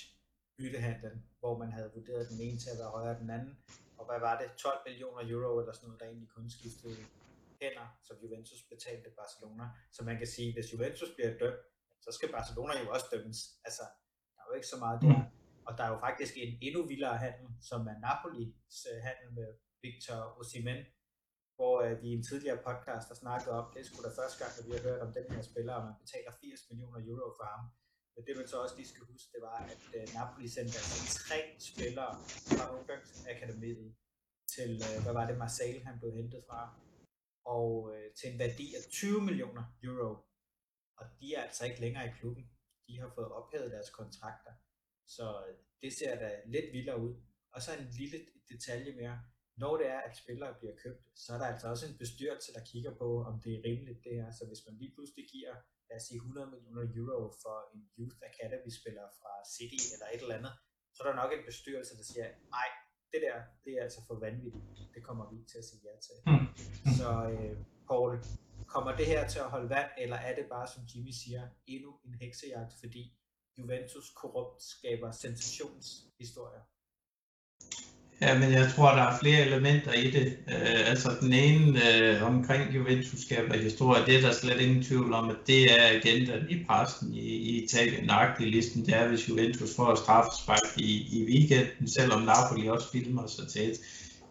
byttehandlen, 0.59 1.23
hvor 1.41 1.59
man 1.59 1.73
havde 1.73 1.91
vurderet 1.95 2.29
den 2.31 2.41
ene 2.41 2.59
til 2.59 2.71
at 2.73 2.79
være 2.79 2.91
højere 2.97 3.11
end 3.11 3.21
den 3.21 3.31
anden. 3.31 3.57
Og 3.99 4.05
hvad 4.09 4.21
var 4.21 4.39
det? 4.39 4.47
12 4.57 4.75
millioner 4.87 5.23
euro 5.33 5.61
eller 5.61 5.73
sådan 5.73 5.87
noget, 5.89 6.01
der 6.01 6.07
egentlig 6.07 6.29
kun 6.37 6.51
skiftede 6.51 6.97
hænder, 7.63 7.87
som 8.07 8.17
Juventus 8.23 8.61
betalte 8.73 9.09
Barcelona. 9.21 9.65
Så 9.95 10.01
man 10.09 10.17
kan 10.21 10.29
sige, 10.35 10.49
hvis 10.55 10.73
Juventus 10.73 11.11
bliver 11.17 11.33
dømt, 11.43 11.63
så 12.05 12.11
skal 12.17 12.29
Barcelona 12.37 12.73
jo 12.83 12.89
også 12.95 13.07
dømmes. 13.13 13.39
Altså, 13.67 13.85
der 14.35 14.41
er 14.43 14.47
jo 14.51 14.55
ikke 14.59 14.73
så 14.75 14.79
meget 14.85 14.99
der. 15.03 15.19
Mm. 15.19 15.37
Og 15.67 15.73
der 15.77 15.85
er 15.85 15.93
jo 15.95 15.99
faktisk 16.07 16.33
en 16.43 16.53
endnu 16.67 16.81
vildere 16.93 17.19
handel, 17.25 17.49
som 17.69 17.81
er 17.93 17.97
Napolis 18.05 18.77
uh, 18.91 18.99
handel 19.07 19.29
med 19.39 19.49
Victor 19.83 20.19
Osimhen, 20.41 20.81
hvor 21.57 21.75
uh, 21.85 21.93
vi 22.03 22.07
i 22.11 22.17
en 22.19 22.27
tidligere 22.31 22.61
podcast 22.69 23.07
har 23.11 23.19
snakket 23.23 23.51
om, 23.59 23.65
det 23.75 23.87
sgu 23.87 23.97
da 24.07 24.11
første 24.21 24.39
gang, 24.41 24.53
at 24.59 24.65
vi 24.67 24.73
har 24.77 24.83
hørt 24.89 25.01
om 25.07 25.13
den 25.19 25.27
her 25.35 25.43
spiller, 25.51 25.75
og 25.79 25.85
man 25.89 25.97
betaler 26.03 26.31
80 26.41 26.71
millioner 26.71 27.01
euro 27.11 27.29
for 27.39 27.47
ham. 27.53 27.63
Men 28.15 28.23
det 28.27 28.35
man 28.39 28.47
så 28.53 28.57
også 28.65 28.77
lige 28.79 28.91
skal 28.93 29.05
huske, 29.13 29.29
det 29.35 29.43
var, 29.49 29.59
at 29.75 29.83
uh, 29.97 30.05
Napoli 30.17 30.49
sendte 30.57 30.77
altså 30.81 30.99
tre 31.23 31.39
spillere 31.71 32.13
fra 32.57 32.65
Ungdomsakademiet 32.77 33.91
til, 34.55 34.71
hvad 35.05 35.15
var 35.19 35.25
det, 35.29 35.37
Marseille, 35.45 35.81
han 35.89 35.97
blev 36.01 36.13
hentet 36.21 36.43
fra, 36.49 36.61
og 37.55 37.71
øh, 37.95 38.15
til 38.19 38.33
en 38.33 38.39
værdi 38.39 38.67
af 38.75 38.83
20 38.91 39.21
millioner 39.29 39.65
euro. 39.83 40.15
Og 41.01 41.07
de 41.21 41.35
er 41.35 41.43
altså 41.43 41.65
ikke 41.65 41.81
længere 41.81 42.07
i 42.07 42.17
klubben. 42.19 42.45
De 42.87 42.99
har 43.01 43.11
fået 43.15 43.33
ophævet 43.39 43.71
deres 43.71 43.91
kontrakter. 43.91 44.53
Så 45.07 45.27
øh, 45.49 45.55
det 45.83 45.93
ser 45.99 46.15
da 46.23 46.29
lidt 46.47 46.73
vildere 46.73 47.01
ud. 47.01 47.15
Og 47.55 47.63
så 47.63 47.71
en 47.77 47.89
lille 48.01 48.19
detalje 48.53 48.93
mere. 49.01 49.19
Når 49.63 49.77
det 49.77 49.87
er, 49.87 50.01
at 50.09 50.17
spillere 50.23 50.55
bliver 50.61 50.77
købt, 50.85 51.03
så 51.15 51.29
er 51.35 51.39
der 51.39 51.49
altså 51.53 51.67
også 51.73 51.85
en 51.87 51.99
bestyrelse, 51.99 52.53
der 52.57 52.65
kigger 52.73 52.93
på, 53.03 53.09
om 53.29 53.35
det 53.45 53.53
er 53.55 53.65
rimeligt 53.69 54.05
det 54.05 54.15
her. 54.21 54.31
Så 54.39 54.43
hvis 54.47 54.63
man 54.67 54.75
lige 54.81 54.93
pludselig 54.95 55.25
giver, 55.35 55.55
lad 55.89 55.97
os 56.01 56.07
sige 56.09 56.17
100 56.17 56.51
millioner 56.51 56.85
euro 57.01 57.29
for 57.43 57.57
en 57.75 57.81
Youth 57.99 58.17
Academy 58.31 58.71
spiller 58.81 59.07
fra 59.21 59.33
City 59.55 59.81
eller 59.95 60.07
et 60.15 60.23
eller 60.25 60.39
andet, 60.41 60.55
så 60.95 60.99
er 61.03 61.07
der 61.09 61.23
nok 61.23 61.33
en 61.33 61.45
bestyrelse, 61.51 61.93
der 61.99 62.07
siger, 62.11 62.27
nej, 62.57 62.69
det 63.17 63.25
der, 63.29 63.39
det 63.65 63.73
er 63.79 63.83
altså 63.83 64.01
for 64.07 64.15
vanvittigt. 64.27 64.65
Det 64.95 65.03
kommer 65.03 65.25
vi 65.31 65.35
ikke 65.39 65.51
til 65.53 65.59
at 65.59 65.65
sige 65.65 65.81
ja 65.89 65.95
til. 66.07 66.17
Hmm. 66.27 66.47
Så 66.99 67.09
øh, 67.35 67.57
Paul, 67.89 68.13
kommer 68.75 68.97
det 68.97 69.07
her 69.07 69.29
til 69.29 69.39
at 69.39 69.51
holde 69.55 69.69
vand, 69.71 69.91
eller 69.99 70.17
er 70.17 70.35
det 70.35 70.47
bare, 70.55 70.67
som 70.75 70.83
Jimmy 70.95 71.11
siger, 71.23 71.43
endnu 71.67 71.91
en 72.05 72.15
heksejagt, 72.15 72.73
fordi 72.83 73.03
Juventus 73.59 74.11
korrupt 74.11 74.63
skaber 74.63 75.11
sensationshistorier? 75.11 76.63
Ja, 78.21 78.39
men 78.39 78.53
jeg 78.53 78.69
tror, 78.77 78.91
der 78.91 79.03
er 79.03 79.19
flere 79.23 79.47
elementer 79.47 79.93
i 79.93 80.11
det. 80.11 80.27
Øh, 80.49 80.91
altså 80.91 81.11
den 81.21 81.33
ene 81.33 81.81
øh, 81.95 82.23
omkring 82.23 82.75
Juventus 82.75 83.21
skaber 83.21 83.57
historie, 83.57 84.07
det 84.07 84.17
er 84.17 84.21
der 84.21 84.33
slet 84.33 84.61
ingen 84.61 84.83
tvivl 84.83 85.13
om, 85.13 85.31
at 85.31 85.37
det 85.47 85.73
er 85.73 85.87
agendaen 85.89 86.51
i 86.51 86.65
pressen 86.69 87.15
i, 87.15 87.21
i 87.21 87.65
Italien. 87.65 88.05
Nøjagtig 88.05 88.47
listen, 88.47 88.87
det 88.87 88.97
er, 88.97 89.09
hvis 89.09 89.29
Juventus 89.29 89.77
får 89.77 89.95
straffespark 89.95 90.79
i, 90.79 91.07
i 91.13 91.25
weekenden, 91.29 91.89
selvom 91.89 92.23
Napoli 92.23 92.69
også 92.69 92.91
filmer 92.93 93.27
sig 93.27 93.49
tæt. 93.49 93.77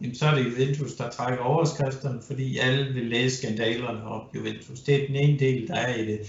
Jamen, 0.01 0.15
så 0.15 0.25
er 0.25 0.35
det 0.35 0.45
Juventus, 0.45 0.93
der 0.93 1.09
trækker 1.09 1.43
overskrifterne, 1.43 2.19
fordi 2.27 2.57
alle 2.57 2.93
vil 2.93 3.05
læse 3.05 3.37
skandalerne 3.37 4.03
om 4.03 4.21
Juventus. 4.35 4.79
Det 4.79 4.95
er 4.95 5.07
den 5.07 5.15
ene 5.15 5.39
del, 5.39 5.67
der 5.67 5.75
er 5.75 5.95
i 5.95 6.05
det. 6.05 6.19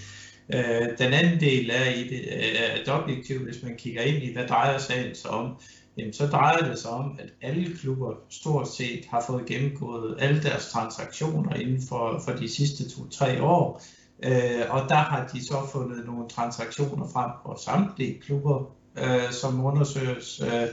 Øh, 0.54 0.88
den 0.98 1.12
anden 1.12 1.40
del 1.40 1.70
er 1.70 1.90
i 1.90 2.02
det, 2.02 2.20
øh, 2.32 2.88
er 2.88 3.20
et 3.20 3.38
hvis 3.38 3.62
man 3.62 3.76
kigger 3.76 4.02
ind 4.02 4.22
i, 4.22 4.32
hvad 4.32 4.46
drejer 4.46 4.78
sagen 4.78 5.14
sig 5.14 5.30
om, 5.30 5.56
jamen, 5.96 6.12
så 6.12 6.26
drejer 6.26 6.68
det 6.68 6.78
sig 6.78 6.90
om, 6.90 7.18
at 7.18 7.28
alle 7.42 7.76
klubber 7.76 8.14
stort 8.30 8.68
set 8.68 9.04
har 9.10 9.24
fået 9.26 9.46
gennemgået 9.46 10.16
alle 10.18 10.42
deres 10.42 10.70
transaktioner 10.70 11.54
inden 11.54 11.82
for, 11.88 12.20
for 12.24 12.32
de 12.32 12.48
sidste 12.48 12.90
to-tre 12.90 13.42
år. 13.42 13.82
Øh, 14.22 14.62
og 14.70 14.88
der 14.88 14.94
har 14.94 15.26
de 15.26 15.46
så 15.46 15.68
fundet 15.72 16.06
nogle 16.06 16.28
transaktioner 16.28 17.08
frem 17.12 17.30
på 17.46 17.56
samtlige 17.64 18.20
klubber, 18.20 18.70
øh, 18.98 19.32
som 19.32 19.64
undersøges. 19.64 20.40
Øh, 20.40 20.68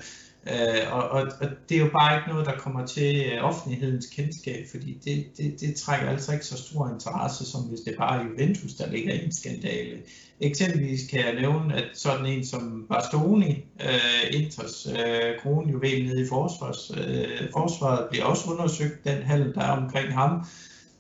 Øh, 0.48 0.94
og, 0.94 1.10
og, 1.10 1.22
og 1.42 1.48
det 1.70 1.78
er 1.78 1.82
jo 1.82 1.90
bare 1.90 2.18
ikke 2.18 2.30
noget, 2.30 2.46
der 2.46 2.58
kommer 2.58 2.86
til 2.86 3.26
øh, 3.32 3.44
offentlighedens 3.44 4.06
kendskab, 4.06 4.66
fordi 4.72 4.98
det, 5.06 5.38
det, 5.38 5.60
det 5.60 5.76
trækker 5.76 6.10
altså 6.10 6.34
ikke 6.34 6.46
så 6.46 6.58
stor 6.58 6.90
interesse, 6.90 7.46
som 7.46 7.62
hvis 7.62 7.80
det 7.80 7.96
bare 7.98 8.22
er 8.22 8.26
Juventus, 8.26 8.74
der 8.74 8.92
ligger 8.92 9.14
i 9.14 9.26
en 9.26 9.32
skandale. 9.32 9.98
Eksempelvis 10.40 11.10
kan 11.10 11.20
jeg 11.20 11.34
nævne, 11.42 11.76
at 11.76 11.86
sådan 11.94 12.26
en 12.26 12.46
som 12.46 12.86
Bastoni, 12.90 13.66
øh, 13.80 14.42
Inters 14.42 14.88
øh, 14.88 15.40
kronjuvel 15.42 16.06
nede 16.06 16.22
i 16.22 16.28
forsvars, 16.30 16.92
øh, 16.98 17.52
forsvaret, 17.52 18.08
bliver 18.10 18.26
også 18.26 18.52
undersøgt, 18.52 19.04
den 19.04 19.24
handel, 19.24 19.54
der 19.54 19.62
er 19.62 19.72
omkring 19.72 20.14
ham. 20.14 20.46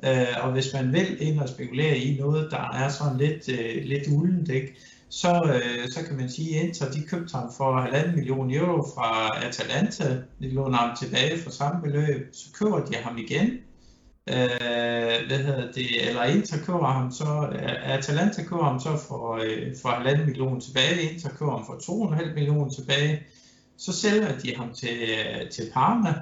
Øh, 0.05 0.43
og 0.43 0.51
hvis 0.51 0.73
man 0.73 0.93
vil 0.93 1.17
ind 1.19 1.39
og 1.39 1.49
spekulere 1.49 1.97
i 1.97 2.17
noget, 2.19 2.51
der 2.51 2.71
er 2.73 2.89
sådan 2.89 3.17
lidt, 3.17 3.49
øh, 3.49 3.83
lidt 3.83 4.07
uldent, 4.07 4.49
ikke? 4.49 4.75
Så, 5.21 5.33
øh, 5.53 5.89
så 5.89 6.03
kan 6.07 6.17
man 6.17 6.29
sige, 6.29 6.59
at 6.59 6.65
Inter 6.65 6.91
de 6.91 7.03
købte 7.03 7.35
ham 7.35 7.51
for 7.57 7.81
1,5 7.81 8.15
million 8.15 8.51
euro 8.51 8.83
fra 8.95 9.37
Atalanta. 9.47 10.21
De 10.39 10.49
låner 10.51 10.77
ham 10.77 10.97
tilbage 10.97 11.43
for 11.43 11.49
samme 11.51 11.81
beløb. 11.81 12.29
Så 12.33 12.45
køber 12.53 12.85
de 12.85 12.95
ham 12.95 13.17
igen. 13.17 13.47
Øh, 14.29 15.27
hvad 15.27 15.37
hedder 15.37 15.71
det? 15.71 16.09
Eller 16.09 16.23
Inter 16.23 16.57
køber 16.65 16.87
ham 16.87 17.11
så, 17.11 17.49
øh, 17.51 17.93
Atalanta 17.93 18.43
køber 18.43 18.63
ham 18.63 18.79
så 18.79 18.97
for, 19.07 19.33
øh, 19.33 19.75
for 19.81 19.89
1,5 19.89 20.25
million 20.25 20.61
tilbage. 20.61 21.11
Inter 21.11 21.29
køber 21.29 21.51
ham 21.51 21.65
for 21.65 21.73
2,5 21.73 22.33
millioner 22.33 22.71
tilbage. 22.71 23.23
Så 23.77 23.93
sælger 23.93 24.39
de 24.39 24.55
ham 24.55 24.73
til, 24.73 24.97
øh, 25.01 25.49
til 25.49 25.71
Parma 25.73 26.13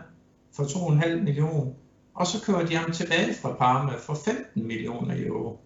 for 0.56 0.64
2,5 0.64 1.24
millioner. 1.24 1.72
Og 2.14 2.28
så 2.28 2.42
køber 2.46 2.66
de 2.66 2.76
ham 2.76 2.92
tilbage 2.92 3.34
fra 3.42 3.54
Parma 3.54 3.94
for 3.98 4.14
15 4.14 4.68
millioner 4.68 5.16
euro. 5.28 5.60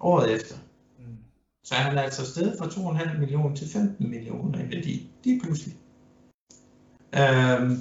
Året 0.00 0.34
efter. 0.34 0.56
Så 1.66 1.74
er 1.74 1.78
han 1.78 1.98
altså 1.98 2.26
sted 2.26 2.58
fra 2.58 2.66
2,5 2.66 3.18
millioner 3.18 3.54
til 3.54 3.68
15 3.68 4.10
millioner 4.10 4.58
i 4.58 4.62
værdi. 4.74 5.10
lige 5.24 5.40
pludselig. 5.40 5.76
Øhm, 7.14 7.80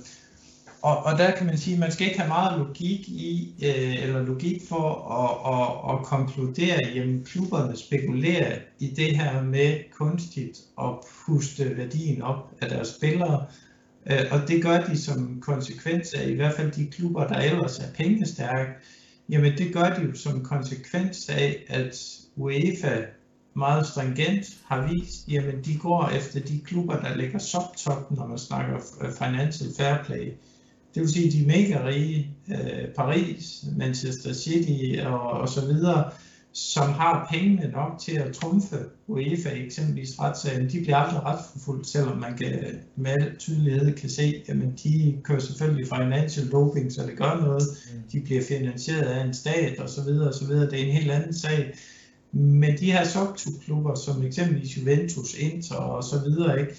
og, 0.81 0.97
og 1.03 1.17
der 1.17 1.31
kan 1.31 1.45
man 1.45 1.57
sige, 1.57 1.73
at 1.73 1.79
man 1.79 1.91
skal 1.91 2.07
ikke 2.07 2.19
have 2.19 2.27
meget 2.27 2.59
logik 2.59 3.09
i, 3.09 3.55
øh, 3.63 4.03
eller 4.03 4.21
logik 4.21 4.61
for 4.69 5.11
at, 5.21 5.31
at, 5.55 5.95
at 5.95 6.05
konkludere, 6.05 6.75
at 6.75 7.25
klubberne 7.25 7.77
spekulerer 7.77 8.59
i 8.79 8.87
det 8.87 9.17
her 9.17 9.43
med 9.43 9.91
kunstigt 9.97 10.59
at 10.81 10.91
puste 11.25 11.77
værdien 11.77 12.21
op 12.21 12.51
af 12.61 12.69
deres 12.69 12.87
spillere. 12.87 13.45
Øh, 14.05 14.25
og 14.31 14.47
det 14.47 14.63
gør 14.63 14.83
de 14.83 14.97
som 14.97 15.41
konsekvens 15.41 16.13
af 16.13 16.27
i 16.27 16.33
hvert 16.33 16.53
fald 16.53 16.71
de 16.71 16.85
klubber, 16.85 17.27
der 17.27 17.39
ellers 17.39 17.79
er 17.79 17.93
pengestærke 17.97 18.71
Jamen 19.29 19.57
det 19.57 19.73
gør 19.73 19.95
de 19.95 20.01
jo 20.01 20.15
som 20.15 20.43
konsekvens 20.43 21.29
af, 21.29 21.65
at 21.67 22.19
UEFA 22.35 23.01
meget 23.55 23.87
stringent 23.87 24.45
har 24.65 24.87
vist, 24.87 25.27
jamen 25.27 25.55
de 25.65 25.77
går 25.77 26.09
efter 26.09 26.39
de 26.39 26.59
klubber, 26.59 26.99
der 26.99 27.15
ligger 27.15 27.39
subtop, 27.39 28.11
når 28.11 28.27
man 28.27 28.37
snakker 28.37 28.79
financial 29.19 29.69
fair 29.77 30.03
play. 30.05 30.33
Det 30.95 31.01
vil 31.01 31.09
sige, 31.09 31.31
de 31.31 31.47
mega 31.47 31.85
rige, 31.87 32.37
øh, 32.49 32.87
Paris, 32.95 33.65
Manchester 33.77 34.33
City 34.33 34.99
og, 35.05 35.21
og 35.21 35.49
så 35.49 35.65
videre, 35.65 36.11
som 36.53 36.93
har 36.93 37.27
pengene 37.31 37.71
nok 37.71 37.99
til 37.99 38.11
at 38.17 38.33
trumfe 38.33 38.77
UEFA 39.07 39.49
eksempelvis 39.49 40.19
retssagen, 40.19 40.69
de 40.69 40.81
bliver 40.81 40.97
aldrig 40.97 41.23
retsforfulgt, 41.23 41.87
selvom 41.87 42.17
man 42.17 42.37
kan, 42.37 42.79
med 42.95 43.11
al 43.11 43.37
tydelighed 43.37 43.93
kan 43.93 44.09
se, 44.09 44.43
at 44.47 44.55
de 44.83 45.17
kører 45.23 45.39
selvfølgelig 45.39 45.87
financial 45.87 46.51
doping, 46.51 46.91
så 46.91 47.05
det 47.05 47.17
gør 47.17 47.39
noget. 47.41 47.63
Mm. 47.93 48.01
De 48.11 48.21
bliver 48.21 48.43
finansieret 48.43 49.05
af 49.05 49.25
en 49.25 49.33
stat 49.33 49.79
og 49.79 49.89
så 49.89 50.03
videre 50.03 50.27
og 50.27 50.33
så 50.33 50.45
videre. 50.45 50.69
Det 50.69 50.81
er 50.81 50.85
en 50.85 50.91
helt 50.93 51.11
anden 51.11 51.33
sag. 51.33 51.73
Men 52.35 52.77
de 52.77 52.91
her 52.91 53.05
subklubber, 53.05 53.95
som 53.95 54.23
eksempelvis 54.23 54.77
Juventus, 54.77 55.33
Inter 55.33 55.75
og 55.75 56.03
så 56.03 56.19
videre, 56.19 56.59
ikke, 56.59 56.75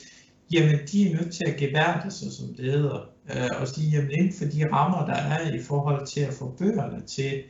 jamen 0.53 0.79
de 0.93 1.11
er 1.11 1.15
nødt 1.15 1.35
til 1.35 1.45
at 1.47 1.57
gebærde 1.57 2.11
sig, 2.11 2.33
som 2.33 2.55
det 2.55 2.65
hedder, 2.65 3.11
øh, 3.31 3.61
og 3.61 3.69
sige, 3.69 3.91
jamen 3.91 4.11
inden 4.11 4.33
for 4.33 4.45
de 4.45 4.73
rammer, 4.73 5.07
der 5.07 5.15
er 5.15 5.55
i 5.55 5.63
forhold 5.63 6.07
til 6.07 6.21
at 6.21 6.33
få 6.33 6.55
bøgerne 6.59 7.03
til 7.07 7.43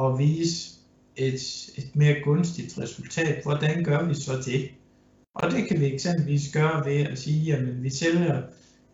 at 0.00 0.18
vise 0.18 0.74
et, 1.16 1.70
et 1.76 1.96
mere 1.96 2.20
gunstigt 2.24 2.78
resultat, 2.78 3.42
hvordan 3.42 3.84
gør 3.84 4.08
vi 4.08 4.14
så 4.14 4.32
det? 4.44 4.70
Og 5.34 5.50
det 5.50 5.68
kan 5.68 5.80
vi 5.80 5.86
eksempelvis 5.86 6.52
gøre 6.52 6.86
ved 6.86 6.96
at 6.96 7.18
sige, 7.18 7.44
jamen 7.44 7.82
vi 7.82 7.90
sælger 7.90 8.42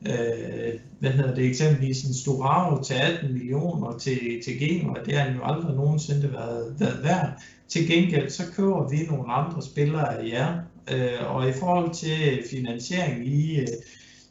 øh, 0.09 0.81
hvad 0.99 1.11
hedder 1.11 1.35
det, 1.35 1.45
eksempelvis 1.47 2.03
en 2.03 2.15
Storaro 2.15 2.83
til 2.83 2.95
18 2.95 3.33
millioner 3.33 3.99
til, 3.99 4.21
til 4.45 4.59
Genua, 4.59 5.03
det 5.07 5.15
har 5.15 5.33
jo 5.33 5.41
aldrig 5.43 5.77
nogensinde 5.77 6.33
været, 6.33 6.77
været 6.79 7.01
værd. 7.03 7.43
Til 7.69 7.89
gengæld 7.89 8.31
så 8.31 8.43
køber 8.57 8.89
vi 8.89 9.07
nogle 9.11 9.33
andre 9.33 9.63
spillere 9.63 10.19
af 10.19 10.29
jer, 10.29 10.59
øh, 10.93 11.35
og 11.35 11.49
i 11.49 11.53
forhold 11.53 11.95
til 11.95 12.43
finansiering 12.51 13.27
i, 13.27 13.61
øh, 13.61 13.67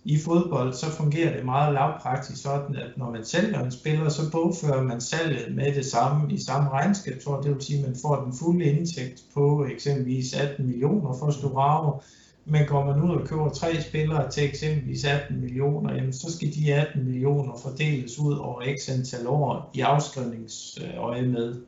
i 0.05 0.17
fodbold, 0.17 0.73
så 0.73 0.91
fungerer 0.91 1.35
det 1.35 1.45
meget 1.45 1.73
lavpraktisk 1.73 2.41
sådan, 2.41 2.75
at 2.75 2.97
når 2.97 3.11
man 3.11 3.25
sælger 3.25 3.63
en 3.63 3.71
spiller, 3.71 4.09
så 4.09 4.31
bogfører 4.31 4.83
man 4.83 5.01
salget 5.01 5.55
med 5.55 5.75
det 5.75 5.85
samme 5.85 6.33
i 6.33 6.37
samme 6.37 6.69
regnskabsår. 6.69 7.41
Det 7.41 7.55
vil 7.55 7.61
sige, 7.61 7.79
at 7.79 7.85
man 7.85 7.97
får 8.01 8.23
den 8.23 8.33
fulde 8.39 8.65
indtægt 8.65 9.23
på 9.33 9.65
eksempelvis 9.65 10.33
18 10.33 10.67
millioner 10.67 11.17
for 11.19 11.31
Storaro. 11.31 12.01
Men 12.45 12.65
går 12.67 12.85
man 12.85 13.01
ud 13.03 13.15
og 13.15 13.27
køber 13.27 13.49
tre 13.49 13.81
spillere 13.81 14.31
til 14.31 14.43
eksempelvis 14.43 15.05
18 15.05 15.41
millioner, 15.41 15.93
jamen, 15.93 16.13
så 16.13 16.31
skal 16.31 16.53
de 16.53 16.73
18 16.73 17.03
millioner 17.05 17.57
fordeles 17.63 18.19
ud 18.19 18.33
over 18.37 18.61
x 18.79 18.89
antal 18.89 19.27
år 19.27 19.71
i 19.73 19.79
afskrivningsøje 19.79 21.21
med. 21.21 21.61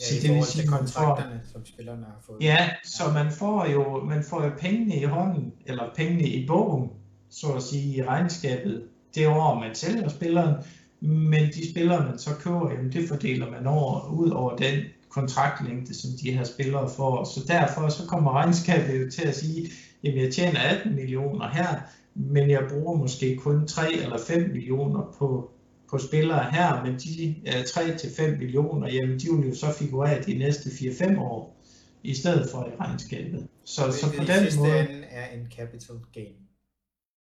Ja, 0.00 0.04
så 0.04 0.14
det 0.22 0.34
vil 0.34 0.44
sige, 0.44 0.70
man 0.70 0.88
får, 0.88 1.22
som 1.52 1.66
spillerne 1.66 2.04
har 2.04 2.22
fået. 2.26 2.38
Ja, 2.40 2.68
så 2.84 3.02
man 3.14 3.32
får 3.32 3.66
jo 3.66 4.04
man 4.04 4.22
får 4.22 4.44
jo 4.44 4.50
pengene 4.58 4.96
i 4.96 5.04
hånden, 5.04 5.52
eller 5.66 5.84
pengene 5.96 6.28
i 6.28 6.46
bogen, 6.46 6.90
så 7.30 7.52
at 7.52 7.62
sige, 7.62 7.96
i 7.96 8.02
regnskabet 8.02 8.82
det 9.14 9.26
år, 9.26 9.54
man 9.54 9.74
sælger 9.74 10.08
spilleren, 10.08 10.54
men 11.00 11.46
de 11.46 11.70
spillere, 11.70 12.06
man 12.06 12.18
så 12.18 12.30
køber, 12.40 12.70
jamen 12.70 12.92
det 12.92 13.08
fordeler 13.08 13.50
man 13.50 13.66
over, 13.66 14.10
ud 14.10 14.30
over 14.30 14.56
den 14.56 14.84
kontraktlængde, 15.08 15.94
som 15.94 16.10
de 16.22 16.32
her 16.32 16.44
spillere 16.44 16.90
får. 16.96 17.24
Så 17.24 17.44
derfor 17.48 17.88
så 17.88 18.06
kommer 18.06 18.32
regnskabet 18.32 19.04
jo 19.04 19.10
til 19.10 19.28
at 19.28 19.36
sige, 19.36 19.70
jamen 20.08 20.24
jeg 20.24 20.32
tjener 20.32 20.60
18 20.60 20.94
millioner 20.94 21.48
her, 21.48 21.80
men 22.14 22.50
jeg 22.50 22.66
bruger 22.70 22.96
måske 22.96 23.36
kun 23.36 23.66
3 23.66 23.92
eller 23.92 24.18
5 24.18 24.50
millioner 24.50 25.14
på, 25.18 25.50
på 25.90 25.98
spillere 25.98 26.50
her, 26.50 26.84
men 26.84 26.94
de 26.94 27.34
3 27.66 27.96
til 27.96 28.10
5 28.16 28.38
millioner, 28.38 28.92
jamen 28.92 29.18
de 29.18 29.36
vil 29.36 29.48
jo 29.48 29.54
så 29.54 29.72
figurere 29.78 30.22
de 30.22 30.38
næste 30.38 30.68
4-5 30.68 31.20
år, 31.20 31.58
i 32.02 32.14
stedet 32.14 32.50
for 32.50 32.66
i 32.66 32.76
regnskabet. 32.80 33.46
Så, 33.64 33.92
så, 33.92 33.98
så 33.98 34.06
på 34.06 34.24
den 34.24 34.58
måde... 34.58 35.04
er 35.10 35.26
en 35.26 35.46
capital 35.56 35.96
gain. 36.12 36.34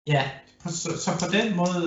Ja, 0.07 0.31
så, 0.67 0.91
så 0.99 1.11
på 1.21 1.33
den 1.33 1.57
måde 1.57 1.83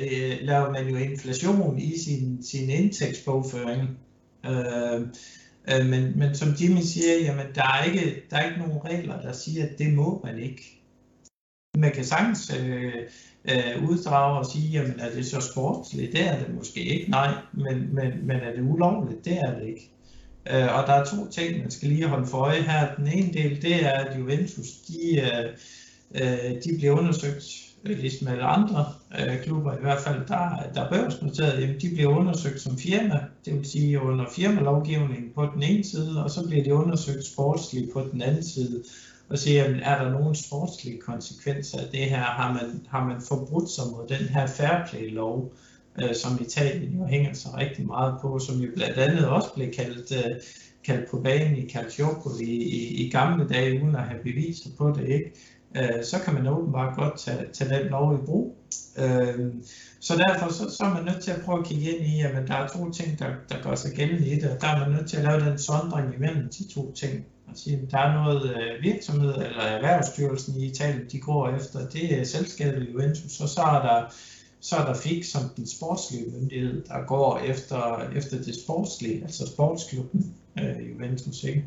øh, 0.00 0.38
laver 0.46 0.72
man 0.72 0.88
jo 0.88 0.96
inflation 0.96 1.78
i 1.78 1.98
sin, 1.98 2.42
sin 2.42 2.70
indtægtsbogføring. 2.70 3.98
Øh, 4.46 5.06
øh, 5.70 5.86
men, 5.86 6.18
men 6.18 6.34
som 6.34 6.48
Jimmy 6.60 6.80
siger, 6.80 7.18
jamen 7.20 7.46
der 7.54 7.62
er, 7.62 7.84
ikke, 7.84 8.22
der 8.30 8.36
er 8.36 8.44
ikke 8.44 8.58
nogen 8.58 8.84
regler, 8.84 9.20
der 9.20 9.32
siger, 9.32 9.64
at 9.64 9.78
det 9.78 9.94
må 9.94 10.20
man 10.24 10.38
ikke. 10.38 10.78
Man 11.78 11.92
kan 11.92 12.04
sagtens 12.04 12.54
øh, 12.60 12.92
øh, 13.44 13.90
uddrage 13.90 14.38
og 14.38 14.46
sige, 14.46 14.68
jamen 14.68 15.00
er 15.00 15.10
det 15.10 15.26
så 15.26 15.40
sportsligt? 15.40 16.12
Det 16.12 16.28
er 16.28 16.38
det 16.38 16.54
måske 16.54 16.80
ikke, 16.80 17.10
nej. 17.10 17.34
Men, 17.52 17.94
men, 17.94 18.26
men 18.26 18.36
er 18.36 18.52
det 18.56 18.62
ulovligt? 18.62 19.24
Det 19.24 19.38
er 19.38 19.58
det 19.58 19.66
ikke. 19.66 19.90
Øh, 20.50 20.78
og 20.78 20.86
der 20.86 20.92
er 20.92 21.04
to 21.04 21.30
ting, 21.30 21.58
man 21.58 21.70
skal 21.70 21.88
lige 21.88 22.08
holde 22.08 22.26
for 22.26 22.38
øje 22.38 22.62
her. 22.62 22.94
Den 22.94 23.06
ene 23.06 23.32
del, 23.32 23.62
det 23.62 23.84
er, 23.84 23.90
at 23.90 24.18
Juventus, 24.18 24.68
de... 24.88 25.20
Øh, 25.20 25.56
øh 26.14 26.62
de 26.64 26.76
bliver 26.78 26.98
undersøgt, 26.98 27.61
ligesom 27.84 28.28
alle 28.28 28.42
andre 28.42 28.86
øh, 29.20 29.42
klubber, 29.42 29.72
i 29.72 29.80
hvert 29.80 30.00
fald 30.00 30.26
der, 30.28 30.70
der 30.74 30.80
er 30.82 30.90
børsnoteret, 30.90 31.60
jamen 31.60 31.80
de 31.80 31.90
bliver 31.94 32.18
undersøgt 32.18 32.60
som 32.60 32.78
firma, 32.78 33.20
det 33.44 33.54
vil 33.54 33.64
sige 33.64 34.00
under 34.00 34.24
firmalovgivningen 34.36 35.30
på 35.34 35.46
den 35.54 35.62
ene 35.62 35.84
side, 35.84 36.24
og 36.24 36.30
så 36.30 36.48
bliver 36.48 36.64
de 36.64 36.74
undersøgt 36.74 37.24
sportsligt 37.24 37.92
på 37.92 38.00
den 38.12 38.22
anden 38.22 38.44
side, 38.44 38.82
og 39.28 39.38
se, 39.38 39.50
jamen, 39.50 39.80
er 39.80 40.04
der 40.04 40.10
nogen 40.10 40.34
sportslige 40.34 41.00
konsekvenser 41.00 41.78
af 41.78 41.86
det 41.92 42.00
her? 42.00 42.22
Har 42.22 42.52
man, 42.52 42.86
har 42.88 43.06
man 43.06 43.20
forbrudt 43.28 43.70
sig 43.70 43.84
mod 43.90 44.08
den 44.08 44.28
her 44.28 44.46
fair 44.46 44.86
play-lov, 44.86 45.52
øh, 46.02 46.14
som 46.14 46.38
Italien 46.40 46.98
jo 46.98 47.04
hænger 47.04 47.32
sig 47.32 47.54
rigtig 47.54 47.86
meget 47.86 48.14
på, 48.22 48.38
som 48.38 48.60
jo 48.60 48.70
blandt 48.76 48.98
andet 48.98 49.28
også 49.28 49.48
blev 49.54 49.72
kaldt, 49.72 50.12
øh, 50.12 50.36
kaldt 50.84 51.10
på 51.10 51.20
banen 51.20 51.56
i 51.56 51.68
Calciopoli 51.70 52.44
i, 52.44 52.62
i, 52.62 53.06
i 53.06 53.10
gamle 53.10 53.48
dage, 53.48 53.82
uden 53.82 53.96
at 53.96 54.02
have 54.02 54.22
beviser 54.22 54.70
på 54.78 54.90
det, 54.90 55.08
ikke? 55.08 55.32
Øh, 55.76 56.04
så 56.04 56.18
kan 56.24 56.34
man 56.34 56.46
åbenbart 56.46 56.96
godt 56.96 57.18
tage, 57.18 57.46
tage 57.52 57.82
den 57.82 57.90
lov 57.90 58.14
i 58.14 58.26
brug. 58.26 58.56
Øh, 58.98 59.54
så 60.00 60.16
derfor 60.16 60.52
så, 60.52 60.76
så 60.76 60.84
er 60.84 60.94
man 60.94 61.04
nødt 61.04 61.22
til 61.22 61.30
at 61.30 61.40
prøve 61.44 61.58
at 61.58 61.66
kigge 61.66 61.90
ind 61.90 62.06
i, 62.06 62.20
at 62.20 62.48
der 62.48 62.54
er 62.54 62.68
to 62.68 62.90
ting, 62.90 63.18
der, 63.18 63.28
der 63.48 63.62
gør 63.62 63.74
sig 63.74 63.92
gældende 63.92 64.28
i 64.28 64.34
det, 64.34 64.50
og 64.50 64.60
der 64.60 64.68
er 64.68 64.78
man 64.78 64.90
nødt 64.90 65.10
til 65.10 65.16
at 65.16 65.24
lave 65.24 65.50
den 65.50 65.58
sondring 65.58 66.14
imellem 66.14 66.48
de 66.48 66.74
to 66.74 66.92
ting. 66.92 67.24
Og 67.48 67.52
sige, 67.58 67.76
at 67.76 67.90
der 67.90 67.98
er 67.98 68.24
noget 68.24 68.56
øh, 68.56 68.82
virksomhed 68.82 69.34
eller 69.34 69.62
erhvervsstyrelsen 69.62 70.60
i 70.60 70.66
Italien, 70.66 71.06
de 71.12 71.20
går 71.20 71.48
efter, 71.48 71.88
det 71.88 72.20
er 72.20 72.24
selskabet 72.24 72.88
Juventus, 72.92 73.40
og 73.40 73.48
så 73.48 73.60
er 73.60 73.82
der 73.82 74.14
så 74.62 74.76
er 74.76 74.84
der 74.84 74.94
FIK 74.94 75.24
som 75.24 75.42
den 75.56 75.66
sportslige 75.66 76.24
myndighed, 76.30 76.84
der 76.84 77.06
går 77.06 77.38
efter, 77.38 78.10
efter 78.16 78.42
det 78.42 78.54
sportslige, 78.54 79.22
altså 79.22 79.46
sportsklubben 79.46 80.34
øh, 80.58 80.90
Juventus. 80.90 81.44
Ikke? 81.44 81.64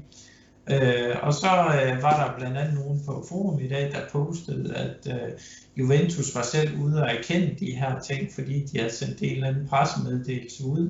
Øh, 0.71 1.15
og 1.21 1.33
så 1.33 1.47
øh, 1.47 2.03
var 2.03 2.25
der 2.25 2.37
blandt 2.37 2.57
andet 2.57 2.73
nogen 2.73 3.01
på 3.05 3.25
forum 3.29 3.59
i 3.59 3.67
dag, 3.67 3.91
der 3.91 3.99
postede, 4.11 4.75
at 4.75 5.07
øh, 5.09 5.31
Juventus 5.77 6.35
var 6.35 6.41
selv 6.41 6.81
ude 6.81 7.03
og 7.03 7.09
erkende 7.09 7.55
de 7.59 7.71
her 7.71 7.99
ting, 7.99 8.33
fordi 8.33 8.65
de 8.65 8.79
havde 8.79 8.93
sendt 8.93 9.21
en 9.21 9.35
eller 9.35 9.47
anden 9.47 9.67
pressemeddelelse 9.67 10.65
ud. 10.65 10.89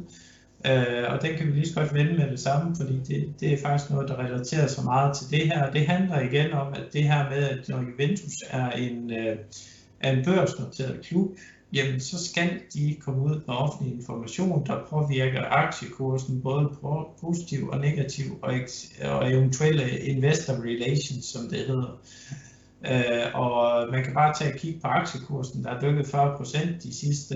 Øh, 0.66 1.14
og 1.14 1.22
den 1.22 1.38
kan 1.38 1.48
vi 1.48 1.52
lige 1.52 1.68
så 1.68 1.76
godt 1.76 1.94
vende 1.94 2.14
med 2.14 2.32
det 2.32 2.40
samme, 2.40 2.76
fordi 2.76 3.00
det, 3.08 3.34
det 3.40 3.54
er 3.54 3.62
faktisk 3.62 3.92
noget, 3.92 4.10
der 4.10 4.20
relaterer 4.20 4.68
sig 4.68 4.84
meget 4.84 5.18
til 5.18 5.30
det 5.32 5.48
her. 5.48 5.72
Det 5.72 5.88
handler 5.88 6.20
igen 6.20 6.54
om, 6.54 6.74
at 6.74 6.84
det 6.94 7.04
her 7.04 7.30
med, 7.30 7.44
at 7.44 7.70
når 7.70 7.82
Juventus 7.82 8.44
er 8.50 8.72
en, 8.72 9.12
øh, 9.12 9.38
er 10.00 10.12
en 10.12 10.26
børsnoteret 10.26 11.00
klub, 11.04 11.38
jamen 11.76 12.00
så 12.00 12.26
skal 12.30 12.60
de 12.74 12.96
komme 13.00 13.22
ud 13.22 13.42
med 13.48 13.56
offentlig 13.56 13.94
information, 13.94 14.66
der 14.66 14.86
påvirker 14.90 15.44
aktiekursen 15.46 16.42
både 16.42 16.70
positiv 17.22 17.70
og 17.70 17.80
negativ, 17.80 18.26
og, 18.42 18.54
og 19.04 19.32
eventuelle 19.32 20.00
investor 20.00 20.54
relations, 20.54 21.26
som 21.26 21.50
det 21.50 21.60
hedder. 21.60 22.00
Øh, 22.92 23.42
og 23.42 23.88
man 23.92 24.04
kan 24.04 24.14
bare 24.14 24.34
tage 24.34 24.54
og 24.54 24.60
kigge 24.60 24.80
på 24.80 24.88
aktiekursen, 24.88 25.64
der 25.64 25.70
er 25.70 25.82
dykket 25.82 26.06
40% 26.06 26.84
de 26.84 26.94
sidste 26.94 27.36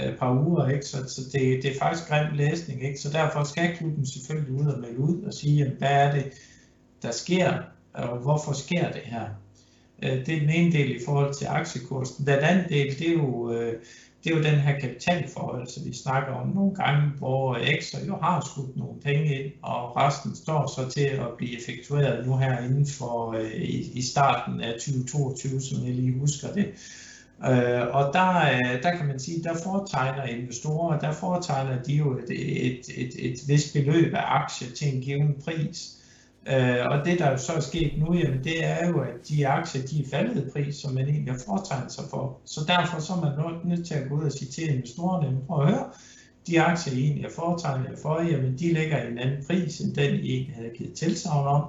øh, 0.00 0.16
par 0.18 0.46
uger, 0.46 0.68
ikke? 0.68 0.86
så, 0.86 0.96
så 1.08 1.22
det, 1.32 1.62
det 1.62 1.64
er 1.64 1.78
faktisk 1.78 2.08
grim 2.08 2.34
læsning. 2.34 2.84
Ikke? 2.84 3.00
Så 3.00 3.10
derfor 3.10 3.44
skal 3.44 3.76
klubben 3.76 4.06
selvfølgelig 4.06 4.52
ud 4.52 4.66
og 4.66 4.80
melde 4.80 4.98
ud 4.98 5.22
og 5.22 5.34
sige, 5.34 5.56
jamen, 5.56 5.76
hvad 5.78 5.90
er 5.90 6.14
det, 6.14 6.32
der 7.02 7.10
sker, 7.10 7.58
og 7.94 8.18
hvorfor 8.18 8.52
sker 8.52 8.92
det 8.92 9.02
her? 9.04 9.28
Øh, 10.02 10.26
det 10.26 10.36
er 10.36 10.40
den 10.40 10.50
ene 10.50 10.72
del 10.72 10.90
i 10.90 11.04
forhold 11.04 11.34
til 11.34 11.46
aktiekursen. 11.46 12.26
Den 12.26 12.38
anden 12.38 12.68
del, 12.68 12.98
det 12.98 13.08
er 13.08 13.12
jo, 13.12 13.52
øh, 13.52 13.72
det 14.24 14.32
er 14.32 14.36
jo 14.36 14.42
den 14.42 14.60
her 14.60 14.80
kapitalforhold, 14.80 15.66
som 15.66 15.84
vi 15.84 15.94
snakker 15.94 16.32
om 16.32 16.48
nogle 16.48 16.74
gange, 16.74 17.10
hvor 17.18 17.56
Exxon 17.56 18.06
jo 18.06 18.16
har 18.16 18.46
skudt 18.52 18.76
nogle 18.76 19.00
penge 19.04 19.42
ind, 19.42 19.52
og 19.62 19.96
resten 19.96 20.34
står 20.34 20.66
så 20.76 20.90
til 20.90 21.04
at 21.06 21.28
blive 21.36 21.56
effektueret 21.58 22.26
nu 22.26 22.36
her 22.36 22.58
inden 22.58 22.86
for 22.86 23.32
øh, 23.32 23.52
i, 23.52 23.98
i 23.98 24.02
starten 24.02 24.60
af 24.60 24.72
2022, 24.72 25.60
som 25.60 25.86
jeg 25.86 25.94
lige 25.94 26.18
husker 26.18 26.52
det. 26.52 26.66
og 27.92 28.12
der, 28.12 28.58
der 28.82 28.96
kan 28.96 29.06
man 29.06 29.18
sige, 29.18 29.42
der 29.42 29.54
foretegner 29.64 30.24
investorer, 30.24 30.98
der 30.98 31.12
foretegner 31.12 31.82
de 31.82 31.92
jo 31.92 32.18
et, 32.18 32.30
et, 32.30 32.80
et, 32.96 33.14
et 33.18 33.38
vist 33.48 33.72
beløb 33.72 34.14
af 34.14 34.24
aktier 34.24 34.68
til 34.70 34.94
en 34.94 35.00
given 35.00 35.34
pris. 35.44 36.01
Øh, 36.46 36.86
og 36.86 37.04
det, 37.04 37.18
der 37.18 37.30
jo 37.30 37.36
så 37.36 37.52
er 37.52 37.60
sket 37.60 37.92
nu, 37.98 38.14
jamen, 38.14 38.44
det 38.44 38.64
er 38.64 38.88
jo, 38.88 39.00
at 39.00 39.28
de 39.28 39.48
aktier, 39.48 39.86
de 39.86 40.02
er 40.02 40.08
faldet 40.10 40.46
i 40.46 40.50
pris, 40.50 40.76
som 40.76 40.94
man 40.94 41.08
egentlig 41.08 41.32
har 41.32 41.40
foretegnet 41.46 41.92
sig 41.92 42.04
for. 42.10 42.40
Så 42.44 42.60
derfor 42.68 43.00
så 43.00 43.12
er 43.12 43.20
man 43.20 43.60
nødt 43.64 43.86
til 43.86 43.94
at 43.94 44.08
gå 44.08 44.14
ud 44.14 44.24
og 44.24 44.32
sige 44.32 44.50
til 44.50 44.74
investorerne, 44.74 45.38
prøv 45.46 45.62
at 45.62 45.72
høre, 45.72 45.90
de 46.46 46.60
aktier, 46.62 46.94
I 46.94 47.00
egentlig 47.00 47.24
er 47.24 47.30
foretegnet 47.30 47.98
for, 48.02 48.20
jamen 48.20 48.58
de 48.58 48.72
ligger 48.72 49.02
i 49.02 49.10
en 49.10 49.18
anden 49.18 49.44
pris, 49.46 49.80
end 49.80 49.94
den 49.94 50.14
I 50.14 50.50
havde 50.54 50.70
givet 50.76 50.94
tilsavn 50.94 51.46
om. 51.46 51.62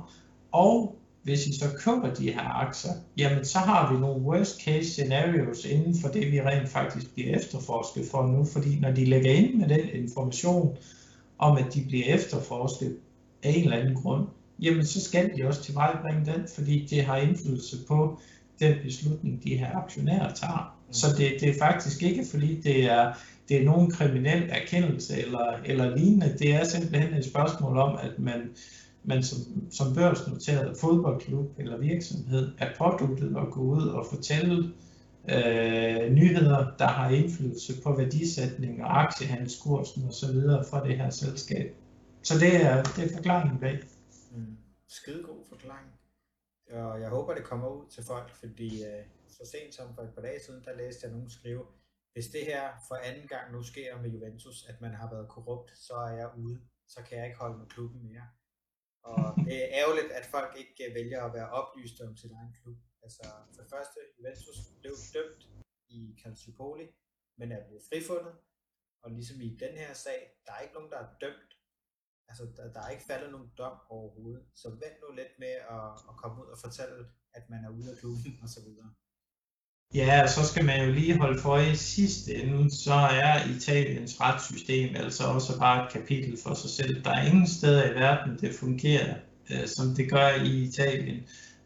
Og 0.51 0.95
hvis 1.23 1.47
I 1.47 1.59
så 1.59 1.65
køber 1.77 2.13
de 2.13 2.31
her 2.31 2.49
aktier, 2.65 2.91
jamen 3.17 3.45
så 3.45 3.59
har 3.59 3.93
vi 3.93 3.99
nogle 3.99 4.21
worst 4.21 4.61
case 4.61 4.89
scenarios 4.89 5.65
inden 5.65 5.95
for 6.01 6.07
det, 6.07 6.31
vi 6.31 6.41
rent 6.41 6.69
faktisk 6.69 7.13
bliver 7.13 7.37
efterforsket 7.37 8.05
for 8.11 8.27
nu. 8.27 8.45
Fordi 8.45 8.79
når 8.79 8.91
de 8.91 9.05
lægger 9.05 9.31
ind 9.31 9.53
med 9.53 9.69
den 9.69 9.89
information 9.93 10.77
om, 11.37 11.57
at 11.57 11.73
de 11.73 11.85
bliver 11.87 12.05
efterforsket 12.05 12.97
af 13.43 13.49
en 13.49 13.63
eller 13.63 13.77
anden 13.77 13.95
grund, 13.95 14.27
jamen 14.59 14.85
så 14.85 15.01
skal 15.01 15.31
de 15.37 15.47
også 15.47 15.63
tilvejebringe 15.63 16.33
den, 16.33 16.47
fordi 16.55 16.87
det 16.89 17.03
har 17.03 17.17
indflydelse 17.17 17.77
på 17.87 18.19
den 18.59 18.75
beslutning, 18.83 19.43
de 19.43 19.57
her 19.57 19.75
aktionærer 19.75 20.33
tager. 20.33 20.77
Mm. 20.87 20.93
Så 20.93 21.07
det, 21.17 21.31
det 21.39 21.49
er 21.49 21.59
faktisk 21.59 22.03
ikke, 22.03 22.25
fordi 22.31 22.61
det 22.61 22.85
er, 22.85 23.13
det 23.49 23.57
er 23.57 23.65
nogen 23.65 23.91
kriminel 23.91 24.49
erkendelse 24.49 25.21
eller, 25.21 25.53
eller 25.65 25.95
lignende. 25.95 26.35
Det 26.39 26.53
er 26.53 26.63
simpelthen 26.63 27.13
et 27.13 27.25
spørgsmål 27.25 27.77
om, 27.77 27.97
at 28.01 28.19
man, 28.19 28.49
man 29.03 29.23
som, 29.23 29.39
som 29.71 29.95
børsnoteret 29.95 30.77
fodboldklub 30.81 31.59
eller 31.59 31.77
virksomhed 31.77 32.51
er 32.57 32.67
påduttet 32.77 33.35
at 33.37 33.51
gå 33.51 33.61
ud 33.61 33.87
og 33.87 34.05
fortælle 34.09 34.71
øh, 35.29 36.11
nyheder, 36.11 36.65
der 36.79 36.87
har 36.87 37.09
indflydelse 37.09 37.73
på 37.83 37.95
værdisætning 37.95 38.83
og 38.83 39.01
aktiehandelskursen 39.01 40.03
osv. 40.07 40.35
fra 40.69 40.87
det 40.87 40.97
her 40.97 41.09
selskab. 41.09 41.75
Så 42.23 42.39
det 42.39 42.55
er, 42.55 42.83
det 42.83 43.03
er 43.03 43.15
forklaringen 43.15 43.57
bag. 43.57 43.79
Mm. 44.83 44.89
Skide 44.89 45.23
god 45.23 45.45
forklaring. 45.45 45.99
Og 46.71 47.01
jeg 47.01 47.09
håber, 47.09 47.33
det 47.33 47.45
kommer 47.45 47.69
ud 47.69 47.89
til 47.89 48.03
folk, 48.03 48.29
fordi 48.35 48.85
øh, 48.85 49.05
så 49.27 49.45
sent 49.51 49.75
som 49.75 49.95
for 49.95 50.01
et 50.01 50.13
par 50.15 50.21
dage 50.21 50.39
siden, 50.39 50.63
der 50.63 50.75
læste 50.75 51.05
jeg 51.05 51.11
nogen 51.11 51.29
skrive, 51.29 51.65
hvis 52.13 52.27
det 52.27 52.45
her 52.45 52.73
for 52.87 52.95
anden 52.95 53.27
gang 53.27 53.51
nu 53.51 53.63
sker 53.63 54.01
med 54.01 54.09
Juventus, 54.09 54.65
at 54.65 54.81
man 54.81 54.93
har 54.93 55.09
været 55.13 55.29
korrupt, 55.29 55.77
så 55.77 55.93
er 55.93 56.13
jeg 56.21 56.29
ude. 56.37 56.61
Så 56.87 57.03
kan 57.03 57.17
jeg 57.17 57.25
ikke 57.27 57.39
holde 57.39 57.57
med 57.57 57.67
klubben 57.67 58.03
mere. 58.03 58.27
Og 59.03 59.23
det 59.47 59.55
er 59.63 59.69
ærgerligt, 59.81 60.11
at 60.11 60.25
folk 60.25 60.51
ikke 60.57 60.89
øh, 60.89 60.95
vælger 60.95 61.23
at 61.23 61.33
være 61.33 61.49
oplyste 61.49 62.01
om 62.07 62.15
sin 62.15 62.31
egen 62.31 62.53
klub. 62.61 62.77
Altså 63.03 63.23
for 63.53 63.61
det 63.61 63.69
første, 63.69 63.99
Juventus 64.19 64.57
blev 64.81 64.95
dømt 65.13 65.41
i 65.89 66.17
Calciopoli, 66.23 66.87
men 67.37 67.51
er 67.51 67.65
blevet 67.67 67.83
frifundet. 67.89 68.35
Og 69.03 69.11
ligesom 69.11 69.41
i 69.41 69.57
den 69.63 69.73
her 69.77 69.93
sag, 69.93 70.19
der 70.45 70.51
er 70.53 70.61
ikke 70.61 70.73
nogen, 70.73 70.91
der 70.91 70.97
er 70.97 71.09
dømt. 71.21 71.51
Altså 72.29 72.43
der, 72.57 72.73
der 72.75 72.81
er 72.85 72.89
ikke 72.89 73.09
faldet 73.11 73.31
nogen 73.31 73.49
dom 73.57 73.77
overhovedet. 73.89 74.43
Så 74.55 74.67
vent 74.69 74.97
nu 75.01 75.15
lidt 75.15 75.33
med 75.43 75.55
at, 75.75 75.87
at 76.09 76.15
komme 76.21 76.35
ud 76.41 76.49
og 76.53 76.59
fortælle, 76.65 76.97
at 77.37 77.43
man 77.49 77.65
er 77.65 77.69
ude 77.69 77.91
af 77.91 77.97
klubben 77.97 78.39
osv. 78.43 78.69
Ja, 79.95 80.27
så 80.27 80.47
skal 80.47 80.65
man 80.65 80.85
jo 80.85 80.91
lige 80.91 81.17
holde 81.17 81.39
for 81.41 81.57
i 81.57 81.75
sidste 81.75 82.35
ende, 82.35 82.75
så 82.75 82.93
er 82.93 83.55
Italiens 83.55 84.21
retssystem 84.21 84.95
altså 84.95 85.23
også 85.23 85.59
bare 85.59 85.85
et 85.85 85.91
kapitel 85.91 86.37
for 86.43 86.53
sig 86.53 86.69
selv. 86.69 87.03
Der 87.03 87.11
er 87.11 87.27
ingen 87.27 87.47
steder 87.47 87.91
i 87.91 87.93
verden, 87.93 88.37
det 88.39 88.55
fungerer, 88.55 89.15
øh, 89.51 89.67
som 89.67 89.95
det 89.95 90.09
gør 90.09 90.29
i 90.29 90.63
Italien, 90.63 91.23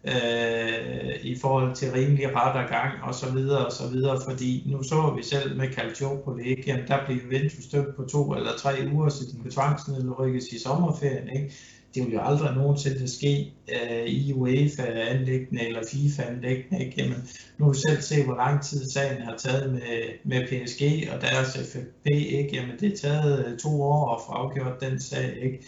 øh, 0.08 1.26
i 1.26 1.36
forhold 1.40 1.76
til 1.76 1.92
rimelig 1.92 2.36
ret 2.36 2.64
og 2.64 2.70
gang 2.70 3.04
og 3.04 3.16
så 3.16 3.32
videre 3.32 3.66
og 3.66 3.72
så 3.72 3.88
videre, 3.88 4.22
fordi 4.26 4.64
nu 4.66 4.84
så 4.84 5.14
vi 5.18 5.24
selv 5.24 5.58
med 5.58 5.74
Calcio 5.74 6.16
på 6.26 6.40
Jamen, 6.68 6.88
der 6.88 7.06
blev 7.06 7.18
Juventus 7.24 7.66
dømt 7.66 7.96
på 7.96 8.04
to 8.04 8.34
eller 8.34 8.52
tre 8.58 8.74
uger, 8.94 9.10
så 9.10 9.24
den 9.32 9.42
kunne 9.42 9.52
tvangsnedrykkes 9.52 10.48
i 10.48 10.60
sommerferien, 10.60 11.30
ikke? 11.30 11.54
det 11.98 12.06
vil 12.06 12.14
jo 12.14 12.22
aldrig 12.22 12.56
nogensinde 12.56 13.08
ske 13.08 13.54
øh, 13.70 14.06
i 14.06 14.34
UEFA-anlæggende 14.34 15.68
eller 15.68 15.82
FIFA-anlæggende. 15.92 16.86
Ikke? 16.86 17.02
Jamen, 17.02 17.30
nu 17.58 17.66
har 17.66 17.72
vi 17.72 17.78
selv 17.78 18.02
se, 18.02 18.24
hvor 18.24 18.36
lang 18.36 18.64
tid 18.64 18.90
sagen 18.90 19.22
har 19.22 19.36
taget 19.38 19.74
med, 19.74 19.82
med 20.24 20.48
PSG 20.48 21.10
og 21.14 21.22
deres 21.22 21.58
FFP. 21.58 22.06
Ikke? 22.06 22.50
Jamen, 22.54 22.80
det 22.80 22.94
er 22.94 22.98
taget 22.98 23.46
øh, 23.46 23.58
to 23.58 23.82
år 23.82 24.16
at 24.16 24.22
få 24.28 24.32
afgjort 24.32 24.82
den 24.82 25.00
sag. 25.00 25.38
Ikke? 25.44 25.64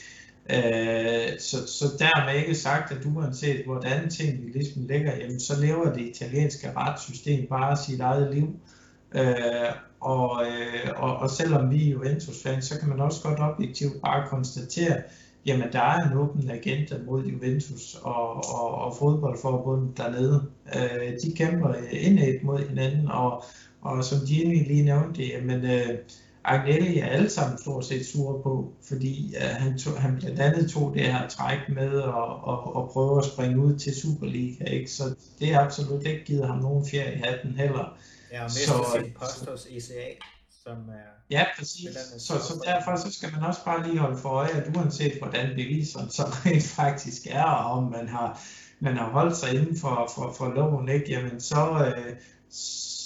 Øh, 0.54 1.40
så, 1.40 1.68
så 1.68 1.86
dermed 2.00 2.36
ikke 2.40 2.56
sagt, 2.56 2.92
at 2.92 3.06
uanset 3.06 3.66
hvordan 3.66 4.10
tingene 4.10 4.52
ligesom 4.52 4.86
ligger, 4.88 5.18
jamen, 5.18 5.40
så 5.40 5.62
lever 5.62 5.94
det 5.94 6.02
italienske 6.02 6.72
retssystem 6.76 7.48
bare 7.48 7.78
sit 7.78 8.00
eget 8.00 8.36
liv. 8.36 8.60
Øh, 9.16 9.74
og, 10.00 10.46
øh, 10.46 10.90
og, 10.96 11.18
og 11.18 11.30
selvom 11.30 11.72
vi 11.72 11.88
er 11.88 11.92
Juventus-fans, 11.92 12.66
så 12.66 12.80
kan 12.80 12.90
man 12.90 13.00
også 13.00 13.24
godt 13.24 13.40
objektivt 13.40 14.02
bare 14.02 14.28
konstatere, 14.30 14.98
jamen 15.46 15.72
der 15.72 15.80
er 15.80 15.98
en 15.98 16.18
åben 16.18 16.50
agenda 16.50 16.96
mod 17.06 17.26
Juventus 17.26 17.96
og, 18.04 18.36
og, 18.36 18.76
og 18.76 18.96
fodboldforbundet 19.00 19.98
dernede. 19.98 20.44
Øh, 20.76 21.14
de 21.24 21.36
kæmper 21.36 21.74
indad 21.92 22.44
mod 22.44 22.60
hinanden, 22.60 23.08
og, 23.08 23.44
og 23.82 24.04
som 24.04 24.18
de 24.28 24.42
egentlig 24.42 24.68
lige 24.68 24.84
nævnte, 24.84 25.24
jamen 25.24 25.66
øh, 25.66 25.98
Agnelli 26.44 27.00
er 27.00 27.06
alle 27.06 27.30
sammen 27.30 27.58
stort 27.58 27.86
set 27.86 28.06
sure 28.06 28.44
på, 28.44 28.74
fordi 28.88 29.36
øh, 29.36 29.42
han, 29.42 29.80
tog, 29.80 30.02
han 30.02 30.18
blandt 30.20 30.40
andet 30.40 30.72
tog 30.72 30.94
det 30.94 31.02
her 31.02 31.28
træk 31.28 31.60
med 31.70 31.92
og, 31.92 32.44
og, 32.44 32.76
og 32.76 32.90
prøve 32.94 33.18
at 33.18 33.26
springe 33.26 33.60
ud 33.60 33.76
til 33.76 34.02
Superliga, 34.02 34.64
ikke? 34.64 34.92
så 34.92 35.16
det 35.40 35.54
er 35.54 35.60
absolut 35.60 36.06
ikke 36.06 36.26
givet 36.26 36.48
ham 36.48 36.58
nogen 36.58 36.86
fjer 36.86 37.12
i 37.12 37.16
hatten 37.16 37.52
heller. 37.56 37.98
Ja, 38.32 38.44
og 38.44 38.46
mest 38.46 38.66
så, 38.66 39.00
sin 39.02 39.14
post 39.20 39.50
hos 39.50 39.68
ECA 39.70 40.16
som 40.64 40.90
er... 40.90 41.10
Ja, 41.30 41.46
præcis. 41.58 41.98
Så, 42.18 42.34
så 42.40 42.64
derfor 42.66 42.96
så 42.96 43.12
skal 43.12 43.32
man 43.32 43.44
også 43.44 43.66
bare 43.66 43.88
lige 43.88 44.00
holde 44.00 44.18
for 44.18 44.30
øje, 44.30 44.50
at 44.50 44.78
uanset 44.78 45.18
hvordan 45.20 45.50
beviserne 45.50 46.10
så 46.10 46.24
rent 46.46 46.64
faktisk 46.64 47.28
er, 47.30 47.44
og 47.44 47.72
om 47.72 47.92
man 47.92 48.08
har, 48.08 48.42
man 48.80 48.98
har 48.98 49.10
holdt 49.10 49.38
sig 49.38 49.54
inden 49.56 49.78
for, 49.78 50.12
for, 50.16 50.34
for 50.38 50.48
loven, 50.48 50.90
ikke, 50.90 51.06
jamen 51.10 51.40
så, 51.40 51.94
øh, 51.98 52.16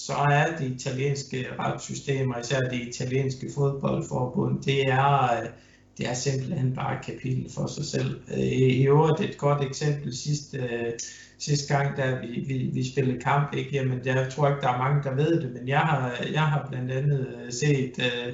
så 0.06 0.14
er 0.14 0.58
det 0.58 0.72
italienske 0.72 1.48
retssystemer, 1.60 2.40
især 2.40 2.60
det 2.60 2.82
italienske 2.82 3.50
fodboldforbund, 3.56 4.64
det 4.64 4.88
er, 4.88 5.24
øh, 5.24 5.50
det 5.98 6.10
er 6.10 6.14
simpelthen 6.14 6.76
bare 6.76 7.00
et 7.00 7.06
kapitel 7.06 7.52
for 7.52 7.68
sig 7.68 7.86
selv. 7.86 8.22
Øh, 8.34 8.40
I 8.40 8.88
øvrigt 8.88 9.30
et 9.30 9.38
godt 9.38 9.64
eksempel 9.64 10.18
sidste, 10.18 10.58
øh, 10.58 10.94
sidste 11.38 11.76
gang, 11.76 11.98
da 11.98 12.20
vi, 12.22 12.40
vi, 12.40 12.70
vi 12.74 12.92
spillede 12.92 13.22
kamp, 13.22 13.54
ikke? 13.54 13.70
Jamen, 13.74 14.00
jeg 14.06 14.32
tror 14.32 14.48
ikke, 14.48 14.62
der 14.62 14.70
er 14.70 14.78
mange, 14.78 15.04
der 15.04 15.16
ved 15.16 15.42
det, 15.42 15.54
men 15.54 15.68
jeg 15.68 15.80
har, 15.80 16.26
jeg 16.34 16.42
har 16.42 16.68
blandt 16.70 16.92
andet 16.92 17.48
set 17.50 17.94
øh, 18.00 18.34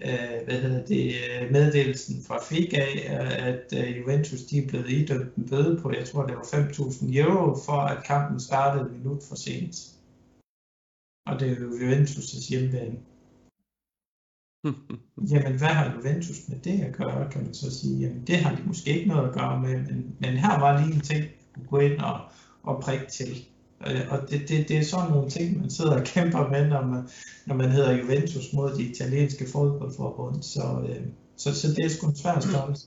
øh, 0.00 0.44
hvad 0.44 0.60
hedder 0.60 0.86
det, 0.86 1.14
meddelelsen 1.50 2.24
fra 2.26 2.38
FIGA, 2.48 2.84
at 3.48 3.72
Juventus 3.98 4.40
de 4.40 4.58
er 4.58 4.68
blevet 4.68 4.90
idømt 4.90 5.34
en 5.36 5.48
bøde 5.48 5.80
på, 5.82 5.92
jeg 5.98 6.04
tror 6.04 6.26
det 6.26 6.36
var 6.36 6.42
5.000 6.42 7.18
euro, 7.18 7.58
for 7.66 7.80
at 7.80 8.04
kampen 8.04 8.40
startede 8.40 8.84
et 8.84 8.92
minut 8.92 9.22
for 9.28 9.36
sent. 9.36 9.89
Og 11.30 11.40
det 11.40 11.48
er 11.48 11.56
jo 11.60 11.70
Juventus' 11.70 12.48
hjemmebane. 12.48 12.96
Jamen, 15.30 15.58
hvad 15.58 15.68
har 15.68 15.94
Juventus 15.96 16.48
med 16.48 16.58
det 16.58 16.80
at 16.80 16.96
gøre, 16.96 17.30
kan 17.30 17.44
man 17.44 17.54
så 17.54 17.80
sige? 17.80 17.98
Jamen, 17.98 18.26
det 18.26 18.36
har 18.36 18.56
de 18.56 18.62
måske 18.66 18.90
ikke 18.90 19.08
noget 19.08 19.28
at 19.28 19.34
gøre 19.34 19.60
med, 19.60 19.76
men, 19.76 20.16
men 20.20 20.36
her 20.36 20.60
var 20.60 20.80
lige 20.80 20.94
en 20.94 21.00
ting, 21.00 21.24
kunne 21.54 21.66
gå 21.66 21.78
ind 21.78 22.00
og, 22.00 22.20
og 22.62 22.82
prikke 22.82 23.06
til. 23.06 23.44
Øh, 23.86 24.00
og 24.10 24.30
det, 24.30 24.48
det, 24.48 24.68
det 24.68 24.78
er 24.78 24.82
sådan 24.82 25.10
nogle 25.10 25.30
ting, 25.30 25.60
man 25.60 25.70
sidder 25.70 26.00
og 26.00 26.04
kæmper 26.04 26.48
med, 26.48 26.68
når 26.68 26.86
man, 26.86 27.08
når 27.46 27.54
man 27.54 27.70
hedder 27.70 27.96
Juventus 27.96 28.52
mod 28.52 28.74
de 28.76 28.82
italienske 28.82 29.46
fodboldforbund. 29.52 30.42
Så, 30.42 30.86
øh, 30.88 31.06
så, 31.36 31.54
så 31.54 31.68
det 31.68 31.84
er 31.84 31.88
sgu 31.88 32.06
en 32.06 32.16
svær 32.16 32.40
størrelse. 32.40 32.86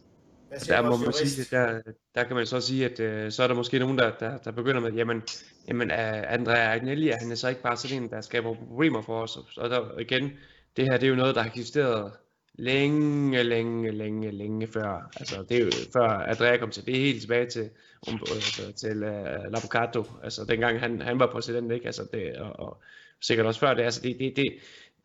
Der 0.67 0.81
må 0.81 0.97
man 0.97 1.13
sige, 1.13 1.47
der, 1.51 1.81
der 2.15 2.23
kan 2.23 2.35
man 2.35 2.45
så 2.45 2.61
sige, 2.61 2.85
at 2.85 3.25
uh, 3.25 3.31
så 3.31 3.43
er 3.43 3.47
der 3.47 3.55
måske 3.55 3.79
nogen, 3.79 3.97
der, 3.97 4.11
der, 4.19 4.37
der 4.37 4.51
begynder 4.51 4.81
med, 4.81 4.91
jamen, 4.91 5.21
jamen 5.67 5.91
uh, 5.91 6.33
Andrea 6.33 6.73
Agnelli, 6.73 7.09
han 7.09 7.31
er 7.31 7.35
så 7.35 7.49
ikke 7.49 7.61
bare 7.61 7.77
sådan 7.77 8.03
en, 8.03 8.09
der 8.09 8.21
skaber 8.21 8.53
problemer 8.53 9.01
for 9.01 9.21
os. 9.21 9.37
Og 9.57 9.69
der 9.69 9.99
igen, 9.99 10.31
det 10.77 10.85
her 10.85 10.97
det 10.97 11.03
er 11.03 11.09
jo 11.09 11.15
noget, 11.15 11.35
der 11.35 11.41
har 11.41 11.49
eksisteret 11.49 12.11
længe, 12.53 13.43
længe, 13.43 13.91
længe, 13.91 14.31
længe 14.31 14.67
før. 14.67 15.11
Altså, 15.19 15.45
det 15.49 15.57
er 15.57 15.65
jo 15.65 15.71
før 15.93 16.07
Andrea 16.07 16.57
kom 16.57 16.69
til. 16.69 16.85
Det 16.85 16.95
er 16.95 16.99
helt 16.99 17.21
tilbage 17.21 17.45
til, 17.45 17.69
um, 18.11 18.19
altså, 18.19 18.73
til 18.73 19.03
øh, 19.03 19.39
uh, 19.39 19.51
Labocato. 19.51 20.05
Altså, 20.23 20.45
dengang 20.45 20.79
han, 20.79 21.01
han 21.01 21.19
var 21.19 21.31
præsident, 21.31 21.71
ikke? 21.71 21.85
Altså, 21.85 22.07
det, 22.13 22.35
og, 22.35 22.67
og 22.67 22.81
sikkert 23.21 23.45
også 23.45 23.59
før 23.59 23.73
det. 23.73 23.83
Altså, 23.83 24.01
det, 24.01 24.19
det, 24.19 24.33
det, 24.35 24.45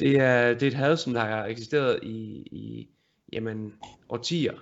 det, 0.01 0.20
er, 0.20 0.55
det 0.55 0.62
er 0.62 0.66
et 0.66 0.74
had, 0.74 0.97
som 0.97 1.14
der 1.14 1.20
har 1.20 1.47
eksisteret 1.47 1.98
i, 2.02 2.47
i 2.51 2.89
jamen, 3.32 3.74
årtier. 4.09 4.55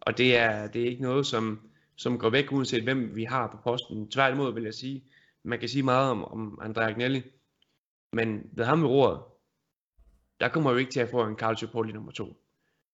Og 0.00 0.18
det 0.18 0.36
er, 0.36 0.66
det 0.66 0.82
er 0.82 0.86
ikke 0.86 1.02
noget, 1.02 1.26
som, 1.26 1.60
som 1.96 2.18
går 2.18 2.30
væk, 2.30 2.52
uanset 2.52 2.82
hvem 2.82 3.16
vi 3.16 3.24
har 3.24 3.46
på 3.46 3.56
posten. 3.64 4.10
Tværtimod 4.10 4.54
vil 4.54 4.62
jeg 4.62 4.74
sige, 4.74 5.04
man 5.44 5.58
kan 5.58 5.68
sige 5.68 5.82
meget 5.82 6.10
om, 6.10 6.24
om 6.24 6.58
Andrea 6.62 6.88
Agnelli, 6.88 7.22
men 8.12 8.42
ved 8.52 8.64
ham 8.64 8.84
i 8.84 8.86
roret, 8.86 9.20
der 10.40 10.48
kommer 10.48 10.70
jo 10.70 10.76
ikke 10.76 10.92
til 10.92 11.00
at 11.00 11.10
få 11.10 11.22
en 11.24 11.36
Calcio 11.36 11.68
Poli 11.72 11.92
nummer 11.92 12.12
to. 12.12 12.36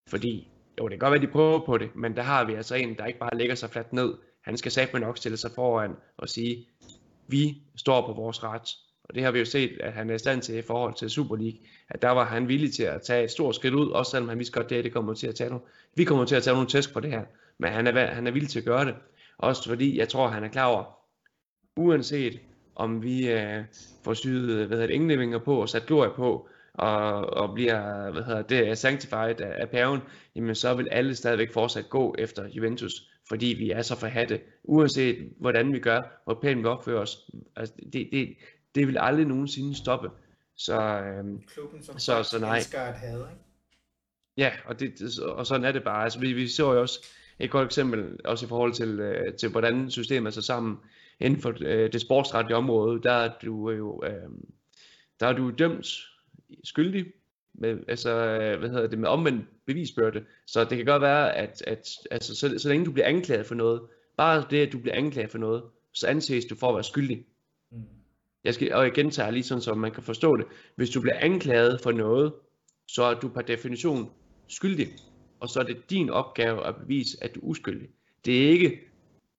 Fordi, 0.09 0.49
jo 0.81 0.85
det 0.85 0.91
kan 0.91 0.99
godt 0.99 1.13
være, 1.13 1.21
de 1.21 1.33
prøver 1.33 1.67
på 1.67 1.79
det, 1.79 1.97
men 1.97 2.17
der 2.17 2.23
har 2.23 2.45
vi 2.45 2.55
altså 2.55 2.75
en, 2.75 2.97
der 2.97 3.07
ikke 3.07 3.19
bare 3.19 3.39
lægger 3.39 3.55
sig 3.55 3.71
fladt 3.71 3.93
ned. 3.93 4.15
Han 4.45 4.57
skal 4.57 4.73
sagt 4.73 5.01
nok 5.01 5.19
stille 5.19 5.37
sig 5.37 5.51
foran 5.55 5.97
og 6.17 6.29
sige, 6.29 6.69
vi 7.29 7.63
står 7.77 8.07
på 8.07 8.13
vores 8.13 8.45
ret. 8.45 8.69
Og 9.05 9.15
det 9.15 9.23
har 9.23 9.31
vi 9.31 9.39
jo 9.39 9.45
set, 9.45 9.79
at 9.81 9.93
han 9.93 10.11
er 10.11 10.15
i 10.15 10.19
stand 10.19 10.43
til 10.43 10.57
i 10.59 10.63
forhold 10.63 10.95
til 10.95 11.11
Super 11.11 11.37
League, 11.37 11.59
at 11.89 12.03
der 12.03 12.11
var 12.11 12.25
han 12.25 12.49
villig 12.49 12.75
til 12.75 12.83
at 12.83 13.03
tage 13.03 13.25
et 13.25 13.31
stort 13.31 13.55
skridt 13.55 13.75
ud, 13.75 13.91
også 13.91 14.11
selvom 14.11 14.29
han 14.29 14.39
vidste 14.39 14.53
godt, 14.53 14.71
det, 14.71 14.85
det 14.85 14.93
kommer 14.93 15.15
til 15.15 15.27
at 15.27 15.35
tage 15.35 15.51
nogle. 15.51 15.65
Vi 15.95 16.05
kommer 16.05 16.25
til 16.25 16.37
at 16.37 16.43
tage 16.43 16.55
nogle 16.55 16.69
tæsk 16.69 16.93
på 16.93 17.01
det 17.01 17.11
her, 17.11 17.25
men 17.59 17.73
han 17.73 17.87
er, 17.87 18.07
han 18.07 18.27
er 18.27 18.31
villig 18.31 18.51
til 18.51 18.59
at 18.59 18.65
gøre 18.65 18.85
det. 18.85 18.95
Også 19.39 19.69
fordi 19.69 19.99
jeg 19.99 20.09
tror, 20.09 20.29
han 20.29 20.45
er 20.45 20.49
klar 20.49 20.67
over, 20.67 21.00
uanset 21.81 22.41
om 22.75 23.03
vi 23.03 23.31
øh, 23.31 23.65
får 24.05 24.15
syet 24.15 24.67
hvad 24.67 24.79
hedder 24.79 25.29
det, 25.29 25.43
på 25.43 25.61
og 25.61 25.69
sat 25.69 25.87
glorie 25.87 26.11
på, 26.17 26.49
og, 26.75 27.27
og 27.27 27.55
bliver 27.55 28.11
hvad 28.11 28.23
hedder 28.23 28.43
det, 28.43 28.79
sanctified 28.79 29.41
af, 29.41 29.55
af 29.61 29.69
paven, 29.71 30.01
jamen 30.37 30.55
så 30.55 30.75
vil 30.75 30.89
alle 30.91 31.15
stadigvæk 31.15 31.53
fortsat 31.53 31.89
gå 31.91 32.15
efter 32.19 32.49
Juventus, 32.49 32.93
fordi 33.29 33.47
vi 33.47 33.71
er 33.71 33.83
så 33.83 33.97
forhatte, 33.97 34.41
uanset 34.65 35.33
hvordan 35.41 35.73
vi 35.73 35.79
gør, 35.79 36.21
hvor 36.25 36.39
pænt 36.43 36.61
vi 36.61 36.65
opfører 36.65 37.01
os. 37.01 37.31
Altså, 37.57 37.75
det, 37.93 38.09
det, 38.13 38.29
det 38.75 38.87
vil 38.87 38.97
aldrig 39.01 39.27
nogensinde 39.27 39.77
stoppe. 39.77 40.09
Så, 40.57 40.81
øhm, 40.81 41.43
Klubben, 41.55 41.83
som 41.83 41.99
så, 41.99 42.23
så 42.23 42.39
nej. 42.39 42.57
elsker 42.57 42.81
at 42.81 42.95
have, 42.95 43.19
ikke? 43.31 43.43
Ja, 44.37 44.51
og, 44.65 44.81
det, 44.81 44.99
det- 44.99 45.19
og 45.19 45.47
sådan 45.47 45.65
er 45.65 45.73
det 45.73 45.85
bare. 45.85 46.05
Altså, 46.05 46.19
vi, 46.21 46.33
vi 46.33 46.49
så 46.49 46.73
jo 46.73 46.81
også 46.81 47.07
et 47.39 47.51
godt 47.51 47.67
eksempel, 47.67 48.19
også 48.25 48.47
i 48.47 48.49
forhold 48.49 48.73
til, 48.73 49.01
øh, 49.01 49.35
til 49.35 49.49
hvordan 49.51 49.91
systemet 49.91 50.27
er 50.27 50.31
så 50.31 50.43
sammen 50.43 50.79
inden 51.21 51.41
for 51.41 51.55
øh, 51.61 51.93
det 51.93 52.01
sportsretlige 52.01 52.57
område. 52.57 53.03
Der 53.03 53.13
er 53.13 53.31
du 53.45 53.71
jo 53.71 54.03
øh, 54.07 54.31
der 55.21 55.27
er 55.27 55.33
du 55.33 55.51
dømt 55.51 55.87
skyldig, 56.65 57.07
med, 57.55 57.79
altså, 57.89 58.11
øh, 58.11 58.59
hvad 58.59 58.69
hedder 58.69 58.87
det, 58.87 58.99
med 58.99 59.09
omvendt 59.09 59.47
bevisbyrde. 59.67 60.25
Så 60.47 60.65
det 60.65 60.77
kan 60.77 60.87
godt 60.87 61.03
være, 61.03 61.37
at, 61.37 61.63
at 61.67 61.89
altså, 62.11 62.35
så, 62.35 62.59
så 62.59 62.69
længe 62.69 62.87
du 62.87 62.93
bliver 62.93 63.07
anklaget 63.07 63.47
for 63.47 63.55
noget, 63.55 63.83
bare 64.17 64.45
det, 64.51 64.67
at 64.67 64.73
du 64.73 64.79
bliver 64.79 64.95
anklaget 64.95 65.31
for 65.31 65.39
noget, 65.39 65.63
så 65.93 66.07
anses 66.07 66.45
du 66.45 66.55
for 66.55 66.69
at 66.69 66.75
være 66.75 66.85
skyldig. 66.85 67.27
Mm. 67.73 67.83
Jeg 68.45 68.55
skal, 68.55 68.75
og 68.75 68.85
jeg 68.85 68.93
gentager 68.93 69.31
lige 69.31 69.43
sådan, 69.43 69.63
så 69.63 69.75
man 69.75 69.93
kan 69.93 70.03
forstå 70.03 70.37
det. 70.37 70.47
Hvis 70.77 70.91
du 70.91 71.01
bliver 71.01 71.17
anklaget 71.19 71.81
for 71.81 71.93
noget, 71.93 72.33
så 72.89 73.03
er 73.03 73.15
du 73.15 73.29
per 73.29 73.43
definition 73.43 74.11
skyldig. 74.49 74.89
Og 75.41 75.49
så 75.49 75.61
er 75.61 75.65
det 75.65 75.91
din 75.91 76.11
opgave 76.11 76.67
at 76.67 76.77
bevise, 76.77 77.25
at 77.25 77.35
du 77.35 77.41
er 77.41 77.45
uskyldig. 77.45 77.89
Det 78.25 78.45
er 78.45 78.51
ikke 78.51 78.81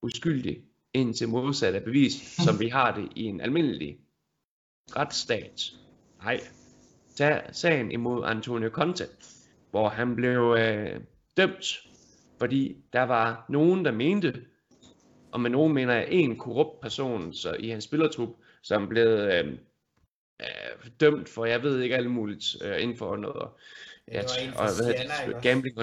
uskyldig 0.02 0.62
indtil 0.94 1.30
modsat 1.30 1.76
af 1.76 1.84
bevis, 1.84 2.14
som 2.46 2.60
vi 2.60 2.68
har 2.68 2.96
det 2.96 3.10
i 3.16 3.24
en 3.24 3.42
almindelig 3.42 3.98
retsstat. 4.96 5.72
Nej. 6.24 6.40
Tag 7.16 7.42
sagen 7.52 7.92
imod 7.92 8.26
Antonio 8.26 8.70
Conte, 8.70 9.08
hvor 9.72 9.90
han 9.90 10.16
blev 10.16 10.56
øh, 10.60 11.02
dømt, 11.38 11.88
fordi 12.40 12.78
der 12.94 13.04
var 13.04 13.46
nogen, 13.50 13.86
der 13.86 13.92
mente, 13.92 14.46
og 15.32 15.42
med 15.42 15.50
nogen 15.50 15.74
mener 15.74 15.94
jeg 15.94 16.08
en 16.10 16.38
korrupt 16.38 16.82
person 16.82 17.34
så 17.34 17.56
i 17.60 17.70
hans 17.70 17.84
spillertrup, 17.84 18.30
som 18.64 18.88
blev 18.88 19.08
øh, 19.08 19.48
øh, 20.42 20.90
dømt 21.00 21.30
for, 21.30 21.46
jeg 21.46 21.64
ved 21.64 21.82
ikke 21.82 21.96
alt 21.96 22.12
muligt 22.12 22.46
øh, 22.62 22.82
inden 22.82 22.98
for 22.98 23.16
noget. 23.16 23.50
Ja, 24.12 24.22
det 24.22 24.30
var 24.38 24.48
en 24.48 24.54
fra 24.54 24.74
Siena, 24.74 25.02
ikke 25.02 25.36
også? 25.36 25.50
gambling. 25.50 25.76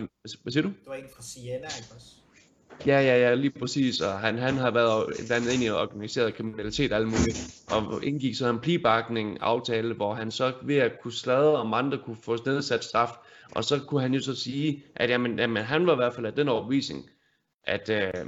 Hvad 0.42 0.52
siger 0.52 0.62
du? 0.62 0.68
Det 0.68 0.86
var 0.86 0.94
en 0.94 1.08
fra 1.16 1.22
Siena, 1.22 1.56
ikke 1.56 1.94
også? 1.94 2.14
Ja, 2.86 3.00
ja, 3.00 3.18
ja, 3.18 3.34
lige 3.34 3.58
præcis. 3.58 4.00
Og 4.00 4.18
han, 4.18 4.38
han 4.38 4.54
har 4.54 4.70
været 4.70 5.06
blandt 5.26 5.52
ind 5.52 5.62
i 5.62 5.70
organiseret 5.70 6.34
kriminalitet 6.34 6.92
og 6.92 6.98
alt 6.98 7.06
muligt. 7.06 7.64
Og 7.70 8.04
indgik 8.04 8.34
så 8.34 8.50
en 8.50 8.58
plibakning 8.58 9.38
aftale, 9.40 9.94
hvor 9.94 10.14
han 10.14 10.30
så 10.30 10.52
ved 10.62 10.76
at 10.76 11.00
kunne 11.02 11.12
sladre, 11.12 11.56
om 11.56 11.74
andre 11.74 11.98
kunne 11.98 12.16
få 12.22 12.36
nedsat 12.46 12.84
straf. 12.84 13.10
Og 13.50 13.64
så 13.64 13.80
kunne 13.86 14.00
han 14.00 14.14
jo 14.14 14.20
så 14.20 14.34
sige, 14.34 14.84
at 14.96 15.10
jamen, 15.10 15.38
jamen, 15.38 15.62
han 15.62 15.86
var 15.86 15.92
i 15.92 15.96
hvert 15.96 16.14
fald 16.14 16.26
af 16.26 16.32
den 16.32 16.48
overbevisning, 16.48 17.10
at, 17.64 17.90
øh, 17.90 18.26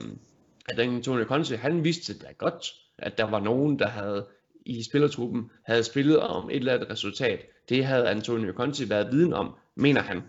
at 0.69 0.79
Antonio 0.79 1.25
Conte, 1.25 1.57
han 1.57 1.85
vidste 1.85 2.19
da 2.19 2.27
godt, 2.39 2.67
at 2.99 3.19
der 3.19 3.25
var 3.25 3.41
nogen, 3.41 3.79
der 3.79 3.89
havde 3.89 4.27
i 4.67 4.83
spillertruppen, 4.83 5.51
havde 5.67 5.85
spillet 5.85 6.19
om 6.19 6.51
et 6.51 6.57
eller 6.57 6.75
andet 6.75 6.91
resultat. 6.91 7.41
Det 7.69 7.85
havde 7.85 8.09
Antonio 8.09 8.53
Conte 8.53 8.91
været 8.91 9.13
viden 9.13 9.33
om, 9.33 9.55
mener 9.75 10.01
han. 10.01 10.23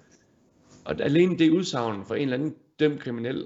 Og 0.85 1.01
alene 1.01 1.37
det 1.37 1.49
udsagn 1.49 2.05
for 2.05 2.15
en 2.15 2.21
eller 2.21 2.37
anden 2.37 2.55
dømt 2.79 2.99
kriminel, 2.99 3.45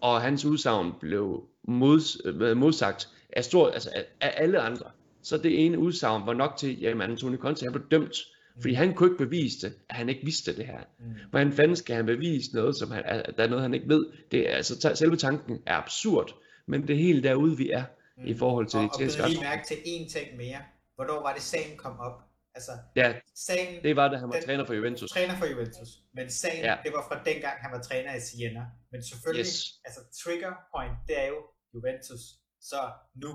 og 0.00 0.22
hans 0.22 0.44
udsagn 0.44 0.92
blev 1.00 1.44
mods, 1.68 2.16
øh, 2.24 2.56
modsagt 2.56 3.08
af, 3.32 3.44
stor, 3.44 3.70
altså 3.70 3.90
af, 3.94 4.04
af 4.20 4.34
alle 4.36 4.60
andre. 4.60 4.86
Så 5.22 5.38
det 5.38 5.66
ene 5.66 5.78
udsagn 5.78 6.26
var 6.26 6.34
nok 6.34 6.56
til, 6.56 6.84
at 6.84 7.00
Antonio 7.00 7.38
Conte 7.38 7.64
han 7.64 7.72
blev 7.72 7.84
dømt, 7.90 8.16
fordi 8.60 8.74
han 8.74 8.94
kunne 8.94 9.10
ikke 9.10 9.24
bevise 9.24 9.66
det, 9.66 9.74
at 9.90 9.96
han 9.96 10.08
ikke 10.08 10.24
vidste 10.24 10.56
det 10.56 10.66
her. 10.66 10.78
Mm. 10.98 11.14
Hvordan 11.30 11.52
fanden 11.52 11.76
skal 11.76 11.96
han 11.96 12.06
bevise 12.06 12.54
noget, 12.54 12.76
som 12.76 12.90
han, 12.90 13.02
at 13.04 13.34
der 13.36 13.44
er 13.44 13.48
noget, 13.48 13.62
han 13.62 13.74
ikke 13.74 13.88
ved? 13.88 14.06
Det 14.30 14.50
er, 14.50 14.56
altså, 14.56 14.94
selve 14.94 15.16
tanken 15.16 15.58
er 15.66 15.76
absurd, 15.76 16.34
men 16.66 16.82
det 16.88 16.90
er 16.90 17.00
helt 17.00 17.24
derude, 17.24 17.56
vi 17.56 17.70
er 17.70 17.84
i 18.26 18.34
forhold 18.34 18.66
til 18.66 18.78
og, 18.78 18.82
det 18.82 18.90
og 18.90 18.94
italienske 18.94 19.22
retssamfund. 19.22 19.48
mærke 19.48 19.66
til 19.68 19.74
én 19.74 20.12
ting 20.12 20.36
mere. 20.36 20.58
Hvornår 20.94 21.22
var 21.22 21.32
det 21.34 21.42
sagen 21.42 21.76
kom 21.76 21.98
op? 21.98 22.27
Altså, 22.58 22.74
Ja, 23.00 23.08
sagen, 23.48 23.70
det 23.86 23.92
var 24.00 24.06
da 24.12 24.16
han 24.22 24.28
var 24.28 24.34
Den- 24.36 24.44
træner 24.48 24.64
for 24.70 24.74
Juventus. 24.78 25.08
træner 25.16 25.34
for 25.40 25.46
Juventus, 25.52 25.90
men 26.16 26.26
sagen, 26.42 26.62
Ja. 26.68 26.72
ja. 26.74 26.76
det 26.84 26.92
var 26.96 27.02
fra 27.08 27.16
dengang, 27.30 27.56
han 27.64 27.70
var 27.76 27.80
træner 27.88 28.12
i 28.20 28.22
Siena. 28.28 28.64
Men 28.92 29.00
selvfølgelig, 29.10 29.46
Yes. 29.50 29.80
altså 29.86 30.00
trigger 30.22 30.52
point, 30.72 30.96
det 31.08 31.14
er 31.24 31.28
jo 31.34 31.40
Juventus. 31.74 32.22
Så 32.70 32.80
nu, 33.24 33.30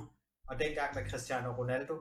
og 0.49 0.53
dengang 0.63 0.89
med 0.97 1.03
Cristiano 1.09 1.49
Ronaldo, 1.61 1.95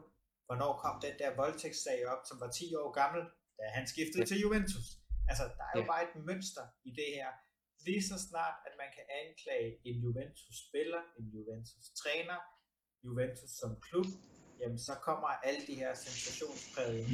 hvornår 0.46 0.72
kom 0.84 0.94
den 1.06 1.14
der 1.22 1.30
voldtægtssag 1.42 1.98
op, 2.12 2.22
som 2.28 2.36
var 2.42 2.50
10 2.58 2.66
år 2.82 2.90
gammel, 3.00 3.22
da 3.58 3.62
han 3.76 3.84
skiftede 3.92 4.22
Ja. 4.24 4.28
til 4.30 4.38
Juventus. 4.44 4.86
Altså, 5.30 5.44
der 5.58 5.64
er 5.70 5.74
jo 5.78 5.84
Ja. 5.86 5.90
bare 5.92 6.02
et 6.08 6.14
mønster 6.28 6.64
i 6.88 6.90
det 7.00 7.08
her. 7.18 7.30
Lige 7.86 8.02
så 8.10 8.16
snart, 8.28 8.56
at 8.66 8.74
man 8.82 8.88
kan 8.96 9.04
anklage 9.22 9.68
en 9.88 9.96
Juventus-spiller, 10.04 11.02
en 11.18 11.26
Juventus-træner, 11.34 12.38
Juventus 13.06 13.50
som 13.60 13.70
klub, 13.86 14.06
jamen 14.62 14.78
så 14.78 14.92
kommer 15.02 15.28
alle 15.28 15.60
de 15.66 15.74
her 15.74 15.94
sensationsprægede 15.94 17.06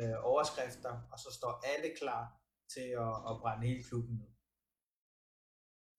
øh, 0.00 0.16
overskrifter, 0.22 0.94
og 1.12 1.18
så 1.18 1.30
står 1.38 1.64
alle 1.72 1.96
klar 2.00 2.24
til 2.74 2.88
at, 3.04 3.14
at 3.30 3.34
brænde 3.40 3.66
hele 3.66 3.82
klubben 3.82 4.14
ned. 4.14 4.30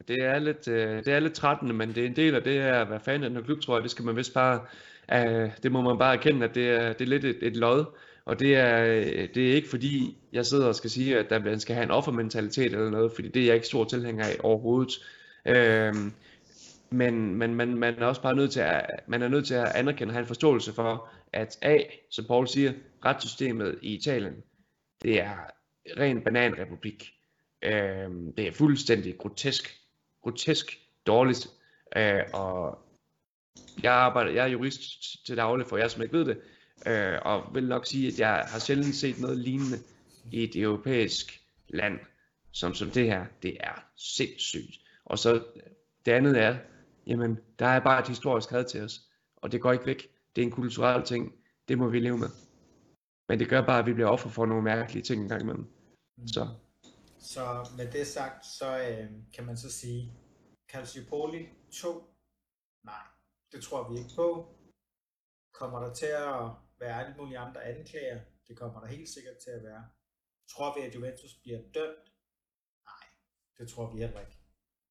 Det 0.07 0.17
er 0.23 0.39
lidt, 0.39 0.67
øh, 0.67 1.05
det 1.05 1.13
er 1.13 1.19
lidt 1.19 1.33
trættende, 1.33 1.73
men 1.73 1.89
det 1.89 2.03
er 2.03 2.07
en 2.07 2.15
del 2.15 2.35
af 2.35 2.43
det 2.43 2.53
her 2.53 2.85
hvad 2.85 2.99
fanden 2.99 3.23
er 3.23 3.27
den 3.27 3.37
her 3.37 3.43
klub, 3.43 3.61
tror 3.61 3.75
jeg. 3.75 3.83
Det 3.83 3.91
skal 3.91 4.05
man 4.05 4.15
vist 4.15 4.33
bare, 4.33 4.65
øh, 5.13 5.51
det 5.63 5.71
må 5.71 5.81
man 5.81 5.97
bare 5.97 6.15
erkende, 6.15 6.45
at 6.45 6.55
det 6.55 6.69
er, 6.69 6.93
det 6.93 7.01
er 7.01 7.09
lidt 7.09 7.25
et, 7.25 7.37
et 7.41 7.57
lod. 7.57 7.85
Og 8.25 8.39
det 8.39 8.55
er, 8.55 8.83
øh, 8.85 9.29
det 9.35 9.49
er 9.49 9.53
ikke 9.53 9.69
fordi, 9.69 10.17
jeg 10.33 10.45
sidder 10.45 10.67
og 10.67 10.75
skal 10.75 10.89
sige, 10.89 11.19
at 11.19 11.29
der, 11.29 11.39
man 11.39 11.59
skal 11.59 11.75
have 11.75 11.83
en 11.83 11.91
offermentalitet 11.91 12.65
eller 12.65 12.89
noget, 12.89 13.11
fordi 13.11 13.27
det 13.27 13.41
er 13.41 13.45
jeg 13.45 13.55
ikke 13.55 13.67
stor 13.67 13.85
tilhænger 13.85 14.25
af 14.25 14.37
overhovedet. 14.39 14.93
Øh, 15.45 15.95
men 16.91 17.35
men 17.35 17.55
man, 17.55 17.77
man 17.77 17.95
er 17.99 18.05
også 18.05 18.21
bare 18.21 18.35
nødt 18.35 18.51
til 18.51 18.59
at, 18.59 18.85
man 19.07 19.21
er 19.21 19.27
nødt 19.27 19.47
til 19.47 19.53
at 19.53 19.75
anerkende 19.75 20.11
og 20.11 20.13
have 20.13 20.21
en 20.21 20.27
forståelse 20.27 20.73
for, 20.73 21.09
at 21.33 21.57
A, 21.61 21.77
som 22.09 22.25
Paul 22.25 22.47
siger, 22.47 22.73
retssystemet 23.05 23.79
i 23.81 23.95
Italien, 23.95 24.43
det 25.03 25.21
er 25.21 25.35
ren 25.97 26.21
bananrepublik. 26.21 27.13
Øh, 27.61 28.09
det 28.37 28.47
er 28.47 28.51
fuldstændig 28.51 29.17
grotesk, 29.17 29.79
grotesk 30.23 30.79
dårligt. 31.07 31.47
Øh, 31.97 32.23
og 32.33 32.79
jeg 33.83 33.93
arbejder, 33.93 34.31
jeg 34.31 34.43
er 34.43 34.51
jurist 34.51 35.25
til 35.25 35.37
daglig, 35.37 35.67
for 35.67 35.77
jer 35.77 35.87
som 35.87 36.01
ikke 36.01 36.17
ved 36.17 36.25
det, 36.25 36.37
øh, 36.87 37.19
og 37.21 37.55
vil 37.55 37.67
nok 37.67 37.85
sige, 37.85 38.07
at 38.07 38.19
jeg 38.19 38.45
har 38.47 38.59
sjældent 38.59 38.95
set 38.95 39.19
noget 39.19 39.37
lignende 39.37 39.77
i 40.31 40.43
et 40.43 40.55
europæisk 40.55 41.41
land, 41.67 41.99
som, 42.51 42.73
som 42.73 42.89
det 42.89 43.05
her. 43.05 43.25
Det 43.43 43.57
er 43.59 43.83
sindssygt. 43.97 44.79
Og 45.05 45.19
så 45.19 45.43
det 46.05 46.11
andet 46.11 46.41
er, 46.41 46.57
jamen, 47.09 47.39
der 47.59 47.65
er 47.65 47.79
bare 47.79 47.99
et 48.01 48.07
historisk 48.07 48.49
had 48.49 48.65
til 48.65 48.83
os, 48.83 48.95
og 49.35 49.51
det 49.51 49.61
går 49.61 49.71
ikke 49.71 49.85
væk. 49.85 50.01
Det 50.35 50.41
er 50.41 50.45
en 50.45 50.51
kulturel 50.51 51.03
ting. 51.05 51.23
Det 51.67 51.77
må 51.77 51.89
vi 51.89 51.99
leve 51.99 52.17
med. 52.17 52.29
Men 53.29 53.39
det 53.39 53.49
gør 53.49 53.65
bare, 53.65 53.79
at 53.79 53.85
vi 53.85 53.93
bliver 53.93 54.09
offer 54.09 54.29
for 54.29 54.45
nogle 54.45 54.63
mærkelige 54.63 55.03
ting 55.03 55.21
en 55.21 55.29
gang 55.29 55.41
imellem. 55.41 55.67
Så 56.27 56.47
Så 57.19 57.69
med 57.77 57.91
det 57.91 58.07
sagt, 58.07 58.45
så 58.45 58.69
øh, 58.89 59.11
kan 59.33 59.45
man 59.45 59.57
så 59.57 59.71
sige, 59.71 60.13
Calciopoli 60.71 61.49
2, 61.81 62.03
nej, 62.83 63.03
det 63.51 63.63
tror 63.63 63.89
vi 63.89 63.97
ikke 63.99 64.15
på. 64.15 64.55
Kommer 65.53 65.79
der 65.79 65.93
til 65.93 66.05
at 66.05 66.41
være 66.79 67.05
alle 67.05 67.15
mulige 67.17 67.39
andre 67.39 67.63
anklager? 67.63 68.19
Det 68.47 68.57
kommer 68.57 68.79
der 68.79 68.87
helt 68.87 69.09
sikkert 69.09 69.37
til 69.43 69.49
at 69.49 69.63
være. 69.63 69.83
Tror 70.51 70.79
vi, 70.79 70.85
at 70.85 70.95
Juventus 70.95 71.33
bliver 71.43 71.59
dømt? 71.73 72.07
Nej, 72.85 73.05
det 73.57 73.69
tror 73.69 73.93
vi 73.93 73.99
heller 73.99 74.19
ikke. 74.19 74.38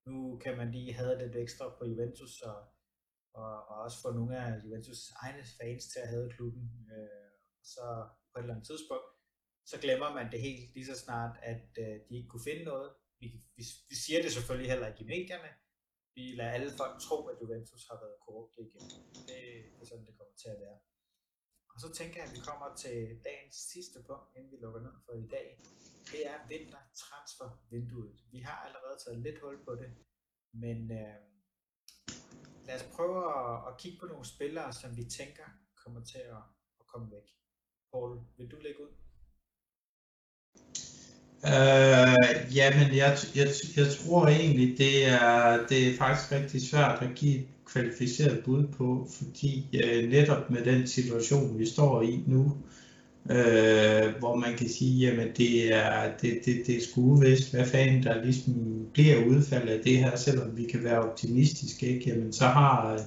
Nu 0.09 0.39
kan 0.45 0.57
man 0.57 0.71
lige 0.77 0.93
have 0.93 1.19
lidt 1.23 1.37
ekstra 1.37 1.65
på 1.79 1.85
Juventus, 1.91 2.35
og, 2.51 2.59
og, 3.35 3.53
og 3.71 3.77
også 3.85 3.99
få 4.03 4.11
nogle 4.19 4.35
af 4.45 4.51
Juventus' 4.65 5.13
egne 5.23 5.45
fans 5.59 5.85
til 5.93 6.01
at 6.05 6.09
have 6.09 6.31
klubben. 6.37 6.65
Øh, 6.97 7.31
så 7.75 7.85
på 8.31 8.35
et 8.39 8.43
eller 8.43 8.55
andet 8.55 8.67
tidspunkt, 8.67 9.09
så 9.71 9.77
glemmer 9.85 10.11
man 10.19 10.27
det 10.33 10.41
helt 10.49 10.75
lige 10.75 10.91
så 10.93 10.97
snart, 11.05 11.35
at 11.43 11.69
øh, 11.85 11.95
de 12.07 12.13
ikke 12.17 12.29
kunne 12.29 12.49
finde 12.51 12.65
noget. 12.73 12.91
Vi, 13.21 13.27
vi, 13.57 13.63
vi 13.91 13.97
siger 14.05 14.23
det 14.23 14.33
selvfølgelig 14.33 14.71
heller 14.73 14.89
ikke 14.91 15.05
i 15.05 15.11
medierne. 15.15 15.51
Vi 16.17 16.25
lader 16.39 16.51
alle 16.57 16.71
folk 16.81 16.95
tro, 17.07 17.19
at 17.31 17.37
Juventus 17.43 17.83
har 17.91 17.99
været 18.03 18.19
korrupt 18.25 18.55
igen. 18.67 18.87
Det, 19.29 19.41
det 19.75 19.83
er 19.83 19.87
sådan, 19.91 20.07
det 20.07 20.19
kommer 20.19 20.37
til 20.43 20.51
at 20.55 20.61
være. 20.65 20.79
Og 21.73 21.79
så 21.83 21.89
tænker 21.99 22.17
jeg, 22.21 22.29
at 22.29 22.35
vi 22.37 22.41
kommer 22.51 22.69
til 22.85 22.99
dagens 23.29 23.57
sidste 23.73 23.99
punkt, 24.09 24.27
inden 24.37 24.51
vi 24.53 24.59
lukker 24.65 24.81
ned 24.87 24.95
for 25.05 25.13
i 25.25 25.29
dag. 25.37 25.49
Det 26.13 26.27
er 26.27 26.39
vintertransfervinduet. 26.49 28.17
Vi 28.33 28.39
har 28.39 28.57
allerede 28.67 28.97
taget 29.05 29.21
lidt 29.27 29.39
hul 29.43 29.65
på 29.65 29.73
det, 29.81 29.91
men 30.53 30.79
øh, 31.01 31.17
lad 32.67 32.77
os 32.77 32.87
prøve 32.97 33.19
at, 33.41 33.55
at 33.69 33.79
kigge 33.81 33.99
på 34.01 34.07
nogle 34.07 34.25
spillere, 34.25 34.73
som 34.73 34.97
vi 34.97 35.05
tænker 35.05 35.47
kommer 35.85 36.01
til 36.05 36.19
at, 36.19 36.43
at 36.81 36.87
komme 36.93 37.11
væk. 37.11 37.27
Paul, 37.93 38.21
vil 38.37 38.51
du 38.51 38.57
lægge 38.57 38.81
ud? 38.85 38.93
Øh, 41.53 42.57
jamen, 42.57 42.89
jeg, 42.97 43.11
jeg, 43.35 43.49
jeg 43.77 43.87
tror 43.97 44.27
egentlig, 44.27 44.79
det 44.79 45.05
er, 45.07 45.67
det 45.67 45.89
er 45.89 45.97
faktisk 45.97 46.33
rigtig 46.33 46.69
svært 46.71 47.03
at 47.03 47.17
give 47.17 47.39
et 47.39 47.49
kvalificeret 47.65 48.45
bud 48.45 48.69
på, 48.79 49.09
fordi 49.19 49.53
øh, 49.85 50.11
netop 50.11 50.51
med 50.51 50.65
den 50.65 50.87
situation, 50.87 51.59
vi 51.59 51.67
står 51.67 52.03
i 52.03 52.25
nu, 52.27 52.43
øh, 52.45 52.88
øh, 53.31 54.15
hvor 54.19 54.37
man 54.37 54.57
kan 54.57 54.69
sige, 54.69 55.07
jamen 55.07 55.29
det 55.37 55.75
er, 55.75 56.13
det, 56.23 56.41
det, 56.45 56.63
det 56.67 56.77
er 56.77 56.81
skuevist, 56.91 57.55
hvad 57.55 57.67
fanden 57.67 58.03
der 58.03 58.25
ligesom 58.25 58.55
bliver 58.93 59.25
udfaldet 59.25 59.73
af 59.73 59.81
det 59.85 59.99
her, 59.99 60.17
selvom 60.17 60.57
vi 60.57 60.65
kan 60.65 60.85
være 60.85 61.01
optimistiske, 61.11 61.87
ikke? 61.87 62.11
Jamen 62.11 62.33
så 62.33 62.47
har, 62.47 62.93
øh, 62.93 63.01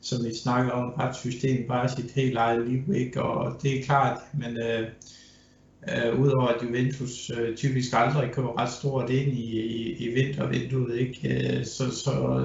som 0.00 0.24
vi 0.24 0.34
snakker 0.34 0.72
om, 0.72 0.90
retssystem 0.90 1.68
bare 1.68 1.88
sit 1.88 2.10
helt 2.10 2.36
eget 2.36 2.68
liv, 2.68 2.94
ikke? 2.94 3.22
Og 3.22 3.62
det 3.62 3.78
er 3.78 3.84
klart, 3.84 4.18
men 4.34 4.56
øh, 4.56 4.88
øh, 5.88 6.20
udover 6.20 6.48
at 6.48 6.62
Juventus 6.62 7.30
øh, 7.30 7.56
typisk 7.56 7.92
aldrig 7.92 8.30
kommer 8.32 8.60
ret 8.60 8.72
stort 8.72 9.10
ind 9.10 9.32
i, 9.32 9.60
i, 9.60 9.96
i 9.96 10.14
vintervinduet, 10.14 10.98
ikke? 10.98 11.58
Øh, 11.58 11.64
så, 11.64 11.90
så, 11.90 12.44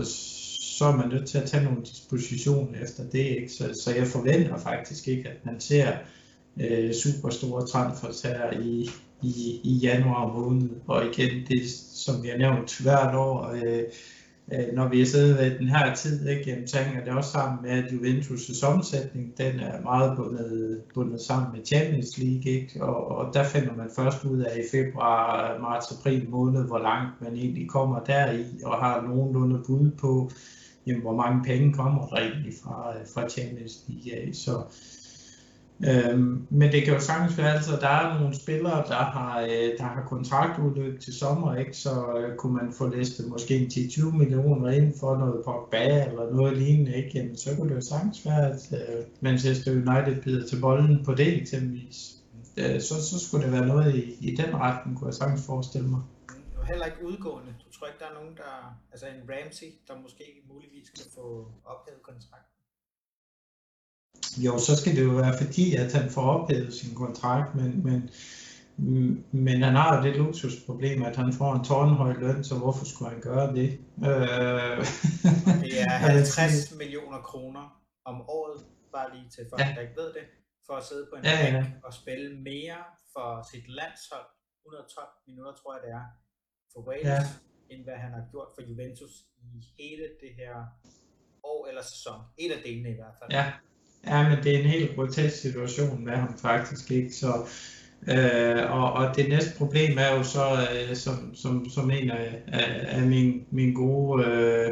så 0.78 0.86
er 0.86 0.96
man 0.96 1.10
nødt 1.10 1.28
til 1.28 1.38
at 1.38 1.50
tage 1.50 1.64
nogle 1.64 1.82
dispositioner 1.86 2.84
efter 2.84 3.04
det, 3.04 3.20
ikke? 3.20 3.50
Så, 3.50 3.82
så 3.84 3.96
jeg 3.96 4.08
forventer 4.08 4.58
faktisk 4.58 5.08
ikke, 5.08 5.30
at 5.30 5.46
man 5.46 5.60
ser 5.60 5.98
øh, 6.62 6.94
super 6.94 7.30
store 7.30 7.68
transfers 7.68 8.22
her 8.22 8.52
i, 8.62 8.90
i, 9.22 9.60
i 9.64 9.74
januar 9.74 10.34
måned. 10.34 10.70
Og 10.88 11.06
igen, 11.06 11.48
det 11.48 11.70
som 11.94 12.24
vi 12.24 12.28
har 12.28 12.38
nævnt 12.38 12.80
hvert 12.82 13.16
år, 13.16 13.52
øh, 13.52 13.84
øh, 14.54 14.76
når 14.76 14.88
vi 14.88 15.02
er 15.02 15.06
siddet 15.06 15.38
ved 15.38 15.60
den 15.60 15.68
her 15.68 15.96
tid, 15.96 16.28
ikke, 16.28 16.50
jamen, 16.52 16.68
så 16.68 16.78
hænger 16.78 17.04
det 17.04 17.14
også 17.14 17.32
sammen 17.32 17.60
med, 17.62 17.72
at 17.72 17.86
Juventus' 17.86 18.66
omsætning, 18.66 19.38
den 19.38 19.60
er 19.60 19.82
meget 19.82 20.18
bundet, 20.18 20.82
bundet 20.94 21.22
sammen 21.22 21.52
med 21.58 21.66
Champions 21.66 22.18
League, 22.18 22.52
ikke? 22.52 22.84
Og, 22.84 23.08
og 23.08 23.34
der 23.34 23.44
finder 23.44 23.76
man 23.76 23.90
først 23.96 24.26
ud 24.26 24.40
af 24.40 24.58
i 24.58 24.64
februar, 24.72 25.58
marts, 25.62 25.92
april 26.00 26.30
måned, 26.30 26.64
hvor 26.64 26.80
langt 26.80 27.22
man 27.22 27.36
egentlig 27.36 27.70
kommer 27.70 28.00
deri, 28.00 28.44
og 28.66 28.78
har 28.78 29.02
nogenlunde 29.02 29.64
bud 29.68 29.92
på, 29.92 30.30
jamen, 30.88 31.02
hvor 31.02 31.16
mange 31.16 31.44
penge 31.44 31.74
kommer 31.74 32.08
der 32.08 32.18
egentlig 32.18 32.54
fra, 32.64 32.94
øh, 32.96 33.06
fra 33.14 33.30
Champions 33.30 33.84
League. 33.88 34.34
Så, 34.34 34.62
Øhm, 35.88 36.48
men 36.50 36.72
det 36.72 36.84
kan 36.84 36.94
jo 36.94 37.00
sagtens 37.00 37.38
være, 37.38 37.50
at 37.50 37.56
altså, 37.56 37.78
der 37.82 37.88
er 37.88 38.20
nogle 38.20 38.36
spillere, 38.36 38.84
der 38.88 39.04
har, 39.16 39.42
øh, 39.42 39.78
der 39.78 39.84
har 39.84 40.06
kontraktudløb 40.08 41.00
til 41.00 41.14
sommer, 41.14 41.56
ikke? 41.56 41.78
så 41.78 42.18
øh, 42.18 42.36
kunne 42.36 42.54
man 42.54 42.74
få 42.74 42.88
listet 42.88 43.28
måske 43.30 43.70
10-20 43.74 44.18
millioner 44.18 44.70
ind 44.72 44.94
for 45.00 45.18
noget 45.18 45.46
Pogba 45.46 46.06
eller 46.06 46.32
noget 46.32 46.58
lignende, 46.58 46.96
ikke? 46.96 47.10
Jamen, 47.14 47.38
så 47.38 47.56
kunne 47.56 47.70
det 47.70 47.76
jo 47.76 47.82
sagtens 47.82 48.26
være, 48.26 48.52
at 48.52 48.74
øh, 48.74 49.06
Manchester 49.22 49.72
United 49.72 50.22
bider 50.22 50.48
til 50.48 50.62
bolden 50.62 51.06
på 51.06 51.14
det 51.14 51.42
eksempelvis. 51.42 52.16
Øh, 52.58 52.82
så, 52.82 53.10
så 53.10 53.28
skulle 53.28 53.46
det 53.46 53.54
være 53.54 53.68
noget 53.68 53.96
i, 53.96 54.18
i 54.22 54.36
den 54.36 54.56
retning, 54.56 54.98
kunne 54.98 55.08
jeg 55.08 55.14
sagtens 55.14 55.46
forestille 55.46 55.88
mig. 55.88 56.02
Og 56.58 56.68
heller 56.68 56.86
ikke 56.86 57.06
udgående. 57.06 57.52
Du 57.66 57.72
tror 57.78 57.88
ikke, 57.88 58.00
der 58.00 58.06
er 58.06 58.14
nogen, 58.20 58.36
der, 58.38 58.80
altså 58.92 59.06
en 59.08 59.30
Ramsey, 59.32 59.68
der 59.88 59.94
måske 60.06 60.24
muligvis 60.54 60.90
kan 60.90 61.06
få 61.16 61.48
ophævet 61.66 62.02
kontrakt? 62.04 62.53
Jo, 64.38 64.60
så 64.60 64.76
skal 64.76 64.96
det 64.96 65.04
jo 65.04 65.12
være 65.12 65.38
fordi, 65.38 65.76
at 65.76 65.94
han 65.94 66.10
får 66.10 66.22
ophævet 66.22 66.74
sin 66.74 66.96
kontrakt, 66.96 67.56
men, 67.56 67.84
men, 67.84 68.00
men 69.32 69.62
han 69.62 69.76
har 69.76 70.02
det 70.02 70.16
luksusproblem, 70.16 71.04
at 71.04 71.16
han 71.16 71.34
får 71.34 71.54
en 71.54 71.64
tårnhøj 71.64 72.14
løn, 72.14 72.44
så 72.44 72.58
hvorfor 72.58 72.86
skulle 72.86 73.12
han 73.12 73.22
gøre 73.22 73.56
det? 73.56 73.70
Øh... 74.10 74.78
det 75.64 75.82
er 75.82 75.98
50 76.16 76.76
millioner 76.78 77.20
kroner 77.22 77.82
om 78.06 78.22
året, 78.30 78.66
bare 78.94 79.16
lige 79.16 79.30
til 79.30 79.44
folk, 79.50 79.62
ja. 79.62 79.74
der 79.76 79.82
ikke 79.82 80.02
ved 80.02 80.10
det, 80.18 80.26
for 80.68 80.74
at 80.74 80.84
sidde 80.90 81.06
på 81.12 81.16
en 81.16 81.24
ja, 81.24 81.56
ja. 81.56 81.66
og 81.84 81.94
spille 81.94 82.28
mere 82.50 82.80
for 83.14 83.30
sit 83.52 83.66
landshold, 83.80 84.28
112 84.66 85.08
minutter 85.28 85.54
tror 85.60 85.74
jeg 85.76 85.82
det 85.86 85.92
er, 86.02 86.06
for 86.72 86.80
Wales, 86.88 87.06
ja. 87.06 87.22
end 87.72 87.84
hvad 87.84 87.98
han 88.04 88.12
har 88.18 88.24
gjort 88.32 88.50
for 88.56 88.62
Juventus 88.70 89.14
i 89.44 89.50
hele 89.80 90.06
det 90.22 90.32
her 90.42 90.56
år 91.44 91.68
eller 91.70 91.84
sæson. 91.94 92.20
Et 92.38 92.52
af 92.52 92.60
delene 92.66 92.90
i 92.96 92.98
hvert 93.02 93.16
fald. 93.20 93.32
Ja, 93.32 93.46
Ja, 94.08 94.30
men 94.30 94.38
det 94.44 94.56
er 94.56 94.60
en 94.60 94.66
helt 94.66 94.96
grotesk 94.96 95.42
situation 95.42 96.06
med 96.06 96.14
ham 96.14 96.38
faktisk 96.38 96.92
ikke, 96.92 97.16
så 97.16 97.28
øh, 98.08 98.72
og, 98.72 98.94
og 98.94 99.16
det 99.16 99.30
næste 99.30 99.52
problem 99.58 99.98
er 99.98 100.18
jo 100.18 100.24
så, 100.24 100.68
øh, 100.90 100.96
som, 100.96 101.32
som, 101.36 101.70
som 101.70 101.92
en 101.92 102.12
af, 102.12 102.42
af, 102.48 102.86
af 102.88 103.02
min, 103.02 103.46
min 103.52 103.74
gode 103.74 104.26
øh, 104.26 104.70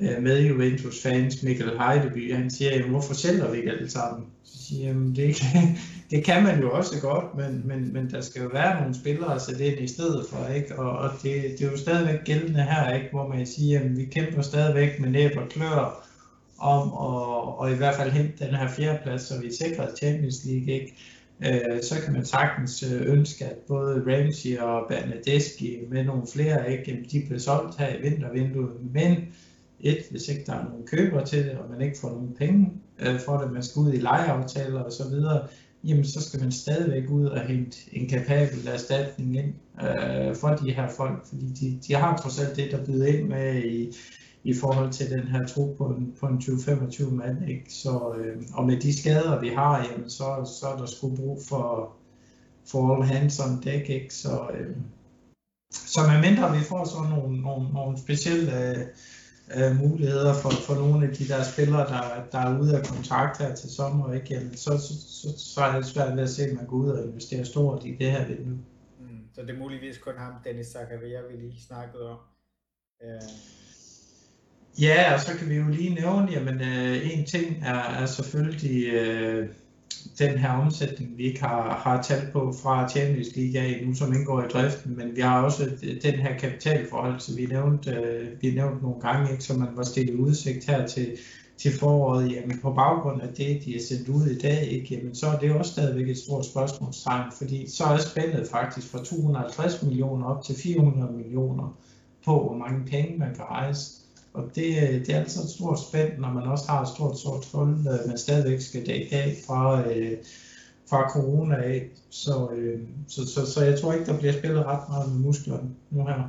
øh 0.00 0.22
med 0.22 0.46
Juventus 0.46 1.02
fans, 1.02 1.42
Mikkel 1.42 1.70
Heideby, 1.78 2.34
han 2.34 2.50
siger, 2.50 2.70
jamen, 2.70 2.90
hvorfor 2.90 3.14
sælger 3.14 3.50
vi 3.50 3.58
ikke 3.58 3.70
alle 3.70 3.90
sammen? 3.90 4.26
Så 4.44 4.64
siger 4.64 4.86
jeg, 4.86 4.96
det, 5.16 5.36
kan, 5.36 5.78
det 6.10 6.24
kan 6.24 6.42
man 6.42 6.60
jo 6.60 6.70
også 6.70 7.00
godt, 7.00 7.24
men, 7.36 7.62
men, 7.64 7.92
men 7.92 8.10
der 8.10 8.20
skal 8.20 8.42
jo 8.42 8.48
være 8.52 8.80
nogle 8.80 8.94
spillere 8.94 9.34
at 9.34 9.42
sætte 9.42 9.66
ind 9.66 9.80
i 9.80 9.88
stedet 9.88 10.26
for, 10.30 10.54
ikke? 10.54 10.78
Og, 10.78 10.98
og 10.98 11.10
det, 11.22 11.42
det 11.58 11.66
er 11.66 11.70
jo 11.70 11.76
stadigvæk 11.76 12.24
gældende 12.24 12.62
her, 12.62 12.94
ikke? 12.94 13.08
hvor 13.12 13.28
man 13.28 13.46
siger, 13.46 13.80
jamen, 13.80 13.96
vi 13.96 14.04
kæmper 14.04 14.42
stadigvæk 14.42 15.00
med 15.00 15.10
næb 15.10 15.36
og 15.36 15.48
klør, 15.48 16.09
om 16.60 16.88
at, 16.88 17.58
og 17.58 17.72
i 17.72 17.74
hvert 17.74 17.94
fald 17.94 18.10
hente 18.10 18.44
den 18.44 18.54
her 18.54 18.68
fjerdeplads, 18.68 19.22
så 19.22 19.40
vi 19.40 19.52
sikrer 19.52 19.94
Champions 19.96 20.44
League, 20.44 20.74
ikke? 20.74 20.96
Øh, 21.40 21.82
så 21.82 21.94
kan 22.04 22.12
man 22.12 22.24
sagtens 22.24 22.82
øh, 22.82 23.12
ønske, 23.12 23.44
at 23.44 23.56
både 23.68 24.02
Ramsey 24.06 24.58
og 24.58 24.86
Bernadeschi 24.88 25.78
med 25.90 26.04
nogle 26.04 26.22
flere, 26.32 26.72
ikke, 26.72 27.06
de 27.12 27.22
bliver 27.26 27.38
solgt 27.38 27.78
her 27.78 27.96
i 27.96 28.02
vintervinduet, 28.02 28.92
men 28.94 29.16
et, 29.80 29.98
hvis 30.10 30.28
ikke 30.28 30.42
der 30.46 30.52
er 30.52 30.64
nogen 30.64 30.86
køber 30.86 31.24
til 31.24 31.44
det, 31.44 31.52
og 31.52 31.70
man 31.70 31.80
ikke 31.80 31.98
får 31.98 32.10
nogen 32.10 32.34
penge 32.38 32.72
øh, 32.98 33.20
for 33.20 33.38
det, 33.38 33.52
man 33.52 33.62
skal 33.62 33.80
ud 33.80 33.92
i 33.92 33.96
lejeaftaler 33.96 34.80
og 34.80 34.92
så 34.92 35.08
videre, 35.08 35.46
jamen 35.84 36.04
så 36.04 36.22
skal 36.22 36.40
man 36.40 36.52
stadigvæk 36.52 37.10
ud 37.10 37.24
og 37.26 37.40
hente 37.40 37.78
en 37.92 38.08
kapabel 38.08 38.68
erstatning 38.68 39.36
ind 39.36 39.54
øh, 39.82 40.36
for 40.36 40.48
de 40.48 40.72
her 40.72 40.88
folk, 40.88 41.26
fordi 41.26 41.46
de, 41.46 41.78
de 41.88 41.94
har 41.94 42.16
trods 42.16 42.40
alt 42.40 42.56
det, 42.56 42.70
der 42.70 42.84
byder 42.84 43.06
ind 43.06 43.28
med 43.28 43.64
i, 43.64 43.96
i 44.44 44.54
forhold 44.54 44.92
til 44.92 45.10
den 45.10 45.28
her 45.28 45.46
tro 45.46 45.74
på 45.78 45.86
en, 45.86 46.14
på 46.20 46.26
en 46.26 46.38
20-25 46.38 47.10
mand. 47.10 47.48
Ikke? 47.48 47.72
Så, 47.72 48.14
øh, 48.18 48.42
og 48.54 48.66
med 48.66 48.80
de 48.80 48.98
skader, 48.98 49.40
vi 49.40 49.48
har, 49.48 49.84
jamen, 49.84 50.10
så, 50.10 50.56
så 50.60 50.66
er 50.66 50.76
der 50.76 50.86
sgu 50.86 51.16
brug 51.16 51.42
for, 51.48 51.92
for 52.66 52.94
all 52.94 53.04
hands 53.04 53.40
on 53.40 53.62
deck. 53.62 53.88
Ikke? 53.88 54.14
Så, 54.14 54.48
øh, 54.54 54.76
så 55.72 56.00
medmindre 56.00 56.56
vi 56.56 56.64
får 56.64 56.84
sådan 56.84 57.10
nogle, 57.10 57.40
nogle, 57.40 57.72
nogle 57.72 57.98
specielle 57.98 58.70
øh, 58.70 58.86
øh, 59.56 59.76
muligheder 59.76 60.34
for, 60.34 60.50
for 60.50 60.74
nogle 60.74 61.06
af 61.06 61.14
de 61.14 61.28
der 61.28 61.42
spillere, 61.42 61.88
der, 61.88 62.24
der 62.32 62.38
er 62.38 62.60
ude 62.60 62.76
af 62.78 62.84
kontrakt 62.86 63.38
her 63.38 63.54
til 63.54 63.70
sommer, 63.70 64.12
ikke? 64.12 64.34
Jamen, 64.34 64.56
så, 64.56 64.78
så, 64.78 64.94
så, 65.20 65.28
så 65.54 65.60
er 65.60 65.76
det 65.76 65.86
svært 65.86 66.16
ved 66.16 66.22
at 66.22 66.30
se, 66.30 66.42
at 66.42 66.56
man 66.56 66.66
går 66.66 66.76
ud 66.76 66.88
og 66.88 67.04
investerer 67.04 67.44
stort 67.44 67.84
i 67.84 67.96
det 67.98 68.10
her 68.10 68.26
vindue. 68.26 68.58
Mm, 69.00 69.24
så 69.34 69.42
det 69.42 69.50
er 69.50 69.58
muligvis 69.58 69.98
kun 69.98 70.14
ham, 70.18 70.32
Dennis 70.44 70.66
Zakaria, 70.66 71.20
vi 71.30 71.36
lige 71.36 71.60
snakkede 71.60 72.10
om. 72.10 72.18
Øh, 73.04 73.20
Ja, 74.78 75.14
og 75.14 75.20
så 75.20 75.38
kan 75.38 75.48
vi 75.48 75.54
jo 75.54 75.68
lige 75.68 75.94
nævne, 75.94 76.28
jamen 76.32 76.60
øh, 76.60 77.12
en 77.12 77.26
ting 77.26 77.56
er, 77.64 78.02
er 78.02 78.06
selvfølgelig 78.06 78.86
øh, 78.92 79.48
den 80.18 80.38
her 80.38 80.50
omsætning, 80.50 81.18
vi 81.18 81.22
ikke 81.22 81.40
har, 81.40 81.74
har 81.84 82.02
talt 82.02 82.32
på 82.32 82.54
fra 82.62 82.88
Champions 82.88 83.28
League 83.36 83.86
nu, 83.86 83.94
som 83.94 84.12
indgår 84.12 84.42
i 84.42 84.48
driften, 84.48 84.96
men 84.96 85.16
vi 85.16 85.20
har 85.20 85.42
også 85.42 85.64
øh, 85.64 86.02
den 86.02 86.14
her 86.14 86.38
kapitalforhold, 86.38 87.20
som 87.20 87.36
vi 87.36 87.46
nævnte, 87.46 87.90
øh, 87.90 88.28
vi 88.42 88.50
nævnte 88.50 88.82
nogle 88.82 89.00
gange, 89.00 89.32
ikke, 89.32 89.44
som 89.44 89.58
man 89.58 89.68
var 89.76 89.84
stillet 89.84 90.14
udsigt 90.14 90.66
her 90.66 90.86
til, 90.86 91.18
til 91.58 91.72
foråret, 91.78 92.32
jamen 92.32 92.58
på 92.62 92.72
baggrund 92.72 93.22
af 93.22 93.28
det, 93.28 93.62
de 93.64 93.76
er 93.76 93.80
sendt 93.88 94.08
ud 94.08 94.26
i 94.26 94.38
dag, 94.38 94.66
ikke, 94.66 94.94
jamen, 94.94 95.14
så 95.14 95.26
er 95.26 95.38
det 95.38 95.52
også 95.52 95.72
stadigvæk 95.72 96.08
et 96.08 96.18
stort 96.18 96.46
spørgsmålstegn, 96.46 97.32
fordi 97.38 97.70
så 97.70 97.84
er 97.84 97.98
spændet 97.98 98.48
faktisk 98.50 98.90
fra 98.90 99.04
250 99.04 99.82
millioner 99.82 100.26
op 100.26 100.44
til 100.44 100.54
400 100.54 101.12
millioner 101.12 101.78
på, 102.24 102.42
hvor 102.42 102.56
mange 102.56 102.84
penge 102.86 103.18
man 103.18 103.34
kan 103.34 103.44
rejse. 103.44 103.99
Og 104.32 104.44
det, 104.54 104.66
det 105.06 105.14
er 105.14 105.20
altså 105.20 105.40
et 105.42 105.50
stort 105.56 105.78
spænd, 105.88 106.18
når 106.18 106.30
man 106.38 106.46
også 106.52 106.66
har 106.70 106.82
et 106.82 106.88
stort 106.88 107.18
sort 107.18 107.44
hul, 107.52 107.70
øh, 107.92 108.08
man 108.08 108.18
stadigvæk 108.18 108.60
skal 108.60 108.86
dække 108.86 109.16
af 109.16 109.28
fra, 109.46 109.62
øh, 109.90 110.18
fra 110.90 111.10
corona 111.14 111.56
af. 111.56 111.90
Så, 112.10 112.50
øh, 112.50 112.80
så, 113.08 113.20
så, 113.34 113.52
så 113.52 113.64
jeg 113.64 113.80
tror 113.80 113.92
ikke, 113.92 114.06
der 114.06 114.18
bliver 114.18 114.32
spillet 114.32 114.66
ret 114.66 114.88
meget 114.88 115.12
med 115.12 115.20
musklerne 115.26 115.68
nu 115.90 116.06
her. 116.06 116.20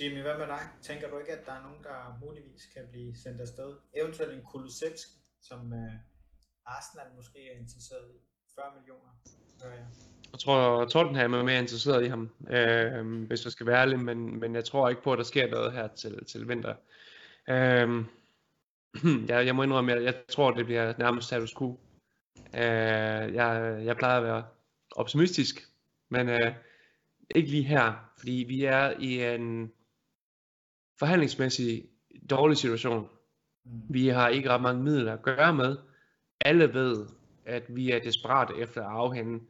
Jimmy, 0.00 0.22
hvad 0.22 0.36
med 0.38 0.46
dig? 0.46 0.62
Tænker 0.82 1.06
du 1.10 1.18
ikke, 1.18 1.32
at 1.32 1.46
der 1.46 1.52
er 1.52 1.62
nogen, 1.66 1.82
der 1.88 2.18
muligvis 2.24 2.62
kan 2.74 2.82
blive 2.92 3.16
sendt 3.22 3.40
afsted? 3.40 3.70
Eventuelt 4.00 4.32
en 4.32 4.42
Kulusevski, 4.50 5.18
som 5.48 5.72
øh, 5.72 5.92
Arsenal 6.66 7.06
måske 7.16 7.38
er 7.52 7.58
interesseret 7.62 8.06
i. 8.14 8.18
40 8.54 8.64
millioner, 8.76 9.12
hører 9.62 9.74
jeg. 9.74 9.86
Jeg 10.32 10.40
tror, 10.40 10.84
Tottenham 10.84 11.34
er 11.34 11.42
mere 11.42 11.58
interesseret 11.58 12.04
i 12.04 12.08
ham, 12.08 12.30
øh, 12.50 13.26
hvis 13.26 13.44
jeg 13.44 13.52
skal 13.52 13.66
være 13.66 13.80
ærlig, 13.80 13.98
men, 13.98 14.40
men 14.40 14.54
jeg 14.54 14.64
tror 14.64 14.88
ikke 14.88 15.02
på, 15.02 15.12
at 15.12 15.18
der 15.18 15.24
sker 15.24 15.50
noget 15.50 15.72
her 15.72 15.88
til, 15.88 16.24
til 16.24 16.48
vinter. 16.48 16.74
Øhm, 17.50 18.06
jeg, 19.28 19.46
jeg 19.46 19.56
må 19.56 19.62
indrømme, 19.62 19.92
jeg, 19.92 20.02
jeg 20.02 20.14
tror, 20.28 20.50
det 20.50 20.64
bliver 20.66 20.94
nærmest 20.98 21.26
status 21.26 21.54
quo. 21.58 21.80
Øh, 22.54 23.34
jeg, 23.34 23.80
jeg 23.84 23.96
plejer 23.96 24.16
at 24.16 24.24
være 24.24 24.44
optimistisk, 24.96 25.68
men 26.10 26.28
øh, 26.28 26.54
ikke 27.34 27.50
lige 27.50 27.62
her, 27.62 28.10
fordi 28.18 28.44
vi 28.48 28.64
er 28.64 28.90
i 28.98 29.34
en 29.34 29.72
forhandlingsmæssig 30.98 31.88
dårlig 32.30 32.56
situation. 32.56 33.08
Mm. 33.64 33.82
Vi 33.90 34.08
har 34.08 34.28
ikke 34.28 34.50
ret 34.50 34.62
mange 34.62 34.82
midler 34.82 35.12
at 35.12 35.22
gøre 35.22 35.54
med. 35.54 35.76
Alle 36.40 36.74
ved, 36.74 37.06
at 37.44 37.62
vi 37.68 37.90
er 37.90 37.98
desperate 37.98 38.56
efter 38.58 38.80
at 38.82 38.90
afhænde 38.90 39.44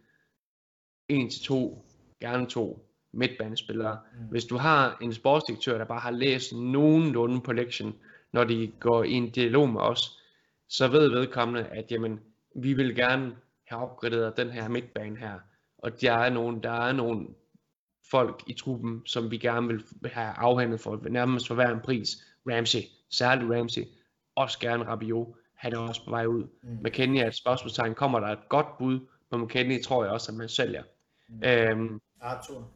en 1.09 1.31
til 1.31 1.43
to, 1.43 1.87
gerne 2.21 2.47
to 2.47 2.90
midtbanespillere. 3.13 3.99
Mm. 4.19 4.25
Hvis 4.25 4.45
du 4.45 4.57
har 4.57 4.99
en 5.03 5.15
sportsdirektør, 5.15 5.79
der 5.79 5.85
bare 5.85 6.01
har 6.01 6.11
læst 6.11 6.53
nogenlunde 6.53 7.41
på 7.41 7.53
lektion, 7.53 7.95
når 8.33 8.45
de 8.45 8.73
går 8.81 9.05
i 9.05 9.13
en 9.13 9.31
dialog 9.31 9.69
med 9.69 9.81
os, 9.81 10.19
så 10.69 10.89
ved 10.89 11.09
vedkommende, 11.09 11.69
at 11.69 11.91
jamen, 11.91 12.21
vi 12.57 12.73
vil 12.73 12.95
gerne 12.95 13.37
have 13.67 13.83
opgraderet 13.83 14.37
den 14.37 14.51
her 14.51 14.69
midtbane 14.69 15.17
her. 15.17 15.39
Og 15.79 16.01
der 16.01 16.13
er 16.13 16.31
nogle, 16.31 16.63
der 16.63 16.71
er 16.71 16.93
nogle 16.93 17.27
folk 18.11 18.43
i 18.47 18.53
truppen, 18.53 19.03
som 19.07 19.31
vi 19.31 19.39
gerne 19.39 19.69
vil 19.69 19.85
have 20.13 20.33
afhandlet 20.37 20.81
for 20.81 21.01
nærmest 21.09 21.47
for 21.47 21.55
hver 21.55 21.71
en 21.71 21.81
pris. 21.81 22.09
Ramsey, 22.51 22.81
særligt 23.11 23.51
Ramsey, 23.51 23.83
også 24.37 24.59
gerne 24.59 24.85
Rabiot, 24.85 25.29
han 25.55 25.73
er 25.73 25.79
også 25.79 26.05
på 26.05 26.11
vej 26.11 26.27
ud. 26.27 26.45
Mm. 26.63 26.79
McKennie 26.85 27.23
er 27.23 27.27
et 27.27 27.35
spørgsmålstegn. 27.35 27.95
Kommer 27.95 28.21
der 28.21 28.27
et 28.27 28.49
godt 28.49 28.79
bud 28.79 29.01
på 29.31 29.37
McKennie, 29.37 29.83
tror 29.83 30.05
jeg 30.05 30.13
også, 30.13 30.33
at 30.33 30.39
man 30.39 30.49
sælger. 30.49 30.83
Mm. 31.29 31.45
Øhm, 31.45 32.01
Arthur. 32.21 32.69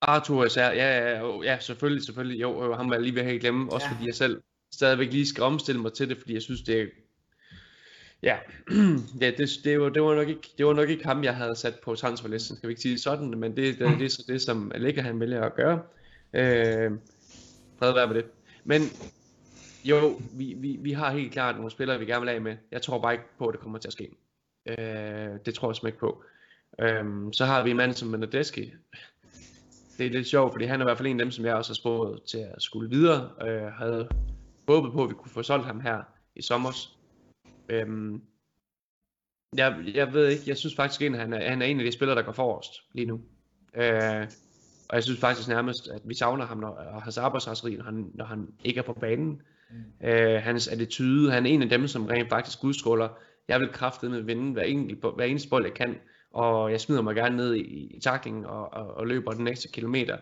Arthur 0.00 0.44
især, 0.44 0.70
ja, 0.70 1.10
ja, 1.10 1.42
ja, 1.42 1.58
selvfølgelig, 1.60 2.04
selvfølgelig. 2.04 2.40
Jo, 2.40 2.64
jo 2.64 2.74
ham 2.74 2.90
var 2.90 2.94
jeg 2.94 3.02
lige 3.02 3.14
ved 3.14 3.22
at 3.22 3.40
glemme, 3.40 3.72
også 3.72 3.86
ja. 3.86 3.94
fordi 3.94 4.06
jeg 4.06 4.14
selv 4.14 4.42
stadigvæk 4.72 5.12
lige 5.12 5.26
skal 5.26 5.42
omstille 5.44 5.80
mig 5.80 5.92
til 5.92 6.08
det, 6.08 6.18
fordi 6.18 6.34
jeg 6.34 6.42
synes, 6.42 6.62
det 6.62 6.80
er 6.80 6.86
Ja, 8.22 8.36
ja 9.20 9.30
det, 9.38 9.50
det, 9.64 9.80
var, 9.80 9.88
det, 9.88 10.02
var 10.02 10.14
nok 10.14 10.28
ikke, 10.28 10.48
det 10.58 10.66
var 10.66 10.72
nok 10.72 10.88
ikke 10.88 11.04
ham, 11.04 11.24
jeg 11.24 11.36
havde 11.36 11.56
sat 11.56 11.74
på 11.84 11.94
transferlisten, 11.94 12.56
skal 12.56 12.68
vi 12.68 12.72
ikke 12.72 12.82
sige 12.82 12.98
sådan, 12.98 13.30
men 13.30 13.56
det, 13.56 13.78
det, 13.78 13.98
det 13.98 14.04
er 14.04 14.08
så 14.08 14.24
det, 14.28 14.42
som 14.42 14.72
Allega 14.74 15.00
han 15.00 15.20
vælger 15.20 15.42
at 15.42 15.54
gøre. 15.54 15.82
Øh, 16.32 16.92
fred 17.78 17.92
være 17.92 18.06
med 18.06 18.14
det. 18.14 18.24
Men 18.64 18.82
jo, 19.84 20.20
vi, 20.32 20.54
vi, 20.58 20.78
vi 20.80 20.92
har 20.92 21.12
helt 21.12 21.32
klart 21.32 21.56
nogle 21.56 21.70
spillere, 21.70 21.98
vi 21.98 22.04
gerne 22.04 22.20
vil 22.20 22.28
af 22.28 22.40
med. 22.40 22.56
Jeg 22.72 22.82
tror 22.82 22.98
bare 22.98 23.12
ikke 23.12 23.24
på, 23.38 23.46
at 23.46 23.52
det 23.52 23.60
kommer 23.60 23.78
til 23.78 23.88
at 23.88 23.92
ske. 23.92 24.10
Øh, 24.66 24.76
det 25.46 25.54
tror 25.54 25.70
jeg 25.70 25.76
simpelthen 25.76 25.86
ikke 25.86 25.98
på. 25.98 26.24
Øh, 26.80 27.32
så 27.32 27.44
har 27.44 27.62
vi 27.62 27.70
en 27.70 27.76
mand 27.76 27.92
som 27.92 28.08
Menadeski. 28.08 28.72
Det 29.98 30.06
er 30.06 30.10
lidt 30.10 30.26
sjovt, 30.26 30.52
fordi 30.52 30.64
han 30.64 30.80
er 30.80 30.84
i 30.84 30.86
hvert 30.86 30.98
fald 30.98 31.08
en 31.08 31.20
af 31.20 31.24
dem, 31.24 31.30
som 31.30 31.44
jeg 31.44 31.54
også 31.54 31.70
har 31.70 31.74
spurgt 31.74 32.26
til 32.26 32.38
at 32.38 32.62
skulle 32.62 32.90
videre. 32.90 33.30
Øh, 33.48 33.72
havde 33.72 34.08
håbet 34.68 34.92
på, 34.92 35.04
at 35.04 35.08
vi 35.08 35.14
kunne 35.14 35.30
få 35.30 35.42
solgt 35.42 35.66
ham 35.66 35.80
her 35.80 36.02
i 36.36 36.42
sommer. 36.42 36.70
Øhm, 37.68 38.22
jeg, 39.56 39.76
jeg 39.94 40.12
ved 40.12 40.28
ikke, 40.28 40.42
jeg 40.46 40.56
synes 40.56 40.76
faktisk, 40.76 41.02
at 41.02 41.18
han 41.18 41.32
er, 41.32 41.48
han 41.48 41.62
er 41.62 41.66
en 41.66 41.80
af 41.80 41.84
de 41.84 41.92
spillere, 41.92 42.16
der 42.16 42.22
går 42.22 42.32
forrest 42.32 42.72
lige 42.94 43.06
nu. 43.06 43.20
Øh, 43.74 44.26
og 44.88 44.94
jeg 44.94 45.04
synes 45.04 45.20
faktisk 45.20 45.48
nærmest, 45.48 45.88
at 45.88 46.02
vi 46.04 46.14
savner 46.14 46.46
ham, 46.46 46.58
når, 46.58 47.00
hans 47.02 47.18
arbejdsraseri, 47.18 47.76
når 47.76 47.84
han, 47.84 48.10
når 48.14 48.24
han 48.24 48.48
ikke 48.64 48.78
er 48.78 48.84
på 48.84 48.92
banen. 48.92 49.42
Mm. 49.70 50.08
Øh, 50.08 50.42
hans 50.42 50.68
attitude, 50.68 51.32
han 51.32 51.46
er 51.46 51.50
en 51.50 51.62
af 51.62 51.68
dem, 51.68 51.88
som 51.88 52.06
rent 52.06 52.28
faktisk 52.28 52.64
udstråler, 52.64 53.08
jeg 53.48 53.60
vil 53.60 53.68
kraftedeme 53.68 54.26
vinde 54.26 54.52
hver, 54.52 54.62
enkelt, 54.62 55.00
hver 55.14 55.24
eneste 55.24 55.48
bold, 55.48 55.64
jeg 55.64 55.74
kan, 55.74 55.96
og 56.38 56.70
jeg 56.70 56.80
smider 56.80 57.02
mig 57.02 57.14
gerne 57.14 57.36
ned 57.36 57.54
i, 57.54 57.96
i 57.96 58.00
taklingen 58.00 58.44
og, 58.44 58.72
og, 58.72 58.96
og 58.96 59.06
løber 59.06 59.32
den 59.32 59.44
næste 59.44 59.68
kilometer. 59.68 60.16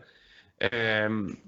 Øhm, 0.60 1.38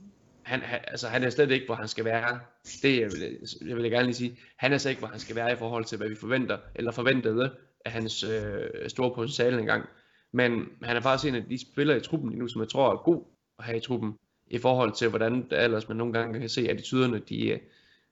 han, 0.42 0.60
han, 0.60 0.80
altså, 0.86 1.08
han 1.08 1.24
er 1.24 1.30
slet 1.30 1.50
ikke, 1.50 1.66
hvor 1.66 1.74
han 1.74 1.88
skal 1.88 2.04
være. 2.04 2.40
Det 2.82 3.00
jeg 3.00 3.06
vil, 3.06 3.38
jeg 3.68 3.76
vil 3.76 3.90
gerne 3.90 4.04
lige 4.04 4.14
sige. 4.14 4.38
Han 4.56 4.72
er 4.72 4.78
slet 4.78 4.90
ikke, 4.90 4.98
hvor 4.98 5.08
han 5.08 5.20
skal 5.20 5.36
være 5.36 5.52
i 5.52 5.56
forhold 5.56 5.84
til, 5.84 5.98
hvad 5.98 6.08
vi 6.08 6.14
forventer, 6.14 6.58
eller 6.74 6.90
forventede 6.90 7.54
af 7.84 7.92
hans 7.92 8.24
øh, 8.24 8.88
store 8.88 9.14
potentiale 9.14 9.58
engang. 9.58 9.84
Men 10.32 10.68
han 10.82 10.96
er 10.96 11.00
faktisk 11.00 11.28
en 11.28 11.34
af 11.34 11.44
de 11.48 11.60
spillere 11.60 11.96
i 11.96 12.00
truppen 12.00 12.30
lige 12.30 12.40
nu, 12.40 12.48
som 12.48 12.60
jeg 12.60 12.68
tror 12.68 12.92
er 12.92 12.96
god 12.96 13.24
at 13.58 13.64
have 13.64 13.76
i 13.76 13.80
truppen, 13.80 14.14
i 14.46 14.58
forhold 14.58 14.92
til, 14.92 15.08
hvordan 15.08 15.46
ellers 15.50 15.88
man 15.88 15.96
nogle 15.96 16.12
gange 16.12 16.40
kan 16.40 16.48
se, 16.48 16.60
at 16.60 16.68
attityderne, 16.68 17.18
de, 17.28 17.48
øh, 17.48 17.58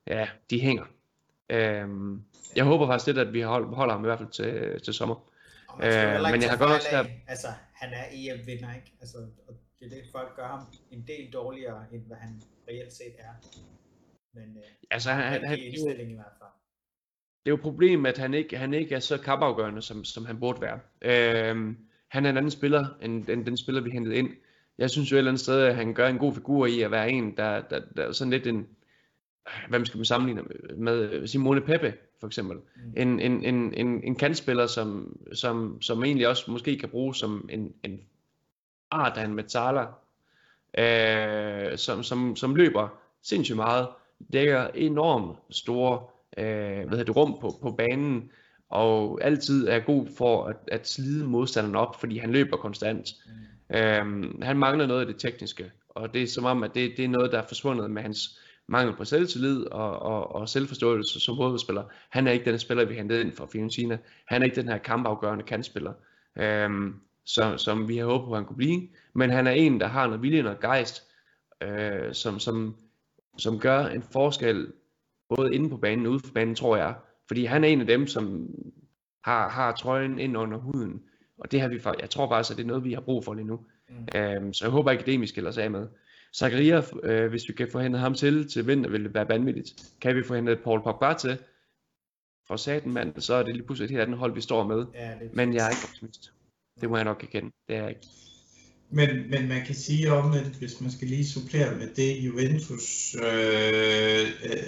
ja, 0.07 0.29
de 0.51 0.61
hænger. 0.61 0.85
Øhm, 1.51 2.23
jeg 2.57 2.65
håber 2.65 2.87
faktisk 2.87 3.07
lidt, 3.07 3.19
at 3.19 3.33
vi 3.33 3.41
holder 3.41 3.93
ham 3.93 4.05
i 4.05 4.07
hvert 4.07 4.19
fald 4.19 4.31
til, 4.31 4.81
til 4.81 4.95
sommer. 4.95 5.17
Øh, 5.83 6.33
men 6.33 6.43
jeg 6.43 6.51
har 6.51 6.59
godt 6.59 6.73
også... 6.73 7.09
Altså, 7.29 7.49
han 7.73 7.93
er 7.93 8.05
EM-vinder, 8.13 8.75
ikke? 8.75 8.93
Altså, 9.01 9.19
og 9.49 9.55
det 9.79 9.87
er 9.87 9.91
det, 9.91 10.03
folk 10.13 10.37
gør 10.37 10.47
ham 10.47 10.61
en 10.91 11.05
del 11.07 11.33
dårligere, 11.33 11.85
end 11.93 12.07
hvad 12.07 12.17
han 12.17 12.43
reelt 12.69 12.93
set 12.93 13.15
er. 13.19 13.33
Men 14.35 14.57
øh, 14.57 14.63
altså, 14.91 15.11
han, 15.11 15.23
han, 15.33 15.45
han, 15.45 15.59
indstilling 15.59 16.11
i 16.11 16.15
hvert 16.15 16.33
fald. 16.39 16.51
Det 17.45 17.51
er 17.51 17.57
jo 17.57 17.63
problemet, 17.63 18.11
at 18.11 18.19
han 18.19 18.35
ikke, 18.35 18.59
han 18.59 18.75
ikke 18.75 18.95
er 18.95 19.01
så 19.01 19.19
kampafgørende, 19.19 19.83
som, 19.83 20.05
som 20.05 20.27
han 20.27 20.41
burde 20.41 20.61
være. 20.61 20.81
Øhm, 21.03 21.79
han 22.09 22.27
er 22.27 22.31
en 22.31 22.37
anden 22.37 22.51
spiller, 22.51 22.87
end, 23.03 23.29
end 23.29 23.47
den 23.47 23.57
spiller, 23.57 23.81
vi 23.81 23.91
hentede 23.91 24.17
ind. 24.17 24.31
Jeg 24.79 24.91
synes 24.91 25.13
jo 25.13 25.17
et 25.17 25.19
eller 25.19 25.31
andet 25.31 25.41
sted, 25.41 25.63
at 25.63 25.77
han 25.77 25.95
gør 25.95 26.09
en 26.09 26.19
god 26.19 26.35
figur 26.35 26.67
i 26.67 26.81
at 26.81 26.91
være 26.91 27.11
en, 27.11 27.37
der, 27.37 27.61
der, 27.61 27.81
der 27.97 28.03
er 28.03 28.13
sådan 28.13 28.31
lidt 28.31 28.47
en, 28.47 28.69
hvad 29.69 29.85
skal 29.85 29.99
man 29.99 30.05
sammenligne 30.05 30.43
med, 30.43 30.77
med 30.77 31.27
Simone 31.27 31.61
Pepe, 31.61 31.95
for 32.21 32.27
eksempel. 32.27 32.57
Mm. 32.57 32.93
En, 32.97 33.21
en, 33.21 33.45
en, 33.45 33.75
en, 33.75 34.05
en 34.05 34.17
kantspiller, 34.17 34.67
som, 34.67 35.17
som, 35.33 35.83
som 35.83 36.05
egentlig 36.05 36.29
også 36.29 36.51
måske 36.51 36.79
kan 36.79 36.89
bruges 36.89 37.19
som 37.19 37.49
en, 37.53 37.73
en 37.85 38.01
Ardan 38.91 39.35
Metala, 39.35 39.87
øh, 40.79 41.79
som, 41.79 42.03
som, 42.03 42.37
som 42.37 42.55
løber 42.55 42.89
sindssygt 43.23 43.57
meget, 43.57 43.89
dækker 44.33 44.69
enormt 44.75 45.39
store 45.51 46.03
øh, 46.39 46.89
hvad 46.89 46.99
hedder 46.99 47.05
det, 47.05 47.17
rum 47.17 47.39
på, 47.41 47.59
på 47.63 47.71
banen, 47.71 48.31
og 48.69 49.19
altid 49.23 49.69
er 49.69 49.79
god 49.79 50.07
for 50.17 50.45
at, 50.45 50.57
at 50.69 50.89
slide 50.89 51.25
modstanderen 51.25 51.77
op, 51.77 52.01
fordi 52.01 52.19
han 52.19 52.31
løber 52.31 52.57
konstant. 52.57 53.09
Mm. 53.71 53.77
Øh, 53.77 54.43
han 54.43 54.59
mangler 54.59 54.87
noget 54.87 55.01
af 55.01 55.07
det 55.07 55.17
tekniske, 55.19 55.71
og 55.89 56.15
det 56.15 56.23
er 56.23 56.27
som 56.27 56.45
om, 56.45 56.63
at 56.63 56.75
det, 56.75 56.93
det 56.97 57.05
er 57.05 57.09
noget, 57.09 57.33
der 57.33 57.39
er 57.39 57.47
forsvundet 57.47 57.91
med 57.91 58.03
hans 58.03 58.41
mangel 58.69 58.97
på 58.97 59.05
selvtillid 59.05 59.65
og, 59.65 60.03
og, 60.03 60.35
og 60.35 60.49
selvforståelse 60.49 61.21
som 61.21 61.37
hovedspiller. 61.37 61.85
Han 62.11 62.27
er 62.27 62.33
ikke 62.33 62.51
den 62.51 62.59
spiller, 62.59 62.85
vi 62.85 62.95
hentede 62.95 63.21
ind 63.21 63.33
fra 63.33 63.47
Fiorentina. 63.47 63.99
Han 64.27 64.43
er 64.43 64.45
ikke 64.45 64.57
den 64.57 64.69
her 64.69 64.79
kampafgørende 64.79 65.45
kantspiller. 65.45 65.93
Øhm, 66.39 66.95
som, 67.27 67.59
som 67.59 67.89
vi 67.89 67.97
har 67.97 68.05
håbet 68.05 68.27
på, 68.27 68.33
at 68.33 68.39
han 68.39 68.47
kunne 68.47 68.57
blive. 68.57 68.89
Men 69.15 69.31
han 69.31 69.47
er 69.47 69.51
en, 69.51 69.81
der 69.81 69.87
har 69.87 70.07
noget 70.07 70.23
vilje 70.23 70.51
og 70.51 70.61
gejst, 70.61 71.03
øh, 71.63 72.15
som, 72.15 72.39
som, 72.39 72.77
som 73.39 73.59
gør 73.59 73.87
en 73.87 74.03
forskel, 74.03 74.73
både 75.29 75.55
inde 75.55 75.71
på 75.71 75.77
banen 75.77 76.07
og 76.07 76.13
ude 76.13 76.21
på 76.21 76.33
banen, 76.35 76.55
tror 76.55 76.77
jeg. 76.77 76.95
Fordi 77.29 77.45
han 77.45 77.65
er 77.65 77.69
en 77.69 77.81
af 77.81 77.87
dem, 77.87 78.07
som 78.07 78.49
har, 79.25 79.49
har 79.49 79.73
trøjen 79.73 80.19
ind 80.19 80.37
under 80.37 80.59
huden. 80.59 81.03
Og 81.39 81.53
det 81.53 81.61
har 81.61 81.69
vi, 81.69 81.81
jeg 82.01 82.11
tror 82.11 82.29
faktisk, 82.29 82.51
at 82.51 82.57
det 82.57 82.63
er 82.63 82.67
noget, 82.67 82.85
vi 82.85 82.93
har 82.93 83.01
brug 83.01 83.25
for 83.25 83.35
lige 83.35 83.47
nu. 83.47 83.61
Mm. 83.89 84.21
Øhm, 84.21 84.53
så 84.53 84.65
jeg 84.65 84.73
håber 84.73 84.95
det 84.95 85.21
vi 85.21 85.27
skiller 85.27 85.51
os 85.51 85.59
af 85.59 85.71
med. 85.71 85.89
Zakaria, 86.37 86.83
øh, 87.03 87.31
hvis 87.31 87.49
vi 87.49 87.53
kan 87.53 87.69
få 87.73 87.81
hentet 87.81 88.01
ham 88.01 88.15
til 88.15 88.49
til 88.49 88.67
vinter, 88.67 88.91
vil 88.91 89.05
det 89.05 89.15
være 89.15 89.29
vanvittigt. 89.29 89.75
Kan 90.01 90.17
vi 90.17 90.23
få 90.23 90.35
hentet 90.35 90.59
Paul 90.65 90.83
Pogba 90.83 91.15
til 91.15 91.39
for 92.47 92.57
saten 92.57 92.93
mand, 92.93 93.21
så 93.21 93.35
er 93.35 93.43
det 93.43 93.55
lige 93.55 93.67
pludselig 93.67 93.85
et 93.85 93.91
helt 93.91 94.03
andet 94.03 94.19
hold, 94.19 94.35
vi 94.35 94.41
står 94.41 94.67
med. 94.67 94.87
Ja, 94.95 95.11
Men 95.33 95.55
jeg 95.55 95.67
er 95.67 95.71
ikke 95.71 95.83
optimist. 95.85 96.33
Det 96.81 96.91
må 96.91 96.97
jeg 96.97 97.05
nok 97.05 97.23
erkende. 97.23 97.51
Det 97.69 97.77
er 97.77 97.89
ikke. 97.89 98.07
Men, 98.91 99.31
men 99.31 99.49
man 99.49 99.65
kan 99.67 99.75
sige 99.75 100.13
om, 100.13 100.33
at 100.33 100.47
hvis 100.59 100.81
man 100.81 100.91
skal 100.91 101.09
lige 101.09 101.27
supplere 101.27 101.75
med 101.75 101.89
det, 101.97 102.17
Juventus 102.17 103.15
øh, 103.15 104.21
øh, 104.45 104.67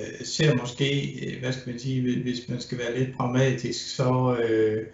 øh, 0.00 0.26
ser 0.26 0.54
måske, 0.54 1.12
øh, 1.26 1.40
hvad 1.40 1.52
skal 1.52 1.70
man 1.70 1.78
sige, 1.78 2.22
hvis 2.22 2.48
man 2.48 2.60
skal 2.60 2.78
være 2.78 2.98
lidt 2.98 3.16
pragmatisk, 3.16 3.96
så, 3.96 4.36
øh, 4.48 4.86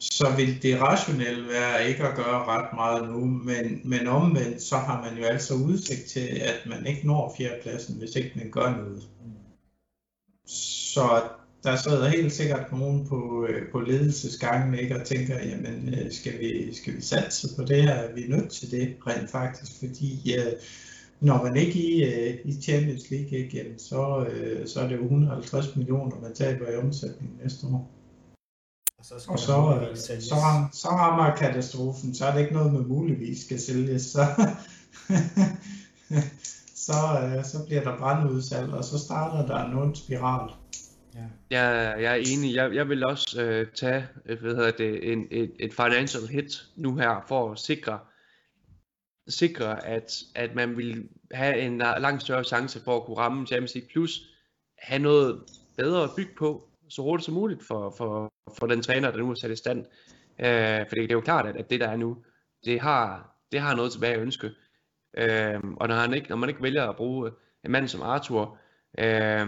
så 0.00 0.36
vil 0.36 0.62
det 0.62 0.80
rationelle 0.80 1.48
være 1.48 1.88
ikke 1.88 2.04
at 2.04 2.16
gøre 2.16 2.44
ret 2.44 2.72
meget 2.74 3.08
nu, 3.08 3.24
men, 3.24 3.80
men 3.84 4.06
omvendt, 4.06 4.62
så 4.62 4.76
har 4.76 5.02
man 5.02 5.18
jo 5.18 5.24
altså 5.24 5.54
udsigt 5.54 6.04
til, 6.08 6.40
at 6.42 6.60
man 6.66 6.86
ikke 6.86 7.06
når 7.06 7.34
fjerdepladsen, 7.38 7.98
hvis 7.98 8.16
ikke 8.16 8.32
man 8.36 8.50
gør 8.50 8.76
noget. 8.76 9.08
Så 10.46 11.22
der 11.64 11.76
sidder 11.76 12.08
helt 12.08 12.32
sikkert 12.32 12.72
nogen 12.72 13.06
på, 13.06 13.46
øh, 13.48 13.72
på 13.72 13.80
ledelsesgangen 13.80 14.78
ikke, 14.78 15.00
og 15.00 15.06
tænker, 15.06 15.34
jamen 15.44 15.94
øh, 15.94 16.12
skal 16.12 16.38
vi, 16.40 16.74
skal 16.74 16.96
vi 16.96 17.00
satse 17.00 17.48
på 17.56 17.64
det 17.64 17.82
her? 17.82 17.92
Er 17.92 18.14
vi 18.14 18.26
nødt 18.28 18.50
til 18.50 18.70
det 18.70 18.96
rent 19.06 19.30
faktisk? 19.30 19.72
Fordi 19.78 20.36
uh, 20.38 20.52
når 21.20 21.42
man 21.42 21.56
ikke 21.56 21.78
i, 21.78 22.02
i 22.44 22.60
Champions 22.62 23.10
League 23.10 23.38
igen, 23.38 23.78
så, 23.78 24.26
så 24.66 24.80
er 24.80 24.88
det 24.88 24.96
jo 24.96 25.02
150 25.02 25.76
millioner, 25.76 26.20
man 26.20 26.34
taber 26.34 26.70
i 26.70 26.76
omsætning 26.76 27.38
næste 27.42 27.66
år. 27.66 27.97
Og 28.98 29.04
så, 29.04 29.14
og 29.28 29.38
så, 29.38 29.56
uh, 29.56 29.96
så, 29.96 30.34
ram, 30.34 30.72
så 30.72 30.88
rammer 30.88 31.36
katastrofen, 31.36 32.14
så 32.14 32.26
er 32.26 32.32
det 32.32 32.40
ikke 32.40 32.54
noget 32.54 32.72
med 32.72 32.80
muligvis 32.80 33.44
skal 33.44 33.60
sælges, 33.60 34.02
så, 34.02 34.24
så, 36.86 36.92
uh, 37.36 37.44
så 37.44 37.64
bliver 37.66 37.82
der 37.82 37.98
brandudsalg, 37.98 38.72
og 38.72 38.84
så 38.84 38.98
starter 38.98 39.46
der 39.46 39.64
en 39.64 39.78
ond 39.78 39.96
spiral. 39.96 40.50
Ja. 41.14 41.20
Jeg, 41.50 42.02
jeg 42.02 42.12
er 42.12 42.24
enig. 42.26 42.54
Jeg, 42.54 42.74
jeg 42.74 42.88
vil 42.88 43.06
også 43.06 43.42
øh, 43.42 43.66
tage 43.74 44.06
øh, 44.26 44.40
hvad 44.40 44.54
hedder 44.54 44.70
det, 44.70 45.12
en, 45.12 45.26
et, 45.30 45.52
et 45.58 45.74
financial 45.74 46.26
hit 46.26 46.66
nu 46.76 46.96
her 46.96 47.24
for 47.28 47.52
at 47.52 47.58
sikre, 47.58 47.98
sikre 49.28 49.86
at, 49.86 50.12
at 50.34 50.54
man 50.54 50.76
vil 50.76 51.08
have 51.30 51.60
en 51.60 51.78
langt 51.78 52.22
større 52.22 52.44
chance 52.44 52.80
for 52.84 52.96
at 52.96 53.04
kunne 53.04 53.16
ramme 53.16 53.46
Champions 53.46 53.74
League 53.74 53.90
Plus, 53.92 54.20
have 54.78 54.98
noget 54.98 55.40
bedre 55.76 56.04
at 56.04 56.10
bygge 56.16 56.32
på 56.38 56.67
så 56.88 57.02
hurtigt 57.02 57.24
som 57.24 57.34
muligt 57.34 57.62
for, 57.66 57.90
for, 57.90 58.32
for 58.58 58.66
den 58.66 58.82
træner, 58.82 59.10
der 59.10 59.18
nu 59.18 59.30
er 59.30 59.34
sat 59.34 59.50
i 59.50 59.56
stand. 59.56 59.78
Øh, 60.38 60.86
for 60.88 60.94
det 60.94 61.10
er 61.10 61.14
jo 61.14 61.20
klart, 61.20 61.46
at, 61.46 61.56
at 61.56 61.70
det 61.70 61.80
der 61.80 61.88
er 61.88 61.96
nu, 61.96 62.24
det 62.64 62.80
har, 62.80 63.36
det 63.52 63.60
har 63.60 63.76
noget 63.76 63.92
tilbage 63.92 64.14
at 64.14 64.20
ønske. 64.20 64.50
Øh, 65.16 65.60
og 65.76 65.88
når, 65.88 65.94
han 65.94 66.14
ikke, 66.14 66.28
når 66.28 66.36
man 66.36 66.48
ikke 66.48 66.62
vælger 66.62 66.88
at 66.88 66.96
bruge 66.96 67.30
en 67.64 67.70
mand 67.70 67.88
som 67.88 68.02
Arthur, 68.02 68.58
øh, 68.98 69.46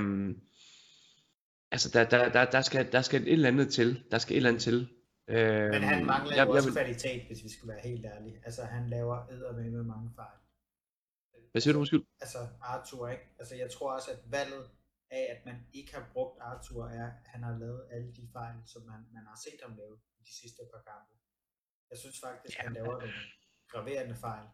altså 1.70 1.90
der, 1.92 2.04
der, 2.04 2.28
der, 2.28 2.44
der, 2.44 2.60
skal, 2.60 2.92
der 2.92 3.02
skal 3.02 3.22
et 3.22 3.32
eller 3.32 3.48
andet 3.48 3.72
til. 3.72 4.04
Der 4.10 4.18
skal 4.18 4.32
et 4.32 4.36
eller 4.36 4.50
andet 4.50 4.62
til. 4.62 4.88
Øh, 5.28 5.70
Men 5.70 5.82
han 5.82 6.06
mangler 6.06 6.36
jeg, 6.36 6.46
jo 6.46 6.52
også 6.52 6.68
jeg, 6.68 6.72
kvalitet, 6.72 7.26
hvis 7.26 7.44
vi 7.44 7.48
skal 7.48 7.68
være 7.68 7.80
helt 7.84 8.06
ærlige. 8.06 8.40
Altså 8.44 8.64
han 8.64 8.90
laver 8.90 9.52
med 9.52 9.70
med 9.70 9.82
mange 9.82 10.10
fejl. 10.16 10.36
Hvad 11.52 11.60
siger 11.60 11.72
du 11.72 11.78
måske? 11.78 12.00
Altså 12.20 12.38
Arthur, 12.62 13.08
ikke? 13.08 13.22
Altså 13.38 13.54
jeg 13.54 13.70
tror 13.70 13.92
også, 13.92 14.10
at 14.10 14.18
valget 14.30 14.64
af, 15.10 15.24
at 15.34 15.46
man 15.46 15.56
ikke 15.72 15.94
har 15.94 16.04
brugt 16.12 16.40
Arthur 16.40 16.84
er, 16.84 17.06
at 17.06 17.26
han 17.26 17.42
har 17.42 17.58
lavet 17.58 17.82
alle 17.92 18.08
de 18.18 18.28
fejl, 18.32 18.56
som 18.66 18.82
man, 18.82 19.00
man 19.16 19.24
har 19.30 19.38
set 19.44 19.60
ham 19.64 19.76
lave 19.76 19.94
i 20.18 20.22
de 20.28 20.34
sidste 20.40 20.62
par 20.72 20.82
kampe. 20.90 21.12
Jeg 21.90 21.98
synes 21.98 22.20
faktisk, 22.24 22.58
at 22.58 22.64
han 22.64 22.72
laver 22.72 22.94
nogle 23.00 23.12
graverende 23.68 24.14
fejl. 24.14 24.46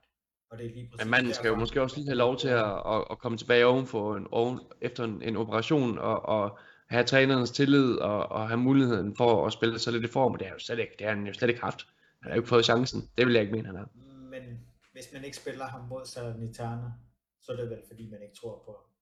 Og 0.51 0.59
det 0.59 0.67
er 0.67 0.71
lige 0.71 0.89
præcis 0.91 1.05
Men 1.05 1.11
manden 1.11 1.35
skal 1.35 1.49
jo 1.49 1.57
måske 1.57 1.83
også 1.83 1.97
lige 1.97 2.09
have 2.09 2.17
lov 2.17 2.37
til 2.39 2.49
at, 2.49 2.73
at, 2.95 3.05
at 3.11 3.19
komme 3.19 3.39
tilbage 3.39 3.67
ovenfor 3.67 4.17
en, 4.17 4.27
oven, 4.31 4.61
efter 4.81 5.05
en, 5.05 5.23
en 5.23 5.37
operation 5.37 5.99
og, 5.99 6.23
og 6.23 6.59
have 6.89 7.05
trænerens 7.05 7.51
tillid 7.51 7.95
og, 7.95 8.29
og 8.29 8.49
have 8.49 8.59
muligheden 8.59 9.17
for 9.17 9.47
at 9.47 9.53
spille 9.53 9.79
sig 9.79 9.93
lidt 9.93 10.05
i 10.05 10.09
form. 10.09 10.35
Det 10.35 10.47
er 10.47 10.53
jo 10.53 10.59
slet 10.59 10.79
ikke, 10.79 10.93
det 10.99 11.07
er 11.07 11.09
han 11.09 11.27
jo 11.27 11.33
slet 11.33 11.49
ikke 11.49 11.61
haft. 11.61 11.87
Han 12.23 12.31
har 12.31 12.37
jo 12.37 12.41
ikke 12.41 12.49
fået 12.49 12.65
chancen. 12.65 13.11
Det 13.19 13.27
vil 13.27 13.35
jeg 13.35 13.43
ikke 13.43 13.55
mene, 13.55 13.67
han 13.67 13.77
har. 13.77 13.89
Men 14.31 14.67
hvis 14.93 15.13
man 15.13 15.25
ikke 15.25 15.37
spiller 15.37 15.67
ham 15.67 15.81
mod 15.81 16.07
Salernitana, 16.07 16.93
så 17.41 17.53
er 17.53 17.57
det 17.57 17.71
vel 17.71 17.83
fordi, 17.89 18.11
man 18.11 18.23
ikke 18.23 18.35
tror 18.35 18.63
på 18.65 18.73
ham. 18.73 18.96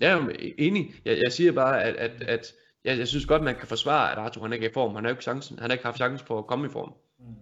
Jo 0.00 0.30
enig. 0.58 0.94
Jeg, 1.04 1.18
jeg 1.18 1.32
siger 1.32 1.52
bare, 1.52 1.84
at, 1.84 1.96
at, 1.96 2.22
at 2.22 2.52
jeg, 2.84 2.98
jeg 2.98 3.08
synes 3.08 3.26
godt, 3.26 3.42
man 3.42 3.54
kan 3.54 3.68
forsvare, 3.68 4.12
at 4.12 4.18
Arthur 4.18 4.42
han 4.42 4.52
ikke 4.52 4.66
er 4.66 4.70
i 4.70 4.72
form. 4.72 4.94
Han 4.94 5.04
har 5.04 5.10
ikke 5.10 5.22
chancen. 5.22 5.58
Han 5.58 5.70
har 5.70 5.74
ikke 5.74 5.84
haft 5.84 5.96
chancen 5.96 6.26
på 6.26 6.38
at 6.38 6.46
komme 6.46 6.66
i 6.66 6.70
form. 6.70 6.92
Mm. 7.18 7.34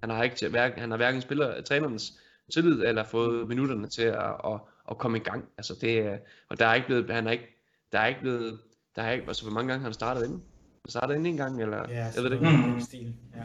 Han 0.00 0.10
har 0.10 0.22
ikke 0.22 0.36
til, 0.36 0.48
hverken, 0.48 0.80
han 0.80 0.90
har 0.90 0.96
hverken 0.96 1.20
spiller 1.20 1.62
trænerens 1.62 2.12
tillid 2.52 2.84
eller 2.84 3.04
fået 3.04 3.48
minutterne 3.48 3.88
til 3.88 4.02
at, 4.02 4.34
at, 4.44 4.60
at 4.90 4.98
komme 4.98 5.18
i 5.18 5.20
gang. 5.20 5.44
Altså 5.58 5.74
det, 5.80 6.18
og 6.48 6.58
der 6.58 6.66
er 6.66 6.74
ikke 6.74 6.86
blevet, 6.86 7.10
han 7.10 7.26
er 7.26 7.30
ikke, 7.30 7.60
der 7.92 7.98
er 7.98 8.06
ikke 8.06 8.20
blevet, 8.20 8.60
der 8.96 9.02
er 9.02 9.10
ikke, 9.10 9.24
altså 9.28 9.44
hvor 9.44 9.52
mange 9.52 9.72
gange 9.72 9.84
han 9.84 9.92
startet 9.92 10.24
inden? 10.24 10.42
Han 10.84 10.90
startede 10.90 11.18
inden 11.18 11.32
en 11.32 11.36
gang, 11.36 11.62
eller? 11.62 11.88
Ja, 11.88 12.04
jeg 12.16 12.22
ved 12.22 12.30
det 12.30 12.36
ikke. 12.36 12.78
i 12.78 12.80
stil. 12.80 13.14
Ja. 13.36 13.44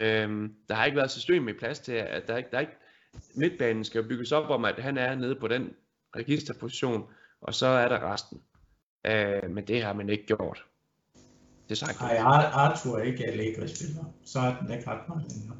Øhm, 0.00 0.54
der 0.68 0.74
har 0.74 0.84
ikke 0.84 0.96
været 0.96 1.10
system 1.10 1.42
med 1.42 1.54
plads 1.54 1.78
til, 1.78 1.92
at 1.92 2.26
der 2.26 2.32
er 2.32 2.38
ikke, 2.38 2.50
der 2.50 2.56
er 2.56 2.60
ikke, 2.60 2.76
midtbanen 3.34 3.84
skal 3.84 4.08
bygges 4.08 4.32
op 4.32 4.50
om, 4.50 4.64
at 4.64 4.78
han 4.78 4.98
er 4.98 5.14
nede 5.14 5.34
på 5.34 5.48
den 5.48 5.72
registerposition, 6.16 7.04
og 7.46 7.54
så 7.54 7.66
er 7.66 7.88
der 7.88 8.12
resten. 8.12 8.42
Øh, 9.06 9.50
men 9.50 9.66
det 9.66 9.82
har 9.82 9.92
man 9.92 10.08
ikke 10.10 10.26
gjort. 10.26 10.66
Det 11.68 11.70
er 11.70 11.86
sagt. 11.86 12.00
Nej, 12.00 12.16
Ar- 12.16 12.52
Arthur 12.62 12.98
er 12.98 13.02
ikke 13.02 13.24
Allegri-spiller. 13.26 14.04
Så 14.24 14.38
er 14.38 14.60
den 14.60 14.70
ikke 14.72 14.90
ret 14.90 15.08
meget 15.08 15.32
længere. 15.32 15.56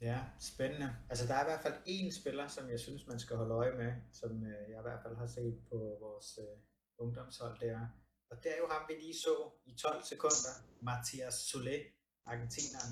Ja, 0.00 0.20
spændende. 0.38 0.96
Altså 1.10 1.26
der 1.26 1.34
er 1.34 1.42
i 1.42 1.48
hvert 1.50 1.60
fald 1.62 1.74
én 1.74 2.20
spiller, 2.20 2.48
som 2.48 2.70
jeg 2.70 2.80
synes, 2.80 3.06
man 3.06 3.18
skal 3.18 3.36
holde 3.36 3.54
øje 3.54 3.72
med, 3.76 3.92
som 4.12 4.44
øh, 4.46 4.70
jeg 4.70 4.78
i 4.78 4.82
hvert 4.82 5.02
fald 5.02 5.16
har 5.16 5.26
set 5.26 5.58
på 5.70 5.76
vores 6.00 6.38
øh, 6.38 6.58
ungdomshold 6.98 7.60
der. 7.60 7.78
Og 8.30 8.36
det 8.42 8.50
er 8.52 8.58
jo 8.58 8.68
ham, 8.70 8.82
vi 8.88 8.94
lige 8.94 9.14
så 9.14 9.50
i 9.66 9.74
12 9.74 10.02
sekunder, 10.04 10.52
Mathias 10.82 11.34
Solé, 11.34 11.76
argentineren. 12.32 12.90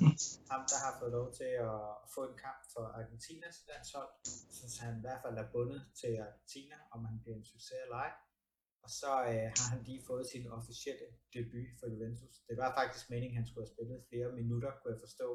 Ham, 0.50 0.62
der 0.72 0.78
har 0.84 0.92
fået 1.00 1.12
lov 1.18 1.28
til 1.40 1.50
at 1.70 1.80
få 2.14 2.20
en 2.30 2.38
kamp 2.46 2.60
for 2.74 2.84
Argentinas 2.98 3.56
landshold. 3.68 4.12
Synes, 4.56 4.76
han 4.84 4.92
i 4.98 5.04
hvert 5.04 5.20
fald 5.24 5.36
er 5.44 5.48
bundet 5.54 5.80
til 6.00 6.12
Argentina, 6.26 6.76
om 6.94 7.00
han 7.08 7.16
bliver 7.22 7.36
en 7.36 7.50
succes 7.52 7.80
eller 7.84 7.98
ej. 8.06 8.12
Og 8.84 8.90
så 9.00 9.12
øh, 9.32 9.48
har 9.58 9.66
han 9.74 9.82
lige 9.88 10.02
fået 10.10 10.26
sin 10.32 10.44
officielle 10.58 11.06
debut 11.34 11.70
for 11.78 11.86
Juventus. 11.92 12.34
Det 12.48 12.56
var 12.62 12.70
faktisk 12.80 13.04
meningen, 13.12 13.36
han 13.40 13.46
skulle 13.46 13.64
have 13.66 13.74
spillet 13.74 14.06
flere 14.10 14.28
minutter, 14.40 14.70
kunne 14.78 14.94
jeg 14.94 15.04
forstå. 15.06 15.28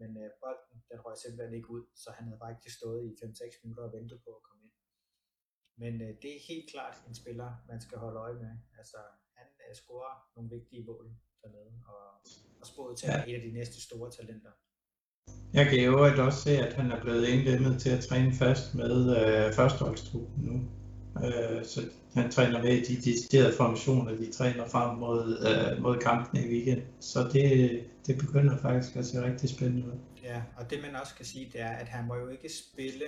Men 0.00 0.10
øh, 0.22 0.28
bolden, 0.42 0.76
den 0.90 0.98
røg 1.04 1.16
simpelthen 1.18 1.54
ikke 1.58 1.70
ud, 1.76 1.84
så 2.02 2.08
han 2.16 2.24
havde 2.28 2.42
faktisk 2.46 2.74
stået 2.80 3.00
i 3.08 3.10
5-6 3.24 3.60
minutter 3.62 3.84
og 3.88 3.92
ventet 3.96 4.18
på 4.24 4.30
at 4.38 4.42
komme 4.46 4.62
ind. 4.66 4.76
Men 5.82 5.92
øh, 6.04 6.12
det 6.22 6.30
er 6.36 6.48
helt 6.50 6.70
klart 6.72 6.96
en 7.08 7.14
spiller, 7.22 7.50
man 7.70 7.80
skal 7.84 7.98
holde 8.04 8.18
øje 8.26 8.38
med. 8.44 8.52
Altså, 8.80 9.00
han 9.38 9.48
øh, 9.64 9.74
scorer 9.80 10.14
nogle 10.34 10.50
vigtige 10.56 10.84
mål 10.90 11.06
dernede, 11.42 11.72
og, 11.92 12.04
og 12.62 12.66
spået 12.66 12.98
til 12.98 13.06
Ja. 13.08 13.16
ja. 13.18 13.24
et 13.30 13.34
af 13.34 13.42
de 13.48 13.52
næste 13.58 13.80
store 13.82 14.10
talenter. 14.18 14.50
Jeg 15.52 15.66
kan 15.66 15.80
øvrigt 15.84 16.18
også 16.18 16.40
se, 16.40 16.50
at 16.66 16.72
han 16.72 16.92
er 16.92 17.00
blevet 17.00 17.28
indlemmet 17.28 17.80
til 17.80 17.90
at 17.90 18.04
træne 18.04 18.32
fast 18.34 18.74
med 18.74 18.94
øh, 19.18 19.52
førsteholdstruppen 19.52 20.44
nu. 20.48 20.56
Øh, 21.26 21.64
så 21.64 21.80
han 22.14 22.30
træner 22.30 22.62
med 22.62 22.72
i 22.72 22.84
de 22.84 22.94
deciderede 22.96 23.56
formationer, 23.56 24.16
de 24.16 24.32
træner 24.32 24.68
frem 24.68 24.98
mod, 24.98 25.24
øh, 25.48 25.82
mod 25.82 25.96
kampen 25.98 26.44
i 26.44 26.48
weekend. 26.52 26.82
Så 27.00 27.20
det, 27.32 27.46
det 28.06 28.18
begynder 28.18 28.56
faktisk 28.58 28.96
at 28.96 29.06
se 29.06 29.22
rigtig 29.22 29.48
spændende 29.50 29.86
ud. 29.86 29.98
Ja, 30.22 30.42
og 30.56 30.70
det 30.70 30.78
man 30.82 30.96
også 30.96 31.14
kan 31.14 31.24
sige, 31.24 31.50
det 31.52 31.60
er, 31.60 31.70
at 31.82 31.88
han 31.88 32.06
må 32.06 32.14
jo 32.16 32.28
ikke 32.28 32.48
spille 32.62 33.04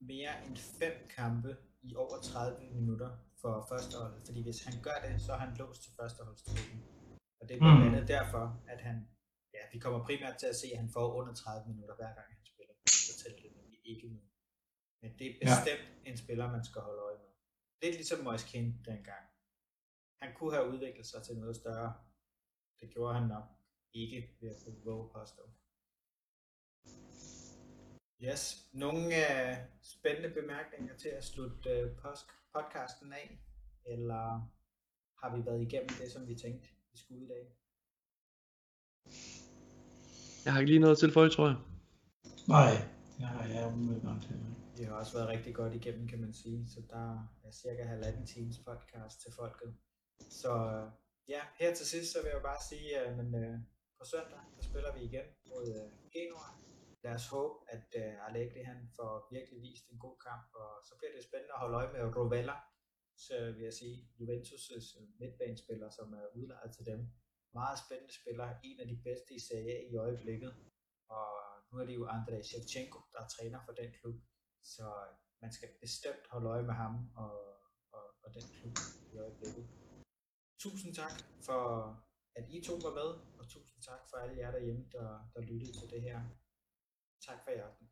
mere 0.00 0.34
end 0.46 0.56
fem 0.56 0.92
kampe 1.16 1.56
i 1.82 1.94
over 1.96 2.18
30 2.22 2.56
minutter 2.74 3.08
for 3.40 3.66
førsteholdet, 3.72 4.22
fordi 4.26 4.42
hvis 4.42 4.64
han 4.64 4.74
gør 4.82 4.98
det, 5.04 5.20
så 5.22 5.32
er 5.32 5.36
han 5.38 5.56
låst 5.58 5.82
til 5.82 5.92
førsteholdstruppen. 6.00 6.82
Og 7.40 7.48
det 7.48 7.54
er 7.54 7.58
blandt 7.64 7.80
Mm. 7.80 7.86
andet 7.88 8.08
derfor, 8.08 8.44
at 8.68 8.80
han, 8.86 8.96
ja, 9.54 9.62
vi 9.72 9.78
kommer 9.78 10.04
primært 10.08 10.36
til 10.40 10.46
at 10.52 10.56
se, 10.56 10.66
at 10.74 10.78
han 10.82 10.90
får 10.96 11.06
under 11.18 11.34
30 11.34 11.68
minutter 11.72 11.94
hver 12.00 12.12
gang 12.16 12.28
han 12.34 12.44
spiller. 12.52 12.74
Så 13.08 13.12
tæller 13.22 13.40
det 13.42 13.52
nemlig 13.56 13.80
ikke 13.92 14.06
med. 14.14 14.22
Men 15.02 15.10
det 15.18 15.26
er 15.30 15.34
Ja. 15.42 15.46
bestemt 15.54 15.86
en 16.08 16.16
spiller, 16.24 16.52
man 16.56 16.64
skal 16.64 16.80
holde 16.88 17.02
øje 17.08 17.18
med. 17.24 17.32
Lidt 17.82 17.94
ligesom 18.00 18.24
Moise 18.24 18.46
Kean 18.50 18.66
dengang. 18.90 19.24
Han 20.22 20.30
kunne 20.36 20.54
have 20.56 20.68
udviklet 20.72 21.06
sig 21.06 21.20
til 21.26 21.36
noget 21.42 21.56
større. 21.56 21.90
Det 22.80 22.90
gjorde 22.94 23.14
han 23.18 23.28
nok 23.28 23.44
ikke 23.94 24.36
ved 24.40 24.48
at 24.54 24.56
kunne 24.64 24.84
våge 24.84 25.10
påstå. 25.16 25.42
Yes. 28.22 28.42
Nogle 28.72 29.00
uh, 29.06 29.56
spændende 29.82 30.30
bemærkninger 30.40 30.96
til 30.96 31.08
at 31.08 31.24
slutte 31.24 31.96
post- 32.02 32.36
podcasten 32.54 33.12
af? 33.12 33.40
Eller 33.86 34.24
har 35.20 35.36
vi 35.36 35.46
været 35.46 35.62
igennem 35.62 35.88
det, 36.00 36.12
som 36.12 36.28
vi 36.28 36.34
tænkte, 36.34 36.68
vi 36.96 37.00
skulle 37.00 37.24
i 37.24 37.30
dag? 37.34 37.44
Jeg 40.44 40.52
har 40.52 40.60
ikke 40.60 40.72
lige 40.72 40.84
noget 40.86 40.98
til 40.98 41.12
for, 41.12 41.28
tror 41.28 41.48
jeg. 41.52 41.58
Nej, 42.56 42.72
det 43.16 43.26
har 43.32 43.44
jeg 43.54 43.72
umiddelbart 43.74 44.24
heller 44.30 44.48
ikke. 44.50 44.62
Vi 44.78 44.82
har 44.88 44.94
også 45.00 45.12
været 45.16 45.28
rigtig 45.34 45.54
godt 45.60 45.74
igennem, 45.74 46.08
kan 46.12 46.20
man 46.20 46.32
sige. 46.42 46.58
Så 46.74 46.78
der 46.90 47.06
er 47.46 47.50
cirka 47.62 47.82
halvanden 47.94 48.26
times 48.26 48.58
podcast 48.68 49.16
til 49.22 49.32
folket. 49.40 49.70
Så 50.40 50.52
øh, 50.74 50.86
ja, 51.34 51.40
her 51.60 51.74
til 51.74 51.86
sidst, 51.86 52.12
så 52.12 52.18
vil 52.22 52.30
jeg 52.36 52.42
bare 52.50 52.62
sige, 52.70 52.88
at 53.00 53.16
men, 53.18 53.28
uh, 53.44 53.54
på 53.98 54.04
søndag, 54.12 54.40
der 54.56 54.62
spiller 54.68 54.90
vi 54.96 55.00
igen 55.10 55.26
mod 55.50 55.64
uh, 55.78 55.86
Genua. 56.14 56.48
Lad 57.04 57.14
os 57.18 57.28
håbe, 57.34 57.54
at 57.74 57.88
uh, 58.02 58.26
Allegri 58.26 58.62
han 58.70 58.80
får 58.96 59.12
virkelig 59.36 59.58
vist 59.68 59.86
en 59.92 59.98
god 59.98 60.16
kamp, 60.28 60.46
og 60.62 60.70
så 60.88 60.92
bliver 60.98 61.12
det 61.16 61.24
spændende 61.28 61.54
at 61.54 61.60
holde 61.62 61.76
øje 61.80 61.92
med 61.94 62.16
Rovella, 62.16 62.56
så 63.16 63.52
vil 63.56 63.62
jeg 63.68 63.72
sige, 63.72 63.96
Juventus' 64.18 65.18
midtbanespiller, 65.20 65.90
som 65.90 66.12
er 66.12 66.26
udlejet 66.34 66.72
til 66.76 66.86
dem. 66.86 67.00
Meget 67.52 67.78
spændende 67.84 68.14
spiller, 68.20 68.48
en 68.64 68.80
af 68.80 68.86
de 68.88 68.98
bedste 69.04 69.34
i 69.34 69.40
Serie 69.48 69.72
A 69.78 69.80
i 69.92 69.96
øjeblikket, 69.96 70.52
og 71.08 71.28
nu 71.72 71.78
er 71.78 71.86
det 71.86 71.94
jo 71.94 72.06
Andrei 72.06 72.42
Shevchenko, 72.42 72.98
der 73.12 73.20
er 73.20 73.28
træner 73.28 73.60
for 73.66 73.72
den 73.72 73.90
klub, 73.98 74.16
så 74.62 74.86
øh, 75.04 75.12
man 75.42 75.52
skal 75.52 75.68
bestemt 75.80 76.24
holde 76.30 76.48
øje 76.48 76.66
med 76.70 76.74
ham 76.74 76.94
og, 77.16 77.36
og, 77.96 78.04
og 78.24 78.34
den 78.34 78.46
klub 78.56 78.76
i 79.12 79.16
øjeblikket. 79.18 79.64
Tusind 80.58 80.94
tak 80.94 81.16
for, 81.46 81.62
at 82.38 82.44
I 82.54 82.64
to 82.68 82.74
var 82.86 82.94
med, 83.00 83.10
og 83.38 83.44
tusind 83.48 83.82
tak 83.82 84.02
for 84.10 84.16
alle 84.16 84.36
jer 84.38 84.50
derhjemme, 84.50 84.84
der, 84.92 85.08
der 85.34 85.40
lyttede 85.40 85.72
til 85.80 85.90
det 85.90 86.02
her. 86.02 86.20
Tak 87.26 87.38
for 87.44 87.50
i 87.50 87.58
aften. 87.68 87.85